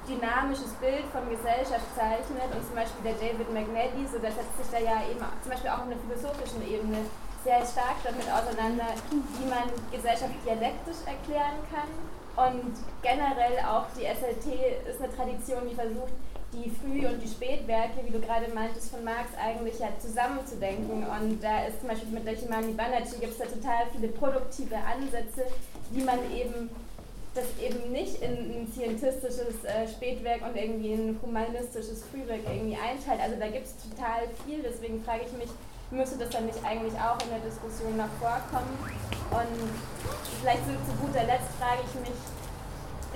dynamisches 0.09 0.72
Bild 0.80 1.09
von 1.12 1.24
Gesellschaft 1.28 1.88
zeichnet. 1.97 2.49
Und 2.53 2.61
zum 2.66 2.76
Beispiel 2.76 3.05
der 3.09 3.16
David 3.16 3.49
McNally, 3.53 4.05
so 4.05 4.18
der 4.18 4.32
setzt 4.32 4.53
sich 4.61 4.68
da 4.70 4.78
ja 4.78 5.01
eben 5.09 5.20
zum 5.41 5.51
Beispiel 5.51 5.70
auch 5.70 5.80
auf 5.80 5.88
einer 5.88 6.01
philosophischen 6.05 6.61
Ebene 6.68 7.09
sehr 7.45 7.64
stark 7.64 7.97
damit 8.05 8.28
auseinander, 8.28 8.93
wie 9.09 9.49
man 9.49 9.64
Gesellschaft 9.88 10.36
dialektisch 10.45 11.01
erklären 11.09 11.57
kann. 11.72 11.88
Und 12.36 12.76
generell 13.03 13.57
auch 13.64 13.88
die 13.97 14.05
SLT 14.05 14.45
ist 14.88 15.01
eine 15.01 15.09
Tradition, 15.14 15.68
die 15.68 15.74
versucht, 15.74 16.12
die 16.53 16.70
Früh- 16.70 17.07
und 17.07 17.22
die 17.22 17.28
Spätwerke, 17.28 18.05
wie 18.05 18.11
du 18.11 18.20
gerade 18.20 18.53
meintest, 18.53 18.90
von 18.90 19.05
Marx 19.05 19.30
eigentlich 19.38 19.78
ja 19.78 19.88
zusammenzudenken. 19.98 21.05
Und 21.07 21.42
da 21.42 21.66
ist 21.66 21.80
zum 21.80 21.88
Beispiel 21.88 22.11
mit 22.11 22.24
Lechimani 22.24 22.72
Banerjee 22.72 23.18
gibt 23.20 23.32
es 23.32 23.38
da 23.38 23.46
total 23.46 23.86
viele 23.92 24.09
produktive 24.09 24.76
Ansätze, 24.76 25.46
wie 25.90 26.03
man 26.03 26.18
eben 26.34 26.70
das 27.34 27.46
eben 27.62 27.92
nicht 27.92 28.20
in 28.22 28.32
ein 28.32 28.72
scientistisches 28.74 29.62
äh, 29.62 29.86
Spätwerk 29.86 30.42
und 30.42 30.57
irgendwie 30.57 30.94
ein 30.94 31.18
humanistisches 31.22 32.03
Frühwerk 32.11 32.40
irgendwie 32.51 32.76
einteilt. 32.76 33.20
Also 33.20 33.36
da 33.38 33.46
gibt 33.46 33.66
es 33.66 33.74
total 33.78 34.26
viel, 34.44 34.62
deswegen 34.62 35.03
frage 35.05 35.22
ich 35.26 35.32
mich, 35.38 35.51
müsste 35.90 36.18
das 36.18 36.30
dann 36.30 36.46
nicht 36.46 36.59
eigentlich 36.64 36.94
auch 36.94 37.18
in 37.22 37.30
der 37.30 37.38
Diskussion 37.46 37.96
noch 37.96 38.11
vorkommen? 38.18 38.74
Und 39.30 39.70
vielleicht 40.42 40.66
so 40.66 40.74
zu 40.74 40.92
guter 40.98 41.22
Letzt 41.22 41.55
frage 41.59 41.86
ich 41.86 41.94
mich, 42.01 42.18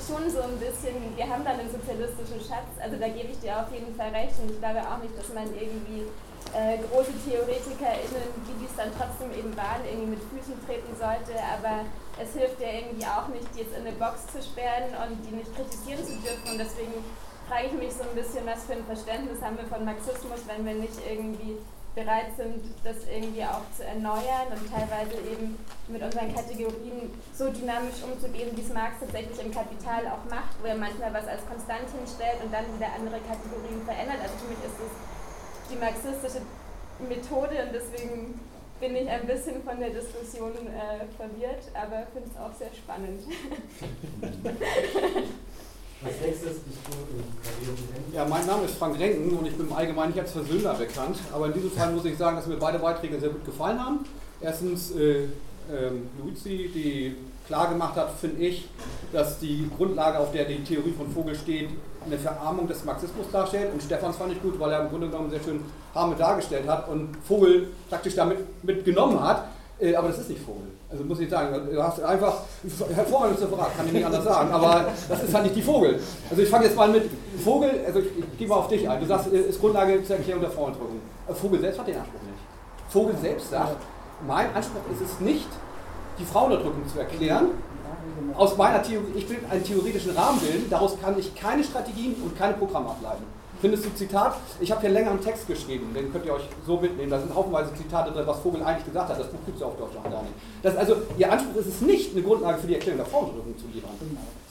schon 0.03 0.27
so 0.31 0.43
ein 0.43 0.59
bisschen, 0.59 0.95
wir 1.15 1.27
haben 1.29 1.45
dann 1.45 1.61
einen 1.61 1.71
sozialistischen 1.71 2.41
Schatz, 2.43 2.71
also 2.83 2.97
da 2.99 3.09
gebe 3.09 3.31
ich 3.31 3.39
dir 3.39 3.59
auf 3.63 3.71
jeden 3.71 3.95
Fall 3.95 4.11
recht 4.11 4.35
und 4.43 4.51
ich 4.51 4.59
glaube 4.59 4.83
auch 4.83 4.99
nicht, 4.99 5.15
dass 5.17 5.31
man 5.33 5.47
irgendwie 5.55 6.11
äh, 6.53 6.83
große 6.91 7.15
TheoretikerInnen, 7.25 8.27
wie 8.47 8.57
die 8.59 8.67
es 8.67 8.77
dann 8.77 8.91
trotzdem 8.95 9.31
eben 9.33 9.55
waren, 9.57 9.83
irgendwie 9.87 10.19
mit 10.19 10.23
Füßen 10.35 10.59
treten 10.67 10.93
sollte, 10.99 11.35
aber 11.39 11.87
es 12.19 12.35
hilft 12.35 12.59
ja 12.61 12.71
irgendwie 12.75 13.07
auch 13.07 13.29
nicht, 13.31 13.47
die 13.55 13.63
jetzt 13.63 13.75
in 13.75 13.87
eine 13.87 13.95
Box 13.97 14.27
zu 14.31 14.43
sperren 14.43 14.91
und 14.99 15.19
die 15.23 15.35
nicht 15.35 15.51
kritisieren 15.55 16.03
zu 16.03 16.19
dürfen 16.23 16.47
und 16.51 16.59
deswegen 16.59 16.99
frage 17.47 17.71
ich 17.71 17.77
mich 17.79 17.93
so 17.95 18.03
ein 18.03 18.15
bisschen, 18.15 18.47
was 18.47 18.65
für 18.65 18.75
ein 18.75 18.85
Verständnis 18.85 19.43
haben 19.43 19.59
wir 19.59 19.67
von 19.67 19.85
Marxismus, 19.85 20.43
wenn 20.47 20.65
wir 20.65 20.75
nicht 20.75 20.99
irgendwie 21.07 21.59
bereit 21.95 22.35
sind, 22.37 22.75
das 22.83 23.07
irgendwie 23.07 23.45
auch 23.45 23.63
zu 23.77 23.85
erneuern 23.85 24.51
und 24.51 24.67
teilweise 24.67 25.15
eben 25.31 25.57
mit 25.87 26.03
unseren 26.03 26.35
Kategorien 26.35 27.15
so 27.33 27.51
dynamisch 27.51 28.03
umzugehen, 28.03 28.51
wie 28.57 28.63
es 28.63 28.73
Marx 28.75 28.99
tatsächlich 28.99 29.39
im 29.39 29.55
Kapital 29.55 30.09
auch 30.11 30.29
macht, 30.29 30.59
wo 30.61 30.67
er 30.67 30.75
manchmal 30.75 31.15
was 31.15 31.29
als 31.29 31.47
konstant 31.47 31.87
hinstellt 31.95 32.43
und 32.43 32.53
dann 32.53 32.67
wieder 32.75 32.91
andere 32.99 33.21
Kategorien 33.23 33.81
verändert. 33.87 34.19
Also 34.23 34.35
für 34.43 34.49
mich 34.51 34.59
ist 34.67 34.81
es 34.83 34.91
die 35.71 35.79
marxistische 35.79 36.43
Methode 36.99 37.63
und 37.63 37.71
deswegen 37.73 38.41
bin 38.81 38.97
ich 38.97 39.09
ein 39.09 39.25
bisschen 39.27 39.63
von 39.63 39.79
der 39.79 39.91
Diskussion 39.91 40.51
äh, 40.51 41.07
verwirrt, 41.17 41.71
aber 41.75 42.09
finde 42.13 42.29
es 42.29 42.37
auch 42.37 42.53
sehr 42.59 42.75
spannend. 42.75 43.23
Als 46.05 46.21
nächstes 46.21 46.57
Ja, 48.13 48.27
mein 48.27 48.47
Name 48.47 48.65
ist 48.65 48.75
Frank 48.75 48.99
Renken 48.99 49.37
und 49.37 49.47
ich 49.47 49.57
bin 49.57 49.67
im 49.67 49.73
Allgemeinen 49.73 50.11
nicht 50.13 50.21
als 50.21 50.33
Versöhner 50.33 50.75
bekannt. 50.75 51.17
Aber 51.33 51.47
in 51.47 51.55
diesem 51.55 51.71
Fall 51.71 51.93
muss 51.93 52.05
ich 52.05 52.19
sagen, 52.19 52.37
dass 52.37 52.47
mir 52.47 52.57
beide 52.57 52.79
Beiträge 52.79 53.19
sehr 53.19 53.31
gut 53.31 53.45
gefallen 53.45 53.83
haben. 53.83 54.01
Erstens 54.41 54.95
äh, 54.97 55.25
ähm, 55.73 56.09
Luzi, 56.23 56.71
die 56.75 57.17
klar 57.47 57.71
gemacht 57.71 57.97
hat, 57.97 58.11
finde 58.21 58.43
ich, 58.43 58.69
dass 59.13 59.39
die 59.39 59.71
Grundlage, 59.77 60.19
auf 60.19 60.33
der 60.33 60.45
die 60.45 60.63
Theorie 60.63 60.93
von 60.93 61.11
Vogel 61.11 61.35
steht, 61.35 61.71
eine 62.05 62.19
Verarmung 62.19 62.69
des 62.69 62.85
Marxismus 62.85 63.27
darstellt. 63.33 63.73
Und 63.73 63.83
Stefans 63.83 64.17
fand 64.17 64.33
ich 64.33 64.43
gut, 64.43 64.61
weil 64.61 64.73
er 64.73 64.83
im 64.83 64.91
Grunde 64.91 65.09
genommen 65.09 65.31
sehr 65.31 65.41
schön 65.43 65.61
Harme 65.95 66.17
dargestellt 66.17 66.69
hat 66.69 66.87
und 66.89 67.17
Vogel 67.27 67.69
praktisch 67.89 68.15
damit 68.15 68.39
mitgenommen 68.63 69.23
hat. 69.23 69.49
Äh, 69.81 69.95
aber 69.95 70.09
das 70.09 70.19
ist 70.19 70.29
nicht 70.29 70.43
Vogel. 70.43 70.74
Also 70.95 71.03
muss 71.07 71.19
ich 71.19 71.29
sagen, 71.29 71.69
du 71.73 71.83
hast 71.83 72.01
einfach 72.05 72.43
hervorragendes 72.95 73.43
Referat, 73.43 73.77
kann 73.77 73.87
ich 73.87 73.95
nicht 73.95 74.07
anders 74.07 74.23
sagen, 74.23 74.53
aber 74.53 74.93
das 75.09 75.25
ist 75.25 75.35
halt 75.35 75.43
nicht 75.43 75.57
die 75.57 75.63
Vogel. 75.63 75.99
Also 76.31 76.41
ich 76.41 76.49
fange 76.49 76.67
jetzt 76.67 76.77
mal 76.77 76.89
mit 76.89 77.11
Vogel, 77.43 77.69
also 77.85 77.99
ich, 77.99 78.07
ich 78.17 78.39
gehe 78.39 78.47
mal 78.47 78.55
auf 78.55 78.69
dich 78.69 78.89
ein. 78.89 79.01
Du 79.01 79.07
sagst, 79.07 79.27
ist 79.27 79.61
Grundlage 79.61 80.05
zur 80.05 80.19
Erklärung 80.19 80.43
der 80.43 80.53
Frauentrückung. 80.53 81.01
Vogel 81.35 81.59
selbst 81.59 81.81
hat 81.81 81.89
den 81.89 81.97
Anspruch 81.97 82.23
nicht. 82.23 82.39
Vogel 82.91 83.17
selbst 83.21 83.51
sagt, 83.51 83.83
mein 84.25 84.55
Anspruch 84.55 84.83
ist 84.93 85.01
es 85.01 85.19
nicht, 85.19 85.49
die 86.19 86.25
Frauenunterdrückung 86.25 86.87
zu 86.89 86.99
erklären. 86.99 87.47
Aus 88.37 88.57
meiner 88.57 88.83
Theorie, 88.83 89.13
ich 89.17 89.29
will 89.29 89.39
einen 89.51 89.65
theoretischen 89.65 90.17
Rahmen 90.17 90.41
bilden, 90.41 90.69
daraus 90.69 90.99
kann 91.01 91.19
ich 91.19 91.35
keine 91.35 91.63
Strategien 91.63 92.15
und 92.23 92.37
keine 92.37 92.55
Programme 92.55 92.91
ableiten. 92.91 93.25
Findest 93.61 93.87
du 93.87 93.95
Zitat? 93.95 94.37
Ich 94.61 94.71
habe 94.71 94.83
hier 94.83 94.91
länger 94.91 95.11
einen 95.11 95.23
Text 95.23 95.47
geschrieben, 95.47 95.95
den 95.95 96.13
könnt 96.13 96.27
ihr 96.27 96.35
euch 96.35 96.43
so 96.67 96.77
mitnehmen. 96.77 97.11
Da 97.11 97.19
sind 97.19 97.35
haufenweise 97.35 97.73
Zitate 97.75 98.11
drin, 98.11 98.27
was 98.27 98.41
Vogel 98.41 98.63
eigentlich 98.63 98.85
gesagt 98.85 99.09
hat. 99.09 99.19
Das 99.19 99.29
Buch 99.29 99.39
gibt 99.47 99.57
es 99.57 99.63
ja 99.63 99.69
auf 99.69 99.79
noch 99.79 100.03
gar 100.03 100.23
nicht. 100.23 100.35
Das, 100.63 100.77
also, 100.77 100.97
ihr 101.17 101.33
Anspruch 101.33 101.57
ist 101.57 101.69
es 101.69 101.81
nicht, 101.81 102.13
eine 102.13 102.23
Grundlage 102.23 102.59
für 102.59 102.67
die 102.67 102.75
Erklärung 102.75 102.99
der 102.99 103.07
Frauenrücken 103.07 103.57
zu 103.57 103.67
liefern, 103.73 103.91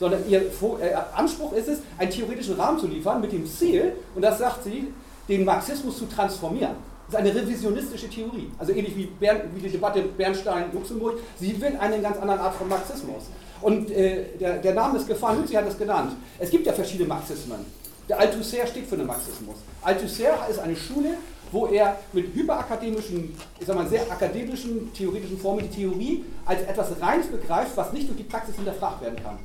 sondern 0.00 0.28
ihr 0.28 0.40
äh, 0.42 0.94
Anspruch 1.14 1.52
ist 1.52 1.68
es, 1.68 1.78
einen 1.96 2.10
theoretischen 2.10 2.58
Rahmen 2.58 2.78
zu 2.80 2.88
liefern 2.88 3.20
mit 3.20 3.30
dem 3.30 3.46
Ziel, 3.46 3.92
und 4.16 4.22
das 4.22 4.38
sagt 4.38 4.64
sie, 4.64 4.92
den 5.28 5.44
Marxismus 5.44 5.98
zu 5.98 6.06
transformieren. 6.06 6.74
Ist 7.14 7.20
eine 7.20 7.32
revisionistische 7.32 8.10
Theorie. 8.10 8.50
Also 8.58 8.72
ähnlich 8.72 8.96
wie, 8.96 9.04
Bern, 9.06 9.42
wie 9.54 9.60
die 9.60 9.68
Debatte 9.68 10.02
Bernstein-Luxemburg. 10.02 11.20
Sie 11.38 11.60
will 11.60 11.76
eine 11.78 12.00
ganz 12.00 12.18
andere 12.18 12.40
Art 12.40 12.56
von 12.56 12.68
Marxismus. 12.68 13.26
Und 13.60 13.88
äh, 13.92 14.36
der, 14.40 14.58
der, 14.58 14.74
Name 14.74 14.98
ist 14.98 15.06
gefallen, 15.06 15.40
Lucy 15.40 15.54
hat 15.54 15.68
es 15.68 15.78
genannt. 15.78 16.16
Es 16.40 16.50
gibt 16.50 16.66
ja 16.66 16.72
verschiedene 16.72 17.08
Marxismen. 17.08 17.66
Der 18.08 18.18
Althusser 18.18 18.66
steht 18.66 18.88
für 18.88 18.96
den 18.96 19.06
Marxismus. 19.06 19.54
Althusser 19.82 20.48
ist 20.50 20.58
eine 20.58 20.74
Schule, 20.74 21.10
wo 21.52 21.66
er 21.66 22.00
mit 22.12 22.34
hyperakademischen, 22.34 23.32
ich 23.60 23.66
sag 23.66 23.76
mal 23.76 23.86
sehr 23.86 24.10
akademischen, 24.10 24.92
theoretischen 24.92 25.38
Formen 25.38 25.70
die 25.70 25.82
Theorie 25.82 26.24
als 26.44 26.62
etwas 26.62 27.00
Reines 27.00 27.28
begreift, 27.28 27.76
was 27.76 27.92
nicht 27.92 28.08
durch 28.08 28.18
die 28.18 28.24
Praxis 28.24 28.56
hinterfragt 28.56 29.02
werden 29.02 29.22
kann. 29.22 29.38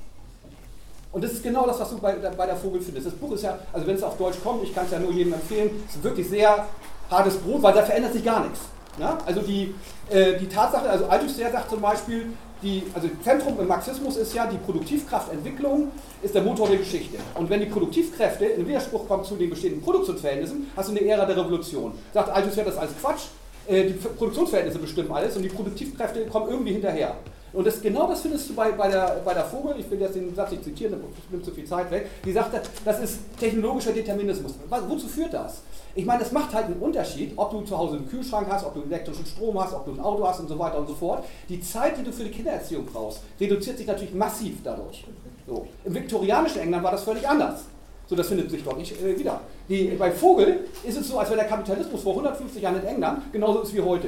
Und 1.11 1.23
das 1.23 1.33
ist 1.33 1.43
genau 1.43 1.67
das, 1.67 1.79
was 1.79 1.91
du 1.91 1.99
bei, 1.99 2.13
bei 2.13 2.45
der 2.47 2.55
Vogel 2.55 2.81
findest. 2.81 3.05
Das 3.05 3.13
Buch 3.13 3.33
ist 3.33 3.43
ja, 3.43 3.59
also 3.71 3.85
wenn 3.85 3.95
es 3.95 4.01
auf 4.01 4.17
Deutsch 4.17 4.37
kommt, 4.43 4.63
ich 4.63 4.73
kann 4.73 4.85
es 4.85 4.91
ja 4.91 4.99
nur 4.99 5.11
jedem 5.11 5.33
empfehlen, 5.33 5.83
ist 5.87 6.03
wirklich 6.03 6.27
sehr 6.27 6.67
hartes 7.09 7.37
Brot, 7.37 7.61
weil 7.61 7.73
da 7.73 7.83
verändert 7.83 8.13
sich 8.13 8.23
gar 8.23 8.43
nichts. 8.43 8.59
Ja? 8.99 9.17
Also 9.25 9.41
die, 9.41 9.73
äh, 10.09 10.37
die 10.37 10.47
Tatsache, 10.47 10.89
also 10.89 11.05
Althusser 11.05 11.51
sagt 11.51 11.69
zum 11.69 11.81
Beispiel, 11.81 12.27
die, 12.61 12.83
also 12.93 13.07
Zentrum 13.23 13.57
im 13.59 13.67
Marxismus 13.67 14.17
ist 14.17 14.33
ja, 14.33 14.45
die 14.45 14.57
Produktivkraftentwicklung 14.57 15.91
ist 16.21 16.35
der 16.35 16.41
Motor 16.41 16.67
der 16.67 16.77
Geschichte. 16.77 17.17
Und 17.35 17.49
wenn 17.49 17.61
die 17.61 17.67
Produktivkräfte 17.67 18.45
in 18.45 18.67
Widerspruch 18.67 19.07
kommen 19.07 19.23
zu 19.23 19.35
den 19.35 19.49
bestehenden 19.49 19.81
Produktionsverhältnissen, 19.81 20.69
hast 20.75 20.89
du 20.89 20.91
eine 20.91 21.05
Ära 21.05 21.25
der 21.25 21.37
Revolution. 21.37 21.93
Sagt 22.13 22.29
Althusser, 22.29 22.63
das 22.63 22.73
ist 22.73 22.79
alles 22.79 22.93
Quatsch, 22.99 23.21
äh, 23.67 23.85
die 23.85 23.93
Produktionsverhältnisse 23.93 24.79
bestimmen 24.79 25.11
alles 25.11 25.37
und 25.37 25.43
die 25.43 25.49
Produktivkräfte 25.49 26.25
kommen 26.25 26.49
irgendwie 26.49 26.73
hinterher. 26.73 27.15
Und 27.53 27.65
das, 27.65 27.81
genau 27.81 28.07
das 28.07 28.21
findest 28.21 28.49
du 28.49 28.53
bei, 28.53 28.71
bei, 28.71 28.89
der, 28.89 29.21
bei 29.25 29.33
der 29.33 29.45
Vogel, 29.45 29.75
ich 29.79 29.89
will 29.89 29.99
jetzt 29.99 30.15
den 30.15 30.35
Satz 30.35 30.51
nicht 30.51 30.63
zitieren, 30.63 30.93
das 30.93 31.31
nimmt 31.31 31.45
zu 31.45 31.51
viel 31.51 31.65
Zeit 31.65 31.89
weg, 31.89 32.07
die 32.23 32.31
sagt, 32.31 32.59
das 32.85 32.99
ist 32.99 33.19
technologischer 33.39 33.91
Determinismus. 33.91 34.53
Wozu 34.87 35.07
führt 35.07 35.33
das? 35.33 35.61
Ich 35.99 36.05
meine, 36.05 36.23
es 36.23 36.31
macht 36.31 36.53
halt 36.53 36.67
einen 36.67 36.79
Unterschied, 36.79 37.33
ob 37.35 37.51
du 37.51 37.59
zu 37.59 37.77
Hause 37.77 37.97
einen 37.97 38.07
Kühlschrank 38.07 38.47
hast, 38.49 38.65
ob 38.65 38.73
du 38.73 38.83
elektrischen 38.83 39.25
Strom 39.25 39.61
hast, 39.61 39.73
ob 39.73 39.83
du 39.83 39.91
ein 39.91 39.99
Auto 39.99 40.25
hast 40.25 40.39
und 40.39 40.47
so 40.47 40.57
weiter 40.57 40.79
und 40.79 40.87
so 40.87 40.95
fort. 40.95 41.25
Die 41.49 41.59
Zeit, 41.59 41.97
die 41.97 42.03
du 42.03 42.13
für 42.13 42.23
die 42.23 42.31
Kindererziehung 42.31 42.85
brauchst, 42.85 43.19
reduziert 43.37 43.77
sich 43.77 43.85
natürlich 43.85 44.13
massiv 44.13 44.59
dadurch. 44.63 45.03
So. 45.45 45.67
Im 45.83 45.93
viktorianischen 45.93 46.61
England 46.61 46.85
war 46.85 46.91
das 46.91 47.03
völlig 47.03 47.27
anders. 47.27 47.65
So, 48.07 48.15
das 48.15 48.29
findet 48.29 48.49
sich 48.49 48.63
dort 48.63 48.77
nicht 48.77 48.93
äh, 49.01 49.19
wieder. 49.19 49.41
Die, 49.67 49.87
bei 49.99 50.09
Vogel 50.09 50.67
ist 50.85 50.97
es 50.97 51.09
so, 51.09 51.19
als 51.19 51.29
wenn 51.31 51.37
der 51.37 51.47
Kapitalismus 51.47 52.01
vor 52.01 52.13
150 52.13 52.61
Jahren 52.61 52.79
in 52.79 52.87
England 52.87 53.33
genauso 53.33 53.59
ist 53.59 53.75
wie 53.75 53.81
heute. 53.81 54.07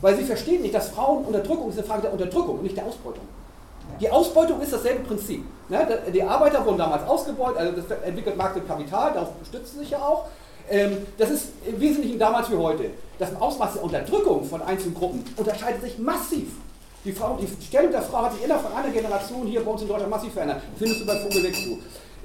Weil 0.00 0.16
sie 0.16 0.24
verstehen 0.24 0.62
nicht, 0.62 0.74
dass 0.74 0.88
Frauenunterdrückung 0.88 1.68
ist 1.68 1.78
eine 1.78 1.86
Frage 1.86 2.02
der 2.02 2.12
Unterdrückung 2.14 2.56
und 2.56 2.64
nicht 2.64 2.76
der 2.76 2.84
Ausbeutung. 2.84 3.22
Die 4.00 4.10
Ausbeutung 4.10 4.60
ist 4.60 4.72
dasselbe 4.72 5.04
Prinzip. 5.04 5.44
Ne? 5.68 5.86
Die 6.12 6.22
Arbeiter 6.22 6.66
wurden 6.66 6.78
damals 6.78 7.06
ausgebeutet, 7.06 7.58
also 7.58 7.80
das 7.80 7.98
entwickelt 8.02 8.36
Markt 8.36 8.56
und 8.56 8.66
Kapital, 8.66 9.12
darauf 9.12 9.28
stützt 9.46 9.78
sich 9.78 9.90
ja 9.90 9.98
auch. 9.98 10.26
Ähm, 10.70 10.98
das 11.16 11.30
ist 11.30 11.46
im 11.66 11.80
Wesentlichen 11.80 12.18
damals 12.18 12.50
wie 12.50 12.56
heute. 12.56 12.90
Das 13.18 13.34
Ausmaß 13.40 13.74
der 13.74 13.84
Unterdrückung 13.84 14.44
von 14.44 14.62
einzelnen 14.62 14.94
Gruppen 14.94 15.24
unterscheidet 15.36 15.82
sich 15.82 15.98
massiv. 15.98 16.48
Die, 17.04 17.12
Frau, 17.12 17.38
die 17.40 17.64
Stellung 17.64 17.90
der 17.90 18.02
Frau 18.02 18.22
hat 18.24 18.34
sich 18.34 18.44
innerhalb 18.44 18.66
von 18.66 18.76
einer 18.76 18.90
Generation 18.90 19.46
hier 19.46 19.64
bei 19.64 19.70
uns 19.70 19.82
in 19.82 19.88
Deutschland 19.88 20.10
massiv 20.10 20.32
verändert. 20.32 20.62
Findest 20.78 21.00
du 21.00 21.06
bei 21.06 21.16
Vogel 21.20 21.42
weg 21.42 21.54
zu. 21.54 21.78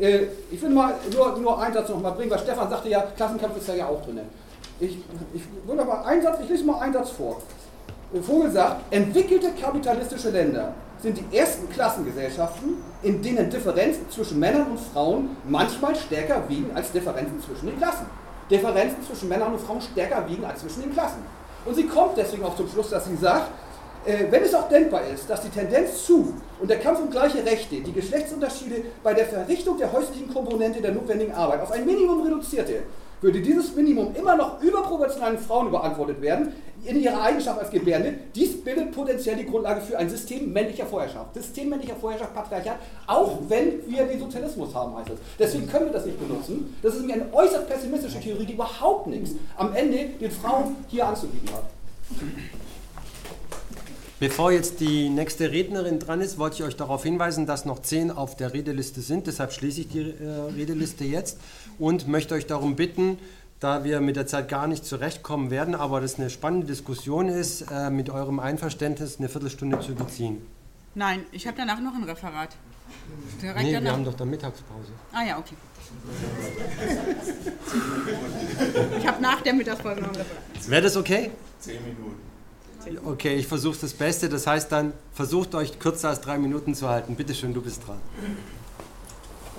Äh, 0.04 0.28
ich 0.52 0.62
will 0.62 0.70
mal 0.70 0.96
nur, 1.12 1.38
nur 1.38 1.62
einen 1.62 1.74
Satz 1.74 1.90
noch 1.90 2.02
mal 2.02 2.12
bringen, 2.12 2.32
weil 2.32 2.40
Stefan 2.40 2.70
sagte 2.70 2.90
ja, 2.90 3.02
Klassenkampf 3.16 3.58
ist 3.58 3.70
da 3.70 3.76
ja 3.76 3.88
auch 3.88 4.04
drin. 4.04 4.20
Ich, 4.80 4.98
ich 5.34 5.42
aber 5.70 6.06
einen 6.06 6.22
Satz, 6.22 6.40
ich 6.44 6.50
lese 6.50 6.66
mal 6.66 6.80
einen 6.80 6.94
Satz 6.94 7.12
vor. 7.12 7.42
Vogel 8.22 8.52
sagt, 8.52 8.94
entwickelte 8.94 9.52
kapitalistische 9.60 10.30
Länder 10.30 10.74
sind 11.02 11.18
die 11.18 11.38
ersten 11.38 11.70
Klassengesellschaften, 11.70 12.76
in 13.02 13.22
denen 13.22 13.50
Differenzen 13.50 14.10
zwischen 14.10 14.40
Männern 14.40 14.72
und 14.72 14.80
Frauen 14.80 15.36
manchmal 15.48 15.96
stärker 15.96 16.48
wiegen 16.48 16.72
als 16.76 16.92
Differenzen 16.92 17.42
zwischen 17.42 17.68
den 17.68 17.78
Klassen. 17.78 18.06
Differenzen 18.54 19.04
zwischen 19.06 19.30
Männern 19.30 19.54
und 19.54 19.60
Frauen 19.60 19.82
stärker 19.82 20.28
wiegen 20.30 20.46
als 20.46 20.62
zwischen 20.62 20.84
den 20.84 20.94
Klassen. 20.94 21.24
Und 21.66 21.76
sie 21.76 21.88
kommt 21.88 22.18
deswegen 22.18 22.44
auch 22.44 22.56
zum 22.56 22.70
Schluss, 22.70 22.90
dass 22.90 23.06
sie 23.06 23.16
sagt, 23.16 23.50
äh, 24.06 24.26
wenn 24.30 24.44
es 24.44 24.54
auch 24.54 24.70
denkbar 24.70 25.02
ist, 25.08 25.30
dass 25.30 25.42
die 25.42 25.50
Tendenz 25.50 26.06
zu 26.06 26.34
und 26.60 26.70
der 26.70 26.80
Kampf 26.80 27.00
um 27.00 27.10
gleiche 27.10 27.44
Rechte 27.46 27.82
die 27.82 27.94
Geschlechtsunterschiede 27.94 28.84
bei 29.02 29.14
der 29.14 29.26
Verrichtung 29.26 29.78
der 29.78 29.92
häuslichen 29.92 30.32
Komponente 30.32 30.82
der 30.82 30.92
notwendigen 30.92 31.34
Arbeit 31.34 31.62
auf 31.62 31.72
ein 31.72 31.86
Minimum 31.86 32.22
reduzierte, 32.22 32.84
würde 33.22 33.42
dieses 33.42 33.74
Minimum 33.76 34.14
immer 34.16 34.36
noch 34.36 34.62
überproportionalen 34.62 35.40
Frauen 35.40 35.68
überantwortet 35.68 36.22
werden, 36.22 36.54
in 36.86 37.02
ihrer 37.02 37.22
Eigenschaft 37.22 37.60
als 37.60 37.72
Gebärende. 37.72 38.16
Dies 38.36 38.62
bildet 38.64 38.92
potenziell 38.92 39.36
die 39.38 39.46
Grundlage 39.46 39.82
für 39.82 39.98
ein 39.98 40.10
System 40.10 40.52
männlicher 40.52 40.86
Vorherrschaft. 40.86 41.34
System 41.34 41.70
männlicher 41.70 41.96
Vorherrschaft, 41.96 42.34
Patriarchat, 42.34 42.78
auch 43.08 43.40
wenn 43.48 43.80
wir 43.88 44.06
den 44.06 44.20
Sozialismus 44.20 44.74
haben, 44.74 44.96
heißt 44.98 45.10
es. 45.10 45.20
Deswegen 45.40 45.68
können 45.68 45.86
wir 45.86 45.94
das 45.94 46.06
nicht 46.06 46.20
benutzen. 46.20 46.76
Das 46.82 46.96
ist 46.96 47.10
eine 47.10 47.26
äußerst 47.32 47.68
pessimistische 47.68 48.20
Theorie, 48.20 48.46
die 48.46 48.54
überhaupt 48.54 49.08
nichts 49.08 49.32
am 49.58 49.74
Ende 49.76 50.10
den 50.20 50.32
Frauen 50.32 50.76
hier 50.88 51.08
anzubieten 51.08 51.50
hat. 51.54 51.64
Bevor 54.20 54.54
jetzt 54.54 54.80
die 54.80 55.10
nächste 55.10 55.52
Rednerin 55.52 56.00
dran 56.00 56.22
ist, 56.22 56.38
wollte 56.38 56.56
ich 56.56 56.64
euch 56.64 56.78
darauf 56.78 57.04
hinweisen, 57.04 57.46
dass 57.46 57.66
noch 57.66 57.82
zehn 57.82 58.10
auf 58.10 58.38
der 58.38 58.54
Redeliste 58.54 59.02
sind. 59.02 59.28
Deshalb 59.28 59.52
schließe 59.52 59.82
ich 59.82 59.90
die 59.90 60.00
äh, 60.00 60.54
Redeliste 60.56 61.04
jetzt 61.04 61.40
und 61.78 62.08
möchte 62.08 62.34
euch 62.34 62.46
darum 62.46 62.78
bitten, 62.78 63.18
da 63.64 63.86
wir 63.86 64.02
mit 64.02 64.18
der 64.18 64.28
Zeit 64.28 64.50
gar 64.50 64.68
nicht 64.68 64.86
zurechtkommen 64.86 65.50
werden, 65.50 65.74
aber 65.74 66.02
das 66.02 66.20
eine 66.20 66.30
spannende 66.30 66.68
Diskussion 66.68 67.30
ist, 67.30 67.62
äh, 67.72 67.90
mit 67.90 68.10
eurem 68.10 68.40
Einverständnis 68.40 69.20
eine 69.20 69.30
Viertelstunde 69.30 69.80
zu 69.80 69.96
beziehen. 69.96 70.46
Nein, 70.96 71.24
ich 71.32 71.48
habe 71.48 71.58
danach 71.58 71.80
noch 71.80 71.96
ein 71.96 72.04
Referat. 72.04 72.56
Direkt 73.42 73.64
nee, 73.64 73.72
danach. 73.72 73.84
wir 73.84 73.94
haben 73.94 74.06
doch 74.06 74.16
da 74.16 74.26
Mittagspause. 74.26 74.92
Ah 75.14 75.24
ja, 75.24 75.38
okay. 75.38 75.56
ich 79.00 79.08
habe 79.08 79.22
nach 79.22 79.42
der 79.42 79.54
Mittagspause 79.54 80.02
noch 80.02 80.10
ein 80.10 80.16
Referat. 80.16 80.70
Wäre 80.70 80.82
das 80.82 80.98
okay? 80.98 81.32
Zehn 81.60 81.82
Minuten. 81.84 82.34
Okay, 83.06 83.36
ich 83.36 83.48
versuche 83.48 83.78
das 83.80 83.94
Beste. 83.94 84.28
Das 84.28 84.46
heißt 84.46 84.70
dann, 84.74 84.92
versucht 85.14 85.56
euch 85.56 85.80
kürzer 85.80 86.10
als 86.10 86.20
drei 86.20 86.38
Minuten 86.38 86.76
zu 86.76 86.90
halten. 86.90 87.16
Bitte 87.16 87.34
schön, 87.34 87.54
du 87.54 87.62
bist 87.62 87.88
dran. 87.88 88.00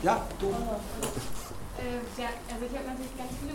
Ja, 0.03 0.27
du. 0.39 0.49
Äh, 0.49 2.21
ja, 2.21 2.29
also 2.53 2.67
ich 2.71 2.77
habe 2.79 2.87
natürlich 2.87 3.17
ganz 3.17 3.31
viele 3.41 3.55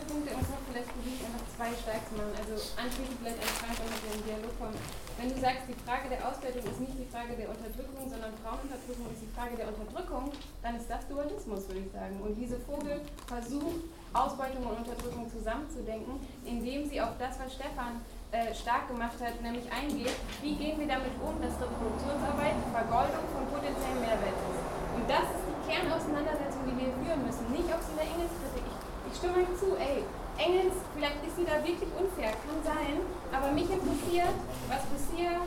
machen. 1.70 2.34
Also 2.34 2.56
anschließend 2.78 3.18
vielleicht 3.22 3.42
an 3.42 3.54
Frank, 3.62 3.76
wenn 3.78 4.02
wir 4.02 4.14
in 4.18 4.24
Dialog 4.26 4.54
kommen. 4.58 4.78
Wenn 5.20 5.30
du 5.30 5.38
sagst, 5.38 5.68
die 5.68 5.78
Frage 5.84 6.08
der 6.10 6.24
Ausbeutung 6.24 6.64
ist 6.64 6.80
nicht 6.80 6.96
die 6.96 7.10
Frage 7.12 7.36
der 7.36 7.52
Unterdrückung, 7.52 8.08
sondern 8.08 8.32
Frauenunterdrückung 8.40 9.06
ist 9.12 9.22
die 9.22 9.34
Frage 9.36 9.54
der 9.60 9.68
Unterdrückung, 9.68 10.32
dann 10.64 10.74
ist 10.80 10.88
das 10.90 11.04
Dualismus, 11.12 11.68
würde 11.68 11.84
ich 11.84 11.92
sagen. 11.92 12.16
Und 12.24 12.34
diese 12.40 12.58
Vogel 12.64 13.04
versucht, 13.28 13.84
Ausbeutung 14.16 14.64
und 14.66 14.80
Unterdrückung 14.82 15.30
zusammenzudenken, 15.30 16.18
indem 16.48 16.88
sie 16.88 16.98
auf 17.04 17.14
das, 17.20 17.38
was 17.38 17.54
Stefan 17.54 18.02
äh, 18.32 18.56
stark 18.56 18.88
gemacht 18.88 19.20
hat, 19.22 19.38
nämlich 19.44 19.68
eingeht, 19.70 20.16
wie 20.42 20.56
gehen 20.56 20.80
wir 20.80 20.88
damit 20.88 21.14
um, 21.22 21.38
dass 21.44 21.60
Reproduktionsarbeit 21.60 22.58
Vergoldung 22.74 23.26
von 23.36 23.44
potenziellen 23.54 24.02
Mehrwert 24.02 24.40
ist. 24.40 24.62
Und 24.98 25.06
das 25.06 25.28
ist 25.30 25.46
die 25.46 25.60
Kernauseinandersetzung, 25.68 26.64
die 26.66 26.76
wir 26.80 26.90
führen 26.96 27.22
müssen. 27.22 27.46
Nicht, 27.54 27.70
ob 27.70 27.82
sie 27.84 27.94
der 27.94 28.08
Engelskritik. 28.08 28.66
Ich, 28.66 29.14
ich 29.14 29.16
stimme 29.20 29.46
zu, 29.54 29.78
ey, 29.78 30.02
Engels, 30.40 30.76
vielleicht 30.96 31.20
ist 31.28 31.36
sie 31.36 31.46
da 31.46 31.60
wirklich 31.60 31.92
unfair, 32.00 32.32
kann 32.32 32.60
sein, 32.64 33.04
aber 33.36 33.52
mich 33.52 33.70
interessiert, 33.70 34.34
was 34.72 34.84
bisher 34.88 35.44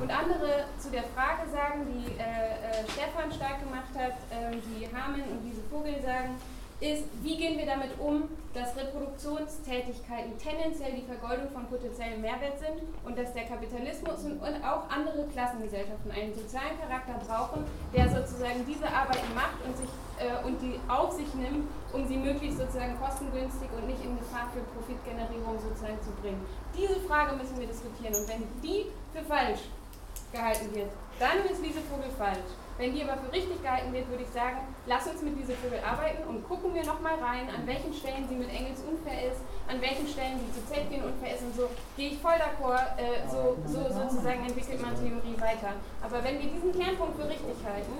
und 0.00 0.10
andere 0.10 0.66
zu 0.78 0.90
der 0.90 1.04
Frage 1.14 1.50
sagen, 1.50 1.86
die 1.86 2.18
äh, 2.18 2.22
äh, 2.22 2.86
Stefan 2.90 3.30
stark 3.30 3.62
gemacht 3.62 3.90
hat, 3.94 4.18
äh, 4.30 4.54
die 4.54 4.86
Hameln 4.90 5.26
und 5.30 5.42
diese 5.42 5.62
Vogel 5.70 5.94
sagen, 6.02 6.38
ist, 6.80 7.04
wie 7.22 7.36
gehen 7.36 7.56
wir 7.56 7.64
damit 7.64 7.98
um, 7.98 8.24
dass 8.52 8.76
Reproduktionstätigkeiten 8.76 10.36
tendenziell 10.36 10.92
die 10.92 11.08
Vergoldung 11.08 11.48
von 11.52 11.64
potenziellem 11.66 12.20
Mehrwert 12.20 12.58
sind 12.58 12.84
und 13.04 13.16
dass 13.16 13.32
der 13.32 13.44
Kapitalismus 13.44 14.24
und, 14.24 14.40
auch 14.60 14.88
andere 14.92 15.24
Klassengesellschaften 15.32 16.10
einen 16.10 16.34
sozialen 16.34 16.76
Charakter 16.80 17.16
brauchen, 17.24 17.64
der 17.94 18.08
sozusagen 18.08 18.64
diese 18.68 18.84
Arbeiten 18.88 19.32
macht 19.34 19.56
und, 19.64 19.76
sich, 19.76 19.88
äh, 20.20 20.44
und 20.44 20.60
die 20.60 20.76
auf 20.88 21.12
sich 21.12 21.32
nimmt, 21.34 21.64
um 21.92 22.06
sie 22.06 22.16
möglichst 22.16 22.58
sozusagen 22.58 22.96
kostengünstig 23.00 23.68
und 23.72 23.86
nicht 23.86 24.04
in 24.04 24.18
Gefahr 24.18 24.48
für 24.52 24.60
Profitgenerierung 24.76 25.56
sozusagen 25.56 26.00
zu 26.04 26.12
bringen. 26.20 26.44
Diese 26.76 27.00
Frage 27.08 27.36
müssen 27.36 27.56
wir 27.58 27.66
diskutieren 27.66 28.12
und 28.16 28.28
wenn 28.28 28.44
die 28.60 28.92
für 29.16 29.24
falsch 29.24 29.64
gehalten 30.32 30.74
wird, 30.74 30.90
dann 31.18 31.40
ist 31.48 31.64
diese 31.64 31.80
Vogel 31.88 32.10
falsch. 32.18 32.52
Wenn 32.78 32.92
die 32.94 33.02
aber 33.02 33.16
für 33.16 33.32
richtig 33.32 33.62
gehalten 33.62 33.92
wird, 33.92 34.08
würde 34.10 34.22
ich 34.22 34.28
sagen, 34.28 34.58
lass 34.86 35.06
uns 35.06 35.22
mit 35.22 35.38
dieser 35.38 35.54
Vögel 35.54 35.80
arbeiten 35.80 36.28
und 36.28 36.46
gucken 36.46 36.74
wir 36.74 36.84
nochmal 36.84 37.16
rein, 37.16 37.48
an 37.48 37.66
welchen 37.66 37.92
Stellen 37.94 38.28
sie 38.28 38.36
mit 38.36 38.52
Engels 38.52 38.84
unfair 38.84 39.32
ist, 39.32 39.40
an 39.66 39.80
welchen 39.80 40.06
Stellen 40.06 40.36
sie 40.36 40.52
zu 40.52 40.60
Zeltgen 40.68 41.02
unfair 41.02 41.36
ist 41.36 41.42
und 41.42 41.56
so. 41.56 41.70
Gehe 41.96 42.10
ich 42.10 42.18
voll 42.18 42.36
d'accord, 42.36 43.00
äh, 43.00 43.24
so, 43.32 43.56
so 43.64 43.80
sozusagen 43.88 44.44
entwickelt 44.44 44.82
man 44.82 44.92
Theorie 44.92 45.40
weiter. 45.40 45.72
Aber 46.04 46.22
wenn 46.22 46.36
wir 46.36 46.52
diesen 46.52 46.76
Kernpunkt 46.76 47.16
für 47.16 47.28
richtig 47.28 47.56
halten, 47.64 47.96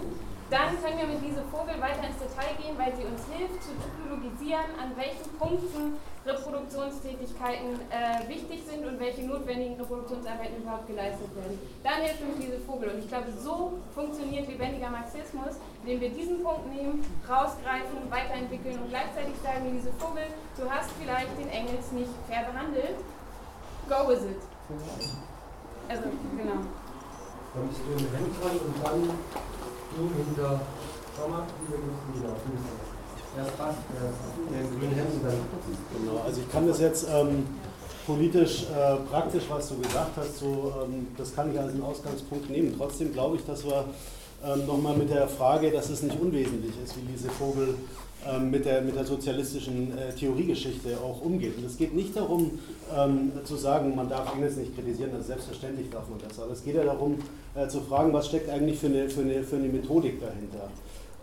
dann 0.51 0.79
können 0.81 0.99
wir 0.99 1.09
mit 1.11 1.23
dieser 1.27 1.43
Vogel 1.51 1.75
weiter 1.83 2.07
ins 2.07 2.23
Detail 2.23 2.55
gehen, 2.63 2.79
weil 2.79 2.95
sie 2.95 3.03
uns 3.03 3.27
hilft 3.27 3.59
zu 3.63 3.75
typologisieren, 3.83 4.71
an 4.79 4.95
welchen 4.95 5.27
Punkten 5.39 5.99
Reproduktionstätigkeiten 6.27 7.79
äh, 7.91 8.29
wichtig 8.29 8.63
sind 8.67 8.87
und 8.87 8.99
welche 8.99 9.23
notwendigen 9.23 9.75
Reproduktionsarbeiten 9.75 10.63
überhaupt 10.63 10.87
geleistet 10.87 11.35
werden. 11.35 11.59
Dann 11.83 12.03
hilft 12.03 12.23
uns 12.23 12.39
diese 12.39 12.59
Vogel. 12.63 12.91
Und 12.91 12.99
ich 12.99 13.09
glaube, 13.09 13.31
so 13.39 13.79
funktioniert 13.95 14.49
lebendiger 14.49 14.91
Marxismus, 14.91 15.59
indem 15.83 16.01
wir 16.01 16.11
diesen 16.11 16.43
Punkt 16.43 16.67
nehmen, 16.71 17.03
rausgreifen, 17.29 18.11
weiterentwickeln 18.11 18.79
und 18.79 18.91
gleichzeitig 18.91 19.35
sagen, 19.43 19.71
diese 19.75 19.91
Vogel, 19.99 20.27
du 20.59 20.71
hast 20.71 20.91
vielleicht 20.99 21.31
den 21.39 21.49
Engels 21.49 21.91
nicht 21.93 22.11
fair 22.29 22.47
behandelt, 22.47 22.99
go 23.89 24.09
with 24.09 24.23
it. 24.27 24.43
Also, 25.89 26.03
genau. 26.37 26.59
Dann 27.55 27.69
bist 27.69 27.81
du 27.87 27.93
Hemd 27.95 28.35
dran 28.43 28.59
und 28.59 28.77
dann 28.85 29.19
du 29.97 30.11
hinter 30.17 30.61
wie 31.17 31.73
wir 31.73 32.29
Erst 33.39 33.53
was, 33.59 33.75
der 34.51 34.63
grüne 34.63 34.95
Hemd 34.97 35.13
und 35.13 35.25
dann. 35.25 35.35
Genau, 35.99 36.23
also 36.25 36.41
ich 36.41 36.51
kann 36.51 36.67
das 36.67 36.81
jetzt 36.81 37.07
ähm, 37.13 37.45
politisch 38.07 38.65
äh, 38.65 38.97
praktisch, 39.11 39.45
was 39.51 39.69
du 39.69 39.79
gesagt 39.79 40.17
hast, 40.17 40.39
so, 40.39 40.73
ähm, 40.83 41.09
das 41.19 41.35
kann 41.35 41.53
ich 41.53 41.61
als 41.61 41.73
einen 41.75 41.83
Ausgangspunkt 41.83 42.49
nehmen. 42.49 42.75
Trotzdem 42.79 43.13
glaube 43.13 43.37
ich, 43.37 43.45
dass 43.45 43.63
wir 43.65 43.85
ähm, 44.43 44.67
nochmal 44.67 44.97
mit 44.97 45.11
der 45.11 45.29
Frage, 45.29 45.71
dass 45.71 45.91
es 45.91 46.03
nicht 46.03 46.19
unwesentlich 46.19 46.73
ist, 46.83 46.97
wie 46.97 47.13
diese 47.13 47.29
Vogel 47.29 47.75
ähm, 48.27 48.51
mit, 48.51 48.65
der, 48.65 48.81
mit 48.81 48.97
der 48.97 49.05
sozialistischen 49.05 49.97
äh, 49.99 50.15
Theoriegeschichte 50.15 50.97
auch 50.99 51.21
umgeht. 51.21 51.59
Und 51.59 51.67
es 51.67 51.77
geht 51.77 51.95
nicht 51.95 52.17
darum, 52.17 52.59
ähm, 52.97 53.33
zu 53.45 53.57
sagen, 53.57 53.95
man 53.95 54.09
darf 54.09 54.35
Engels 54.35 54.57
nicht 54.57 54.75
kritisieren, 54.75 55.11
also 55.15 55.27
selbstverständlich 55.27 55.91
darf 55.91 56.09
man 56.09 56.19
das, 56.27 56.39
aber 56.41 56.53
es 56.53 56.65
geht 56.65 56.75
ja 56.75 56.85
darum, 56.85 57.19
äh, 57.57 57.69
zu 57.69 57.81
fragen, 57.81 58.13
was 58.13 58.27
steckt 58.27 58.51
eigentlich 58.51 58.79
für 58.79 58.87
eine, 58.87 59.09
für 59.09 59.23
eine, 59.23 59.43
für 59.43 59.57
eine 59.57 59.69
Methodik 59.69 60.21
dahinter. 60.21 60.69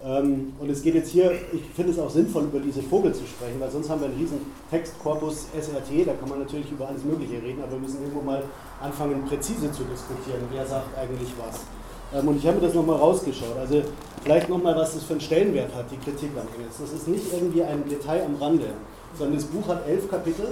Ähm, 0.04 0.54
und 0.60 0.70
es 0.70 0.82
geht 0.82 0.96
jetzt 0.96 1.12
hier, 1.12 1.32
ich 1.32 1.62
finde 1.76 1.92
es 1.92 2.00
auch 2.00 2.10
sinnvoll, 2.10 2.44
über 2.44 2.60
diese 2.60 2.82
Vogel 2.82 3.14
zu 3.14 3.26
sprechen, 3.26 3.60
weil 3.60 3.72
sonst 3.72 3.90
haben 3.90 4.02
wir 4.02 4.08
einen 4.08 4.18
riesen 4.18 4.40
Textkorpus 4.70 5.48
SRT, 5.58 6.08
da 6.08 6.14
kann 6.14 6.28
man 6.28 6.40
natürlich 6.40 6.70
über 6.72 6.88
alles 6.88 7.04
Mögliche 7.04 7.42
reden, 7.42 7.62
aber 7.62 7.74
wir 7.74 7.80
müssen 7.80 8.02
irgendwo 8.02 8.22
mal 8.22 8.44
anfangen, 8.82 9.24
präzise 9.26 9.72
zu 9.72 9.84
diskutieren, 9.84 10.42
wer 10.52 10.66
sagt 10.66 10.98
eigentlich 10.98 11.30
was. 11.38 11.62
Ähm, 12.20 12.28
und 12.28 12.38
ich 12.38 12.46
habe 12.46 12.60
mir 12.60 12.68
das 12.68 12.74
nochmal 12.74 12.98
rausgeschaut. 12.98 13.58
Also 13.58 13.82
vielleicht 14.24 14.50
nochmal, 14.50 14.76
was 14.76 14.94
das 14.94 15.04
für 15.04 15.14
einen 15.14 15.22
Stellenwert 15.22 15.74
hat, 15.74 15.86
die 15.90 15.98
Kritik 15.98 16.32
an 16.36 16.48
Engels. 16.58 16.78
Das 16.80 16.92
ist 16.92 17.08
nicht 17.08 17.32
irgendwie 17.32 17.64
ein 17.64 17.88
Detail 17.88 18.26
am 18.26 18.36
Rande, 18.36 18.68
sondern 19.18 19.38
das 19.38 19.46
Buch 19.46 19.68
hat 19.68 19.88
elf 19.88 20.10
Kapitel 20.10 20.48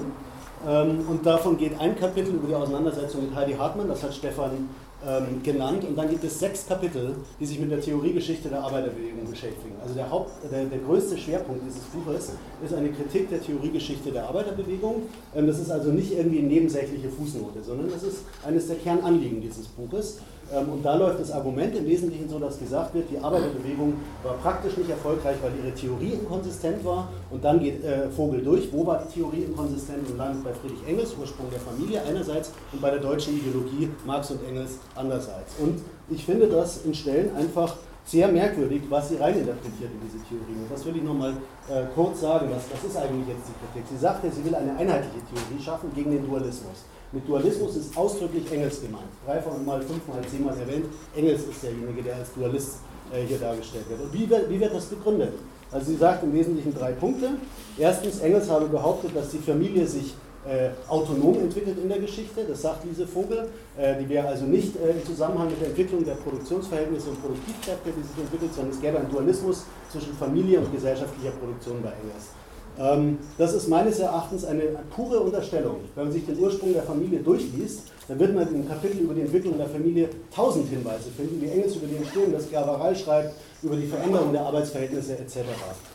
ähm, 0.68 1.06
und 1.10 1.26
davon 1.26 1.58
geht 1.58 1.80
ein 1.80 1.98
Kapitel 2.00 2.36
über 2.36 2.48
die 2.48 2.56
Auseinandersetzung 2.56 3.24
mit 3.26 3.36
Heidi 3.36 3.54
Hartmann, 3.54 3.88
das 3.88 4.04
hat 4.04 4.14
Stefan 4.14 4.70
ähm, 5.08 5.42
genannt. 5.44 5.84
Und 5.84 5.98
dann 5.98 6.10
gibt 6.10 6.24
es 6.24 6.40
sechs 6.40 6.68
Kapitel, 6.68 7.16
die 7.40 7.46
sich 7.46 7.60
mit 7.60 7.72
der 7.72 7.82
Theoriegeschichte 7.82 8.50
der 8.50 8.62
Arbeiterbewegung 8.62 9.30
beschäftigen. 9.30 9.76
Also 9.82 9.96
der, 9.96 10.10
Haupt, 10.10 10.32
der, 10.52 10.66
der 10.66 10.80
größte 10.80 11.18
Schwerpunkt 11.18 11.62
dieses 11.66 11.84
Buches 11.84 12.32
ist 12.64 12.74
eine 12.74 12.90
Kritik 12.90 13.30
der 13.30 13.42
Theoriegeschichte 13.42 14.12
der 14.12 14.26
Arbeiterbewegung. 14.26 15.04
Ähm, 15.36 15.48
das 15.48 15.60
ist 15.60 15.72
also 15.72 15.92
nicht 15.92 16.12
irgendwie 16.12 16.40
eine 16.40 16.48
nebensächliche 16.48 17.10
Fußnote, 17.10 17.64
sondern 17.64 17.90
das 17.92 18.04
ist 18.04 18.24
eines 18.46 18.68
der 18.68 18.78
Kernanliegen 18.78 19.42
dieses 19.42 19.68
Buches. 19.68 20.20
Ähm, 20.54 20.70
und 20.70 20.84
da 20.84 20.96
läuft 20.96 21.20
das 21.20 21.32
Argument 21.32 21.76
im 21.76 21.86
Wesentlichen 21.86 22.28
so, 22.28 22.40
dass 22.40 22.60
gesagt 22.60 22.94
wird, 22.94 23.10
die 23.10 23.18
Arbeiterbewegung 23.18 23.94
war 24.24 24.34
praktisch 24.36 24.78
nicht 24.78 24.90
erfolgreich, 24.90 25.38
weil 25.42 25.52
ihre 25.64 25.74
Theorie 25.74 26.14
inkonsistent 26.14 26.84
war. 26.84 27.10
Und 27.30 27.44
dann 27.44 27.60
geht 27.60 27.84
äh, 27.84 28.10
Vogel 28.10 28.42
durch, 28.44 28.72
wo 28.72 28.86
war 28.86 29.04
die 29.04 29.14
Theorie 29.14 29.44
inkonsistent 29.44 30.10
und 30.10 30.18
landet 30.18 30.44
bei 30.44 30.54
Friedrich 30.54 30.86
Engels, 30.88 31.16
Ursprung 31.20 31.48
der 31.50 31.60
Familie 31.60 32.02
einerseits, 32.04 32.52
und 32.72 32.82
bei 32.82 32.92
der 32.92 33.00
deutschen 33.00 33.38
Ideologie 33.38 33.90
Marx 34.06 34.32
und 34.32 34.46
Engels 34.48 34.80
andererseits. 34.96 35.54
Und 35.60 35.82
ich 36.10 36.26
finde 36.26 36.48
das 36.48 36.86
in 36.86 36.94
Stellen 36.94 37.36
einfach 37.36 37.76
sehr 38.06 38.28
merkwürdig, 38.28 38.82
was 38.90 39.10
sie 39.10 39.18
reininterpretiert 39.18 39.92
in 39.92 40.02
diese 40.04 40.24
Theorie. 40.26 40.64
Und 40.64 40.72
das 40.72 40.86
will 40.86 40.96
ich 40.96 41.04
nochmal 41.04 41.32
äh, 41.70 41.84
kurz 41.94 42.22
sagen, 42.22 42.50
was, 42.50 42.64
was 42.74 42.90
ist 42.90 42.98
eigentlich 42.98 43.28
jetzt 43.28 43.48
die 43.48 43.58
Kritik. 43.62 43.90
Sie 43.90 43.98
sagt 43.98 44.24
ja, 44.24 44.32
sie 44.32 44.44
will 44.44 44.56
eine 44.56 44.76
einheitliche 44.76 45.24
Theorie 45.26 45.62
schaffen 45.64 45.92
gegen 45.94 46.12
den 46.12 46.26
Dualismus. 46.28 46.86
Mit 47.12 47.28
Dualismus 47.28 47.76
ist 47.76 47.96
ausdrücklich 47.96 48.52
Engels 48.52 48.82
gemeint. 48.82 49.12
Dreimal, 49.26 49.82
fünfmal, 49.82 50.22
zehnmal 50.30 50.58
erwähnt. 50.58 50.86
Engels 51.16 51.44
ist 51.44 51.62
derjenige, 51.62 52.02
der 52.02 52.16
als 52.16 52.34
Dualist 52.34 52.80
äh, 53.14 53.26
hier 53.26 53.38
dargestellt 53.38 53.86
wird. 53.90 54.02
Und 54.02 54.14
wie 54.14 54.30
wie 54.30 54.60
wird 54.60 54.74
das 54.74 54.86
begründet? 54.86 55.34
Also 55.72 55.92
sie 55.92 55.98
sagt 55.98 56.24
im 56.24 56.34
Wesentlichen 56.34 56.74
drei 56.74 56.92
Punkte. 56.94 57.30
Erstens, 57.78 58.20
Engels 58.20 58.50
habe 58.50 58.66
behauptet, 58.66 59.16
dass 59.16 59.30
die 59.30 59.38
Familie 59.38 59.88
sich 59.88 60.16
äh, 60.48 60.70
autonom 60.90 61.40
entwickelt 61.40 61.78
in 61.82 61.90
der 61.90 62.00
Geschichte, 62.00 62.44
das 62.48 62.62
sagt 62.64 62.84
diese 62.84 63.06
Vogel, 63.06 63.50
äh, 63.78 64.02
die 64.02 64.10
wäre 64.10 64.28
also 64.28 64.46
nicht 64.46 64.76
äh, 64.76 64.92
im 64.92 65.06
Zusammenhang 65.06 65.50
mit 65.50 65.62
der 65.62 65.68
Entwicklung 65.68 66.04
der 66.04 66.16
Produktionsverhältnisse 66.16 67.10
und 67.10 67.22
Produktivkräfte, 67.22 67.92
die 67.92 68.02
sich 68.02 68.18
entwickelt, 68.18 68.54
sondern 68.54 68.74
es 68.74 68.82
gäbe 68.82 68.98
einen 68.98 69.12
Dualismus 69.12 69.66
zwischen 69.92 70.14
Familie 70.14 70.60
und 70.60 70.72
gesellschaftlicher 70.72 71.32
Produktion 71.32 71.82
bei 71.84 71.90
Engels. 71.90 72.32
Ähm, 72.80 73.20
das 73.38 73.54
ist 73.54 73.68
meines 73.68 74.00
Erachtens 74.00 74.46
eine 74.46 74.64
pure 74.96 75.20
Unterstellung. 75.20 75.82
Wenn 75.96 76.06
man 76.06 76.14
sich 76.14 76.26
den 76.26 76.40
Ursprung 76.40 76.74
der 76.74 76.84
Familie 76.84 77.20
durchliest, 77.20 77.84
dann 78.08 78.20
wird 78.20 78.34
man 78.34 78.48
im 78.54 78.68
Kapitel 78.68 79.00
über 79.00 79.14
die 79.14 79.22
Entwicklung 79.22 79.58
der 79.58 79.68
Familie 79.68 80.10
tausend 80.34 80.68
Hinweise 80.70 81.10
finden, 81.16 81.42
wie 81.42 81.50
Engels 81.50 81.76
über 81.76 81.88
die 81.88 81.98
Entstehung 81.98 82.32
der 82.32 82.40
Sklaverei 82.40 82.96
schreibt, 82.96 83.36
über 83.64 83.76
die 83.76 83.86
Veränderung 83.86 84.32
der 84.32 84.42
Arbeitsverhältnisse 84.42 85.18
etc. 85.18 85.40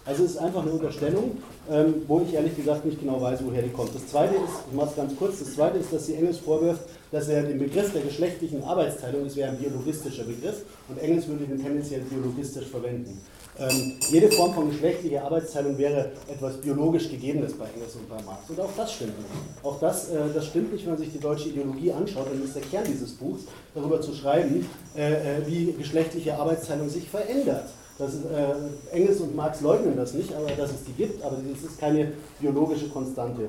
Also 0.04 0.24
es 0.24 0.32
ist 0.32 0.38
einfach 0.38 0.62
eine 0.62 0.70
Unterstellung, 0.70 1.38
ähm, 1.70 1.94
wo 2.06 2.20
ich 2.20 2.34
ehrlich 2.34 2.54
gesagt 2.56 2.84
nicht 2.84 3.00
genau 3.00 3.20
weiß, 3.20 3.40
woher 3.44 3.62
die 3.62 3.70
kommt. 3.70 3.94
Das 3.94 4.06
zweite 4.06 4.34
ist, 4.34 4.52
ich 4.70 4.76
mache 4.76 4.90
es 4.90 4.96
ganz 4.96 5.16
kurz, 5.16 5.40
das 5.40 5.54
zweite 5.54 5.78
ist, 5.78 5.92
dass 5.92 6.06
sie 6.06 6.14
Engels 6.14 6.38
vorwirft, 6.38 6.82
dass 7.10 7.28
er 7.28 7.42
den 7.42 7.58
Begriff 7.58 7.92
der 7.92 8.02
geschlechtlichen 8.02 8.62
Arbeitsteilung, 8.62 9.24
das 9.24 9.36
wäre 9.36 9.50
ein 9.50 9.58
biologistischer 9.58 10.24
Begriff, 10.24 10.62
und 10.88 10.98
Engels 10.98 11.26
würde 11.26 11.44
den 11.44 11.60
tendenziell 11.60 12.00
biologistisch 12.02 12.66
verwenden. 12.66 13.20
Ähm, 13.58 13.94
jede 14.10 14.30
Form 14.30 14.52
von 14.52 14.70
geschlechtlicher 14.70 15.24
Arbeitsteilung 15.24 15.78
wäre 15.78 16.12
etwas 16.28 16.58
biologisch 16.58 17.08
Gegebenes 17.08 17.54
bei 17.54 17.64
Engels 17.74 17.94
und 17.94 18.08
bei 18.08 18.22
Marx. 18.22 18.50
Und 18.50 18.60
auch 18.60 18.70
das 18.76 18.92
stimmt 18.92 19.18
nicht. 19.18 19.30
Auch 19.62 19.80
das, 19.80 20.10
äh, 20.10 20.18
das 20.34 20.46
stimmt 20.46 20.72
nicht, 20.72 20.84
wenn 20.84 20.92
man 20.92 20.98
sich 21.02 21.12
die 21.12 21.20
deutsche 21.20 21.48
Ideologie 21.48 21.92
anschaut, 21.92 22.26
dann 22.30 22.42
ist 22.44 22.54
der 22.54 22.62
Kern 22.62 22.84
dieses 22.86 23.12
Buchs, 23.12 23.44
darüber 23.74 24.00
zu 24.00 24.14
schreiben, 24.14 24.68
äh, 24.96 25.12
äh 25.12 25.46
wie 25.46 25.72
geschlechtliche 25.72 26.36
Arbeitsteilung 26.38 26.88
sich 26.88 27.08
verändert. 27.08 27.68
Das 27.98 28.12
äh, 28.14 28.94
Engels 28.94 29.20
und 29.20 29.34
Marx 29.34 29.62
leugnen 29.62 29.96
das 29.96 30.12
nicht, 30.12 30.34
aber 30.34 30.50
dass 30.50 30.70
es 30.70 30.84
die 30.84 30.92
gibt, 30.92 31.24
aber 31.24 31.38
es 31.54 31.62
ist 31.62 31.80
keine 31.80 32.12
biologische 32.38 32.88
Konstante. 32.88 33.48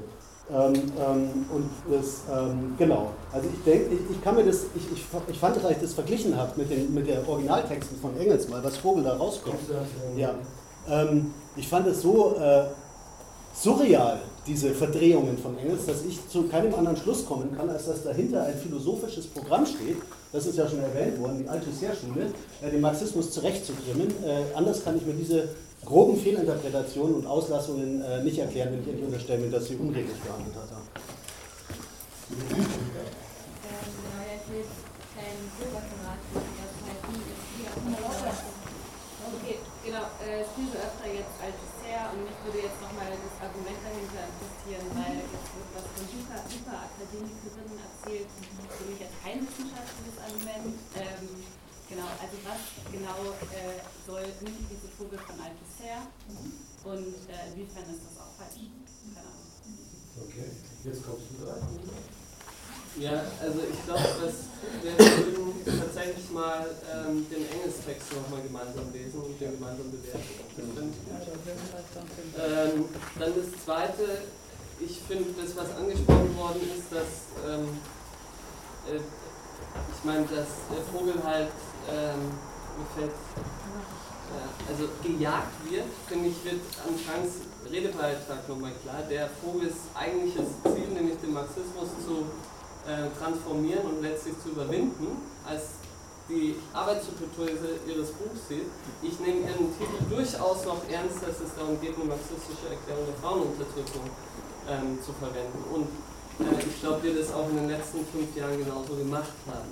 Ähm, 0.50 0.74
ähm, 0.74 1.46
und 1.54 1.70
das, 1.92 2.22
ähm, 2.32 2.76
genau, 2.78 3.12
also 3.34 3.50
ich 3.54 3.64
denke, 3.66 3.96
ich, 3.96 4.16
ich, 4.16 4.24
kann 4.24 4.36
mir 4.36 4.46
das, 4.46 4.68
ich, 4.76 4.92
ich, 4.94 5.06
ich 5.30 5.40
fand, 5.40 5.58
dass 5.58 5.72
ich 5.72 5.78
das 5.78 5.94
verglichen 5.94 6.38
habe 6.38 6.54
mit 6.56 6.72
den, 6.72 6.94
mit 6.94 7.06
den 7.06 7.26
Originaltexten 7.26 7.98
von 8.00 8.18
Engels 8.18 8.48
mal, 8.48 8.64
was 8.64 8.78
Vogel 8.78 9.04
da 9.04 9.18
rauskommt. 9.18 9.60
Ja, 10.16 10.36
ähm, 10.90 11.34
ich 11.58 11.68
fand 11.68 11.86
es 11.88 12.02
so 12.02 12.38
äh, 12.38 12.64
surreal, 13.54 14.22
diese 14.46 14.74
Verdrehungen 14.74 15.38
von 15.38 15.58
Engels, 15.58 15.86
dass 15.86 16.06
ich 16.06 16.30
zu 16.30 16.44
keinem 16.44 16.74
anderen 16.76 16.96
Schluss 16.96 17.26
kommen 17.26 17.54
kann, 17.58 17.70
als 17.70 17.88
dass 17.88 18.04
dahinter 18.04 18.44
ein 18.44 18.56
philosophisches 18.58 19.28
Programm 19.28 19.66
steht, 19.66 19.98
das 20.32 20.46
ist 20.46 20.58
ja 20.58 20.68
schon 20.68 20.80
erwähnt 20.80 21.20
worden, 21.20 21.40
die 21.40 21.50
Althusser-Schule, 21.50 22.28
äh, 22.62 22.72
den 22.72 22.80
Marxismus 22.80 23.32
zurechtzutrimmen. 23.32 24.08
Äh, 24.24 24.56
anders 24.56 24.84
kann 24.84 24.96
ich 24.96 25.06
mir 25.06 25.14
diese 25.14 25.50
groben 25.88 26.20
Fehlinterpretationen 26.20 27.16
und 27.16 27.26
Auslassungen 27.26 28.02
äh, 28.02 28.22
nicht 28.24 28.38
erklären, 28.38 28.74
wenn 28.74 28.82
ich 28.82 28.88
endlich 28.88 29.06
unterstellen 29.06 29.44
will, 29.44 29.52
dass 29.52 29.68
sie 29.68 29.78
unredlich 29.78 30.20
behandelt 30.20 30.56
hat. 30.56 30.68
Okay, 39.28 39.60
genau. 39.84 40.04
Äh, 40.24 40.44
es 40.44 40.52
fiel 40.56 40.68
so 40.72 40.78
öfter 40.80 41.08
jetzt 41.08 41.36
als 41.40 41.56
Dessert 41.56 42.12
und 42.12 42.28
mich 42.28 42.36
würde 42.44 42.68
jetzt 42.68 42.80
nochmal 42.84 43.08
das 43.08 43.36
Argument 43.40 43.80
dahinter 43.80 44.28
interessieren, 44.28 44.88
weil 44.92 45.24
jetzt 45.24 45.52
wird 45.56 45.72
was 45.72 45.88
von 45.88 46.04
super, 46.04 46.40
super 46.52 46.84
Akademikerinnen 46.84 47.80
erzählt, 47.80 48.28
für 48.28 48.86
mich 48.92 49.00
jetzt 49.00 49.16
kein 49.24 49.40
wissenschaftliches 49.40 50.20
Argument. 50.20 50.76
Ähm, 51.00 51.48
Genau, 51.90 52.04
also 52.20 52.36
was 52.44 52.60
genau 52.92 53.32
äh, 53.56 53.80
soll 54.06 54.28
nicht 54.44 54.60
diese 54.70 54.92
Vogel 55.00 55.18
von 55.20 55.40
Althusser 55.40 56.04
und 56.98 57.14
äh, 57.30 57.54
inwiefern 57.54 57.86
ist 57.94 58.02
das 58.10 58.18
auch 58.18 58.34
falsch? 58.34 58.66
Keine 59.14 59.30
Ahnung. 59.30 59.46
Okay, 60.18 60.50
jetzt 60.84 61.06
kommst 61.06 61.30
du 61.30 61.46
dran. 61.46 61.62
Ja, 62.98 63.22
also 63.40 63.60
ich 63.62 63.86
glaube, 63.86 64.10
dass 64.26 64.50
wir 64.82 64.98
würden 64.98 65.62
tatsächlich 65.64 66.32
mal 66.32 66.66
ähm, 66.90 67.28
den 67.30 67.46
Engelstext 67.46 68.10
nochmal 68.14 68.42
gemeinsam 68.42 68.92
lesen 68.92 69.22
und 69.22 69.40
den 69.40 69.52
gemeinsam 69.54 69.92
bewerten. 69.92 70.26
Ähm, 72.42 72.86
dann 73.20 73.34
das 73.36 73.64
Zweite, 73.64 74.26
ich 74.80 74.98
finde, 75.08 75.30
das, 75.40 75.56
was 75.56 75.78
angesprochen 75.78 76.36
worden 76.38 76.62
ist, 76.74 76.90
dass 76.90 77.38
ähm, 77.46 77.78
äh, 78.90 78.98
ich 78.98 80.04
meine, 80.04 80.26
dass 80.26 80.50
der 80.74 80.84
Vogel 80.92 81.22
halt 81.24 81.52
ähm, 81.92 82.34
mir 82.78 82.88
fällt, 82.96 83.14
also 84.68 84.90
gejagt 85.04 85.54
wird, 85.70 85.86
finde 86.08 86.30
ich, 86.30 86.44
wird 86.44 86.62
an 86.86 86.96
Franks 86.98 87.48
Redebeitrag 87.70 88.48
nochmal 88.48 88.72
klar. 88.84 89.04
Der 89.10 89.30
Vogels 89.42 89.76
eigentliches 89.94 90.48
Ziel, 90.64 90.88
nämlich 90.94 91.18
den 91.18 91.34
Marxismus 91.34 91.90
zu 92.06 92.26
äh, 92.88 93.10
transformieren 93.20 93.86
und 93.86 94.02
letztlich 94.02 94.36
zu 94.42 94.50
überwinden, 94.50 95.22
als 95.46 95.80
die 96.30 96.56
Arbeitshypothese 96.74 97.80
ihres 97.88 98.12
Buchs 98.12 98.48
sieht. 98.50 98.68
Ich 99.02 99.20
nehme 99.20 99.48
ihren 99.48 99.72
Titel 99.78 100.04
durchaus 100.10 100.66
noch 100.66 100.84
ernst, 100.90 101.24
dass 101.24 101.40
es 101.40 101.56
darum 101.56 101.80
geht, 101.80 101.96
eine 101.96 102.06
marxistische 102.06 102.68
Erklärung 102.68 103.06
der 103.08 103.16
Frauenunterdrückung 103.16 104.12
ähm, 104.68 105.00
zu 105.04 105.14
verwenden. 105.14 105.64
Und 105.72 105.88
äh, 106.44 106.60
ich 106.60 106.82
glaube, 106.82 107.04
wir 107.04 107.16
das 107.16 107.32
auch 107.32 107.50
in 107.50 107.56
den 107.56 107.70
letzten 107.70 108.06
fünf 108.12 108.36
Jahren 108.36 108.58
genauso 108.58 108.96
gemacht 108.96 109.32
haben. 109.48 109.72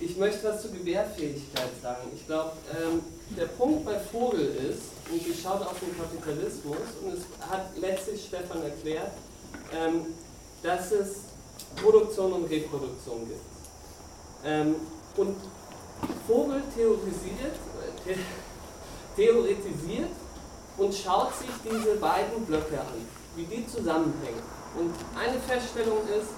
Ich 0.00 0.16
möchte 0.18 0.48
was 0.48 0.60
zur 0.60 0.72
Gewährfähigkeit 0.72 1.70
sagen. 1.80 2.10
Ich 2.14 2.26
glaube, 2.26 2.52
ähm, 2.68 3.00
der 3.30 3.46
Punkt 3.46 3.84
bei 3.84 3.98
Vogel 3.98 4.54
ist, 4.70 4.82
und 5.10 5.22
sie 5.22 5.34
schaut 5.34 5.62
auf 5.62 5.78
den 5.80 5.96
Kapitalismus, 5.96 6.76
und 7.02 7.14
es 7.14 7.48
hat 7.48 7.76
letztlich 7.76 8.24
Stefan 8.24 8.62
erklärt, 8.62 9.12
ähm, 9.72 10.06
dass 10.62 10.92
es 10.92 11.16
Produktion 11.82 12.32
und 12.32 12.50
Reproduktion 12.50 13.28
gibt. 13.28 13.40
Ähm, 14.44 14.76
und 15.16 15.36
Vogel 16.26 16.62
theorisiert, 16.74 17.54
äh, 18.06 18.14
theoretisiert 19.16 20.10
und 20.76 20.94
schaut 20.94 21.34
sich 21.36 21.50
diese 21.64 21.96
beiden 21.96 22.44
Blöcke 22.46 22.80
an, 22.80 23.06
wie 23.36 23.44
die 23.44 23.66
zusammenhängen. 23.66 24.42
Und 24.76 24.92
eine 25.16 25.38
Feststellung 25.40 25.98
ist, 26.08 26.30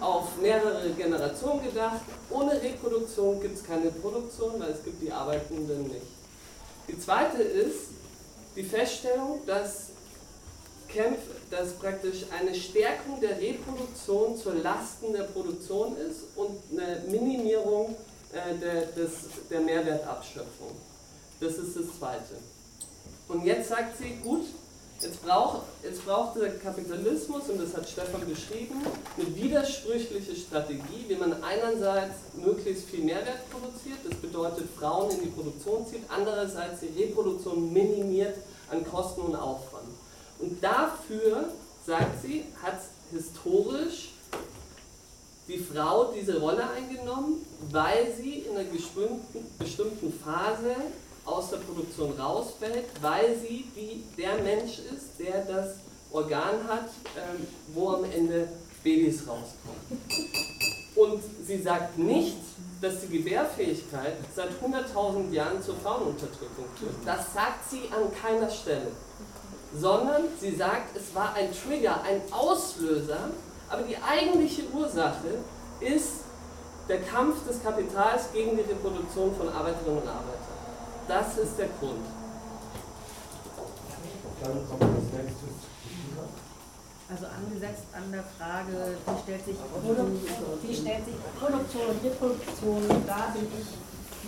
auf 0.00 0.36
mehrere 0.40 0.90
Generationen 0.90 1.62
gedacht, 1.64 2.00
ohne 2.30 2.60
Reproduktion 2.62 3.40
gibt 3.40 3.56
es 3.58 3.64
keine 3.64 3.90
Produktion, 3.90 4.58
weil 4.58 4.70
es 4.70 4.84
gibt 4.84 5.02
die 5.02 5.12
Arbeitenden 5.12 5.84
nicht. 5.84 6.06
Die 6.88 6.98
zweite 6.98 7.42
ist 7.42 7.88
die 8.56 8.62
Feststellung, 8.62 9.40
dass 9.46 9.88
Kempf, 10.88 11.18
dass 11.50 11.74
praktisch 11.74 12.24
eine 12.36 12.54
Stärkung 12.54 13.20
der 13.20 13.38
Reproduktion 13.38 14.36
zur 14.36 14.54
Lasten 14.54 15.12
der 15.12 15.24
Produktion 15.24 15.96
ist 15.96 16.20
und 16.34 16.58
eine 16.72 17.02
Minimierung 17.08 17.94
äh, 18.32 18.54
der, 18.58 18.86
des, 18.86 19.12
der 19.50 19.60
Mehrwertabschöpfung. 19.60 20.72
Das 21.40 21.52
ist 21.56 21.76
das 21.76 21.98
Zweite. 21.98 22.36
Und 23.28 23.44
jetzt 23.44 23.68
sagt 23.68 23.98
sie, 23.98 24.16
gut, 24.22 24.46
jetzt 25.00 25.24
braucht, 25.24 25.62
jetzt 25.82 26.04
braucht 26.04 26.40
der 26.40 26.58
Kapitalismus, 26.58 27.48
und 27.48 27.60
das 27.60 27.76
hat 27.76 27.88
Stefan 27.88 28.28
beschrieben, 28.28 28.82
eine 29.16 29.36
widersprüchliche 29.36 30.34
Strategie, 30.34 31.04
wie 31.06 31.14
man 31.14 31.42
einerseits 31.42 32.16
möglichst 32.34 32.88
viel 32.88 33.04
Mehrwert 33.04 33.48
produziert, 33.50 33.98
das 34.08 34.18
bedeutet 34.18 34.66
Frauen 34.78 35.10
in 35.12 35.22
die 35.22 35.28
Produktion 35.28 35.86
zieht, 35.86 36.02
andererseits 36.08 36.80
die 36.80 37.02
Reproduktion 37.02 37.72
minimiert 37.72 38.36
an 38.70 38.84
Kosten 38.84 39.22
und 39.22 39.36
Aufwand. 39.36 39.88
Und 40.38 40.62
dafür, 40.62 41.48
sagt 41.86 42.22
sie, 42.22 42.44
hat 42.62 42.80
historisch 43.10 44.10
die 45.48 45.58
Frau 45.58 46.12
diese 46.12 46.38
Rolle 46.38 46.68
eingenommen, 46.68 47.44
weil 47.70 48.14
sie 48.14 48.40
in 48.40 48.56
einer 48.56 48.68
bestimmten 49.58 50.12
Phase 50.22 50.76
aus 51.28 51.50
der 51.50 51.58
Produktion 51.58 52.18
rausfällt, 52.18 52.86
weil 53.00 53.36
sie 53.36 53.66
die, 53.76 54.04
der 54.16 54.42
Mensch 54.42 54.78
ist, 54.78 55.18
der 55.18 55.44
das 55.44 55.76
Organ 56.10 56.66
hat, 56.66 56.88
ähm, 57.16 57.46
wo 57.74 57.90
am 57.90 58.04
Ende 58.04 58.48
Babys 58.82 59.20
rauskommen. 59.20 60.02
Und 60.96 61.22
sie 61.46 61.60
sagt 61.60 61.98
nicht, 61.98 62.38
dass 62.80 63.00
die 63.00 63.18
Gebärfähigkeit 63.18 64.14
seit 64.34 64.50
100.000 64.50 65.30
Jahren 65.32 65.62
zur 65.62 65.76
Frauenunterdrückung 65.76 66.64
führt. 66.76 66.94
Das 67.04 67.34
sagt 67.34 67.70
sie 67.70 67.82
an 67.92 68.10
keiner 68.22 68.50
Stelle 68.50 68.88
sondern 69.74 70.24
sie 70.40 70.54
sagt, 70.54 70.96
es 70.96 71.14
war 71.14 71.34
ein 71.34 71.50
Trigger, 71.52 72.02
ein 72.02 72.20
Auslöser, 72.30 73.30
aber 73.68 73.82
die 73.82 73.96
eigentliche 73.98 74.62
Ursache 74.72 75.38
ist 75.80 76.24
der 76.88 77.02
Kampf 77.02 77.46
des 77.46 77.62
Kapitals 77.62 78.32
gegen 78.32 78.56
die 78.56 78.62
Reproduktion 78.62 79.34
von 79.34 79.48
Arbeiterinnen 79.48 79.98
und 79.98 80.08
Arbeitern. 80.08 80.37
Das 81.08 81.38
ist 81.38 81.58
der 81.58 81.68
Grund. 81.80 82.04
Also 87.10 87.24
angesetzt 87.24 87.88
an 87.96 88.12
der 88.12 88.24
Frage, 88.36 88.98
wie 89.06 89.22
stellt 89.24 89.44
sich, 89.46 89.56
wie 89.56 90.74
stellt 90.76 91.04
sich 91.06 91.16
Produktion 91.40 91.82
und 91.88 92.04
Reproduktion, 92.04 92.82
da 93.06 93.32
bin 93.32 93.48
ich 93.48 93.68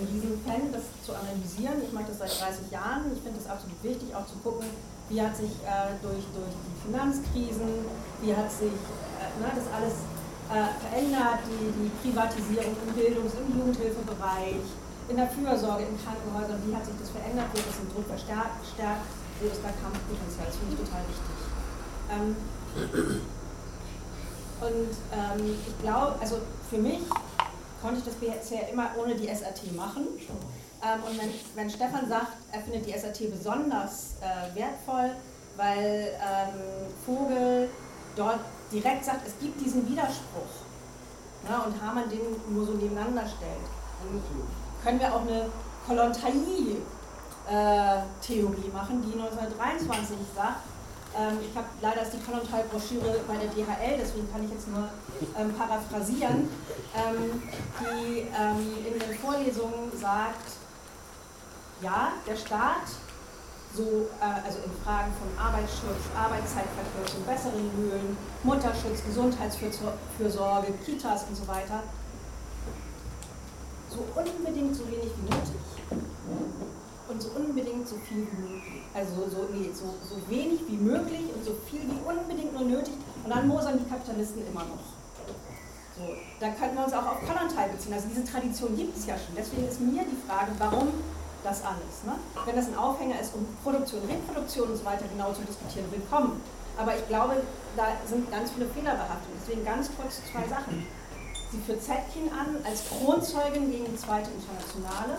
ein 0.01 0.09
Riesenfan, 0.09 0.73
das 0.73 0.89
zu 1.05 1.13
analysieren. 1.13 1.85
Ich 1.85 1.93
mache 1.93 2.09
das 2.09 2.19
seit 2.19 2.49
30 2.49 2.73
Jahren. 2.73 3.13
Ich 3.13 3.21
finde 3.21 3.39
es 3.39 3.47
absolut 3.47 3.77
wichtig, 3.85 4.17
auch 4.17 4.25
zu 4.25 4.41
gucken, 4.41 4.65
wie 5.11 5.21
hat 5.21 5.37
sich 5.37 5.53
äh, 5.61 6.01
durch, 6.01 6.25
durch 6.33 6.55
die 6.65 6.77
Finanzkrisen, 6.89 7.85
wie 8.23 8.33
hat 8.35 8.51
sich 8.51 8.73
äh, 8.73 9.29
ne, 9.37 9.53
das 9.53 9.69
alles 9.77 10.01
äh, 10.49 10.73
verändert, 10.81 11.45
die, 11.45 11.69
die 11.77 11.93
Privatisierung 12.01 12.73
im 12.73 12.95
Bildungs-, 12.97 13.37
im 13.37 13.53
Jugendhilfebereich, 13.59 14.65
in 15.11 15.17
der 15.17 15.27
Fürsorge, 15.27 15.83
in 15.83 15.99
Krankenhäusern, 15.99 16.63
wie 16.65 16.75
hat 16.75 16.87
sich 16.87 16.95
das 16.99 17.11
verändert, 17.11 17.53
wird 17.53 17.67
es 17.67 17.79
im 17.83 17.93
Druck 17.93 18.07
verstärkt, 18.07 18.65
stärkt, 18.75 19.07
wo 19.41 19.47
ist 19.49 19.61
da 19.63 19.71
Kampfpotenzial, 19.83 20.47
das 20.47 20.57
finde 20.57 20.75
ich 20.75 20.81
total 20.87 21.03
wichtig. 21.11 21.39
Ähm, 22.11 22.37
und 24.61 24.93
ähm, 25.11 25.57
ich 25.67 25.79
glaube, 25.83 26.15
also 26.21 26.39
für 26.69 26.79
mich 26.79 27.01
konnte 27.83 27.99
ich 27.99 28.05
das 28.05 28.15
bisher 28.15 28.69
immer 28.69 28.91
ohne 29.01 29.17
die 29.17 29.27
SAT 29.27 29.75
machen. 29.75 30.07
Ähm, 30.83 31.03
und 31.03 31.19
wenn, 31.19 31.31
wenn, 31.57 31.71
Stefan 31.71 32.09
sagt, 32.09 32.37
er 32.53 32.61
findet 32.61 32.87
die 32.87 32.97
SAT 32.97 33.31
besonders 33.31 34.15
äh, 34.21 34.55
wertvoll, 34.55 35.17
weil 35.57 36.15
ähm, 36.23 36.87
Vogel 37.05 37.69
dort 38.15 38.41
direkt 38.71 39.05
sagt, 39.05 39.27
es 39.27 39.35
gibt 39.41 39.61
diesen 39.61 39.89
Widerspruch 39.89 40.55
ne, 41.49 41.65
und 41.67 41.83
Hamann 41.83 42.09
den 42.09 42.21
nur 42.55 42.65
so 42.65 42.73
nebeneinander 42.73 43.27
stellt, 43.27 43.67
dann 44.01 44.23
können 44.83 45.01
wir 45.01 45.15
auch 45.15 45.23
eine 45.23 45.47
Kolontai-Theorie 45.87 46.79
äh, 47.49 48.73
machen, 48.73 49.03
die 49.03 49.13
1923 49.19 50.17
sagt, 50.35 50.61
ähm, 51.19 51.39
ich 51.43 51.57
habe 51.57 51.67
leider 51.81 52.03
ist 52.03 52.13
die 52.13 52.21
Konontal-Broschüre 52.21 53.21
bei 53.27 53.37
der 53.37 53.49
DHL, 53.49 53.99
deswegen 53.99 54.31
kann 54.31 54.45
ich 54.45 54.51
jetzt 54.53 54.69
nur 54.69 54.89
ähm, 55.37 55.53
paraphrasieren, 55.55 56.49
ähm, 56.95 57.43
die 57.81 58.29
ähm, 58.31 58.77
in 58.87 58.99
den 58.99 59.19
Vorlesungen 59.19 59.91
sagt, 59.99 60.53
ja, 61.83 62.13
der 62.27 62.37
Staat, 62.37 62.87
so, 63.75 64.09
äh, 64.21 64.47
also 64.47 64.59
in 64.59 64.71
Fragen 64.85 65.13
von 65.19 65.29
Arbeitsschutz, 65.39 66.03
Arbeitszeitverkürzung, 66.17 67.25
besseren 67.27 67.71
Löhnen, 67.77 68.17
Mutterschutz, 68.45 69.03
Gesundheitsfürsorge, 69.05 70.73
Kitas 70.85 71.25
und 71.29 71.37
so 71.37 71.49
weiter, 71.49 71.83
so 73.91 73.99
unbedingt 74.15 74.75
so 74.75 74.87
wenig 74.87 75.11
wie 75.19 75.35
nötig 75.35 75.61
und 77.11 77.21
so 77.21 77.29
unbedingt 77.35 77.89
so 77.89 77.97
viel 77.97 78.27
wie 78.31 78.43
möglich. 78.43 78.83
Also 78.95 79.29
so, 79.29 79.49
nee, 79.53 79.71
so, 79.75 79.95
so 80.07 80.17
wenig 80.31 80.61
wie 80.69 80.77
möglich 80.77 81.27
und 81.35 81.45
so 81.45 81.55
viel 81.69 81.83
wie 81.83 81.99
unbedingt 82.07 82.53
nur 82.53 82.63
nötig. 82.63 82.95
Und 83.25 83.31
dann 83.31 83.49
mosern 83.49 83.79
die 83.79 83.89
Kapitalisten 83.91 84.47
immer 84.47 84.63
noch. 84.63 84.85
So, 85.99 86.15
da 86.39 86.49
könnten 86.51 86.77
wir 86.77 86.85
uns 86.85 86.95
auch 86.95 87.07
auf 87.07 87.19
Kollontai 87.27 87.69
beziehen. 87.69 87.93
Also 87.93 88.07
diese 88.09 88.25
Tradition 88.25 88.77
gibt 88.77 88.97
es 88.97 89.07
ja 89.07 89.19
schon. 89.19 89.35
Deswegen 89.37 89.67
ist 89.67 89.81
mir 89.81 90.05
die 90.07 90.17
Frage, 90.27 90.53
warum 90.59 90.89
das 91.43 91.63
alles. 91.65 92.07
Ne? 92.07 92.15
Wenn 92.47 92.57
das 92.57 92.69
ein 92.69 92.77
Aufhänger 92.77 93.21
ist, 93.21 93.35
um 93.35 93.45
Produktion, 93.63 94.01
Reproduktion 94.07 94.71
und 94.71 94.77
so 94.77 94.85
weiter 94.85 95.05
genau 95.11 95.33
zu 95.33 95.43
diskutieren, 95.43 95.87
willkommen. 95.91 96.41
Aber 96.79 96.97
ich 96.97 97.07
glaube, 97.09 97.43
da 97.77 97.89
sind 98.07 98.31
ganz 98.31 98.53
viele 98.53 98.67
Fehler 98.67 98.95
behaftet. 98.95 99.35
Deswegen 99.43 99.65
ganz 99.65 99.91
kurz 99.99 100.23
zwei 100.31 100.47
Sachen. 100.49 100.87
Sie 101.53 101.59
führt 101.67 101.83
Zetkin 101.83 102.31
an 102.31 102.63
als 102.65 102.87
Kronzeugin 102.87 103.71
gegen 103.71 103.87
die 103.87 103.97
Zweite 103.97 104.31
Internationale. 104.31 105.19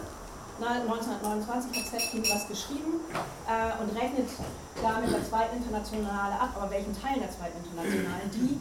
1929 0.62 1.76
hat 1.76 1.88
Zetkin 1.90 2.24
was 2.24 2.48
geschrieben 2.48 3.02
äh, 3.50 3.82
und 3.82 3.90
rechnet 3.98 4.30
da 4.82 5.00
mit 5.00 5.12
der 5.12 5.26
Zweiten 5.26 5.58
Internationale 5.58 6.40
ab, 6.40 6.52
aber 6.56 6.70
welchen 6.70 6.94
Teil 6.94 7.20
der 7.20 7.32
Zweiten 7.32 7.58
Internationale? 7.58 8.30
Die, 8.32 8.60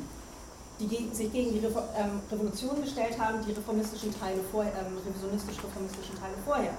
die 0.80 1.14
sich 1.14 1.30
gegen 1.30 1.52
die 1.52 1.60
ähm, 1.60 2.20
Revolution 2.32 2.80
gestellt 2.80 3.20
haben, 3.20 3.44
die 3.44 3.52
reformistischen 3.52 4.18
Teile 4.18 4.40
vor, 4.50 4.64
ähm, 4.64 4.96
revisionistisch-reformistischen 5.06 6.18
Teile 6.18 6.34
vorher. 6.44 6.72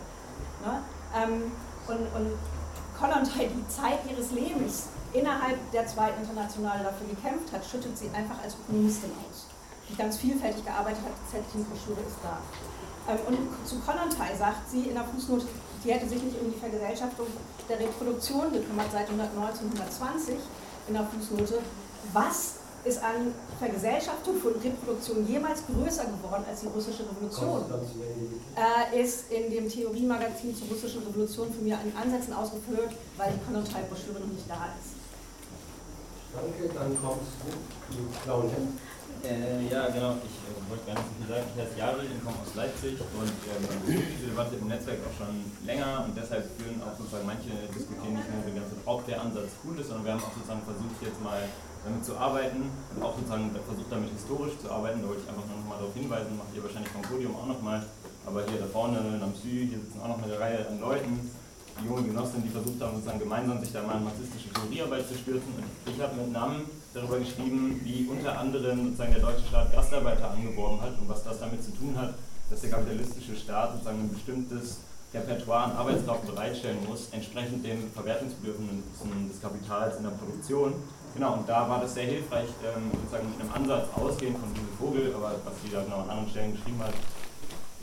Ne? 0.66 0.82
Ähm, 1.16 1.52
und, 1.88 2.02
und 2.18 2.34
Kollontai 3.00 3.48
die 3.48 3.68
Zeit 3.70 4.00
ihres 4.10 4.32
Lebens 4.32 4.90
innerhalb 5.14 5.60
der 5.72 5.86
Zweiten 5.86 6.22
Internationale 6.22 6.84
dafür 6.84 7.08
gekämpft 7.08 7.54
hat, 7.54 7.64
schüttet 7.64 7.98
sie 7.98 8.10
einfach 8.10 8.42
als 8.44 8.56
Ökonomistin 8.56 9.12
aus. 9.30 9.51
Die 9.92 9.98
ganz 9.98 10.18
vielfältig 10.18 10.66
gearbeitet 10.66 11.04
hat, 11.04 11.12
die 11.20 11.32
Zetkin-Broschüre 11.32 12.00
ist 12.08 12.18
da. 12.24 12.40
Ähm, 13.10 13.20
und 13.28 13.68
zu 13.68 13.80
Kollontai 13.80 14.36
sagt 14.38 14.70
sie 14.70 14.88
in 14.88 14.94
der 14.96 15.04
Fußnote, 15.04 15.48
die 15.84 15.92
hätte 15.92 16.08
sich 16.08 16.22
nicht 16.22 16.40
um 16.40 16.52
die 16.52 16.60
Vergesellschaftung 16.60 17.28
der 17.68 17.80
Reproduktion 17.80 18.52
gekümmert 18.54 18.88
seit 18.92 19.10
1920 19.10 20.36
in 20.88 20.94
der 20.94 21.06
Fußnote. 21.06 21.60
Was 22.14 22.62
ist 22.84 23.04
an 23.04 23.34
Vergesellschaftung 23.60 24.40
von 24.42 24.54
Reproduktion 24.54 25.28
jemals 25.28 25.62
größer 25.66 26.06
geworden 26.06 26.44
als 26.48 26.62
die 26.62 26.68
russische 26.68 27.04
Revolution? 27.04 27.66
Äh, 28.56 29.02
ist 29.02 29.32
in 29.32 29.52
dem 29.52 29.70
Theoriemagazin 29.70 30.56
zur 30.56 30.68
russischen 30.68 31.04
Revolution 31.04 31.54
für 31.54 31.62
mich 31.62 31.74
in 31.74 31.96
Ansätzen 31.96 32.34
ausgeführt, 32.34 32.94
weil 33.18 33.34
die 33.34 33.46
Kollontai-Broschüre 33.46 34.20
noch 34.20 34.34
nicht 34.34 34.50
da 34.50 34.70
ist. 34.80 34.98
Danke, 36.34 36.74
dann 36.74 36.98
kommt 37.02 37.28
Claudia. 38.24 38.58
Äh, 39.22 39.70
ja, 39.70 39.86
genau. 39.94 40.18
Ich 40.26 40.34
äh, 40.50 40.58
wollte 40.66 40.86
gar 40.90 40.98
nicht 40.98 41.06
so 41.06 41.14
viel 41.22 41.30
sagen. 41.30 41.46
Ich 41.54 41.58
heiße 41.62 41.78
Jarl, 41.78 42.02
ich 42.02 42.22
komme 42.26 42.42
aus 42.42 42.54
Leipzig 42.58 42.98
und 42.98 43.38
ähm, 43.54 43.64
diese 43.86 44.34
Debatte 44.34 44.58
im 44.58 44.66
Netzwerk 44.66 44.98
auch 45.06 45.14
schon 45.14 45.46
länger 45.62 46.10
und 46.10 46.18
deshalb 46.18 46.50
führen 46.58 46.82
auch 46.82 46.98
sozusagen 46.98 47.30
manche 47.30 47.54
diskutieren 47.70 48.18
nicht 48.18 48.26
nur 48.26 48.42
den 48.42 48.58
ganzen, 48.58 48.82
ob 48.82 49.06
der 49.06 49.22
Ansatz 49.22 49.54
gut 49.62 49.78
ist, 49.78 49.94
sondern 49.94 50.06
wir 50.10 50.14
haben 50.18 50.26
auch 50.26 50.34
sozusagen 50.34 50.66
versucht, 50.66 50.98
jetzt 51.06 51.22
mal 51.22 51.38
damit 51.86 52.02
zu 52.02 52.18
arbeiten 52.18 52.66
und 52.66 53.00
auch 53.02 53.14
sozusagen 53.14 53.54
versucht, 53.54 53.90
damit 53.94 54.10
historisch 54.10 54.58
zu 54.58 54.74
arbeiten. 54.74 55.06
Da 55.06 55.14
wollte 55.14 55.22
ich 55.22 55.30
einfach 55.30 55.46
nur 55.46 55.58
noch 55.62 55.70
mal 55.70 55.78
darauf 55.78 55.94
hinweisen, 55.94 56.34
macht 56.38 56.54
ihr 56.58 56.66
wahrscheinlich 56.66 56.90
vom 56.90 57.06
Podium 57.06 57.38
auch 57.38 57.46
nochmal. 57.46 57.86
Aber 58.26 58.42
hier 58.46 58.58
da 58.58 58.70
vorne 58.70 58.98
am 58.98 59.34
Sü, 59.38 59.70
hier 59.70 59.82
sitzen 59.82 60.02
auch 60.02 60.18
noch 60.18 60.22
eine 60.22 60.34
Reihe 60.38 60.66
an 60.66 60.82
Leuten. 60.82 61.30
junge 61.86 62.04
Genossinnen, 62.10 62.46
die 62.46 62.54
versucht 62.54 62.82
haben, 62.82 62.94
sozusagen 62.98 63.20
gemeinsam 63.20 63.58
sich 63.62 63.74
da 63.74 63.82
mal 63.82 63.98
in 63.98 64.04
marxistische 64.06 64.50
Theoriearbeit 64.54 65.08
zu 65.08 65.16
stürzen. 65.18 65.50
Und 65.58 65.66
ich 65.90 65.98
habe 66.02 66.14
mit 66.18 66.32
Namen 66.32 66.66
darüber 66.94 67.20
geschrieben, 67.20 67.80
wie 67.84 68.08
unter 68.10 68.38
anderem 68.38 68.86
sozusagen 68.86 69.14
der 69.14 69.22
deutsche 69.22 69.48
Staat 69.48 69.72
Gastarbeiter 69.72 70.32
angeworben 70.32 70.82
hat 70.82 71.00
und 71.00 71.08
was 71.08 71.24
das 71.24 71.40
damit 71.40 71.64
zu 71.64 71.72
tun 71.72 71.96
hat, 71.98 72.16
dass 72.50 72.62
der 72.62 72.70
kapitalistische 72.70 73.36
Staat 73.36 73.74
sozusagen 73.74 74.02
ein 74.02 74.14
bestimmtes 74.14 74.78
Repertoire 75.14 75.66
an 75.66 75.72
Arbeitskraft 75.74 76.26
bereitstellen 76.26 76.80
muss, 76.88 77.10
entsprechend 77.12 77.66
den 77.66 77.92
Verwertungsbedürfnissen 77.92 79.28
des 79.30 79.42
Kapitals 79.42 79.98
in 79.98 80.04
der 80.04 80.12
Produktion. 80.12 80.74
Genau, 81.14 81.34
und 81.34 81.50
da 81.50 81.68
war 81.68 81.82
das 81.82 81.94
sehr 81.94 82.06
hilfreich, 82.06 82.48
ähm, 82.64 82.92
sozusagen 82.94 83.30
mit 83.30 83.42
einem 83.42 83.52
Ansatz 83.54 83.88
ausgehend 83.94 84.38
von 84.38 84.54
diesem 84.54 84.70
Vogel, 84.80 85.14
aber 85.14 85.36
was 85.44 85.54
sie 85.64 85.72
da 85.72 85.84
genau 85.84 86.04
an 86.04 86.10
anderen 86.10 86.30
Stellen 86.30 86.54
geschrieben 86.54 86.80
hat, 86.80 86.94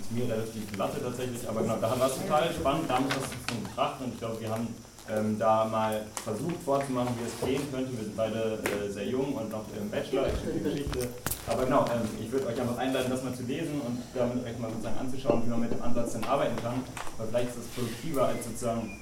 ist 0.01 0.13
mir 0.13 0.25
relativ 0.25 0.77
latte 0.77 1.03
tatsächlich, 1.03 1.47
aber 1.47 1.63
genau, 1.63 1.77
da 1.77 2.01
war 2.01 2.07
es 2.07 2.17
total 2.17 2.51
spannend, 2.53 2.89
damals 2.89 3.17
was 3.17 3.29
zu 3.29 3.61
betrachten 3.63 4.05
und 4.05 4.13
ich 4.15 4.19
glaube, 4.19 4.41
wir 4.41 4.51
haben 4.51 4.69
ähm, 5.11 5.39
da 5.39 5.65
mal 5.65 6.05
versucht 6.25 6.63
vorzumachen, 6.65 7.15
wie 7.19 7.27
es 7.27 7.49
gehen 7.49 7.63
könnte. 7.73 7.93
Wir 7.93 8.05
sind 8.05 8.17
beide 8.17 8.59
äh, 8.65 8.91
sehr 8.91 9.07
jung 9.07 9.35
und 9.35 9.51
noch 9.51 9.65
im 9.81 9.91
Bachelor, 9.91 10.27
ich 10.27 10.63
Geschichte. 10.63 11.09
Aber 11.47 11.65
genau, 11.65 11.85
ähm, 11.87 12.09
ich 12.21 12.31
würde 12.31 12.47
euch 12.47 12.61
einfach 12.61 12.79
einladen, 12.79 13.11
das 13.11 13.25
mal 13.25 13.35
zu 13.35 13.45
lesen 13.45 13.81
und 13.81 14.03
damit 14.15 14.45
euch 14.45 14.59
mal 14.59 14.71
sozusagen 14.71 14.99
anzuschauen, 14.99 15.43
wie 15.45 15.51
man 15.51 15.61
mit 15.61 15.73
dem 15.73 15.83
Ansatz 15.83 16.13
dann 16.13 16.25
arbeiten 16.25 16.57
kann. 16.63 16.83
Weil 17.17 17.29
vielleicht 17.29 17.51
ist 17.51 17.59
es 17.59 17.67
produktiver 17.69 18.27
als 18.27 18.45
sozusagen 18.45 18.99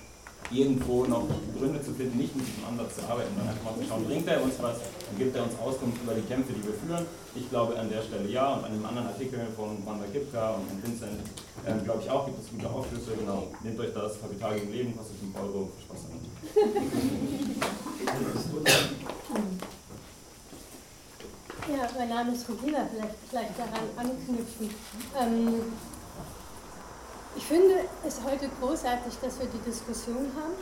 irgendwo 0.51 1.05
noch 1.07 1.27
Gründe 1.59 1.83
zu 1.83 1.93
finden, 1.93 2.19
nicht 2.19 2.37
mit 2.37 2.47
diesem 2.47 2.65
Ansatz 2.66 2.97
zu 2.97 3.03
arbeiten, 3.03 3.35
sondern 3.35 3.51
einfach 3.51 3.65
mal 3.65 3.74
zu 3.83 3.89
schauen, 3.89 4.05
bringt 4.05 4.28
er 4.28 4.43
uns 4.43 4.55
was 4.61 4.78
und 5.11 5.19
gibt 5.19 5.35
er 5.35 5.43
uns 5.43 5.59
Auskunft 5.59 6.01
über 6.03 6.15
die 6.15 6.23
Kämpfe, 6.23 6.53
die 6.53 6.62
wir 6.62 6.74
führen. 6.74 7.07
Ich 7.35 7.51
glaube 7.51 7.77
an 7.78 7.91
der 7.91 8.03
Stelle 8.03 8.28
ja 8.28 8.55
und 8.55 8.65
an 8.65 8.73
dem 8.73 8.85
anderen 8.87 9.09
Artikel 9.09 9.41
von 9.57 9.85
Wanda 9.85 10.07
Kipka 10.12 10.55
und 10.55 10.69
von 10.70 10.83
Vincent 10.83 11.19
ähm, 11.67 11.85
glaube 11.85 12.03
ich 12.03 12.11
auch, 12.11 12.25
gibt 12.27 12.41
es 12.41 12.51
gute 12.51 12.69
Aufschlüsse. 12.69 13.13
Genau, 13.19 13.49
nehmt 13.63 13.79
euch 13.81 13.93
das, 13.93 14.21
Kapital 14.21 14.59
gegen 14.59 14.73
Leben, 14.73 14.97
kostet 14.97 15.19
5 15.19 15.37
Euro, 15.41 15.71
Spaß 15.85 15.99
damit. 16.09 16.23
Ja, 21.69 21.89
mein 21.99 22.09
Name 22.09 22.33
ist 22.33 22.49
Rubina, 22.49 22.89
vielleicht, 22.93 23.17
vielleicht 23.29 23.59
daran 23.59 23.89
anknüpfen. 23.97 24.71
Ähm, 25.21 25.55
ich 27.37 27.45
finde 27.45 27.75
es 28.07 28.21
heute 28.25 28.49
großartig, 28.61 29.15
dass 29.21 29.41
wir 29.41 29.47
die 29.47 29.59
Diskussion 29.69 30.31
haben. 30.37 30.55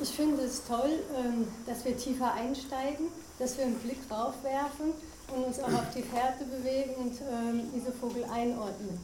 Ich 0.00 0.10
finde 0.10 0.42
es 0.42 0.64
toll, 0.64 1.00
ähm, 1.16 1.48
dass 1.66 1.84
wir 1.84 1.96
tiefer 1.96 2.32
einsteigen, 2.32 3.06
dass 3.40 3.58
wir 3.58 3.64
einen 3.64 3.74
Blick 3.74 3.98
raufwerfen 4.08 4.92
und 5.34 5.44
uns 5.44 5.58
auch 5.58 5.72
auf 5.72 5.90
die 5.96 6.02
Fährte 6.02 6.44
bewegen 6.44 6.94
und 6.94 7.20
ähm, 7.20 7.68
diese 7.74 7.90
Vogel 7.90 8.24
einordnen. 8.32 9.00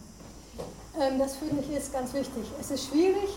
Ähm, 1.01 1.19
das 1.19 1.37
finde 1.37 1.63
ich 1.63 1.77
ist 1.77 1.93
ganz 1.93 2.13
wichtig. 2.13 2.45
Es 2.61 2.71
ist 2.71 2.89
schwierig, 2.89 3.31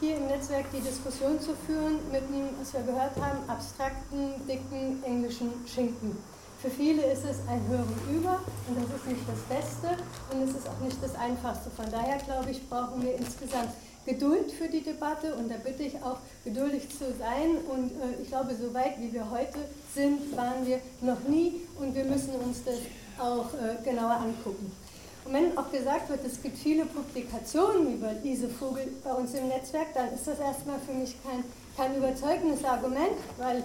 hier 0.00 0.16
im 0.16 0.26
Netzwerk 0.26 0.66
die 0.72 0.80
Diskussion 0.80 1.40
zu 1.40 1.54
führen 1.66 1.98
mit 2.12 2.22
einem, 2.22 2.50
was 2.60 2.72
wir 2.72 2.82
gehört 2.82 3.16
haben, 3.20 3.38
abstrakten, 3.48 4.46
dicken 4.48 5.02
englischen 5.04 5.50
Schinken. 5.66 6.16
Für 6.64 6.70
viele 6.70 7.02
ist 7.12 7.24
es 7.24 7.46
ein 7.46 7.60
Hören 7.68 7.94
über 8.10 8.40
und 8.68 8.76
das 8.78 8.96
ist 8.96 9.06
nicht 9.06 9.20
das 9.28 9.40
Beste 9.54 10.02
und 10.32 10.48
es 10.48 10.56
ist 10.56 10.66
auch 10.66 10.82
nicht 10.82 10.96
das 11.02 11.14
Einfachste. 11.14 11.68
Von 11.70 11.90
daher 11.90 12.16
glaube 12.16 12.50
ich, 12.50 12.66
brauchen 12.70 13.02
wir 13.02 13.16
insgesamt 13.16 13.68
Geduld 14.06 14.50
für 14.50 14.68
die 14.68 14.82
Debatte 14.82 15.34
und 15.34 15.50
da 15.50 15.56
bitte 15.56 15.82
ich 15.82 16.02
auch 16.02 16.16
geduldig 16.42 16.88
zu 16.88 17.12
sein 17.18 17.56
und 17.68 17.90
äh, 17.92 18.22
ich 18.22 18.28
glaube, 18.28 18.54
so 18.54 18.72
weit 18.72 18.98
wie 18.98 19.12
wir 19.12 19.30
heute 19.30 19.58
sind, 19.94 20.34
waren 20.36 20.64
wir 20.64 20.80
noch 21.02 21.20
nie 21.28 21.60
und 21.78 21.94
wir 21.94 22.04
müssen 22.04 22.34
uns 22.36 22.64
das 22.64 22.78
auch 23.18 23.52
äh, 23.54 23.82
genauer 23.84 24.16
angucken. 24.16 24.72
Und 25.24 25.32
wenn 25.32 25.56
auch 25.56 25.70
gesagt 25.70 26.10
wird, 26.10 26.24
es 26.24 26.42
gibt 26.42 26.58
viele 26.58 26.84
Publikationen 26.84 27.94
über 27.94 28.12
diese 28.12 28.48
Vogel 28.48 28.88
bei 29.02 29.12
uns 29.12 29.34
im 29.34 29.48
Netzwerk, 29.48 29.94
dann 29.94 30.12
ist 30.12 30.26
das 30.26 30.38
erstmal 30.38 30.78
für 30.80 30.92
mich 30.92 31.16
kein, 31.22 31.44
kein 31.76 31.96
überzeugendes 31.96 32.62
Argument, 32.64 33.16
weil 33.38 33.62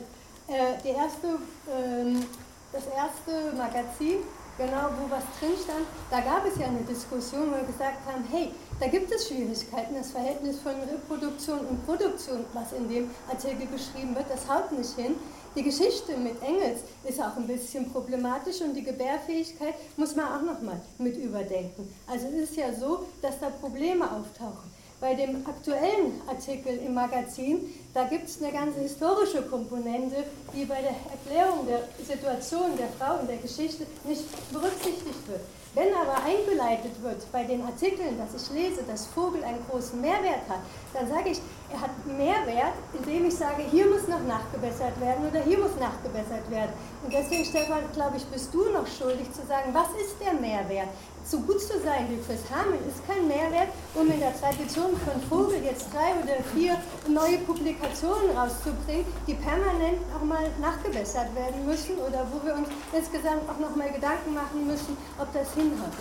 äh, 0.47 0.89
erste 0.89 1.37
ähm, 1.69 2.25
das 2.71 2.83
erste 2.85 3.55
Magazin, 3.57 4.21
genau 4.57 4.89
wo 4.99 5.09
was 5.09 5.23
drin 5.39 5.57
stand, 5.63 5.85
da 6.11 6.19
gab 6.21 6.45
es 6.45 6.57
ja 6.59 6.67
eine 6.67 6.81
Diskussion, 6.81 7.51
wo 7.51 7.55
wir 7.55 7.63
gesagt 7.63 8.05
haben, 8.05 8.23
hey, 8.29 8.51
da 8.79 8.87
gibt 8.87 9.11
es 9.11 9.27
Schwierigkeiten, 9.27 9.95
das 9.95 10.11
Verhältnis 10.11 10.59
von 10.59 10.73
Reproduktion 10.73 11.59
und 11.65 11.85
Produktion, 11.85 12.45
was 12.53 12.73
in 12.73 12.87
dem 12.89 13.09
Artikel 13.27 13.65
geschrieben 13.67 14.15
wird, 14.15 14.29
das 14.29 14.47
haut 14.47 14.71
nicht 14.71 14.95
hin. 14.95 15.15
Die 15.55 15.63
Geschichte 15.63 16.15
mit 16.15 16.41
Engels 16.43 16.81
ist 17.03 17.19
auch 17.19 17.35
ein 17.35 17.47
bisschen 17.47 17.91
problematisch 17.91 18.61
und 18.61 18.75
die 18.75 18.83
Gebärfähigkeit 18.83 19.73
muss 19.97 20.15
man 20.15 20.27
auch 20.27 20.41
nochmal 20.43 20.79
mit 20.99 21.17
überdenken. 21.17 21.91
Also 22.05 22.27
es 22.27 22.49
ist 22.49 22.55
ja 22.55 22.71
so, 22.71 23.07
dass 23.21 23.39
da 23.39 23.49
Probleme 23.49 24.05
auftauchen. 24.05 24.69
Bei 25.01 25.15
dem 25.15 25.47
aktuellen 25.47 26.21
Artikel 26.27 26.77
im 26.77 26.93
Magazin, 26.93 27.73
da 27.93 28.03
gibt 28.03 28.29
es 28.29 28.43
eine 28.43 28.51
ganze 28.51 28.81
historische 28.81 29.41
Komponente, 29.41 30.23
die 30.53 30.65
bei 30.65 30.81
der 30.81 30.95
Erklärung 31.11 31.65
der 31.65 31.87
Situation 32.05 32.77
der 32.77 32.89
Frau 32.99 33.19
in 33.21 33.27
der 33.27 33.37
Geschichte 33.37 33.87
nicht 34.03 34.25
berücksichtigt 34.51 35.27
wird. 35.27 35.41
Wenn 35.75 35.93
aber 35.93 36.15
eingeleitet 36.25 37.01
wird 37.03 37.31
bei 37.31 37.43
den 37.43 37.61
Artikeln, 37.63 38.17
dass 38.17 38.41
ich 38.41 38.49
lese, 38.51 38.81
dass 38.83 39.05
Vogel 39.05 39.43
einen 39.43 39.63
großen 39.69 40.01
Mehrwert 40.01 40.41
hat, 40.49 40.61
dann 40.93 41.07
sage 41.07 41.29
ich, 41.29 41.41
er 41.71 41.81
hat 41.81 41.91
Mehrwert, 42.07 42.73
indem 42.97 43.27
ich 43.27 43.35
sage, 43.35 43.61
hier 43.69 43.85
muss 43.85 44.07
noch 44.07 44.23
nachgebessert 44.25 44.99
werden 44.99 45.29
oder 45.29 45.41
hier 45.43 45.59
muss 45.59 45.75
nachgebessert 45.79 46.49
werden. 46.49 46.73
Und 47.03 47.13
deswegen, 47.13 47.45
Stefan, 47.45 47.83
glaube 47.93 48.17
ich, 48.17 48.25
bist 48.25 48.51
du 48.51 48.67
noch 48.71 48.87
schuldig 48.87 49.31
zu 49.31 49.45
sagen, 49.45 49.69
was 49.71 49.89
ist 50.01 50.15
der 50.19 50.33
Mehrwert? 50.33 50.89
So 51.25 51.37
gut 51.39 51.61
zu 51.61 51.79
sein 51.79 52.07
wie 52.09 52.17
Chris 52.25 52.41
Hameln 52.49 52.81
ist 52.87 53.05
kein 53.05 53.27
Mehrwert, 53.27 53.69
um 53.93 54.09
in 54.09 54.19
der 54.19 54.33
Tradition 54.39 54.97
von 55.05 55.21
Vogel 55.29 55.63
jetzt 55.63 55.93
drei 55.93 56.17
oder 56.23 56.41
vier 56.55 56.75
neue 57.07 57.37
Publikationen 57.45 58.31
rauszubringen, 58.35 59.05
die 59.27 59.35
permanent 59.35 60.01
auch 60.15 60.25
mal 60.25 60.49
nachgebessert 60.59 61.35
werden 61.35 61.65
müssen 61.65 61.99
oder 61.99 62.25
wo 62.31 62.43
wir 62.45 62.55
uns 62.55 62.69
insgesamt 62.93 63.47
auch 63.47 63.59
noch 63.59 63.75
mal 63.75 63.91
Gedanken 63.91 64.33
machen 64.33 64.65
müssen, 64.65 64.97
ob 65.19 65.31
das 65.33 65.53
hinhaut. 65.53 65.93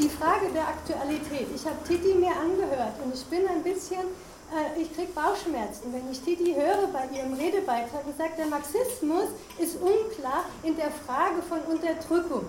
Die 0.00 0.08
Frage 0.08 0.50
der 0.52 0.66
Aktualität. 0.66 1.46
Ich 1.54 1.64
habe 1.64 1.78
Titi 1.86 2.14
mir 2.14 2.34
angehört 2.34 2.98
und 3.04 3.14
ich 3.14 3.24
bin 3.26 3.46
ein 3.46 3.62
bisschen 3.62 4.02
äh, 4.50 4.80
ich 4.80 4.92
kriege 4.94 5.12
Bauchschmerzen, 5.12 5.92
wenn 5.92 6.10
ich 6.10 6.20
Titi 6.20 6.54
höre 6.54 6.88
bei 6.92 7.06
ihrem 7.16 7.34
Redebeitrag 7.34 8.06
und 8.06 8.16
sagt, 8.18 8.38
der 8.38 8.46
Marxismus 8.46 9.30
ist 9.58 9.76
unklar 9.76 10.44
in 10.62 10.76
der 10.76 10.90
Frage 10.90 11.42
von 11.48 11.60
Unterdrückung. 11.70 12.46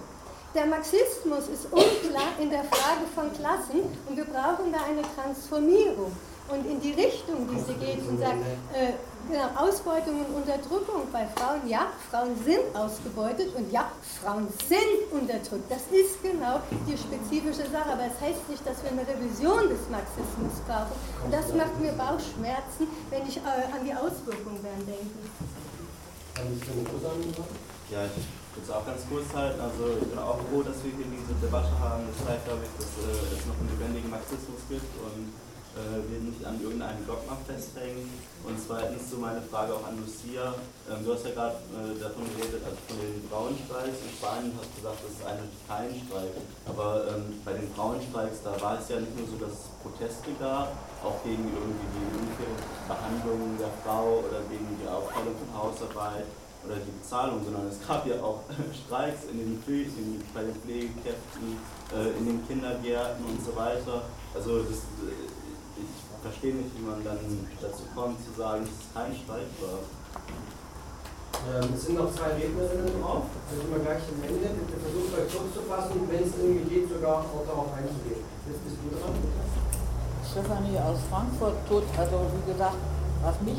Der 0.56 0.65
Marxismus 0.68 1.49
ist 1.52 1.65
unklar 1.69 2.32
in 2.40 2.49
der 2.49 2.64
Frage 2.64 3.03
von 3.14 3.27
Klassen 3.34 3.84
und 4.07 4.15
wir 4.15 4.23
brauchen 4.23 4.72
da 4.72 4.88
eine 4.88 5.02
Transformierung. 5.14 6.15
Und 6.48 6.65
in 6.65 6.80
die 6.80 6.94
Richtung, 6.94 7.44
die 7.52 7.60
sie 7.60 7.73
geht 7.73 7.99
und 8.07 8.19
sagt, 8.22 8.40
äh, 8.72 8.94
genau, 9.27 9.49
Ausbeutung 9.60 10.23
und 10.23 10.32
Unterdrückung 10.34 11.11
bei 11.11 11.27
Frauen, 11.36 11.68
ja, 11.68 11.88
Frauen 12.10 12.38
sind 12.45 12.72
ausgebeutet 12.73 13.53
und 13.56 13.69
ja, 13.73 13.91
Frauen 14.23 14.48
sind 14.69 15.11
unterdrückt. 15.11 15.69
Das 15.69 15.84
ist 15.91 16.23
genau 16.23 16.61
die 16.88 16.95
spezifische 16.95 17.69
Sache, 17.69 17.91
aber 17.91 18.07
es 18.07 18.15
das 18.15 18.30
heißt 18.30 18.48
nicht, 18.48 18.64
dass 18.65 18.80
wir 18.82 18.91
eine 18.91 19.03
Revision 19.03 19.68
des 19.68 19.90
Marxismus 19.91 20.56
brauchen. 20.64 20.95
Und 21.26 21.34
das 21.34 21.52
macht 21.52 21.76
mir 21.82 21.91
Bauchschmerzen, 21.99 22.88
wenn 23.10 23.27
ich 23.27 23.38
äh, 23.44 23.76
an 23.76 23.84
die 23.84 23.91
Auswirkungen 23.91 24.64
dann 24.64 24.86
denke. 24.88 25.19
Ja, 27.91 28.06
ich 28.06 28.44
es 28.64 28.72
auch 28.72 28.86
ganz 28.86 29.03
kurz 29.10 29.27
halten. 29.36 29.60
Also 29.60 29.99
ich 29.99 30.07
bin 30.07 30.19
auch 30.19 30.40
froh, 30.48 30.64
dass 30.64 30.80
wir 30.80 30.95
hier 30.95 31.10
diese 31.11 31.36
Debatte 31.44 31.76
haben. 31.76 32.07
Das 32.07 32.23
zeigt, 32.23 32.48
glaube 32.48 32.64
ich, 32.64 32.72
dass 32.80 32.91
äh, 33.03 33.36
es 33.36 33.44
noch 33.44 33.60
einen 33.60 33.72
lebendigen 33.76 34.07
Marxismus 34.07 34.64
gibt 34.72 34.88
und 35.03 35.36
äh, 35.76 35.99
wir 36.07 36.19
nicht 36.23 36.40
an 36.48 36.56
irgendeinem 36.64 37.03
Dogma 37.03 37.36
festhängen. 37.44 38.07
Und 38.48 38.56
zweitens 38.56 39.11
so 39.11 39.19
meine 39.19 39.44
Frage 39.44 39.76
auch 39.76 39.84
an 39.84 39.99
Lucia. 39.99 40.56
Ähm, 40.88 41.03
du 41.03 41.11
hast 41.11 41.27
ja 41.27 41.36
gerade 41.36 41.60
äh, 41.76 41.99
davon 41.99 42.23
geredet, 42.32 42.64
also 42.64 42.80
von 42.88 42.95
den 42.95 43.19
Frauenstreiks 43.27 43.99
in 43.99 44.11
Spanien 44.15 44.56
hast 44.56 44.72
du 44.72 44.76
gesagt, 44.80 44.99
das 45.03 45.11
ist 45.19 45.23
eigentlich 45.27 45.60
kein 45.68 45.91
Streik. 45.91 46.36
Aber 46.64 47.11
ähm, 47.11 47.44
bei 47.44 47.60
den 47.60 47.68
Frauenstreiks, 47.76 48.40
da 48.40 48.56
war 48.64 48.80
es 48.80 48.88
ja 48.88 49.03
nicht 49.03 49.19
nur 49.19 49.27
so, 49.27 49.36
dass 49.36 49.52
es 49.52 49.76
Proteste 49.84 50.32
gab, 50.40 50.72
auch 51.03 51.19
gegen 51.27 51.44
irgendwie 51.44 51.88
die 51.91 52.07
unfaire 52.23 52.56
Behandlung 52.88 53.60
der 53.60 53.73
Frau 53.84 54.23
oder 54.23 54.48
gegen 54.48 54.80
die 54.80 54.88
Aufteilung 54.88 55.36
von 55.36 55.52
Hausarbeit 55.52 56.30
oder 56.65 56.81
die 56.81 56.91
Bezahlung, 56.91 57.43
sondern 57.43 57.67
es 57.67 57.79
gab 57.85 58.05
ja 58.07 58.21
auch 58.21 58.41
Streiks 58.85 59.25
in 59.31 59.37
den 59.37 59.61
in, 59.67 60.23
bei 60.33 60.41
den 60.41 60.55
Pflegekräften, 60.55 61.57
äh, 61.93 62.17
in 62.17 62.25
den 62.25 62.47
Kindergärten 62.47 63.25
und 63.25 63.39
so 63.45 63.55
weiter. 63.55 64.09
Also 64.33 64.63
das, 64.63 64.81
äh, 65.05 65.29
ich 65.77 65.93
verstehe 66.21 66.55
nicht, 66.55 66.73
wie 66.77 66.85
man 66.85 67.03
dann 67.03 67.19
dazu 67.61 67.83
kommt 67.93 68.17
zu 68.25 68.33
sagen, 68.33 68.65
dass 68.65 68.73
es 68.73 68.93
kein 68.93 69.13
Streik 69.13 69.51
war. 69.61 69.85
Ähm, 71.45 71.69
es 71.75 71.85
sind 71.85 71.99
noch 71.99 72.09
zwei 72.15 72.33
Rednerinnen 72.33 72.89
drauf, 72.97 73.27
also 73.51 73.61
immer 73.61 73.83
gleich 73.83 74.01
am 74.09 74.23
Ende. 74.23 74.49
Bitte 74.55 74.79
versucht 74.81 75.11
euch 75.13 75.29
kurz 75.29 75.53
zu 75.53 75.61
fassen, 75.67 76.01
wenn 76.09 76.23
es 76.23 76.33
irgendwie 76.39 76.65
geht, 76.65 76.89
sogar 76.89 77.21
auch 77.21 77.45
darauf 77.45 77.69
einzugehen. 77.75 78.23
Jetzt 78.47 78.63
bist 78.63 78.77
du 78.81 78.89
dran. 78.95 79.13
Stefanie 80.25 80.79
aus 80.79 80.99
Frankfurt 81.11 81.55
tut, 81.67 81.83
also 81.97 82.25
wie 82.33 82.51
gesagt, 82.51 82.79
was 83.26 83.41
mich, 83.41 83.57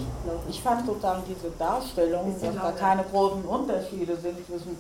ich 0.49 0.63
fand 0.63 0.87
sozusagen 0.87 1.23
diese 1.29 1.51
Darstellung, 1.59 2.35
dass 2.41 2.55
da 2.55 2.71
keine 2.71 3.03
großen 3.03 3.45
Unterschiede 3.45 4.17
sind 4.17 4.39
zwischen 4.47 4.79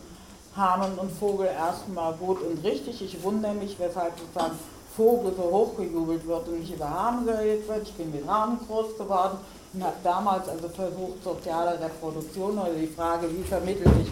Hahnen 0.56 0.96
und 0.98 1.10
Vogel 1.10 1.46
erstmal 1.46 2.14
gut 2.14 2.40
und 2.40 2.64
richtig. 2.64 3.02
Ich 3.02 3.22
wundere 3.22 3.54
mich, 3.54 3.76
weshalb 3.78 4.12
sozusagen 4.18 4.58
Vogel 4.96 5.34
so 5.36 5.42
hochgejubelt 5.42 6.26
wird 6.26 6.48
und 6.48 6.60
nicht 6.60 6.74
über 6.74 6.88
Hahn 6.88 7.26
geredet 7.26 7.68
wird. 7.68 7.82
Ich 7.82 7.94
bin 7.94 8.12
mit 8.12 8.26
Hahn 8.26 8.58
groß 8.66 8.96
geworden 8.96 9.38
und 9.74 9.82
habe 9.84 9.96
damals 10.04 10.48
also 10.48 10.68
versucht, 10.68 11.22
soziale 11.22 11.78
Reproduktion 11.80 12.58
oder 12.58 12.72
die 12.72 12.86
Frage, 12.86 13.28
wie 13.30 13.42
vermittle 13.42 13.90
ich 14.00 14.08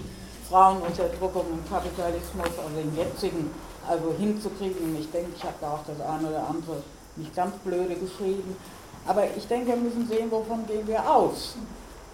Frauenunterdrückung 0.50 1.44
im 1.52 1.70
Kapitalismus, 1.70 2.50
also 2.58 2.80
im 2.82 2.94
jetzigen, 2.96 3.50
also 3.88 4.12
hinzukriegen. 4.18 4.98
Ich 4.98 5.10
denke, 5.10 5.30
ich 5.36 5.42
habe 5.42 5.54
da 5.60 5.68
auch 5.68 5.84
das 5.86 6.06
eine 6.06 6.28
oder 6.28 6.48
andere 6.48 6.82
nicht 7.16 7.34
ganz 7.34 7.54
blöde 7.64 7.94
geschrieben. 7.94 8.56
Aber 9.06 9.24
ich 9.36 9.46
denke, 9.46 9.68
wir 9.68 9.76
müssen 9.76 10.08
sehen, 10.08 10.30
wovon 10.30 10.66
gehen 10.66 10.86
wir 10.86 11.10
aus. 11.10 11.54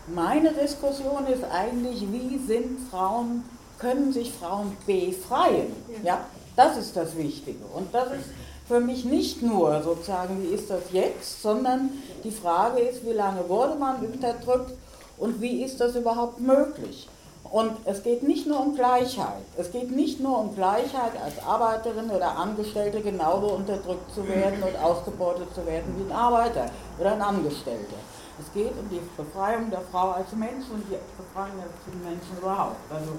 Meine 0.07 0.53
Diskussion 0.53 1.27
ist 1.27 1.45
eigentlich, 1.45 2.05
wie 2.11 2.39
sind 2.39 2.89
Frauen, 2.91 3.45
können 3.79 4.13
sich 4.13 4.33
Frauen 4.33 4.77
befreien? 4.87 5.73
Ja, 6.03 6.25
das 6.57 6.77
ist 6.77 6.97
das 6.97 7.17
Wichtige. 7.17 7.65
Und 7.75 7.95
das 7.95 8.09
ist 8.13 8.31
für 8.67 8.81
mich 8.81 9.05
nicht 9.05 9.43
nur 9.43 9.83
sozusagen, 9.83 10.43
wie 10.43 10.55
ist 10.55 10.71
das 10.71 10.83
jetzt, 10.93 11.43
sondern 11.43 11.91
die 12.25 12.31
Frage 12.31 12.81
ist, 12.81 13.05
wie 13.05 13.13
lange 13.13 13.49
wurde 13.49 13.77
man 13.77 13.97
unterdrückt 14.05 14.73
und 15.19 15.41
wie 15.41 15.63
ist 15.63 15.81
das 15.81 15.95
überhaupt 15.97 16.41
möglich? 16.41 17.09
Und 17.51 17.73
es 17.85 18.05
geht 18.05 18.23
nicht 18.23 18.47
nur 18.47 18.61
um 18.61 18.77
Gleichheit. 18.77 19.43
Es 19.57 19.73
geht 19.73 19.91
nicht 19.91 20.21
nur 20.21 20.39
um 20.39 20.55
Gleichheit 20.55 21.13
als 21.23 21.45
Arbeiterin 21.45 22.09
oder 22.09 22.37
Angestellte 22.37 23.01
genauso 23.01 23.49
unterdrückt 23.49 24.15
zu 24.15 24.27
werden 24.29 24.63
und 24.63 24.81
ausgebeutet 24.81 25.53
zu 25.53 25.67
werden 25.67 25.95
wie 25.99 26.13
ein 26.13 26.17
Arbeiter 26.17 26.67
oder 26.99 27.13
ein 27.13 27.23
Angestellter. 27.23 27.97
Es 28.39 28.53
geht 28.55 28.71
um 28.79 28.89
die 28.89 29.01
Befreiung 29.17 29.69
der 29.69 29.81
Frau 29.81 30.13
als 30.13 30.33
Mensch 30.33 30.67
und 30.73 30.85
die 30.89 30.97
Befreiung 31.17 31.57
der 31.59 32.11
Menschen 32.11 32.39
überhaupt. 32.39 32.77
Also 32.89 33.11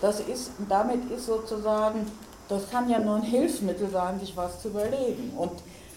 das 0.00 0.20
ist, 0.20 0.52
damit 0.68 1.10
ist 1.10 1.26
sozusagen, 1.26 2.10
das 2.48 2.70
kann 2.70 2.88
ja 2.88 2.98
nur 2.98 3.16
ein 3.16 3.22
Hilfsmittel 3.22 3.90
sein, 3.90 4.18
sich 4.18 4.34
was 4.36 4.62
zu 4.62 4.68
überlegen. 4.68 5.32
Und 5.36 5.52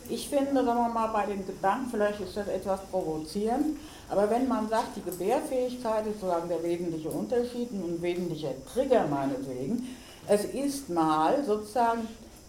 ich 0.09 0.27
finde, 0.27 0.53
sagen 0.53 0.65
wir 0.65 0.89
mal, 0.89 1.07
bei 1.07 1.27
den 1.27 1.45
Gedanken, 1.45 1.89
vielleicht 1.91 2.19
ist 2.19 2.35
das 2.35 2.47
etwas 2.47 2.81
provozierend, 2.91 3.77
aber 4.09 4.29
wenn 4.29 4.47
man 4.47 4.67
sagt, 4.69 4.95
die 4.95 5.03
Gebärfähigkeit 5.03 6.07
ist 6.07 6.19
sozusagen 6.19 6.49
der 6.49 6.63
wesentliche 6.63 7.09
Unterschied 7.09 7.71
und 7.71 7.83
ein 7.83 8.01
wesentlicher 8.01 8.51
Trigger 8.73 9.05
meinetwegen, 9.07 9.95
es 10.27 10.45
ist 10.45 10.89
mal 10.89 11.43
sozusagen, 11.43 12.07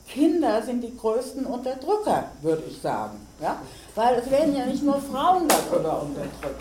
Kinder 0.09 0.63
sind 0.63 0.83
die 0.83 0.97
größten 0.97 1.47
Unterdrücker, 1.47 2.25
würde 2.43 2.65
ich 2.69 2.81
sagen. 2.81 3.27
Ja? 3.41 3.57
Weil 3.95 4.17
es 4.17 4.31
werden 4.31 4.57
ja 4.57 4.67
nicht 4.67 4.83
nur 4.83 5.01
Frauen 5.01 5.47
darüber 5.47 6.03
unterdrückt. 6.03 6.61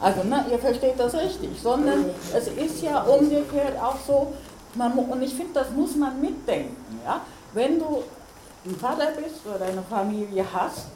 Also, 0.00 0.22
ne, 0.22 0.44
ihr 0.50 0.58
versteht 0.58 0.98
das 0.98 1.14
richtig, 1.14 1.50
sondern 1.60 2.10
es 2.34 2.46
ist 2.48 2.82
ja 2.82 3.02
umgekehrt 3.02 3.80
auch 3.82 3.96
so, 4.06 4.32
man, 4.74 4.92
und 4.92 5.22
ich 5.22 5.34
finde, 5.34 5.54
das 5.54 5.70
muss 5.70 5.96
man 5.96 6.20
mitdenken. 6.20 7.00
Ja? 7.04 7.22
Wenn 7.52 7.78
du 7.78 8.02
ein 8.66 8.76
Vater 8.76 9.08
bist 9.16 9.40
oder 9.46 9.64
eine 9.64 9.82
Familie 9.82 10.44
hast, 10.52 10.86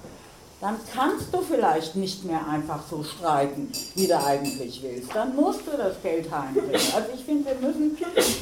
dann 0.63 0.77
kannst 0.95 1.35
du 1.35 1.43
vielleicht 1.43 1.97
nicht 1.97 2.25
mehr 2.25 2.47
einfach 2.49 2.81
so 2.89 3.03
streiten, 3.03 3.71
wie 3.97 4.07
du 4.07 4.17
eigentlich 4.17 4.83
willst. 4.83 5.15
Dann 5.15 5.35
musst 5.35 5.67
du 5.67 5.77
das 5.77 6.01
Geld 6.03 6.31
heimbringen. 6.31 6.71
Also 6.95 7.09
ich 7.13 7.25
finde, 7.25 7.51
wir 7.51 7.69
müssen 7.69 7.99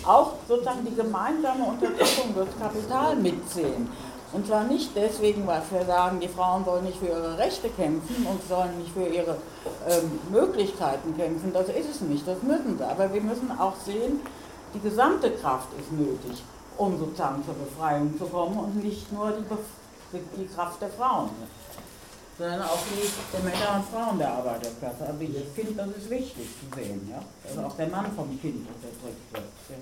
auch 0.07 0.35
sozusagen 0.47 0.85
die 0.85 0.95
gemeinsame 0.95 1.65
Unterdrückung 1.65 2.35
durch 2.35 2.49
Kapital 2.61 3.17
mitsehen. 3.17 3.89
Und 4.33 4.47
zwar 4.47 4.65
nicht 4.65 4.91
deswegen, 4.95 5.47
weil 5.47 5.63
wir 5.71 5.85
sagen, 5.87 6.21
die 6.21 6.29
Frauen 6.29 6.65
sollen 6.65 6.85
nicht 6.85 6.99
für 6.99 7.07
ihre 7.07 7.39
Rechte 7.39 7.69
kämpfen 7.71 8.27
und 8.31 8.47
sollen 8.47 8.79
nicht 8.79 8.93
für 8.93 9.09
ihre 9.09 9.39
ähm, 9.89 10.21
Möglichkeiten 10.31 11.17
kämpfen. 11.17 11.53
Das 11.53 11.69
ist 11.69 11.91
es 11.91 12.01
nicht, 12.03 12.29
das 12.29 12.41
müssen 12.43 12.79
sie. 12.79 12.85
Aber 12.85 13.13
wir 13.13 13.23
müssen 13.23 13.51
auch 13.59 13.75
sehen, 13.85 14.21
die 14.75 14.81
gesamte 14.81 15.33
Kraft 15.33 15.69
ist 15.81 15.91
nötig 15.91 16.45
um 16.81 16.99
sozusagen 16.99 17.45
zur 17.45 17.55
Befreiung 17.55 18.17
zu 18.17 18.25
kommen 18.25 18.59
und 18.59 18.83
nicht 18.83 19.13
nur 19.13 19.33
die, 19.33 19.43
Bef 19.43 19.59
die 20.13 20.47
Kraft 20.47 20.81
der 20.81 20.89
Frauen, 20.89 21.29
sondern 22.41 22.63
auch 22.63 22.81
die 22.89 23.05
der 23.37 23.41
Männer 23.45 23.77
und 23.77 23.85
Frauen 23.93 24.19
der 24.19 24.33
Arbeiterklasse. 24.33 25.05
Aber 25.07 25.21
ich 25.21 25.37
finde, 25.55 25.75
das 25.75 25.89
ist 25.89 26.09
wichtig 26.09 26.49
zu 26.57 26.75
sehen, 26.75 27.07
ja? 27.11 27.21
dass 27.45 27.63
auch 27.63 27.77
der 27.77 27.89
Mann 27.89 28.07
vom 28.17 28.41
Kind 28.41 28.67
unterdrückt 28.67 29.33
wird. 29.33 29.45
Ja. 29.69 29.77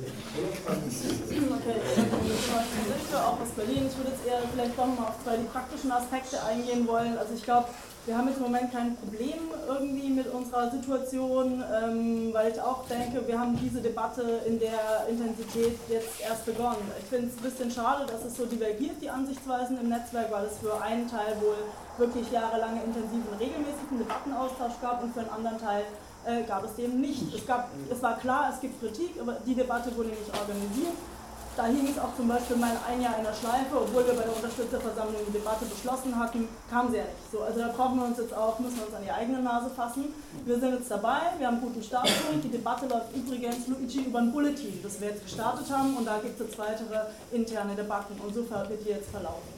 Okay, 0.00 1.76
ich. 1.80 2.20
Ich 3.80 3.96
würde 3.96 4.10
jetzt 4.10 4.26
eher 4.26 4.42
vielleicht 4.52 4.78
doch 4.78 4.86
mal 4.86 5.08
auf 5.08 5.24
zwei 5.24 5.36
die 5.36 5.44
praktischen 5.44 5.92
Aspekte 5.92 6.42
eingehen 6.42 6.86
wollen. 6.86 7.16
Also 7.16 7.34
ich 7.34 7.42
glaube, 7.42 7.68
wir 8.06 8.16
haben 8.16 8.28
jetzt 8.28 8.38
im 8.38 8.44
Moment 8.44 8.72
kein 8.72 8.96
Problem 8.96 9.38
irgendwie 9.68 10.08
mit 10.08 10.26
unserer 10.32 10.70
Situation, 10.70 11.62
ähm, 11.62 12.30
weil 12.32 12.50
ich 12.50 12.60
auch 12.60 12.86
denke, 12.86 13.26
wir 13.26 13.38
haben 13.38 13.58
diese 13.60 13.80
Debatte 13.80 14.40
in 14.46 14.58
der 14.58 15.06
Intensität 15.08 15.78
jetzt 15.88 16.20
erst 16.20 16.46
begonnen. 16.46 16.90
Ich 16.98 17.06
finde 17.06 17.28
es 17.28 17.36
ein 17.36 17.42
bisschen 17.42 17.70
schade, 17.70 18.06
dass 18.06 18.24
es 18.24 18.36
so 18.36 18.46
divergiert, 18.46 18.96
die 19.00 19.10
Ansichtsweisen 19.10 19.78
im 19.80 19.88
Netzwerk, 19.90 20.32
weil 20.32 20.46
es 20.46 20.58
für 20.58 20.80
einen 20.82 21.08
Teil 21.08 21.36
wohl 21.40 21.56
wirklich 21.98 22.30
jahrelange 22.32 22.82
intensiven, 22.82 23.28
regelmäßigen 23.38 23.98
Debattenaustausch 23.98 24.80
gab 24.80 25.02
und 25.02 25.12
für 25.12 25.20
einen 25.20 25.30
anderen 25.30 25.58
Teil 25.58 25.84
äh, 26.24 26.42
gab 26.44 26.64
es 26.64 26.74
dem 26.76 27.00
nicht. 27.00 27.34
Es, 27.34 27.46
gab, 27.46 27.68
es 27.90 28.02
war 28.02 28.18
klar, 28.18 28.50
es 28.52 28.60
gibt 28.60 28.80
Kritik, 28.80 29.20
aber 29.20 29.36
die 29.46 29.54
Debatte 29.54 29.94
wurde 29.96 30.08
nicht 30.08 30.32
organisiert. 30.32 30.96
Da 31.60 31.66
hing 31.66 31.86
es 31.92 31.98
auch 31.98 32.16
zum 32.16 32.26
Beispiel 32.26 32.56
mal 32.56 32.72
ein 32.88 33.02
Jahr 33.02 33.18
in 33.18 33.24
der 33.24 33.34
Schleife, 33.34 33.76
obwohl 33.76 34.00
wir 34.06 34.14
bei 34.14 34.22
der 34.22 34.34
Unterstützerversammlung 34.34 35.20
die 35.28 35.32
Debatte 35.32 35.66
beschlossen 35.66 36.18
hatten, 36.18 36.48
kam 36.70 36.88
sie 36.88 36.96
ja 36.96 37.04
nicht. 37.04 37.28
So, 37.30 37.42
also 37.42 37.60
da 37.60 37.68
brauchen 37.68 38.00
wir 38.00 38.06
uns 38.06 38.16
jetzt 38.16 38.32
auch, 38.32 38.58
müssen 38.60 38.78
wir 38.78 38.86
uns 38.86 38.96
an 38.96 39.04
die 39.04 39.12
eigene 39.12 39.42
Nase 39.42 39.68
fassen. 39.68 40.08
Wir 40.46 40.58
sind 40.58 40.72
jetzt 40.72 40.90
dabei, 40.90 41.36
wir 41.36 41.46
haben 41.46 41.60
einen 41.60 41.68
guten 41.68 41.82
Startpunkt. 41.82 42.44
Die 42.44 42.48
Debatte 42.48 42.86
läuft 42.86 43.14
übrigens, 43.14 43.68
Luigi, 43.68 44.08
über 44.08 44.20
ein 44.20 44.32
Bulletin, 44.32 44.80
das 44.82 44.98
wir 45.02 45.08
jetzt 45.08 45.22
gestartet 45.22 45.68
haben 45.68 45.98
und 45.98 46.06
da 46.06 46.16
gibt 46.16 46.40
es 46.40 46.46
jetzt 46.46 46.58
weitere 46.58 47.12
interne 47.30 47.76
Debatten 47.76 48.18
und 48.18 48.32
so 48.32 48.48
wird 48.48 48.80
die 48.82 48.96
jetzt 48.96 49.10
verlaufen. 49.10 49.52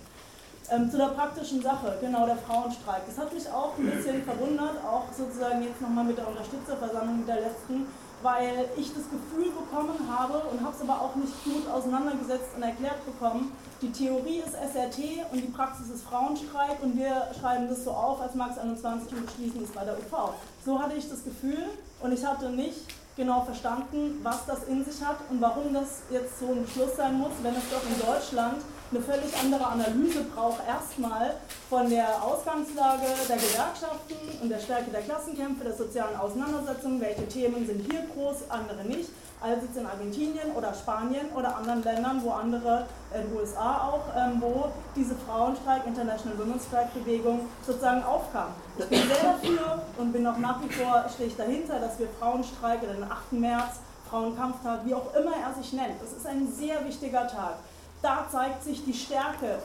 Ähm, 0.70 0.91
zu 0.91 0.97
der 0.97 1.15
praktischen 1.15 1.62
Sache, 1.62 1.99
genau 2.01 2.27
der 2.27 2.39
Frauenstreik. 2.39 3.07
Das 3.07 3.16
hat 3.16 3.33
mich 3.33 3.47
auch 3.49 3.79
ein 3.79 3.91
bisschen 3.91 4.24
verwundert, 4.24 4.83
auch 4.83 5.07
sozusagen 5.16 5.62
jetzt 5.62 5.81
nochmal 5.81 6.05
mit 6.05 6.19
der 6.19 6.27
Unterstützerversammlung 6.27 7.27
der 7.27 7.47
letzten, 7.47 7.87
weil 8.23 8.69
ich 8.77 8.94
das 8.94 9.05
Gefühl 9.11 9.51
bekommen 9.51 9.99
habe 10.09 10.39
und 10.51 10.61
habe 10.62 10.74
es 10.74 10.81
aber 10.81 11.01
auch 11.01 11.15
nicht 11.16 11.32
gut 11.44 11.69
auseinandergesetzt 11.69 12.51
und 12.57 12.62
erklärt 12.62 13.05
bekommen, 13.05 13.53
die 13.81 13.90
Theorie 13.90 14.39
ist 14.39 14.55
SRT 14.55 15.27
und 15.32 15.40
die 15.40 15.51
Praxis 15.51 15.90
ist 15.90 16.05
Frauenstreik 16.05 16.82
und 16.82 16.97
wir 16.97 17.28
schreiben 17.39 17.69
das 17.69 17.85
so 17.85 17.90
auf 17.90 18.20
als 18.20 18.35
Max 18.35 18.59
21 18.59 19.12
und 19.12 19.27
beschließen 19.27 19.65
es 19.65 19.70
bei 19.70 19.85
der 19.85 19.94
UV. 19.94 20.35
So 20.65 20.81
hatte 20.81 20.94
ich 20.94 21.09
das 21.09 21.24
Gefühl 21.24 21.65
und 22.01 22.12
ich 22.12 22.24
hatte 22.24 22.51
nicht 22.51 22.86
genau 23.16 23.43
verstanden, 23.43 24.20
was 24.23 24.47
das 24.47 24.65
in 24.65 24.85
sich 24.85 25.05
hat 25.05 25.16
und 25.31 25.40
warum 25.40 25.74
das 25.74 26.03
jetzt 26.11 26.39
so 26.39 26.47
ein 26.47 26.62
Beschluss 26.62 26.97
sein 26.97 27.19
muss, 27.19 27.32
wenn 27.43 27.55
es 27.55 27.69
doch 27.70 27.82
in 27.85 27.99
Deutschland 28.07 28.62
eine 28.93 29.02
völlig 29.02 29.35
andere 29.43 29.66
Analyse 29.66 30.24
braucht, 30.35 30.60
erstmal 30.69 31.35
von 31.70 31.89
der 31.89 32.23
Ausgangslage 32.23 33.06
der 33.27 33.36
Gewerkschaften 33.36 34.16
und 34.43 34.51
der 34.51 34.59
Stärke 34.59 34.90
der 34.90 35.01
Klassenkämpfe, 35.01 35.64
der 35.64 35.74
sozialen 35.74 36.14
Auseinandersetzungen, 36.16 37.01
welche 37.01 37.27
Themen 37.27 37.66
sind 37.66 37.90
hier 37.90 38.05
groß, 38.14 38.51
andere 38.51 38.85
nicht, 38.85 39.09
als 39.40 39.62
jetzt 39.62 39.77
in 39.77 39.86
Argentinien 39.86 40.52
oder 40.55 40.74
Spanien 40.74 41.31
oder 41.35 41.56
anderen 41.56 41.82
Ländern, 41.82 42.23
wo 42.23 42.31
andere, 42.31 42.86
in 43.14 43.23
den 43.23 43.36
USA 43.36 43.89
auch, 43.89 44.05
ähm, 44.14 44.36
wo 44.40 44.70
diese 44.94 45.14
Frauenstreik, 45.27 45.86
International 45.86 46.39
Women's 46.39 46.64
Strike 46.66 46.90
Bewegung 46.94 47.48
sozusagen 47.66 48.05
aufkam. 48.05 48.48
Ich 48.78 48.86
bin 48.86 49.02
sehr 49.02 49.32
dafür 49.32 49.82
und 49.98 50.12
bin 50.12 50.27
auch 50.27 50.39
nach 50.39 50.62
wie 50.62 50.73
vor, 50.73 51.06
stehe 51.12 51.28
ich 51.31 51.36
dahinter, 51.36 51.81
dass 51.81 51.98
wir 51.98 52.09
Frauenstreik 52.20 52.82
oder 52.82 52.93
den 52.93 53.10
8. 53.10 53.32
März, 53.32 53.81
Frauenkampftag, 54.09 54.81
wie 54.85 54.94
auch 54.94 55.14
immer 55.14 55.32
er 55.35 55.55
sich 55.60 55.73
nennt, 55.73 56.01
das 56.02 56.12
ist 56.12 56.27
ein 56.27 56.47
sehr 56.52 56.85
wichtiger 56.85 57.27
Tag 57.27 57.56
da 58.03 58.27
zeigt 58.31 58.65
sich 58.65 58.85
die 58.85 58.93
Stärke, 58.93 59.59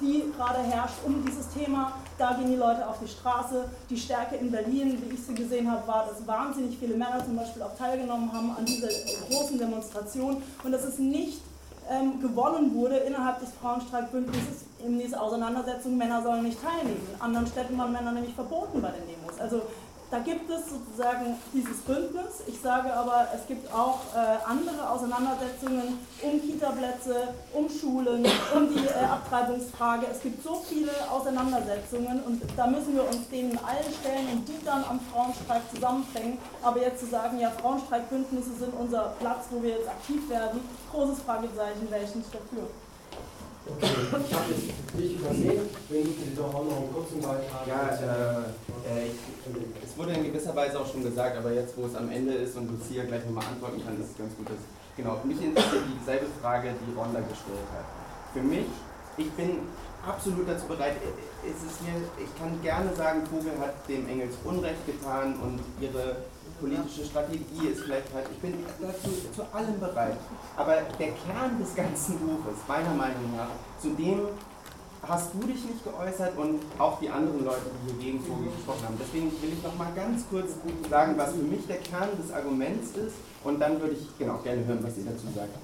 die 0.00 0.32
gerade 0.36 0.62
herrscht 0.62 0.96
um 1.04 1.24
dieses 1.24 1.48
Thema. 1.50 1.92
Da 2.18 2.34
gehen 2.34 2.48
die 2.48 2.56
Leute 2.56 2.86
auf 2.86 2.96
die 3.02 3.08
Straße. 3.08 3.68
Die 3.88 3.96
Stärke 3.96 4.36
in 4.36 4.50
Berlin, 4.50 5.02
wie 5.02 5.14
ich 5.14 5.22
sie 5.22 5.34
gesehen 5.34 5.70
habe, 5.70 5.86
war, 5.86 6.06
dass 6.06 6.26
wahnsinnig 6.26 6.78
viele 6.78 6.94
Männer 6.94 7.24
zum 7.24 7.36
Beispiel 7.36 7.62
auch 7.62 7.76
teilgenommen 7.76 8.32
haben 8.32 8.54
an 8.56 8.64
dieser 8.64 8.88
großen 9.28 9.58
Demonstration 9.58 10.42
und 10.62 10.72
dass 10.72 10.84
es 10.84 10.98
nicht 10.98 11.40
ähm, 11.90 12.20
gewonnen 12.20 12.74
wurde 12.74 12.96
innerhalb 12.98 13.40
des 13.40 13.50
Frauenstreikbündnisses 13.60 14.64
in 14.84 14.98
dieser 14.98 15.20
Auseinandersetzung, 15.20 15.96
Männer 15.96 16.22
sollen 16.22 16.44
nicht 16.44 16.58
teilnehmen. 16.62 17.06
In 17.14 17.20
anderen 17.20 17.46
Städten 17.46 17.76
waren 17.76 17.92
Männer 17.92 18.12
nämlich 18.12 18.34
verboten 18.34 18.80
bei 18.80 18.90
den 18.90 19.06
Demos. 19.06 19.38
Also 19.40 19.62
da 20.10 20.18
gibt 20.18 20.50
es 20.50 20.68
sozusagen 20.68 21.36
dieses 21.52 21.78
Bündnis. 21.82 22.42
Ich 22.46 22.60
sage 22.60 22.92
aber, 22.92 23.28
es 23.34 23.46
gibt 23.46 23.72
auch 23.72 24.00
äh, 24.14 24.38
andere 24.44 24.90
Auseinandersetzungen 24.90 25.98
um 26.22 26.40
Kita-Plätze, 26.40 27.28
um 27.52 27.68
Schulen, 27.68 28.26
um 28.54 28.68
die 28.68 28.86
äh, 28.86 29.04
Abtreibungsfrage. 29.04 30.06
Es 30.10 30.20
gibt 30.20 30.42
so 30.42 30.62
viele 30.68 30.90
Auseinandersetzungen 31.10 32.22
und 32.24 32.42
da 32.56 32.66
müssen 32.66 32.94
wir 32.94 33.04
uns 33.04 33.28
denen 33.28 33.56
allen 33.58 33.92
stellen 34.00 34.26
und 34.32 34.48
die 34.48 34.64
dann 34.64 34.84
am 34.84 34.98
Frauenstreik 35.12 35.62
zusammenbringen. 35.72 36.38
Aber 36.62 36.80
jetzt 36.80 37.00
zu 37.00 37.06
sagen, 37.06 37.38
ja, 37.38 37.50
Frauenstreikbündnisse 37.50 38.54
sind 38.58 38.74
unser 38.74 39.14
Platz, 39.20 39.46
wo 39.50 39.62
wir 39.62 39.76
jetzt 39.76 39.88
aktiv 39.88 40.28
werden, 40.28 40.60
großes 40.90 41.22
Fragezeichen, 41.22 41.88
nicht 41.90 42.34
dafür. 42.34 42.68
Okay, 43.66 43.92
ich 43.92 44.34
habe 44.34 44.52
jetzt 44.52 44.72
dich 44.96 45.20
übersehen, 45.20 45.68
wenn 45.90 46.04
du 46.04 46.36
doch 46.36 46.54
auch 46.54 46.64
noch 46.64 46.76
einen 46.76 46.92
kurzen 46.94 47.20
Beitrag 47.20 47.66
Ja, 47.66 47.88
äh, 47.92 49.04
äh, 49.04 49.10
es 49.84 49.98
wurde 49.98 50.12
in 50.12 50.24
gewisser 50.24 50.56
Weise 50.56 50.80
auch 50.80 50.90
schon 50.90 51.02
gesagt, 51.02 51.36
aber 51.36 51.52
jetzt, 51.52 51.76
wo 51.76 51.84
es 51.84 51.94
am 51.94 52.10
Ende 52.10 52.32
ist 52.34 52.56
und 52.56 52.70
Lucia 52.70 53.04
gleich 53.04 53.24
nochmal 53.26 53.44
antworten 53.44 53.84
kann, 53.84 54.00
ist 54.00 54.12
es 54.12 54.18
ganz 54.18 54.34
gut. 54.36 54.48
Dass, 54.48 54.64
genau, 54.96 55.20
mich 55.24 55.42
interessiert 55.42 55.84
dieselbe 56.00 56.26
Frage, 56.40 56.72
die 56.72 56.98
Ronda 56.98 57.20
gestellt 57.20 57.68
hat. 57.76 57.84
Für 58.32 58.42
mich, 58.42 58.66
ich 59.18 59.30
bin 59.32 59.60
absolut 60.06 60.48
dazu 60.48 60.66
bereit. 60.66 60.96
Es 61.44 61.60
ist 61.60 61.82
mir, 61.82 62.00
ich 62.16 62.32
kann 62.38 62.60
gerne 62.62 62.94
sagen, 62.96 63.26
Vogel 63.26 63.52
hat 63.60 63.86
dem 63.88 64.08
Engels 64.08 64.36
Unrecht 64.44 64.86
getan 64.86 65.36
und 65.42 65.60
ihre 65.80 66.16
politische 66.60 67.04
Strategie 67.04 67.68
ist 67.72 67.82
vielleicht 67.82 68.12
halt, 68.14 68.26
ich 68.30 68.38
bin 68.38 68.54
dazu 68.80 69.10
zu 69.34 69.42
allem 69.52 69.80
bereit. 69.80 70.16
Aber 70.56 70.76
der 70.98 71.12
Kern 71.12 71.58
des 71.58 71.74
ganzen 71.74 72.18
Buches, 72.18 72.60
meiner 72.68 72.94
Meinung 72.94 73.36
nach, 73.36 73.50
zu 73.80 73.90
dem 73.90 74.28
hast 75.06 75.32
du 75.32 75.40
dich 75.46 75.64
nicht 75.64 75.82
geäußert 75.82 76.36
und 76.36 76.60
auch 76.78 77.00
die 77.00 77.08
anderen 77.08 77.44
Leute, 77.44 77.72
die 77.72 77.92
hier 77.92 78.12
gegen 78.12 78.20
Vogel 78.20 78.52
gesprochen 78.52 78.84
haben. 78.84 79.00
Deswegen 79.00 79.32
will 79.40 79.52
ich 79.56 79.62
noch 79.62 79.74
mal 79.76 79.90
ganz 79.96 80.24
kurz 80.28 80.52
sagen, 80.88 81.14
was 81.16 81.32
für 81.32 81.42
mich 81.42 81.66
der 81.66 81.78
Kern 81.78 82.10
des 82.20 82.30
Arguments 82.32 82.92
ist 82.96 83.16
und 83.44 83.58
dann 83.60 83.80
würde 83.80 83.94
ich 83.94 84.06
genau 84.18 84.38
gerne 84.44 84.64
hören, 84.66 84.80
was 84.82 84.98
ihr 84.98 85.04
dazu 85.04 85.26
sagt. 85.34 85.56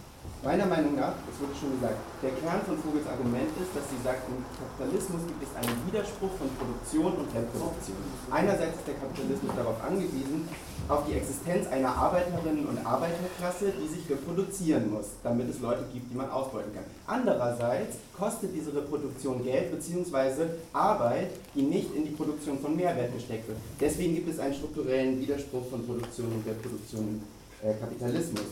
Meiner 0.43 0.67
Meinung 0.67 0.95
nach, 0.97 1.15
es 1.27 1.37
wurde 1.41 1.55
schon 1.59 1.75
gesagt, 1.75 1.97
der 2.23 2.31
Kern 2.39 2.61
von 2.63 2.79
Vogels 2.79 3.07
Argument 3.07 3.51
ist, 3.59 3.73
dass 3.75 3.83
sie 3.91 4.01
sagt, 4.03 4.25
im 4.31 4.43
Kapitalismus 4.55 5.23
gibt 5.27 5.43
es 5.43 5.53
einen 5.59 5.75
Widerspruch 5.87 6.33
von 6.39 6.49
Produktion 6.55 7.13
und 7.19 7.29
Reproduktion. 7.35 7.99
Einerseits 8.31 8.79
ist 8.79 8.87
der 8.87 8.99
Kapitalismus 9.01 9.53
darauf 9.57 9.79
angewiesen, 9.83 10.47
auf 10.89 11.05
die 11.07 11.15
Existenz 11.15 11.67
einer 11.69 11.89
Arbeiterinnen- 11.89 12.67
und 12.67 12.85
Arbeiterklasse, 12.85 13.73
die 13.73 13.89
sich 13.89 14.09
reproduzieren 14.09 14.93
muss, 14.93 15.07
damit 15.23 15.51
es 15.51 15.61
Leute 15.61 15.85
gibt, 15.93 16.11
die 16.11 16.17
man 16.17 16.31
ausbeuten 16.31 16.73
kann. 16.75 16.85
Andererseits 17.07 17.97
kostet 18.17 18.55
diese 18.55 18.75
Reproduktion 18.75 19.43
Geld 19.43 19.73
bzw. 19.73 20.47
Arbeit, 20.73 21.31
die 21.55 21.63
nicht 21.63 21.95
in 21.95 22.05
die 22.05 22.11
Produktion 22.11 22.59
von 22.59 22.77
Mehrwert 22.77 23.15
gesteckt 23.15 23.49
wird. 23.49 23.59
Deswegen 23.81 24.15
gibt 24.15 24.31
es 24.31 24.39
einen 24.39 24.55
strukturellen 24.55 25.21
Widerspruch 25.21 25.69
von 25.71 25.85
Produktion 25.85 26.27
und 26.27 26.47
Reproduktion 26.47 27.21
im 27.63 27.69
äh, 27.69 27.75
Kapitalismus. 27.75 28.45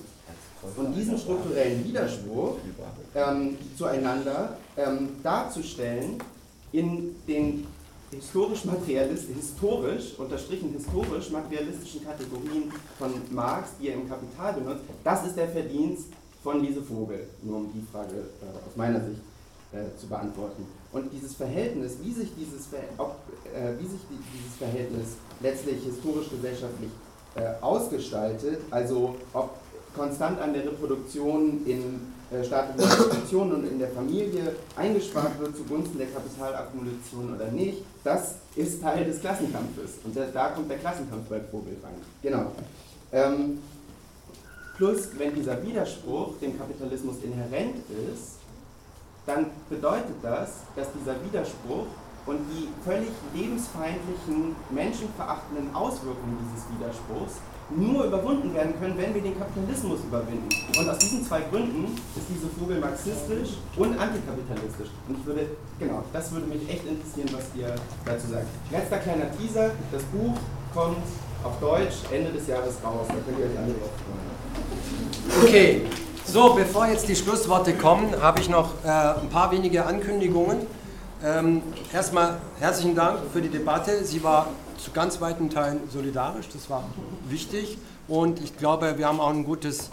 Und 0.76 0.94
diesen 0.94 1.18
strukturellen 1.18 1.84
Widerspruch 1.84 2.56
ähm, 3.14 3.58
zueinander 3.76 4.56
ähm, 4.78 5.10
darzustellen 5.22 6.18
in 6.72 7.14
den 7.28 7.66
historisch 8.14 8.64
materialist 8.64 9.28
historisch, 9.28 10.18
unterstrichen 10.18 10.70
historisch 10.72 11.30
materialistischen 11.30 12.04
Kategorien 12.04 12.72
von 12.98 13.12
Marx, 13.30 13.70
die 13.80 13.88
er 13.88 13.94
im 13.94 14.08
Kapital 14.08 14.54
benutzt, 14.54 14.84
das 15.02 15.26
ist 15.26 15.36
der 15.36 15.48
Verdienst 15.48 16.06
von 16.42 16.62
Lise 16.62 16.82
Vogel, 16.82 17.26
nur 17.42 17.56
um 17.58 17.72
die 17.72 17.84
Frage 17.90 18.14
äh, 18.14 18.68
aus 18.68 18.76
meiner 18.76 19.00
Sicht 19.00 19.20
äh, 19.72 19.98
zu 19.98 20.06
beantworten. 20.06 20.66
Und 20.92 21.12
dieses 21.12 21.34
Verhältnis, 21.34 21.96
wie 22.02 22.12
sich 22.12 22.28
dieses, 22.36 22.68
ob, 22.98 23.16
äh, 23.52 23.72
wie 23.80 23.86
sich 23.86 24.00
die, 24.10 24.18
dieses 24.36 24.56
Verhältnis 24.56 25.16
letztlich 25.40 25.82
historisch-gesellschaftlich 25.82 26.90
äh, 27.36 27.60
ausgestaltet, 27.60 28.60
also 28.70 29.16
ob 29.32 29.50
konstant 29.94 30.40
an 30.40 30.52
der 30.52 30.64
Reproduktion 30.64 31.64
in 31.66 32.00
äh, 32.30 32.44
staatlichen 32.44 32.90
Institutionen 32.90 33.52
und 33.54 33.70
in 33.70 33.78
der 33.78 33.88
Familie 33.88 34.56
eingespart 34.76 35.38
wird 35.38 35.56
zugunsten 35.56 35.98
der 35.98 36.08
Kapitalakkumulation 36.08 37.34
oder 37.34 37.50
nicht, 37.50 37.82
das 38.02 38.36
ist 38.56 38.82
Teil 38.82 39.04
des 39.04 39.20
Klassenkampfes. 39.20 39.98
Und 40.04 40.16
da, 40.16 40.26
da 40.32 40.48
kommt 40.48 40.70
der 40.70 40.78
Klassenkampf 40.78 41.28
bei 41.28 41.40
Vogel 41.40 41.76
rein. 41.82 41.94
Genau. 42.22 42.52
Ähm, 43.12 43.58
plus, 44.76 45.08
wenn 45.18 45.34
dieser 45.34 45.62
Widerspruch 45.62 46.38
dem 46.40 46.58
Kapitalismus 46.58 47.16
inhärent 47.22 47.76
ist, 48.12 48.38
dann 49.26 49.46
bedeutet 49.70 50.16
das, 50.22 50.50
dass 50.76 50.88
dieser 50.98 51.14
Widerspruch 51.24 51.86
und 52.26 52.38
die 52.50 52.68
völlig 52.84 53.10
lebensfeindlichen, 53.34 54.56
menschenverachtenden 54.70 55.74
Auswirkungen 55.74 56.38
dieses 56.40 56.64
Widerspruchs 56.78 57.34
nur 57.70 58.04
überwunden 58.04 58.54
werden 58.54 58.74
können, 58.78 58.94
wenn 58.98 59.14
wir 59.14 59.22
den 59.22 59.38
Kapitalismus 59.38 60.00
überwinden. 60.06 60.48
Und 60.78 60.88
aus 60.88 60.98
diesen 60.98 61.24
zwei 61.24 61.40
Gründen 61.50 61.84
ist 62.16 62.26
diese 62.28 62.48
Vogel 62.58 62.78
marxistisch 62.78 63.56
und 63.76 63.98
antikapitalistisch. 63.98 64.88
Und 65.08 65.18
ich 65.18 65.26
würde, 65.26 65.46
genau, 65.78 66.04
das 66.12 66.30
würde 66.32 66.46
mich 66.46 66.68
echt 66.68 66.86
interessieren, 66.86 67.30
was 67.32 67.44
ihr 67.56 67.74
dazu 68.04 68.28
sagt. 68.28 68.46
Letzter 68.70 68.98
kleiner 68.98 69.30
Teaser, 69.36 69.70
das 69.90 70.02
Buch 70.04 70.34
kommt 70.74 70.98
auf 71.42 71.58
Deutsch 71.60 72.04
Ende 72.12 72.32
des 72.32 72.46
Jahres 72.46 72.74
raus. 72.84 73.06
Da 73.08 73.14
könnt 73.14 73.38
ihr 73.38 73.46
euch 73.46 73.58
alle 73.58 73.72
drauf 73.72 73.90
freuen. 74.04 75.44
Okay, 75.44 75.86
so, 76.26 76.54
bevor 76.54 76.86
jetzt 76.86 77.08
die 77.08 77.16
Schlussworte 77.16 77.74
kommen, 77.74 78.14
habe 78.20 78.40
ich 78.40 78.48
noch 78.48 78.70
äh, 78.84 78.88
ein 78.88 79.28
paar 79.30 79.50
wenige 79.52 79.84
Ankündigungen. 79.84 80.66
Ähm, 81.22 81.62
erstmal 81.92 82.38
herzlichen 82.60 82.94
Dank 82.94 83.20
für 83.32 83.40
die 83.40 83.48
Debatte. 83.48 84.04
Sie 84.04 84.22
war 84.22 84.48
zu 84.84 84.90
ganz 84.90 85.20
weiten 85.20 85.48
Teilen 85.48 85.80
solidarisch, 85.90 86.46
das 86.52 86.68
war 86.68 86.84
wichtig. 87.28 87.78
Und 88.06 88.42
ich 88.42 88.56
glaube, 88.58 88.98
wir 88.98 89.08
haben 89.08 89.18
auch 89.18 89.30
ein 89.30 89.44
gutes 89.44 89.90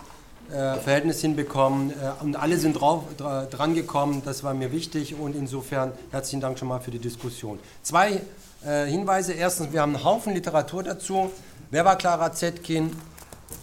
äh, 0.51 0.75
Verhältnis 0.75 1.21
hinbekommen 1.21 1.91
äh, 1.91 2.23
und 2.23 2.35
alle 2.35 2.57
sind 2.57 2.73
drauf, 2.73 3.03
dra, 3.17 3.45
dran 3.45 3.73
gekommen, 3.73 4.21
das 4.25 4.43
war 4.43 4.53
mir 4.53 4.73
wichtig 4.73 5.15
und 5.17 5.33
insofern 5.33 5.93
herzlichen 6.11 6.41
Dank 6.41 6.59
schon 6.59 6.67
mal 6.67 6.81
für 6.81 6.91
die 6.91 6.99
Diskussion. 6.99 7.57
Zwei 7.83 8.21
äh, 8.65 8.85
Hinweise. 8.85 9.31
Erstens, 9.31 9.71
wir 9.71 9.81
haben 9.81 9.95
einen 9.95 10.03
Haufen 10.03 10.33
Literatur 10.33 10.83
dazu. 10.83 11.31
Wer 11.69 11.85
war 11.85 11.95
Clara 11.95 12.33
Zetkin 12.33 12.91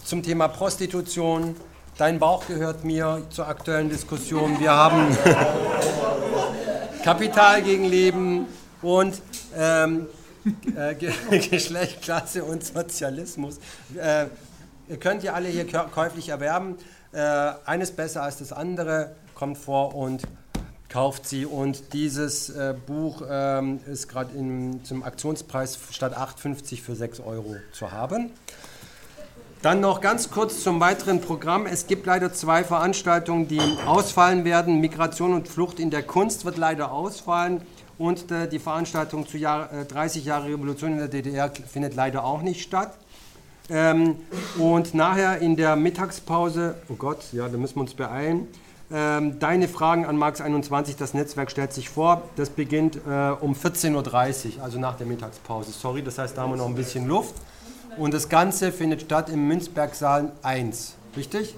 zum 0.04 0.22
Thema 0.22 0.48
Prostitution? 0.48 1.56
Dein 1.98 2.18
Bauch 2.18 2.46
gehört 2.46 2.84
mir 2.84 3.22
zur 3.28 3.48
aktuellen 3.48 3.90
Diskussion. 3.90 4.58
Wir 4.60 4.72
haben 4.72 5.14
Kapital 7.04 7.60
gegen 7.62 7.84
Leben 7.84 8.46
und 8.80 9.20
ähm, 9.54 10.06
äh, 10.76 10.94
Geschlecht, 11.50 12.02
Klasse 12.02 12.44
und 12.44 12.64
Sozialismus. 12.64 13.58
Äh, 13.96 14.26
ihr 14.88 14.96
könnt 14.98 15.22
ja 15.22 15.34
alle 15.34 15.48
hier 15.48 15.66
käuflich 15.66 16.28
erwerben. 16.28 16.76
Äh, 17.12 17.20
eines 17.64 17.92
besser 17.92 18.22
als 18.22 18.38
das 18.38 18.52
andere 18.52 19.14
kommt 19.34 19.58
vor 19.58 19.94
und 19.94 20.22
kauft 20.88 21.26
sie. 21.26 21.46
Und 21.46 21.92
dieses 21.92 22.50
äh, 22.50 22.74
Buch 22.86 23.22
ähm, 23.28 23.80
ist 23.86 24.08
gerade 24.08 24.30
zum 24.82 25.02
Aktionspreis 25.02 25.78
statt 25.90 26.16
8,50 26.16 26.82
für 26.82 26.94
6 26.94 27.20
Euro 27.20 27.56
zu 27.72 27.92
haben. 27.92 28.30
Dann 29.60 29.80
noch 29.80 30.00
ganz 30.00 30.30
kurz 30.30 30.62
zum 30.62 30.78
weiteren 30.78 31.20
Programm. 31.20 31.66
Es 31.66 31.88
gibt 31.88 32.06
leider 32.06 32.32
zwei 32.32 32.62
Veranstaltungen, 32.62 33.48
die 33.48 33.60
ausfallen 33.86 34.44
werden. 34.44 34.80
Migration 34.80 35.34
und 35.34 35.48
Flucht 35.48 35.80
in 35.80 35.90
der 35.90 36.04
Kunst 36.04 36.44
wird 36.44 36.58
leider 36.58 36.92
ausfallen. 36.92 37.62
Und 37.98 38.30
äh, 38.30 38.48
die 38.48 38.60
Veranstaltung 38.60 39.26
zu 39.26 39.36
Jahr, 39.36 39.72
äh, 39.72 39.84
30 39.84 40.24
Jahre 40.24 40.46
Revolution 40.48 40.92
in 40.92 40.98
der 40.98 41.08
DDR 41.08 41.50
findet 41.50 41.94
leider 41.94 42.24
auch 42.24 42.42
nicht 42.42 42.62
statt. 42.62 42.94
Ähm, 43.70 44.16
und 44.56 44.94
nachher 44.94 45.38
in 45.38 45.56
der 45.56 45.76
Mittagspause, 45.76 46.76
oh 46.88 46.94
Gott, 46.94 47.24
ja, 47.32 47.48
da 47.48 47.58
müssen 47.58 47.76
wir 47.76 47.82
uns 47.82 47.94
beeilen. 47.94 48.46
Ähm, 48.90 49.38
deine 49.38 49.68
Fragen 49.68 50.06
an 50.06 50.16
Marx 50.16 50.40
21, 50.40 50.96
das 50.96 51.12
Netzwerk 51.12 51.50
stellt 51.50 51.74
sich 51.74 51.90
vor. 51.90 52.22
Das 52.36 52.48
beginnt 52.48 52.96
äh, 52.96 53.00
um 53.40 53.54
14.30 53.54 54.56
Uhr, 54.56 54.62
also 54.62 54.78
nach 54.78 54.96
der 54.96 55.06
Mittagspause. 55.06 55.72
Sorry, 55.72 56.02
das 56.02 56.18
heißt, 56.18 56.36
da 56.36 56.42
haben 56.42 56.52
wir 56.52 56.56
noch 56.56 56.68
ein 56.68 56.74
bisschen 56.74 57.06
Luft. 57.06 57.34
Und 57.98 58.14
das 58.14 58.28
Ganze 58.28 58.72
findet 58.72 59.02
statt 59.02 59.28
im 59.28 59.46
Münzbergsaal 59.48 60.32
1. 60.42 60.94
Richtig? 61.16 61.56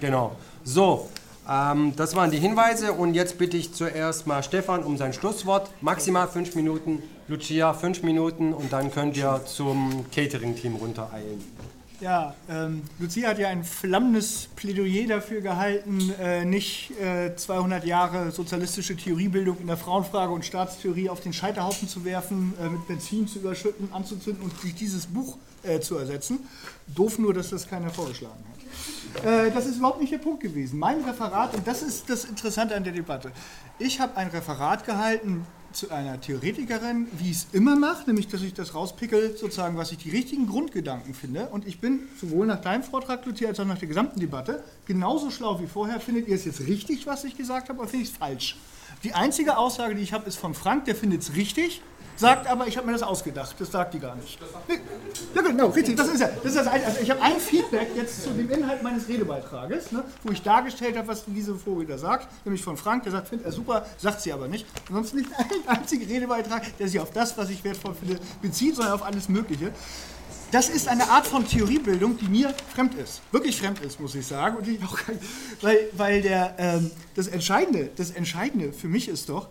Genau. 0.00 0.36
So, 0.64 1.08
ähm, 1.48 1.94
das 1.96 2.14
waren 2.14 2.30
die 2.30 2.38
Hinweise 2.38 2.92
und 2.92 3.14
jetzt 3.14 3.38
bitte 3.38 3.56
ich 3.56 3.72
zuerst 3.72 4.26
mal 4.26 4.42
Stefan 4.42 4.84
um 4.84 4.96
sein 4.96 5.12
Schlusswort. 5.12 5.70
Maximal 5.80 6.28
fünf 6.28 6.54
Minuten, 6.54 7.02
Lucia 7.28 7.72
fünf 7.74 8.02
Minuten 8.02 8.52
und 8.52 8.72
dann 8.72 8.90
könnt 8.90 9.16
ihr 9.16 9.40
zum 9.46 10.06
Catering-Team 10.14 10.76
runtereilen. 10.76 11.42
Ja, 12.02 12.34
ähm, 12.50 12.82
Lucia 12.98 13.28
hat 13.28 13.38
ja 13.38 13.48
ein 13.48 13.62
flammendes 13.62 14.48
Plädoyer 14.56 15.06
dafür 15.06 15.40
gehalten, 15.40 16.12
äh, 16.20 16.44
nicht 16.44 16.90
äh, 17.00 17.36
200 17.36 17.84
Jahre 17.84 18.32
sozialistische 18.32 18.96
Theoriebildung 18.96 19.58
in 19.60 19.68
der 19.68 19.76
Frauenfrage 19.76 20.32
und 20.32 20.44
Staatstheorie 20.44 21.08
auf 21.08 21.20
den 21.20 21.32
Scheiterhaufen 21.32 21.86
zu 21.86 22.04
werfen, 22.04 22.54
äh, 22.60 22.68
mit 22.68 22.88
Benzin 22.88 23.28
zu 23.28 23.38
überschütten, 23.38 23.92
anzuzünden 23.92 24.42
und 24.42 24.52
durch 24.62 24.74
dieses 24.74 25.06
Buch 25.06 25.36
äh, 25.62 25.78
zu 25.78 25.96
ersetzen. 25.96 26.40
Doof 26.88 27.20
nur, 27.20 27.34
dass 27.34 27.50
das 27.50 27.68
keiner 27.68 27.90
vorgeschlagen 27.90 28.42
hat. 28.50 28.51
Äh, 29.24 29.50
das 29.50 29.66
ist 29.66 29.76
überhaupt 29.76 30.00
nicht 30.00 30.12
der 30.12 30.18
Punkt 30.18 30.40
gewesen. 30.40 30.78
Mein 30.78 31.02
Referat, 31.04 31.54
und 31.54 31.66
das 31.66 31.82
ist 31.82 32.08
das 32.08 32.24
Interessante 32.24 32.74
an 32.74 32.84
der 32.84 32.92
Debatte, 32.92 33.32
ich 33.78 34.00
habe 34.00 34.16
ein 34.16 34.28
Referat 34.28 34.84
gehalten 34.84 35.46
zu 35.72 35.90
einer 35.90 36.20
Theoretikerin, 36.20 37.08
wie 37.12 37.30
ich 37.30 37.38
es 37.38 37.46
immer 37.52 37.76
mache, 37.76 38.04
nämlich 38.06 38.28
dass 38.28 38.42
ich 38.42 38.54
das 38.54 38.74
rauspickel, 38.74 39.36
sozusagen, 39.36 39.76
was 39.76 39.90
ich 39.92 39.98
die 39.98 40.10
richtigen 40.10 40.46
Grundgedanken 40.46 41.14
finde. 41.14 41.48
Und 41.48 41.66
ich 41.66 41.80
bin 41.80 42.00
sowohl 42.20 42.46
nach 42.46 42.60
deinem 42.60 42.82
Vortrag, 42.82 43.24
Lucia, 43.24 43.48
als 43.48 43.60
auch 43.60 43.64
nach 43.64 43.78
der 43.78 43.88
gesamten 43.88 44.20
Debatte 44.20 44.62
genauso 44.86 45.30
schlau 45.30 45.60
wie 45.60 45.66
vorher. 45.66 46.00
Findet 46.00 46.28
ihr 46.28 46.34
es 46.34 46.44
jetzt 46.44 46.60
richtig, 46.60 47.06
was 47.06 47.24
ich 47.24 47.36
gesagt 47.36 47.68
habe, 47.68 47.80
oder 47.80 47.88
finde 47.88 48.04
ich 48.04 48.10
es 48.10 48.16
falsch? 48.16 48.56
Die 49.02 49.14
einzige 49.14 49.56
Aussage, 49.56 49.94
die 49.94 50.02
ich 50.02 50.12
habe, 50.12 50.28
ist 50.28 50.36
von 50.36 50.54
Frank, 50.54 50.84
der 50.84 50.94
findet 50.94 51.22
es 51.22 51.34
richtig 51.34 51.80
sagt 52.16 52.46
aber, 52.46 52.66
ich 52.66 52.76
habe 52.76 52.86
mir 52.86 52.92
das 52.92 53.02
ausgedacht. 53.02 53.54
Das 53.58 53.70
sagt 53.70 53.94
die 53.94 53.98
gar 53.98 54.14
nicht. 54.14 54.38
Ja, 55.34 55.42
genau, 55.42 55.68
richtig. 55.68 55.96
Das 55.96 56.08
ist 56.08 56.20
ja. 56.20 56.28
Das 56.28 56.54
ist 56.54 56.56
das 56.56 56.66
also 56.66 57.00
ich 57.00 57.10
habe 57.10 57.20
ein 57.22 57.38
Feedback 57.38 57.88
jetzt 57.96 58.22
zu 58.22 58.30
dem 58.30 58.50
Inhalt 58.50 58.82
meines 58.82 59.08
Redebeitrages, 59.08 59.92
ne, 59.92 60.04
wo 60.22 60.32
ich 60.32 60.42
dargestellt 60.42 60.96
habe, 60.96 61.08
was 61.08 61.24
diese 61.26 61.54
Vogel 61.54 61.86
da 61.86 61.98
sagt, 61.98 62.28
nämlich 62.44 62.62
von 62.62 62.76
Frank, 62.76 63.04
der 63.04 63.12
sagt, 63.12 63.28
findet 63.28 63.46
er 63.46 63.52
super, 63.52 63.86
sagt 63.98 64.20
sie 64.20 64.32
aber 64.32 64.48
nicht. 64.48 64.66
Ansonsten 64.88 65.18
nicht 65.18 65.30
ein 65.38 65.46
einziger 65.78 66.08
Redebeitrag, 66.08 66.76
der 66.78 66.88
sich 66.88 67.00
auf 67.00 67.10
das, 67.10 67.36
was 67.36 67.50
ich 67.50 67.62
wertvoll 67.64 67.94
finde, 67.94 68.18
bezieht, 68.40 68.76
sondern 68.76 68.94
auf 68.94 69.02
alles 69.02 69.28
Mögliche. 69.28 69.72
Das 70.52 70.68
ist 70.68 70.86
eine 70.86 71.08
Art 71.08 71.26
von 71.26 71.48
Theoriebildung, 71.48 72.18
die 72.18 72.26
mir 72.26 72.54
fremd 72.74 72.94
ist. 72.96 73.22
Wirklich 73.32 73.56
fremd 73.56 73.80
ist, 73.80 73.98
muss 73.98 74.14
ich 74.14 74.26
sagen. 74.26 74.58
Und 74.58 74.68
ich 74.68 74.84
auch, 74.84 74.98
weil, 75.62 75.88
weil 75.94 76.20
der, 76.20 76.54
ähm, 76.58 76.90
das, 77.14 77.28
Entscheidende, 77.28 77.88
das 77.96 78.10
Entscheidende 78.10 78.70
für 78.74 78.86
mich 78.86 79.08
ist 79.08 79.30
doch, 79.30 79.48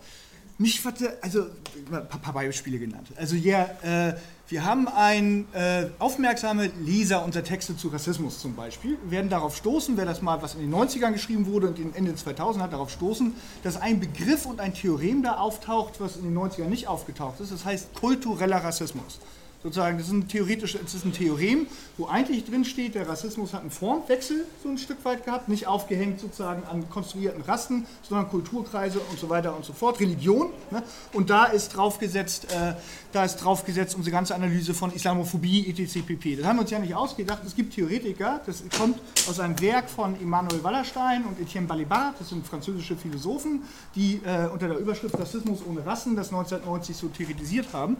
mich 0.58 0.84
hatte, 0.84 1.18
also 1.22 1.46
ein 1.90 2.08
paar 2.08 2.32
Beispiele 2.32 2.78
genannt. 2.78 3.08
Also 3.16 3.36
ja, 3.36 3.70
äh, 3.82 4.14
wir 4.48 4.64
haben 4.64 4.86
ein 4.86 5.46
äh, 5.54 5.86
aufmerksame 5.98 6.70
Leser 6.80 7.24
unserer 7.24 7.44
Texte 7.44 7.76
zu 7.76 7.88
Rassismus 7.88 8.38
zum 8.38 8.54
Beispiel, 8.54 8.98
werden 9.08 9.30
darauf 9.30 9.56
stoßen, 9.56 9.96
wer 9.96 10.04
das 10.04 10.20
mal, 10.20 10.42
was 10.42 10.54
in 10.54 10.60
den 10.60 10.74
90ern 10.74 11.12
geschrieben 11.12 11.46
wurde 11.46 11.68
und 11.68 11.96
Ende 11.96 12.14
2000 12.14 12.62
hat, 12.62 12.72
darauf 12.72 12.90
stoßen, 12.90 13.34
dass 13.62 13.80
ein 13.80 13.98
Begriff 13.98 14.44
und 14.44 14.60
ein 14.60 14.74
Theorem 14.74 15.22
da 15.22 15.38
auftaucht, 15.38 16.00
was 16.00 16.16
in 16.16 16.24
den 16.24 16.36
90ern 16.36 16.66
nicht 16.66 16.86
aufgetaucht 16.86 17.40
ist. 17.40 17.50
Das 17.50 17.64
heißt 17.64 17.94
kultureller 17.94 18.62
Rassismus 18.62 19.20
sozusagen, 19.62 19.98
das 19.98 20.08
ist 20.08 20.12
ein 20.12 20.28
theoretisches, 20.28 20.80
es 20.84 20.94
ist 20.94 21.04
ein 21.04 21.12
Theorem, 21.12 21.66
wo 21.96 22.06
eigentlich 22.06 22.44
drin 22.44 22.64
steht, 22.64 22.94
der 22.94 23.08
Rassismus 23.08 23.52
hat 23.52 23.60
einen 23.60 23.70
Formwechsel 23.70 24.44
so 24.62 24.68
ein 24.68 24.78
Stück 24.78 25.04
weit 25.04 25.24
gehabt, 25.24 25.48
nicht 25.48 25.66
aufgehängt 25.66 26.20
sozusagen 26.20 26.64
an 26.64 26.88
konstruierten 26.90 27.42
Rassen, 27.42 27.86
sondern 28.02 28.28
Kulturkreise 28.28 28.98
und 28.98 29.18
so 29.18 29.28
weiter 29.28 29.54
und 29.54 29.64
so 29.64 29.72
fort, 29.72 30.00
Religion. 30.00 30.50
Ne? 30.70 30.82
Und 31.12 31.30
da 31.30 31.44
ist 31.44 31.76
draufgesetzt, 31.76 32.52
äh, 32.52 32.74
da 33.12 33.24
ist 33.24 33.36
draufgesetzt 33.36 33.94
unsere 33.94 34.12
ganze 34.12 34.34
Analyse 34.34 34.74
von 34.74 34.92
Islamophobie, 34.92 35.68
etc. 35.68 36.02
pp. 36.06 36.36
Das 36.36 36.46
haben 36.46 36.56
wir 36.56 36.62
uns 36.62 36.70
ja 36.70 36.78
nicht 36.78 36.94
ausgedacht. 36.94 37.42
Es 37.46 37.54
gibt 37.54 37.74
Theoretiker, 37.74 38.40
das 38.44 38.62
kommt 38.76 38.98
aus 39.28 39.38
einem 39.38 39.60
Werk 39.60 39.88
von 39.88 40.20
Immanuel 40.20 40.62
Wallerstein 40.64 41.24
und 41.24 41.40
Etienne 41.40 41.66
Balibar, 41.66 42.14
das 42.18 42.30
sind 42.30 42.46
französische 42.46 42.96
Philosophen, 42.96 43.62
die 43.94 44.20
äh, 44.24 44.48
unter 44.52 44.68
der 44.68 44.78
Überschrift 44.78 45.18
Rassismus 45.18 45.60
ohne 45.68 45.84
Rassen 45.84 46.16
das 46.16 46.28
1990 46.28 46.96
so 46.96 47.08
theoretisiert 47.08 47.66
haben. 47.72 47.96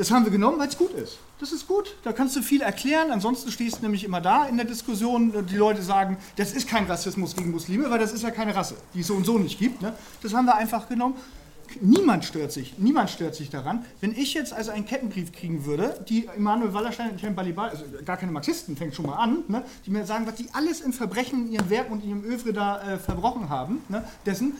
Das 0.00 0.10
haben 0.10 0.24
wir 0.24 0.32
genommen, 0.32 0.58
weil 0.58 0.68
es 0.68 0.78
gut 0.78 0.94
ist. 0.94 1.18
Das 1.40 1.52
ist 1.52 1.68
gut, 1.68 1.94
da 2.04 2.14
kannst 2.14 2.34
du 2.34 2.40
viel 2.40 2.62
erklären. 2.62 3.10
Ansonsten 3.10 3.50
stehst 3.50 3.76
du 3.76 3.82
nämlich 3.82 4.02
immer 4.02 4.22
da 4.22 4.46
in 4.46 4.56
der 4.56 4.64
Diskussion. 4.64 5.46
Die 5.46 5.56
Leute 5.56 5.82
sagen, 5.82 6.16
das 6.36 6.52
ist 6.52 6.66
kein 6.66 6.86
Rassismus 6.86 7.36
gegen 7.36 7.50
Muslime, 7.50 7.90
weil 7.90 7.98
das 7.98 8.14
ist 8.14 8.22
ja 8.22 8.30
keine 8.30 8.56
Rasse, 8.56 8.76
die 8.94 9.00
es 9.00 9.08
so 9.08 9.14
und 9.14 9.26
so 9.26 9.36
nicht 9.36 9.58
gibt. 9.58 9.82
Ne? 9.82 9.92
Das 10.22 10.32
haben 10.32 10.46
wir 10.46 10.56
einfach 10.56 10.88
genommen. 10.88 11.16
Niemand 11.82 12.24
stört 12.24 12.50
sich, 12.50 12.78
niemand 12.78 13.10
stört 13.10 13.34
sich 13.34 13.50
daran. 13.50 13.84
Wenn 14.00 14.12
ich 14.12 14.32
jetzt 14.32 14.54
also 14.54 14.70
einen 14.70 14.86
Kettenbrief 14.86 15.32
kriegen 15.32 15.66
würde, 15.66 16.02
die 16.08 16.30
Immanuel 16.34 16.72
Wallerstein 16.72 17.10
und 17.10 17.22
Herrn 17.22 17.34
Balibar, 17.34 17.68
also 17.68 17.84
gar 18.02 18.16
keine 18.16 18.32
Marxisten, 18.32 18.78
fängt 18.78 18.94
schon 18.94 19.04
mal 19.04 19.16
an, 19.16 19.44
ne, 19.48 19.64
die 19.84 19.90
mir 19.90 20.06
sagen, 20.06 20.26
was 20.26 20.36
die 20.36 20.46
alles 20.54 20.80
in 20.80 20.94
Verbrechen 20.94 21.48
in 21.48 21.52
ihrem 21.52 21.68
Werk 21.68 21.90
und 21.90 22.02
in 22.02 22.08
ihrem 22.08 22.24
Övre 22.24 22.54
da 22.54 22.94
äh, 22.94 22.96
verbrochen 22.96 23.50
haben, 23.50 23.82
ne, 23.90 24.02
dessen 24.24 24.54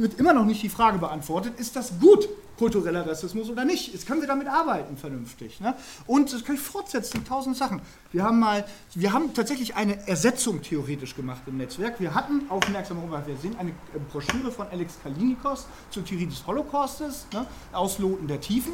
wird 0.00 0.18
immer 0.18 0.32
noch 0.32 0.44
nicht 0.44 0.62
die 0.62 0.68
Frage 0.68 0.98
beantwortet, 0.98 1.58
ist 1.58 1.76
das 1.76 1.92
gut, 2.00 2.28
kultureller 2.58 3.06
Rassismus 3.06 3.48
oder 3.48 3.64
nicht? 3.64 3.92
Jetzt 3.92 4.06
können 4.06 4.20
wir 4.20 4.28
damit 4.28 4.46
arbeiten 4.46 4.96
vernünftig. 4.96 5.60
Ne? 5.60 5.74
Und 6.06 6.32
das 6.32 6.44
kann 6.44 6.56
ich 6.56 6.60
fortsetzen, 6.60 7.24
tausend 7.24 7.56
Sachen. 7.56 7.80
Wir 8.12 8.22
haben 8.22 8.38
mal, 8.38 8.66
wir 8.94 9.12
haben 9.12 9.32
tatsächlich 9.32 9.76
eine 9.76 10.06
Ersetzung 10.06 10.60
theoretisch 10.60 11.16
gemacht 11.16 11.42
im 11.46 11.56
Netzwerk. 11.56 12.00
Wir 12.00 12.14
hatten, 12.14 12.42
aufmerksam 12.50 12.98
wir 13.10 13.36
sehen, 13.38 13.56
eine 13.58 13.72
Broschüre 14.12 14.52
von 14.52 14.66
Alex 14.68 14.98
Kalinikos 15.02 15.66
zur 15.90 16.04
Theorie 16.04 16.26
des 16.26 16.46
Holocaustes, 16.46 17.26
ne? 17.32 17.46
Ausloten 17.72 18.28
der 18.28 18.40
Tiefen. 18.40 18.72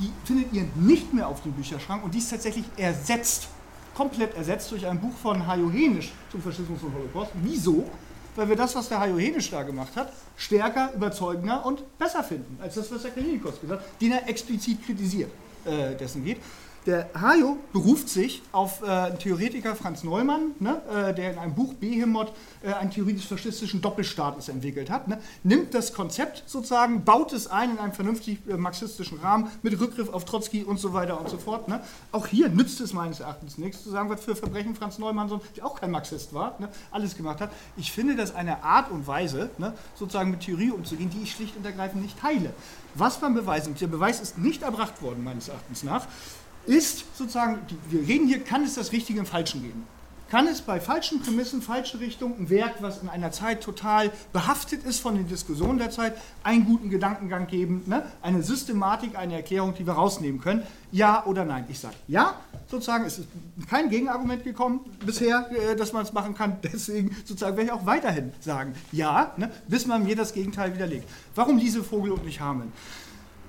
Die 0.00 0.10
findet 0.24 0.52
ihr 0.52 0.66
nicht 0.74 1.14
mehr 1.14 1.28
auf 1.28 1.42
dem 1.42 1.52
Bücherschrank 1.52 2.02
und 2.02 2.14
die 2.14 2.18
ist 2.18 2.30
tatsächlich 2.30 2.64
ersetzt, 2.76 3.48
komplett 3.94 4.34
ersetzt 4.34 4.72
durch 4.72 4.84
ein 4.86 5.00
Buch 5.00 5.14
von 5.22 5.46
Hajo 5.46 5.70
Henisch 5.70 6.12
zum 6.30 6.42
Faschismus 6.42 6.82
und 6.82 6.92
Holocaust. 6.92 7.30
Wieso? 7.42 7.88
Weil 8.36 8.48
wir 8.48 8.56
das, 8.56 8.74
was 8.74 8.88
der 8.88 9.00
Hajo 9.00 9.18
Henisch 9.18 9.50
da 9.50 9.62
gemacht 9.62 9.96
hat, 9.96 10.12
stärker, 10.36 10.92
überzeugender 10.94 11.64
und 11.66 11.98
besser 11.98 12.24
finden, 12.24 12.58
als 12.60 12.74
das, 12.74 12.90
was 12.90 13.02
der 13.02 13.10
Klinikos 13.10 13.60
gesagt 13.60 13.82
hat, 13.82 14.00
den 14.00 14.12
er 14.12 14.28
explizit 14.28 14.84
kritisiert, 14.84 15.30
äh, 15.64 15.94
dessen 15.94 16.24
geht. 16.24 16.38
Der 16.84 17.10
Hajo 17.14 17.58
beruft 17.72 18.08
sich 18.08 18.42
auf 18.50 18.82
äh, 18.82 18.86
einen 18.86 19.18
Theoretiker 19.18 19.76
Franz 19.76 20.02
Neumann, 20.02 20.50
ne, 20.58 20.82
äh, 20.92 21.14
der 21.14 21.32
in 21.32 21.38
einem 21.38 21.54
Buch 21.54 21.74
Behemoth 21.74 22.32
äh, 22.62 22.72
einen 22.72 22.90
theoretisch-faschistischen 22.90 23.80
Doppelstatus 23.80 24.48
entwickelt 24.48 24.90
hat. 24.90 25.06
Ne, 25.06 25.20
nimmt 25.44 25.74
das 25.74 25.92
Konzept 25.92 26.42
sozusagen, 26.46 27.04
baut 27.04 27.32
es 27.32 27.46
ein 27.46 27.70
in 27.70 27.78
einem 27.78 27.92
vernünftig 27.92 28.38
äh, 28.48 28.56
marxistischen 28.56 29.20
Rahmen 29.20 29.48
mit 29.62 29.78
Rückgriff 29.78 30.12
auf 30.12 30.24
Trotzki 30.24 30.64
und 30.64 30.80
so 30.80 30.92
weiter 30.92 31.20
und 31.20 31.28
so 31.28 31.38
fort. 31.38 31.68
Ne. 31.68 31.80
Auch 32.10 32.26
hier 32.26 32.48
nützt 32.48 32.80
es 32.80 32.92
meines 32.92 33.20
Erachtens 33.20 33.58
nichts 33.58 33.84
zu 33.84 33.90
sagen, 33.90 34.10
was 34.10 34.24
für 34.24 34.34
Verbrechen 34.34 34.74
Franz 34.74 34.98
Neumann, 34.98 35.30
der 35.56 35.64
auch 35.64 35.80
kein 35.80 35.92
Marxist 35.92 36.34
war, 36.34 36.56
ne, 36.58 36.68
alles 36.90 37.16
gemacht 37.16 37.40
hat. 37.40 37.52
Ich 37.76 37.92
finde 37.92 38.16
das 38.16 38.34
eine 38.34 38.64
Art 38.64 38.90
und 38.90 39.06
Weise, 39.06 39.50
ne, 39.58 39.72
sozusagen 39.94 40.32
mit 40.32 40.40
Theorie 40.40 40.72
umzugehen, 40.72 41.10
die 41.10 41.22
ich 41.22 41.32
schlicht 41.32 41.56
und 41.56 41.64
ergreifend 41.64 42.02
nicht 42.02 42.18
teile. 42.18 42.52
Was 42.94 43.20
man 43.20 43.34
beweisen, 43.34 43.74
der 43.80 43.86
Beweis 43.86 44.20
ist 44.20 44.36
nicht 44.36 44.62
erbracht 44.62 45.00
worden, 45.00 45.24
meines 45.24 45.48
Erachtens 45.48 45.82
nach, 45.82 46.06
ist 46.66 47.04
sozusagen, 47.16 47.60
wir 47.90 48.06
reden 48.06 48.26
hier, 48.26 48.40
kann 48.40 48.62
es 48.64 48.74
das 48.74 48.92
Richtige 48.92 49.20
im 49.20 49.26
Falschen 49.26 49.62
geben? 49.62 49.86
Kann 50.32 50.46
es 50.46 50.62
bei 50.62 50.80
falschen 50.80 51.20
Prämissen, 51.20 51.60
falsche 51.60 52.00
Richtung, 52.00 52.34
ein 52.38 52.48
Werk, 52.48 52.76
was 52.80 53.02
in 53.02 53.10
einer 53.10 53.32
Zeit 53.32 53.62
total 53.62 54.10
behaftet 54.32 54.82
ist 54.82 55.00
von 55.00 55.14
den 55.14 55.28
Diskussionen 55.28 55.78
der 55.78 55.90
Zeit, 55.90 56.16
einen 56.42 56.64
guten 56.64 56.88
Gedankengang 56.88 57.46
geben, 57.48 57.82
ne? 57.84 58.06
eine 58.22 58.42
Systematik, 58.42 59.14
eine 59.14 59.34
Erklärung, 59.34 59.74
die 59.74 59.86
wir 59.86 59.92
rausnehmen 59.92 60.40
können? 60.40 60.62
Ja 60.90 61.26
oder 61.26 61.44
nein? 61.44 61.66
Ich 61.68 61.80
sage 61.80 61.96
ja, 62.08 62.40
sozusagen, 62.66 63.04
es 63.04 63.18
ist 63.18 63.28
kein 63.68 63.90
Gegenargument 63.90 64.42
gekommen 64.42 64.80
bisher, 65.04 65.50
äh, 65.50 65.76
dass 65.76 65.92
man 65.92 66.02
es 66.02 66.14
machen 66.14 66.34
kann. 66.34 66.56
Deswegen 66.62 67.14
sozusagen 67.26 67.58
werde 67.58 67.66
ich 67.66 67.72
auch 67.72 67.84
weiterhin 67.84 68.32
sagen 68.40 68.72
ja, 68.90 69.34
ne? 69.36 69.50
bis 69.68 69.84
man 69.84 70.02
mir 70.02 70.16
das 70.16 70.32
Gegenteil 70.32 70.74
widerlegt. 70.74 71.06
Warum 71.34 71.58
diese 71.58 71.84
Vogel 71.84 72.12
und 72.12 72.24
nicht 72.24 72.40
Hameln? 72.40 72.72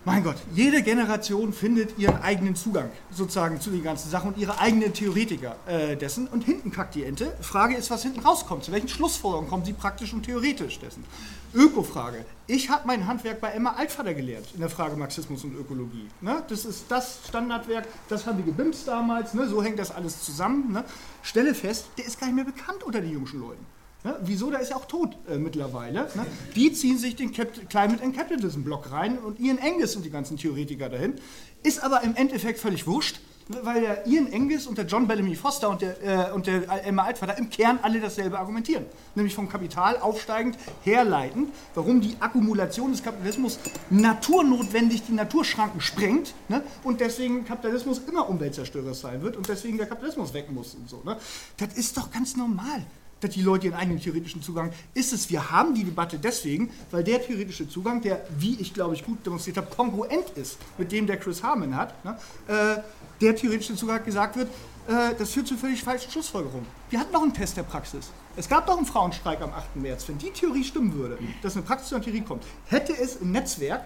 Mein 0.06 0.22
Gott, 0.22 0.36
jede 0.54 0.84
Generation 0.84 1.54
findet 1.54 1.98
ihren 1.98 2.22
eigenen 2.22 2.58
Zugang 2.58 2.92
sozusagen 3.10 3.62
zu 3.62 3.70
den 3.70 3.82
ganzen 3.84 4.10
Sachen 4.10 4.34
und 4.34 4.38
ihre 4.38 4.60
eigenen 4.60 4.92
Theoretiker 4.92 5.56
äh, 5.66 5.96
dessen. 5.96 6.28
Und 6.28 6.44
hinten 6.44 6.72
kackt 6.72 6.96
die 6.96 7.06
Ente. 7.06 7.34
Frage 7.40 7.78
ist, 7.78 7.90
was 7.90 8.04
hinten 8.04 8.20
rauskommt. 8.20 8.66
Zu 8.66 8.74
welchen 8.74 8.90
Schlussfolgerungen 8.90 9.50
kommen 9.50 9.64
sie 9.64 9.72
praktisch 9.72 10.12
und 10.12 10.24
theoretisch 10.24 10.80
dessen? 10.80 11.06
Öko-Frage. 11.54 12.26
Ich 12.48 12.70
habe 12.70 12.86
mein 12.86 13.08
Handwerk 13.08 13.40
bei 13.40 13.52
Emma 13.52 13.76
Altvater 13.76 14.14
gelernt 14.14 14.48
in 14.54 14.60
der 14.60 14.70
Frage 14.70 14.98
Marxismus 14.98 15.46
und 15.46 15.56
Ökologie. 15.56 16.10
Ne? 16.20 16.44
Das 16.50 16.66
ist 16.66 16.84
das 16.90 17.20
Standardwerk, 17.30 17.88
das 18.10 18.26
haben 18.26 18.40
wir 18.40 18.46
gebimst 18.46 18.86
damals, 18.86 19.34
ne? 19.34 19.48
so 19.48 19.64
hängt 19.64 19.80
das 19.80 19.92
alles 19.92 20.22
zusammen. 20.22 20.74
Ne? 20.74 20.84
Stelle 21.22 21.56
fest, 21.56 21.86
der 21.98 22.06
ist 22.06 22.20
gar 22.20 22.28
nicht 22.28 22.36
mehr 22.36 22.44
bekannt 22.44 22.84
unter 22.84 23.00
den 23.00 23.14
jungen 23.14 23.40
Leuten. 23.40 23.66
Ne? 24.04 24.18
Wieso? 24.22 24.52
Der 24.52 24.60
ist 24.60 24.70
ja 24.70 24.76
auch 24.76 24.86
tot 24.86 25.18
äh, 25.30 25.38
mittlerweile. 25.38 26.10
Ne? 26.16 26.26
Die 26.56 26.74
ziehen 26.74 26.98
sich 26.98 27.16
den 27.16 27.32
Cap 27.32 27.70
Climate 27.70 28.04
and 28.04 28.16
Capitalism 28.16 28.64
Block 28.64 28.92
rein 28.92 29.18
und 29.18 29.40
Ian 29.40 29.58
Engels 29.58 29.96
und 29.96 30.04
die 30.04 30.10
ganzen 30.10 30.38
Theoretiker 30.38 30.90
dahin. 30.90 31.16
Ist 31.64 31.82
aber 31.84 32.04
im 32.04 32.16
Endeffekt 32.16 32.60
völlig 32.60 32.86
wurscht, 32.86 33.22
weil 33.48 33.82
der 33.82 34.08
Ian 34.08 34.32
Engels 34.32 34.68
und 34.68 34.78
der 34.78 34.86
John 34.86 35.08
Bellamy 35.08 35.36
Foster 35.36 35.70
und 35.70 35.82
der, 35.82 36.30
äh, 36.30 36.32
und 36.32 36.48
der 36.48 36.86
Emma 36.86 37.04
Altvater 37.04 37.38
im 37.38 37.50
Kern 37.50 37.80
alle 37.82 38.02
dasselbe 38.02 38.38
argumentieren. 38.38 38.86
Nämlich 39.16 39.36
vom 39.36 39.48
Kapital 39.48 39.98
aufsteigend, 40.00 40.58
herleitend, 40.84 41.50
warum 41.74 42.02
die 42.02 42.16
Akkumulation 42.20 42.92
des 42.92 43.04
Kapitalismus 43.04 43.60
naturnotwendig 43.90 45.04
die 45.08 45.14
Naturschranken 45.14 45.80
sprengt 45.80 46.34
ne? 46.50 46.62
und 46.84 47.00
deswegen 47.00 47.46
Kapitalismus 47.46 48.02
immer 48.08 48.30
Umweltzerstörer 48.30 48.94
sein 48.94 49.22
wird 49.22 49.38
und 49.38 49.48
deswegen 49.48 49.78
der 49.78 49.88
Kapitalismus 49.88 50.34
weg 50.34 50.52
muss 50.52 50.74
und 50.76 50.90
so. 50.90 51.02
Ne? 51.06 51.18
Das 51.58 51.74
ist 51.74 51.96
doch 51.98 52.12
ganz 52.12 52.36
normal 52.36 52.86
dass 53.24 53.32
die 53.32 53.42
Leute 53.42 53.68
ihren 53.68 53.76
eigenen 53.76 54.00
theoretischen 54.00 54.42
Zugang 54.42 54.72
ist 54.94 55.14
es. 55.14 55.30
Wir 55.30 55.52
haben 55.52 55.74
die 55.74 55.84
Debatte 55.84 56.20
deswegen, 56.20 56.70
weil 56.92 57.04
der 57.04 57.22
theoretische 57.26 57.68
Zugang, 57.68 58.02
der, 58.02 58.26
wie 58.38 58.60
ich 58.60 58.74
glaube 58.74 58.96
ich 58.96 59.06
gut 59.06 59.26
demonstriert 59.26 59.58
habe, 59.58 59.68
kongruent 59.68 60.30
ist 60.36 60.58
mit 60.78 60.92
dem, 60.92 61.08
der 61.08 61.18
Chris 61.18 61.42
Harmon 61.44 61.76
hat, 61.76 62.04
ne, 62.04 62.18
äh, 62.48 62.82
der 63.22 63.36
theoretische 63.36 63.76
Zugang 63.76 64.04
gesagt 64.04 64.36
wird, 64.36 64.50
äh, 64.88 65.16
das 65.18 65.32
führt 65.32 65.48
zu 65.48 65.56
völlig 65.56 65.82
falschen 65.82 66.12
Schlussfolgerungen. 66.12 66.68
Wir 66.90 67.00
hatten 67.00 67.14
noch 67.14 67.24
einen 67.24 67.34
Test 67.34 67.56
der 67.58 67.64
Praxis. 67.64 68.12
Es 68.36 68.50
gab 68.50 68.68
doch 68.68 68.78
einen 68.78 68.86
Frauenstreik 68.86 69.42
am 69.42 69.52
8. 69.52 69.76
März. 69.78 70.08
Wenn 70.08 70.18
die 70.18 70.32
Theorie 70.32 70.64
stimmen 70.64 70.94
würde, 70.94 71.18
dass 71.42 71.56
eine 71.56 71.64
Praxis 71.64 71.94
und 71.94 72.04
Theorie 72.04 72.22
kommt, 72.22 72.44
hätte 72.66 72.94
es 72.98 73.18
im 73.18 73.32
Netzwerk 73.32 73.86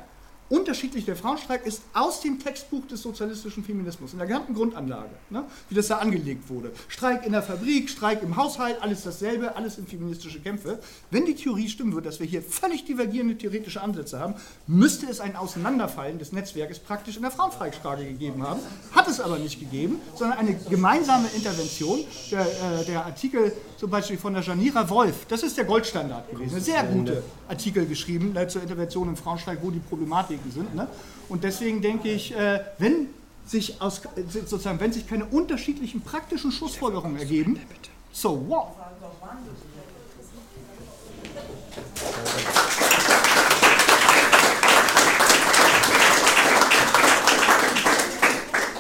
unterschiedlich. 0.49 1.05
Der 1.05 1.15
Frauenstreik 1.15 1.65
ist 1.65 1.81
aus 1.93 2.21
dem 2.21 2.39
Textbuch 2.39 2.85
des 2.87 3.01
sozialistischen 3.01 3.63
Feminismus, 3.63 4.13
in 4.13 4.19
der 4.19 4.27
gesamten 4.27 4.53
Grundanlage, 4.53 5.09
ne, 5.29 5.43
wie 5.69 5.75
das 5.75 5.87
da 5.87 5.97
angelegt 5.97 6.49
wurde. 6.49 6.71
Streik 6.87 7.25
in 7.25 7.31
der 7.31 7.43
Fabrik, 7.43 7.89
Streik 7.89 8.23
im 8.23 8.35
Haushalt, 8.35 8.81
alles 8.81 9.03
dasselbe, 9.03 9.55
alles 9.55 9.75
sind 9.75 9.89
feministische 9.89 10.39
Kämpfe. 10.39 10.79
Wenn 11.11 11.25
die 11.25 11.35
Theorie 11.35 11.69
stimmen 11.69 11.93
würde, 11.93 12.07
dass 12.09 12.19
wir 12.19 12.27
hier 12.27 12.41
völlig 12.41 12.85
divergierende 12.85 13.37
theoretische 13.37 13.81
Ansätze 13.81 14.19
haben, 14.19 14.35
müsste 14.67 15.07
es 15.07 15.19
ein 15.19 15.35
Auseinanderfallen 15.35 16.19
des 16.19 16.31
Netzwerkes 16.31 16.79
praktisch 16.79 17.17
in 17.17 17.23
der 17.23 17.31
Frauenstreikfrage 17.31 18.05
gegeben 18.05 18.43
haben. 18.43 18.59
Hat 18.91 19.07
es 19.07 19.19
aber 19.19 19.39
nicht 19.39 19.59
gegeben, 19.59 19.99
sondern 20.15 20.37
eine 20.37 20.55
gemeinsame 20.69 21.27
Intervention. 21.35 21.99
Der, 22.31 22.41
äh, 22.41 22.85
der 22.85 23.05
Artikel 23.05 23.51
zum 23.77 23.89
Beispiel 23.89 24.17
von 24.17 24.33
der 24.33 24.43
Janira 24.43 24.89
Wolf, 24.89 25.25
das 25.27 25.43
ist 25.43 25.57
der 25.57 25.65
Goldstandard 25.65 26.29
gewesen. 26.31 26.55
Eine 26.55 26.61
sehr 26.61 26.83
gute 26.83 27.23
Artikel 27.47 27.85
geschrieben 27.85 28.35
äh, 28.35 28.47
zur 28.47 28.61
Intervention 28.61 29.07
im 29.07 29.15
Frauenstreik, 29.15 29.59
wo 29.61 29.71
die 29.71 29.79
Problematiken 30.37 30.51
sind. 30.51 30.75
Ne? 30.75 30.87
Und 31.29 31.43
deswegen 31.43 31.81
denke 31.81 32.09
ich, 32.09 32.35
äh, 32.35 32.61
wenn 32.77 33.09
sich 33.45 33.81
aus, 33.81 34.01
sozusagen, 34.29 34.79
wenn 34.79 34.91
sich 34.91 35.07
keine 35.07 35.25
unterschiedlichen 35.25 36.01
praktischen 36.01 36.51
Schlussfolgerungen 36.51 37.17
ergeben, 37.17 37.59
so 38.11 38.47
what? 38.47 38.67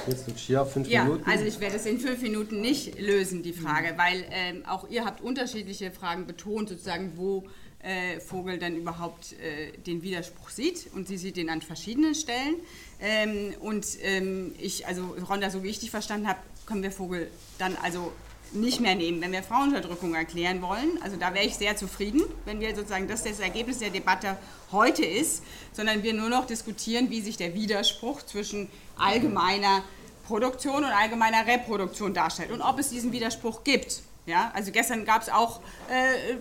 Jetzt 0.07 0.25
Lucia, 0.25 0.63
fünf 0.63 0.87
ja, 0.87 1.03
Minuten. 1.03 1.29
Also 1.29 1.43
ich 1.43 1.59
werde 1.59 1.75
es 1.75 1.85
in 1.85 1.99
fünf 1.99 2.21
Minuten 2.21 2.61
nicht 2.61 2.97
lösen, 2.99 3.43
die 3.43 3.51
Frage, 3.51 3.93
weil 3.97 4.25
ähm, 4.31 4.63
auch 4.65 4.89
ihr 4.89 5.03
habt 5.03 5.19
unterschiedliche 5.19 5.91
Fragen 5.91 6.25
betont, 6.25 6.69
sozusagen, 6.69 7.13
wo 7.17 7.43
äh, 7.83 8.19
Vogel 8.19 8.57
dann 8.57 8.75
überhaupt 8.75 9.33
äh, 9.33 9.71
den 9.77 10.01
Widerspruch 10.01 10.49
sieht 10.49 10.87
und 10.93 11.07
sie 11.07 11.17
sieht 11.17 11.37
den 11.37 11.49
an 11.49 11.61
verschiedenen 11.61 12.15
Stellen. 12.15 12.55
Ähm, 12.99 13.53
und 13.59 13.85
ähm, 14.01 14.55
ich, 14.59 14.87
also 14.87 15.15
Ronda, 15.29 15.49
so 15.49 15.63
wie 15.63 15.69
ich 15.69 15.79
dich 15.79 15.91
verstanden 15.91 16.27
habe, 16.27 16.39
können 16.65 16.83
wir 16.83 16.91
Vogel 16.91 17.29
dann 17.57 17.75
also 17.81 18.11
nicht 18.53 18.79
mehr 18.79 18.95
nehmen, 18.95 19.21
wenn 19.21 19.31
wir 19.31 19.43
Frauenunterdrückung 19.43 20.15
erklären 20.15 20.61
wollen. 20.61 20.99
Also 21.03 21.17
da 21.17 21.33
wäre 21.33 21.45
ich 21.45 21.55
sehr 21.55 21.75
zufrieden, 21.75 22.21
wenn 22.45 22.59
wir 22.59 22.75
sozusagen 22.75 23.07
das 23.07 23.23
das 23.23 23.39
Ergebnis 23.39 23.79
der 23.79 23.89
Debatte 23.89 24.37
heute 24.71 25.05
ist, 25.05 25.43
sondern 25.73 26.03
wir 26.03 26.13
nur 26.13 26.29
noch 26.29 26.47
diskutieren, 26.47 27.09
wie 27.09 27.21
sich 27.21 27.37
der 27.37 27.53
Widerspruch 27.53 28.23
zwischen 28.23 28.69
allgemeiner 28.97 29.83
Produktion 30.25 30.83
und 30.83 30.91
allgemeiner 30.91 31.45
Reproduktion 31.47 32.13
darstellt 32.13 32.51
und 32.51 32.61
ob 32.61 32.79
es 32.79 32.89
diesen 32.89 33.11
Widerspruch 33.11 33.63
gibt. 33.63 34.01
Ja, 34.25 34.51
also 34.53 34.71
gestern 34.71 35.05
gab 35.05 35.21
es 35.21 35.29
auch 35.29 35.61
äh, 35.89 36.35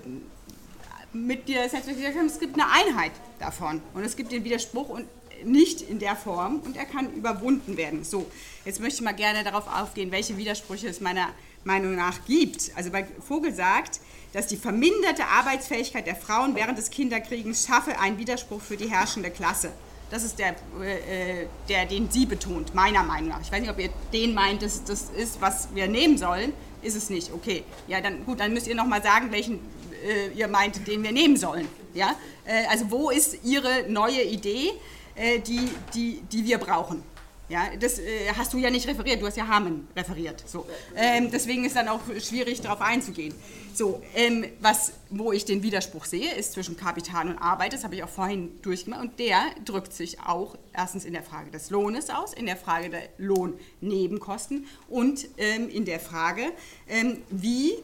mit 1.25 1.49
dir 1.49 1.63
gesagt 1.63 1.87
haben, 1.89 2.27
es 2.27 2.39
gibt 2.39 2.55
eine 2.55 2.71
Einheit 2.71 3.13
davon 3.39 3.81
und 3.95 4.05
es 4.05 4.17
gibt 4.17 4.33
den 4.33 4.45
Widerspruch 4.45 4.89
und 4.89 5.07
nicht 5.45 5.83
in 5.83 5.99
der 5.99 6.17
Form 6.17 6.61
und 6.61 6.77
er 6.77 6.85
kann 6.85 7.13
überwunden 7.13 7.77
werden. 7.77 8.05
So, 8.05 8.27
jetzt 8.65 8.81
möchte 8.81 8.97
ich 8.97 9.03
mal 9.03 9.13
gerne 9.13 9.45
darauf 9.45 9.67
aufgehen, 9.69 10.11
welche 10.11 10.37
Widersprüche 10.37 10.89
es 10.89 11.01
meiner 11.01 11.29
Meinung 11.65 11.95
nach 11.95 12.25
gibt. 12.27 12.71
Also 12.75 12.91
bei 12.91 13.07
Vogel 13.27 13.55
sagt, 13.55 14.01
dass 14.33 14.47
die 14.47 14.57
verminderte 14.57 15.25
Arbeitsfähigkeit 15.27 16.07
der 16.07 16.17
Frauen 16.17 16.55
während 16.55 16.79
des 16.79 16.91
Kinderkriegens 16.91 17.67
schaffe 17.67 17.99
einen 17.99 18.19
Widerspruch 18.19 18.61
für 18.61 18.77
die 18.77 18.91
herrschende 18.91 19.31
Klasse. 19.31 19.73
Das 20.11 20.23
ist 20.23 20.39
der, 20.39 20.51
äh, 20.51 21.47
der, 21.69 21.87
den 21.87 22.11
sie 22.11 22.27
betont, 22.27 22.75
meiner 22.75 23.03
Meinung 23.03 23.31
nach. 23.31 23.41
Ich 23.41 23.51
weiß 23.51 23.61
nicht, 23.61 23.71
ob 23.71 23.79
ihr 23.79 23.91
den 24.13 24.35
meint, 24.35 24.63
dass 24.63 24.85
das 24.85 25.11
ist, 25.11 25.41
was 25.41 25.69
wir 25.75 25.89
nehmen 25.89 26.17
sollen. 26.17 26.53
Ist 26.83 26.95
es 26.95 27.11
nicht. 27.11 27.33
Okay. 27.33 27.65
Ja, 27.89 28.01
dann 28.01 28.25
gut, 28.25 28.39
dann 28.39 28.53
müsst 28.53 28.69
ihr 28.69 28.77
nochmal 28.77 29.03
sagen, 29.03 29.33
welchen 29.33 29.59
äh, 30.07 30.29
ihr 30.35 30.49
meint, 30.49 30.87
den 30.87 31.03
wir 31.03 31.13
nehmen 31.13 31.37
sollen. 31.37 31.69
Ja? 31.95 32.17
Äh, 32.45 32.67
also 32.67 32.91
wo 32.91 33.11
ist 33.11 33.39
Ihre 33.45 33.85
neue 33.89 34.23
Idee, 34.23 34.73
äh, 35.15 35.41
die, 35.41 35.69
die, 35.95 36.23
die 36.31 36.45
wir 36.45 36.59
brauchen? 36.59 37.03
Ja, 37.49 37.69
das 37.79 38.01
äh, 38.01 38.33
hast 38.37 38.53
du 38.53 38.59
ja 38.59 38.71
nicht 38.71 38.89
referiert, 38.89 39.23
du 39.23 39.27
hast 39.27 39.37
ja 39.37 39.47
Hamen 39.47 39.87
referiert. 39.95 40.43
So. 40.47 40.67
Ähm, 40.97 41.31
deswegen 41.31 41.65
ist 41.65 41.77
dann 41.77 41.87
auch 41.87 42.01
schwierig, 42.19 42.61
darauf 42.61 42.81
einzugehen. 42.81 43.35
So, 43.73 44.03
ähm, 44.17 44.47
was, 44.61 44.95
wo 45.11 45.31
ich 45.31 45.45
den 45.45 45.63
Widerspruch 45.63 46.07
sehe, 46.07 46.33
ist 46.35 46.55
zwischen 46.55 46.77
Kapital 46.77 47.29
und 47.29 47.39
Arbeit. 47.39 47.73
Das 47.73 47.85
habe 47.85 47.95
ich 47.95 48.03
auch 48.03 48.09
vorhin 48.09 48.61
durchgemacht. 48.63 49.01
Und 49.01 49.19
der 49.21 49.43
drückt 49.65 49.93
sich 49.93 50.19
auch 50.21 50.57
erstens 50.73 51.05
in 51.05 51.13
der 51.13 51.23
Frage 51.23 51.53
des 51.53 51.71
Lohnes 51.71 52.11
aus, 52.11 52.35
in 52.35 52.47
der 52.47 52.57
Frage 52.57 52.91
der 52.91 53.03
Lohnnebenkosten 53.19 54.67
und 54.89 55.29
ähm, 55.37 55.69
in 55.69 55.85
der 55.85 56.01
Frage, 56.01 56.51
ähm, 56.89 57.23
wie 57.31 57.75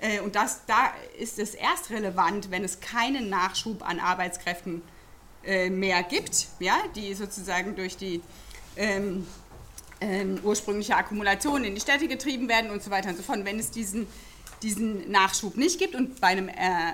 äh, 0.00 0.20
und 0.20 0.34
das, 0.34 0.64
da 0.66 0.92
ist 1.18 1.38
es 1.38 1.54
erst 1.54 1.90
relevant, 1.90 2.50
wenn 2.50 2.64
es 2.64 2.80
keinen 2.80 3.28
Nachschub 3.28 3.86
an 3.86 4.00
Arbeitskräften 4.00 4.82
äh, 5.44 5.70
mehr 5.70 6.02
gibt, 6.02 6.48
ja, 6.58 6.76
die 6.96 7.14
sozusagen 7.14 7.76
durch 7.76 7.96
die 7.96 8.22
ähm, 8.76 9.26
ähm, 10.00 10.38
ursprüngliche 10.42 10.96
Akkumulation 10.96 11.64
in 11.64 11.74
die 11.74 11.80
Städte 11.80 12.08
getrieben 12.08 12.48
werden 12.48 12.70
und 12.70 12.82
so 12.82 12.90
weiter 12.90 13.10
und 13.10 13.16
so 13.16 13.22
fort. 13.22 13.44
Wenn 13.44 13.58
es 13.58 13.70
diesen, 13.70 14.06
diesen 14.62 15.10
Nachschub 15.10 15.56
nicht 15.56 15.78
gibt 15.78 15.94
und 15.94 16.20
bei 16.20 16.28
einem 16.28 16.48
äh, 16.48 16.92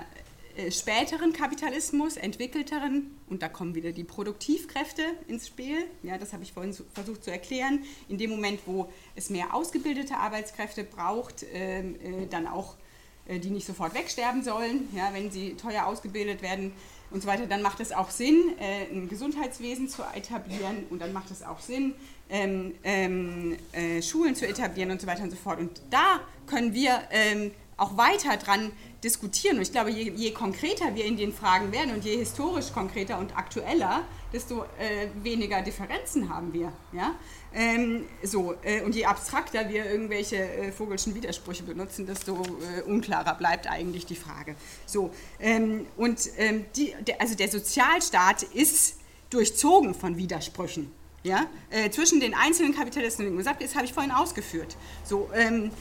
äh, 0.57 0.71
späteren 0.71 1.31
Kapitalismus, 1.31 2.17
entwickelteren, 2.17 3.15
und 3.29 3.41
da 3.41 3.47
kommen 3.47 3.75
wieder 3.75 3.91
die 3.91 4.03
Produktivkräfte 4.03 5.03
ins 5.27 5.47
Spiel, 5.47 5.77
ja, 6.03 6.17
das 6.17 6.33
habe 6.33 6.43
ich 6.43 6.51
vorhin 6.51 6.73
so, 6.73 6.83
versucht 6.93 7.23
zu 7.23 7.31
erklären, 7.31 7.83
in 8.09 8.17
dem 8.17 8.31
Moment, 8.31 8.59
wo 8.65 8.89
es 9.15 9.29
mehr 9.29 9.53
ausgebildete 9.53 10.17
Arbeitskräfte 10.17 10.83
braucht, 10.83 11.45
ähm, 11.53 11.95
äh, 11.95 12.27
dann 12.27 12.47
auch 12.47 12.75
äh, 12.75 12.86
die 13.29 13.49
nicht 13.49 13.67
sofort 13.67 13.93
wegsterben 13.93 14.43
sollen, 14.43 14.87
ja, 14.95 15.09
wenn 15.13 15.31
sie 15.31 15.55
teuer 15.55 15.85
ausgebildet 15.85 16.41
werden, 16.41 16.73
und 17.09 17.21
so 17.21 17.27
weiter, 17.27 17.45
dann 17.45 17.61
macht 17.61 17.79
es 17.79 17.91
auch 17.91 18.09
Sinn, 18.09 18.53
äh, 18.59 18.93
ein 18.93 19.07
Gesundheitswesen 19.07 19.87
zu 19.87 20.03
etablieren 20.13 20.85
und 20.89 20.99
dann 20.99 21.13
macht 21.13 21.31
es 21.31 21.41
auch 21.41 21.59
Sinn, 21.59 21.93
ähm, 22.29 22.75
ähm, 22.83 23.57
äh, 23.71 24.01
Schulen 24.01 24.35
zu 24.35 24.45
etablieren 24.45 24.91
und 24.91 24.99
so 24.99 25.07
weiter 25.07 25.23
und 25.23 25.29
so 25.29 25.37
fort. 25.37 25.59
Und 25.59 25.81
da 25.89 26.19
können 26.45 26.73
wir 26.73 26.99
ähm, 27.11 27.51
auch 27.77 27.95
weiter 27.95 28.35
dran 28.37 28.71
diskutieren. 29.03 29.57
Und 29.57 29.61
ich 29.61 29.71
glaube, 29.71 29.91
je, 29.91 30.11
je, 30.15 30.31
konkreter 30.31 30.95
wir 30.95 31.05
in 31.05 31.15
den 31.15 31.31
Fragen 31.31 31.71
werden 31.71 31.93
und 31.93 32.03
je 32.03 32.17
historisch 32.17 32.73
konkreter 32.73 33.19
und 33.19 33.37
aktueller, 33.37 34.01
desto 34.33 34.63
äh, 34.63 35.07
weniger 35.23 35.61
Differenzen 35.61 36.27
haben 36.27 36.51
wir. 36.51 36.73
Ja? 36.91 37.15
Ähm, 37.59 38.05
so, 38.21 38.53
äh, 38.61 38.81
und 38.83 38.93
je 38.93 39.05
abstrakter 39.05 39.67
wir 39.67 39.89
irgendwelche 39.89 40.35
äh, 40.37 40.71
vogelschen 40.71 41.15
Widersprüche 41.15 41.63
benutzen, 41.63 42.05
desto 42.05 42.43
äh, 42.43 42.83
unklarer 42.83 43.33
bleibt 43.33 43.65
eigentlich 43.65 44.05
die 44.05 44.15
Frage. 44.15 44.53
So, 44.85 45.09
ähm, 45.39 45.87
und 45.97 46.19
ähm, 46.37 46.65
die, 46.75 46.93
der, 47.01 47.19
also 47.19 47.33
der 47.33 47.49
Sozialstaat 47.49 48.43
ist 48.43 48.97
durchzogen 49.31 49.95
von 49.95 50.17
Widersprüchen. 50.17 50.91
Ja? 51.23 51.47
Äh, 51.71 51.89
zwischen 51.89 52.19
den 52.19 52.35
einzelnen 52.35 52.75
Kapitalisten, 52.75 53.33
wie 53.33 53.37
gesagt, 53.37 53.63
das 53.63 53.73
habe 53.73 53.85
ich 53.85 53.93
vorhin 53.93 54.11
ausgeführt. 54.11 54.77
So, 55.03 55.27
ähm, 55.33 55.71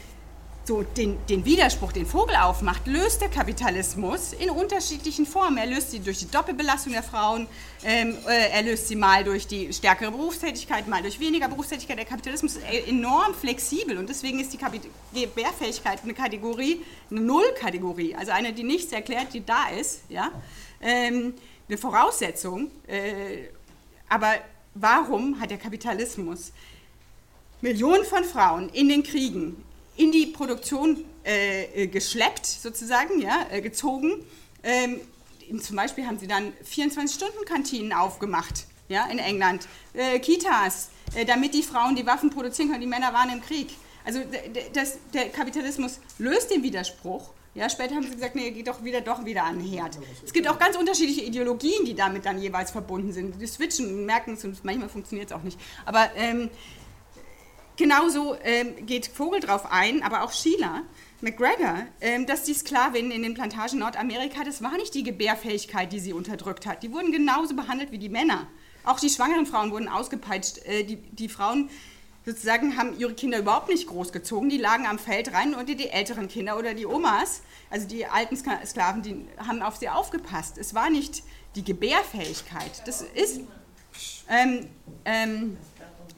so 0.66 0.82
den, 0.82 1.16
den 1.26 1.44
Widerspruch, 1.44 1.92
den 1.92 2.06
Vogel 2.06 2.34
aufmacht, 2.34 2.86
löst 2.88 3.20
der 3.20 3.28
Kapitalismus 3.28 4.32
in 4.32 4.50
unterschiedlichen 4.50 5.24
Formen. 5.24 5.58
Er 5.58 5.66
löst 5.66 5.92
sie 5.92 6.00
durch 6.00 6.18
die 6.18 6.30
Doppelbelastung 6.30 6.92
der 6.92 7.04
Frauen, 7.04 7.46
ähm, 7.84 8.16
äh, 8.26 8.50
er 8.50 8.62
löst 8.62 8.88
sie 8.88 8.96
mal 8.96 9.22
durch 9.22 9.46
die 9.46 9.72
stärkere 9.72 10.10
Berufstätigkeit, 10.10 10.88
mal 10.88 11.02
durch 11.02 11.20
weniger 11.20 11.48
Berufstätigkeit. 11.48 11.98
Der 11.98 12.04
Kapitalismus 12.04 12.56
ist 12.56 12.88
enorm 12.88 13.32
flexibel 13.34 13.96
und 13.96 14.08
deswegen 14.08 14.40
ist 14.40 14.52
die 14.52 14.58
Gebärfähigkeit 15.14 16.00
eine 16.02 16.14
Kategorie, 16.14 16.82
eine 17.10 17.20
Nullkategorie, 17.20 18.16
also 18.16 18.32
eine, 18.32 18.52
die 18.52 18.64
nichts 18.64 18.92
erklärt, 18.92 19.34
die 19.34 19.46
da 19.46 19.68
ist, 19.68 20.00
ja? 20.08 20.32
Ähm, 20.80 21.34
eine 21.68 21.78
Voraussetzung. 21.78 22.72
Äh, 22.88 23.50
aber 24.08 24.34
warum 24.74 25.38
hat 25.38 25.50
der 25.50 25.58
Kapitalismus 25.58 26.52
Millionen 27.60 28.04
von 28.04 28.24
Frauen 28.24 28.68
in 28.70 28.88
den 28.88 29.02
Kriegen 29.02 29.64
in 29.96 30.12
die 30.12 30.26
Produktion 30.26 31.04
äh, 31.24 31.64
äh, 31.64 31.86
geschleppt, 31.86 32.46
sozusagen, 32.46 33.20
ja, 33.20 33.46
äh, 33.50 33.60
gezogen. 33.60 34.24
Ähm, 34.62 35.00
zum 35.60 35.76
Beispiel 35.76 36.06
haben 36.06 36.18
sie 36.18 36.26
dann 36.26 36.52
24-Stunden-Kantinen 36.64 37.92
aufgemacht 37.92 38.66
ja, 38.88 39.06
in 39.06 39.18
England, 39.18 39.66
äh, 39.94 40.18
Kitas, 40.18 40.90
äh, 41.14 41.24
damit 41.24 41.54
die 41.54 41.62
Frauen 41.62 41.96
die 41.96 42.06
Waffen 42.06 42.30
produzieren 42.30 42.68
können, 42.68 42.80
die 42.80 42.86
Männer 42.86 43.12
waren 43.12 43.30
im 43.30 43.40
Krieg. 43.40 43.70
Also 44.04 44.20
das, 44.72 44.98
der 45.12 45.30
Kapitalismus 45.30 45.98
löst 46.18 46.50
den 46.50 46.62
Widerspruch. 46.62 47.32
Ja, 47.54 47.70
später 47.70 47.94
haben 47.94 48.04
sie 48.04 48.10
gesagt, 48.10 48.36
nee, 48.36 48.50
geht 48.50 48.68
doch 48.68 48.84
wieder, 48.84 49.00
doch 49.00 49.24
wieder 49.24 49.44
an 49.44 49.58
den 49.58 49.66
Herd. 49.66 49.98
Es 50.24 50.32
gibt 50.32 50.46
auch 50.46 50.58
ganz 50.58 50.76
unterschiedliche 50.76 51.22
Ideologien, 51.22 51.86
die 51.86 51.94
damit 51.94 52.26
dann 52.26 52.40
jeweils 52.40 52.70
verbunden 52.70 53.12
sind. 53.12 53.40
Die 53.40 53.46
switchen, 53.46 54.04
merken 54.04 54.34
es 54.34 54.44
und 54.44 54.62
manchmal 54.62 54.90
funktioniert 54.90 55.30
es 55.30 55.36
auch 55.36 55.42
nicht. 55.42 55.58
Aber 55.86 56.10
ähm, 56.16 56.50
Genauso 57.76 58.36
ähm, 58.42 58.86
geht 58.86 59.06
Vogel 59.06 59.40
drauf 59.40 59.70
ein, 59.70 60.02
aber 60.02 60.22
auch 60.22 60.32
Sheila 60.32 60.82
McGregor, 61.20 61.86
ähm, 62.00 62.26
dass 62.26 62.44
die 62.44 62.54
Sklavinnen 62.54 63.10
in 63.10 63.22
den 63.22 63.34
Plantagen 63.34 63.78
Nordamerika, 63.78 64.44
das 64.44 64.62
war 64.62 64.72
nicht 64.72 64.94
die 64.94 65.02
Gebärfähigkeit, 65.02 65.92
die 65.92 66.00
sie 66.00 66.12
unterdrückt 66.12 66.66
hat. 66.66 66.82
Die 66.82 66.92
wurden 66.92 67.12
genauso 67.12 67.54
behandelt 67.54 67.92
wie 67.92 67.98
die 67.98 68.08
Männer. 68.08 68.46
Auch 68.84 69.00
die 69.00 69.10
schwangeren 69.10 69.46
Frauen 69.46 69.72
wurden 69.72 69.88
ausgepeitscht. 69.88 70.58
Äh, 70.64 70.84
die, 70.84 70.96
die 70.96 71.28
Frauen 71.28 71.68
sozusagen 72.24 72.76
haben 72.76 72.98
ihre 72.98 73.14
Kinder 73.14 73.38
überhaupt 73.38 73.68
nicht 73.68 73.86
großgezogen. 73.86 74.48
Die 74.48 74.58
lagen 74.58 74.86
am 74.86 74.98
Feld 74.98 75.32
rein 75.32 75.54
und 75.54 75.68
die, 75.68 75.76
die 75.76 75.90
älteren 75.90 76.28
Kinder 76.28 76.58
oder 76.58 76.74
die 76.74 76.86
Omas, 76.86 77.42
also 77.70 77.86
die 77.86 78.06
alten 78.06 78.36
Sklaven, 78.36 79.02
die 79.02 79.26
haben 79.38 79.62
auf 79.62 79.76
sie 79.76 79.88
aufgepasst. 79.88 80.58
Es 80.58 80.74
war 80.74 80.90
nicht 80.90 81.22
die 81.54 81.64
Gebärfähigkeit. 81.64 82.82
Das 82.86 83.02
ist 83.02 83.40
ähm, 84.28 84.68
ähm, 85.04 85.56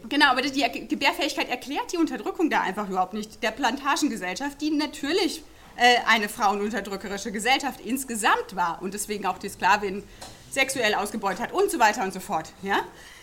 Genau, 0.08 0.26
aber 0.26 0.42
die 0.42 0.86
Gebärfähigkeit 0.86 1.48
erklärt 1.48 1.92
die 1.92 1.96
Unterdrückung 1.96 2.50
da 2.50 2.60
einfach 2.60 2.88
überhaupt 2.88 3.14
nicht. 3.14 3.42
Der 3.42 3.50
Plantagengesellschaft, 3.50 4.60
die 4.60 4.70
natürlich 4.70 5.42
äh, 5.76 5.96
eine 6.06 6.28
frauenunterdrückerische 6.28 7.32
Gesellschaft 7.32 7.80
insgesamt 7.80 8.54
war 8.54 8.80
und 8.82 8.94
deswegen 8.94 9.26
auch 9.26 9.38
die 9.38 9.48
Sklavin 9.48 10.02
sexuell 10.50 10.94
ausgebeutet 10.94 11.40
hat 11.40 11.52
und 11.52 11.70
so 11.70 11.78
weiter 11.78 12.04
und 12.04 12.12
so 12.12 12.20
fort. 12.20 12.52
Ja? 12.62 12.80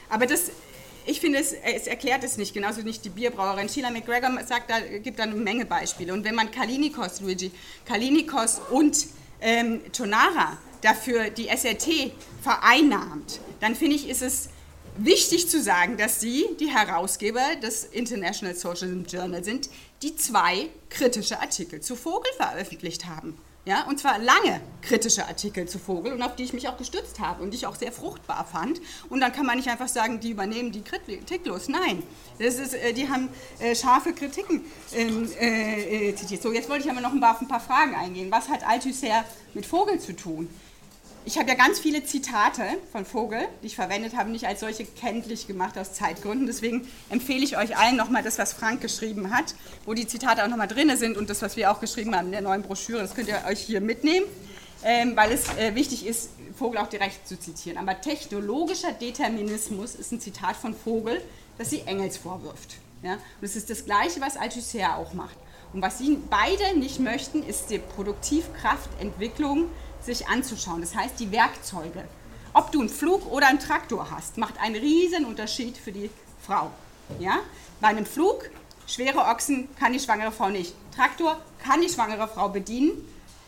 Aber 0.10 0.26
das, 0.26 0.52
ich 1.06 1.20
finde, 1.22 1.40
es, 1.40 1.54
es 1.54 1.88
erklärt 1.88 2.24
es 2.24 2.38
nicht, 2.38 2.54
genauso 2.54 2.82
nicht 2.82 3.04
die 3.06 3.10
Bierbrauerin. 3.10 3.70
Sheila 3.70 3.90
McGregor 3.90 4.32
sagt, 4.46 4.70
da 4.70 4.80
gibt 4.80 5.20
da 5.20 5.24
eine 5.24 5.36
Menge 5.36 5.66
Beispiele. 5.66 6.14
Und 6.14 6.24
wenn 6.24 6.36
man 6.36 6.52
Kalinikos, 6.52 7.22
Luigi, 7.22 7.52
Kalinikos 7.86 8.62
und 8.70 9.08
ähm, 9.42 9.82
Tonara 9.92 10.58
dafür 10.82 11.30
die 11.30 11.48
SRT 11.48 12.12
vereinnahmt, 12.42 13.40
dann 13.60 13.76
finde 13.76 13.96
ich, 13.96 14.08
ist 14.10 14.22
es 14.22 14.50
wichtig 14.98 15.50
zu 15.50 15.62
sagen, 15.62 15.98
dass 15.98 16.20
Sie 16.20 16.46
die 16.60 16.68
Herausgeber 16.68 17.56
des 17.62 17.86
International 17.86 18.56
Socialism 18.56 19.04
Journal 19.04 19.44
sind, 19.44 19.70
die 20.02 20.16
zwei 20.16 20.70
kritische 20.90 21.40
Artikel 21.40 21.82
zu 21.82 21.96
Vogel 21.96 22.32
veröffentlicht 22.38 23.06
haben. 23.06 23.38
Ja, 23.68 23.88
und 23.88 24.00
zwar 24.00 24.20
lange 24.20 24.62
kritische 24.84 25.26
Artikel 25.26 25.68
zu 25.68 25.80
Vogel 25.80 26.14
und 26.14 26.22
auf 26.22 26.36
die 26.36 26.44
ich 26.44 26.54
mich 26.54 26.68
auch 26.68 26.78
gestützt 26.78 27.20
habe 27.20 27.42
und 27.42 27.50
die 27.50 27.58
ich 27.58 27.66
auch 27.66 27.76
sehr 27.76 27.92
fruchtbar 27.92 28.46
fand. 28.46 28.80
Und 29.10 29.22
dann 29.22 29.32
kann 29.32 29.48
man 29.48 29.58
nicht 29.58 29.68
einfach 29.70 29.88
sagen, 29.88 30.20
die 30.20 30.30
übernehmen 30.30 30.72
die 30.72 30.84
kritiklos. 30.84 31.68
Nein, 31.68 32.04
das 32.38 32.60
ist, 32.60 32.76
äh, 32.76 32.94
die 32.94 33.10
haben 33.10 33.28
äh, 33.60 33.76
scharfe 33.76 34.14
Kritiken 34.14 34.62
ähm, 34.94 35.28
äh, 35.40 36.14
zitiert. 36.14 36.44
So, 36.44 36.54
jetzt 36.54 36.70
wollte 36.70 36.86
ich 36.86 36.92
aber 36.92 37.02
noch 37.02 37.12
ein 37.12 37.20
paar, 37.20 37.42
ein 37.42 37.48
paar 37.48 37.60
Fragen 37.60 37.96
eingehen. 37.96 38.30
Was 38.30 38.50
hat 38.50 38.64
Althusser 38.64 39.26
mit 39.56 39.66
Vogel 39.66 40.00
zu 40.00 40.16
tun? 40.16 40.48
Ich 41.26 41.40
habe 41.40 41.50
ja 41.50 41.56
ganz 41.56 41.80
viele 41.80 42.04
Zitate 42.04 42.64
von 42.92 43.04
Vogel, 43.06 43.40
die 43.64 43.68
ich 43.68 43.76
verwendet 43.76 44.16
habe, 44.16 44.30
nicht 44.30 44.46
als 44.46 44.60
solche 44.60 44.86
kenntlich 44.86 45.48
gemacht 45.48 45.78
aus 45.78 45.94
Zeitgründen. 45.94 46.46
Deswegen 46.46 46.88
empfehle 47.10 47.44
ich 47.44 47.58
euch 47.58 47.76
allen 47.78 47.96
nochmal 47.96 48.22
das, 48.22 48.38
was 48.38 48.54
Frank 48.54 48.82
geschrieben 48.82 49.36
hat, 49.36 49.56
wo 49.86 49.94
die 49.94 50.06
Zitate 50.06 50.44
auch 50.44 50.48
nochmal 50.48 50.68
drin 50.68 50.96
sind 50.98 51.18
und 51.18 51.30
das, 51.30 51.42
was 51.42 51.58
wir 51.58 51.72
auch 51.72 51.80
geschrieben 51.80 52.16
haben 52.16 52.28
in 52.28 52.32
der 52.34 52.42
neuen 52.42 52.62
Broschüre. 52.62 53.00
Das 53.02 53.16
könnt 53.16 53.28
ihr 53.28 53.42
euch 53.48 53.60
hier 53.60 53.82
mitnehmen, 53.82 54.28
ähm, 54.84 55.16
weil 55.16 55.32
es 55.32 55.50
äh, 55.58 55.74
wichtig 55.74 56.06
ist, 56.06 56.30
Vogel 56.56 56.80
auch 56.80 56.88
direkt 56.88 57.28
zu 57.28 57.40
zitieren. 57.40 57.80
Aber 57.80 58.00
technologischer 58.00 58.92
Determinismus 58.92 59.96
ist 59.96 60.12
ein 60.12 60.22
Zitat 60.22 60.56
von 60.56 60.76
Vogel, 60.76 61.22
das 61.58 61.72
sie 61.72 61.82
Engels 61.82 62.18
vorwirft. 62.18 62.78
Und 63.02 63.20
es 63.44 63.56
ist 63.56 63.70
das 63.70 63.86
Gleiche, 63.86 64.20
was 64.20 64.36
Althusser 64.36 64.98
auch 64.98 65.14
macht. 65.14 65.36
Und 65.74 65.82
was 65.82 66.00
sie 66.00 66.18
beide 66.30 66.80
nicht 66.80 67.00
möchten, 67.00 67.44
ist 67.44 67.70
die 67.70 67.78
Produktivkraftentwicklung 67.78 69.70
sich 70.06 70.28
anzuschauen. 70.28 70.82
Das 70.82 70.96
heißt, 70.96 71.20
die 71.20 71.32
Werkzeuge. 71.32 72.04
Ob 72.54 72.72
du 72.72 72.80
einen 72.80 72.90
Flug 72.90 73.30
oder 73.32 73.48
einen 73.48 73.60
Traktor 73.60 74.10
hast, 74.12 74.38
macht 74.38 74.60
einen 74.62 74.76
riesen 74.76 75.26
Unterschied 75.26 75.78
für 75.78 75.92
die 75.92 76.10
Frau. 76.42 76.72
Ja? 77.20 77.40
Bei 77.82 77.90
einem 77.90 78.06
Flug, 78.06 78.50
schwere 78.88 79.20
Ochsen 79.20 79.68
kann 79.76 79.94
die 79.94 80.00
schwangere 80.00 80.32
Frau 80.32 80.50
nicht. 80.50 80.74
Traktor 80.96 81.40
kann 81.60 81.82
die 81.82 81.90
schwangere 81.90 82.28
Frau 82.28 82.50
bedienen. 82.50 82.92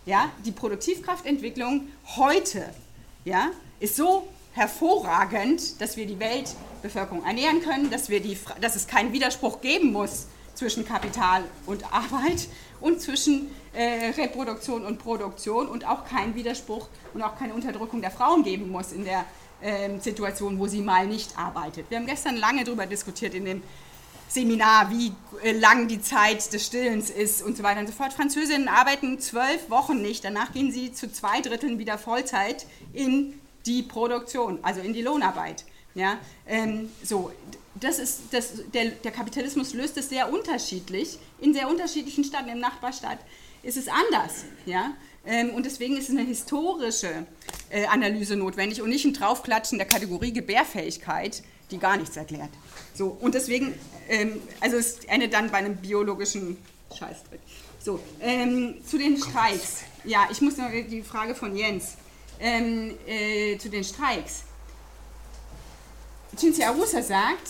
Ja? 0.06 0.30
Die 0.46 0.52
Produktivkraftentwicklung 0.52 1.88
heute 2.18 2.74
ja, 3.24 3.52
ist 3.80 3.96
so 3.96 4.28
hervorragend, 4.54 5.80
dass 5.80 5.98
wir 5.98 6.08
die 6.08 6.20
Weltbevölkerung 6.20 7.24
ernähren 7.24 7.62
können, 7.62 7.90
dass, 7.90 8.10
wir 8.10 8.20
die, 8.20 8.38
dass 8.60 8.76
es 8.76 8.88
keinen 8.88 9.14
Widerspruch 9.14 9.62
geben 9.62 9.92
muss 9.92 10.28
zwischen 10.56 10.86
Kapital 10.86 11.44
und 11.66 11.94
Arbeit 11.94 12.48
und 12.82 13.00
zwischen 13.02 13.52
äh, 13.78 14.10
Reproduktion 14.18 14.84
und 14.86 14.98
Produktion 14.98 15.68
und 15.68 15.88
auch 15.88 16.04
keinen 16.04 16.34
Widerspruch 16.34 16.88
und 17.14 17.22
auch 17.22 17.38
keine 17.38 17.54
Unterdrückung 17.54 18.02
der 18.02 18.10
Frauen 18.10 18.44
geben 18.44 18.72
muss 18.72 18.92
in 18.92 19.06
der 19.06 19.24
äh, 19.62 20.00
Situation, 20.00 20.58
wo 20.58 20.66
sie 20.68 20.82
mal 20.82 21.06
nicht 21.06 21.38
arbeitet. 21.38 21.86
Wir 21.90 22.00
haben 22.00 22.08
gestern 22.08 22.38
lange 22.38 22.64
darüber 22.64 22.88
diskutiert 22.88 23.36
in 23.36 23.46
dem 23.46 23.64
Seminar, 24.30 24.90
wie 24.90 25.14
äh, 25.44 25.52
lang 25.52 25.88
die 25.88 26.02
Zeit 26.02 26.52
des 26.52 26.66
Stillens 26.66 27.12
ist 27.12 27.44
und 27.44 27.56
so 27.56 27.62
weiter 27.62 27.82
und 27.82 27.88
so 27.88 27.94
fort. 27.94 28.14
Französinnen 28.14 28.68
arbeiten 28.68 29.20
zwölf 29.20 29.70
Wochen 29.70 30.02
nicht, 30.02 30.24
danach 30.24 30.54
gehen 30.54 30.72
sie 30.72 30.92
zu 30.92 31.12
zwei 31.12 31.42
Dritteln 31.42 31.78
wieder 31.78 32.00
Vollzeit 32.00 32.66
in 32.94 33.40
die 33.68 33.84
Produktion, 33.84 34.58
also 34.64 34.82
in 34.82 34.94
die 34.94 35.04
Lohnarbeit. 35.04 35.66
Ja, 35.94 36.18
ähm, 36.48 36.92
so, 37.04 37.32
das 37.76 38.00
ist, 38.00 38.22
das, 38.32 38.54
der, 38.74 38.86
der 38.90 39.12
Kapitalismus 39.12 39.74
löst 39.74 39.98
es 39.98 40.10
sehr 40.10 40.32
unterschiedlich. 40.32 41.20
In 41.40 41.54
sehr 41.54 41.70
unterschiedlichen 41.70 42.24
Staaten, 42.24 42.50
im 42.50 42.60
Nachbarstaat 42.60 43.20
ist 43.68 43.76
es 43.76 43.88
anders. 43.90 44.46
Ja? 44.66 44.94
Ähm, 45.26 45.50
und 45.50 45.66
deswegen 45.66 45.98
ist 45.98 46.06
es 46.06 46.12
eine 46.12 46.24
historische 46.24 47.28
äh, 47.70 47.86
Analyse 47.86 48.38
notwendig 48.38 48.82
und 48.82 48.90
nicht 48.90 49.06
ein 49.06 49.14
Draufklatschen 49.14 49.78
der 49.78 49.86
Kategorie 49.88 50.32
Gebärfähigkeit, 50.32 51.44
die 51.70 51.78
gar 51.78 51.98
nichts 51.98 52.16
erklärt. 52.16 52.50
So, 52.94 53.18
und 53.20 53.36
deswegen, 53.36 53.78
ähm, 54.08 54.42
also 54.62 54.78
es 54.78 55.00
endet 55.06 55.34
dann 55.34 55.52
bei 55.52 55.58
einem 55.58 55.76
biologischen 55.76 56.58
Scheißdreck. 56.98 57.42
So, 57.84 58.00
ähm, 58.22 58.76
zu 58.86 58.98
den 58.98 59.18
Streiks. 59.18 59.84
Ja, 60.06 60.30
ich 60.32 60.40
muss 60.40 60.56
noch 60.56 60.72
die 60.72 61.04
Frage 61.04 61.36
von 61.36 61.56
Jens. 61.56 61.96
Ähm, 62.40 62.96
äh, 63.06 63.58
zu 63.58 63.70
den 63.70 63.84
Streiks. 63.84 64.44
Cinzia 66.38 66.70
Russa 66.70 67.02
sagt, 67.02 67.48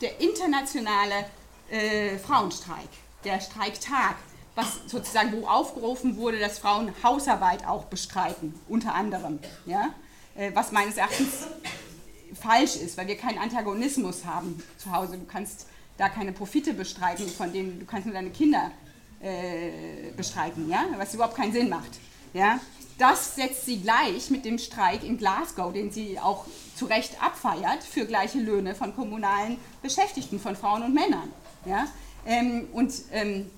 der 0.00 0.20
internationale 0.20 1.26
äh, 1.70 2.18
Frauenstreik, 2.18 2.88
der 3.24 3.40
Streiktag, 3.40 4.16
was 4.54 4.80
sozusagen 4.86 5.32
wo 5.32 5.46
aufgerufen 5.46 6.16
wurde, 6.16 6.38
dass 6.38 6.58
Frauen 6.58 6.92
Hausarbeit 7.02 7.66
auch 7.66 7.84
bestreiten, 7.84 8.54
unter 8.68 8.94
anderem, 8.94 9.38
ja, 9.66 9.90
äh, 10.34 10.50
was 10.54 10.72
meines 10.72 10.96
Erachtens 10.96 11.46
falsch 12.40 12.76
ist, 12.76 12.96
weil 12.96 13.06
wir 13.06 13.16
keinen 13.16 13.38
Antagonismus 13.38 14.24
haben 14.24 14.62
zu 14.78 14.92
Hause. 14.92 15.18
Du 15.18 15.26
kannst 15.26 15.66
da 15.98 16.08
keine 16.08 16.32
Profite 16.32 16.74
bestreiten, 16.74 17.28
von 17.28 17.52
denen 17.52 17.80
du 17.80 17.86
kannst 17.86 18.06
nur 18.06 18.14
deine 18.14 18.30
Kinder 18.30 18.70
äh, 19.20 20.10
bestreiten, 20.16 20.68
ja, 20.68 20.84
was 20.96 21.14
überhaupt 21.14 21.36
keinen 21.36 21.52
Sinn 21.52 21.68
macht, 21.68 21.98
ja. 22.32 22.60
Das 22.98 23.34
setzt 23.34 23.66
sie 23.66 23.80
gleich 23.80 24.30
mit 24.30 24.44
dem 24.44 24.58
Streik 24.58 25.02
in 25.02 25.16
Glasgow, 25.16 25.72
den 25.72 25.90
sie 25.90 26.20
auch 26.20 26.44
zu 26.76 26.84
Recht 26.84 27.20
abfeiert, 27.22 27.82
für 27.82 28.04
gleiche 28.04 28.38
Löhne 28.38 28.74
von 28.74 28.94
kommunalen 28.94 29.58
Beschäftigten, 29.82 30.38
von 30.38 30.54
Frauen 30.54 30.82
und 30.82 30.94
Männern. 30.94 31.32
Ja? 31.64 31.86
Ähm, 32.26 32.68
und 32.72 32.92
ähm, 33.10 33.50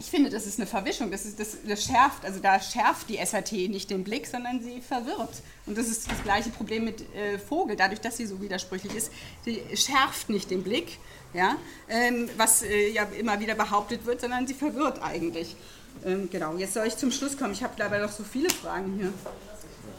ich 0.00 0.06
finde, 0.06 0.30
das 0.30 0.46
ist 0.46 0.58
eine 0.58 0.66
Verwischung, 0.66 1.10
das, 1.10 1.26
ist, 1.26 1.38
das, 1.38 1.58
das, 1.62 1.84
schärft, 1.84 2.24
also 2.24 2.40
da 2.40 2.58
schärft 2.60 3.10
die 3.10 3.18
SAT 3.24 3.52
nicht 3.52 3.90
den 3.90 4.02
Blick, 4.02 4.26
sondern 4.26 4.62
sie 4.62 4.80
verwirrt. 4.80 5.42
Und 5.66 5.76
das 5.76 5.88
ist 5.88 6.10
das 6.10 6.22
gleiche 6.22 6.48
Problem 6.48 6.84
mit 6.84 7.02
äh, 7.14 7.38
Vogel, 7.38 7.76
dadurch, 7.76 8.00
dass 8.00 8.16
sie 8.16 8.24
so 8.24 8.40
widersprüchlich 8.40 8.94
ist, 8.94 9.12
sie 9.44 9.62
schärft 9.76 10.30
nicht 10.30 10.50
den 10.50 10.62
Blick, 10.62 10.98
ja? 11.34 11.56
Ähm, 11.88 12.30
was 12.38 12.62
äh, 12.62 12.88
ja 12.90 13.04
immer 13.18 13.38
wieder 13.40 13.54
behauptet 13.54 14.06
wird, 14.06 14.22
sondern 14.22 14.46
sie 14.46 14.54
verwirrt 14.54 15.02
eigentlich. 15.02 15.54
Ähm, 16.04 16.30
genau, 16.30 16.56
jetzt 16.56 16.74
soll 16.74 16.86
ich 16.86 16.96
zum 16.96 17.12
Schluss 17.12 17.36
kommen. 17.36 17.52
Ich 17.52 17.62
habe 17.62 17.74
leider 17.76 17.98
noch 18.00 18.12
so 18.12 18.24
viele 18.24 18.48
Fragen 18.48 18.96
hier. 18.98 19.12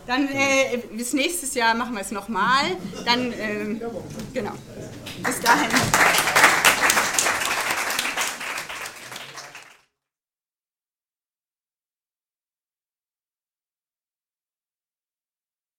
Dann 0.08 0.28
äh, 0.30 0.78
bis 0.94 1.14
nächstes 1.14 1.54
Jahr 1.54 1.76
machen 1.76 1.94
wir 1.94 2.02
es 2.02 2.12
nochmal. 2.12 2.66
Dann, 3.06 3.32
ähm, 3.38 3.82
genau. 4.34 4.54
Bis 5.24 5.40
dahin. 5.42 5.70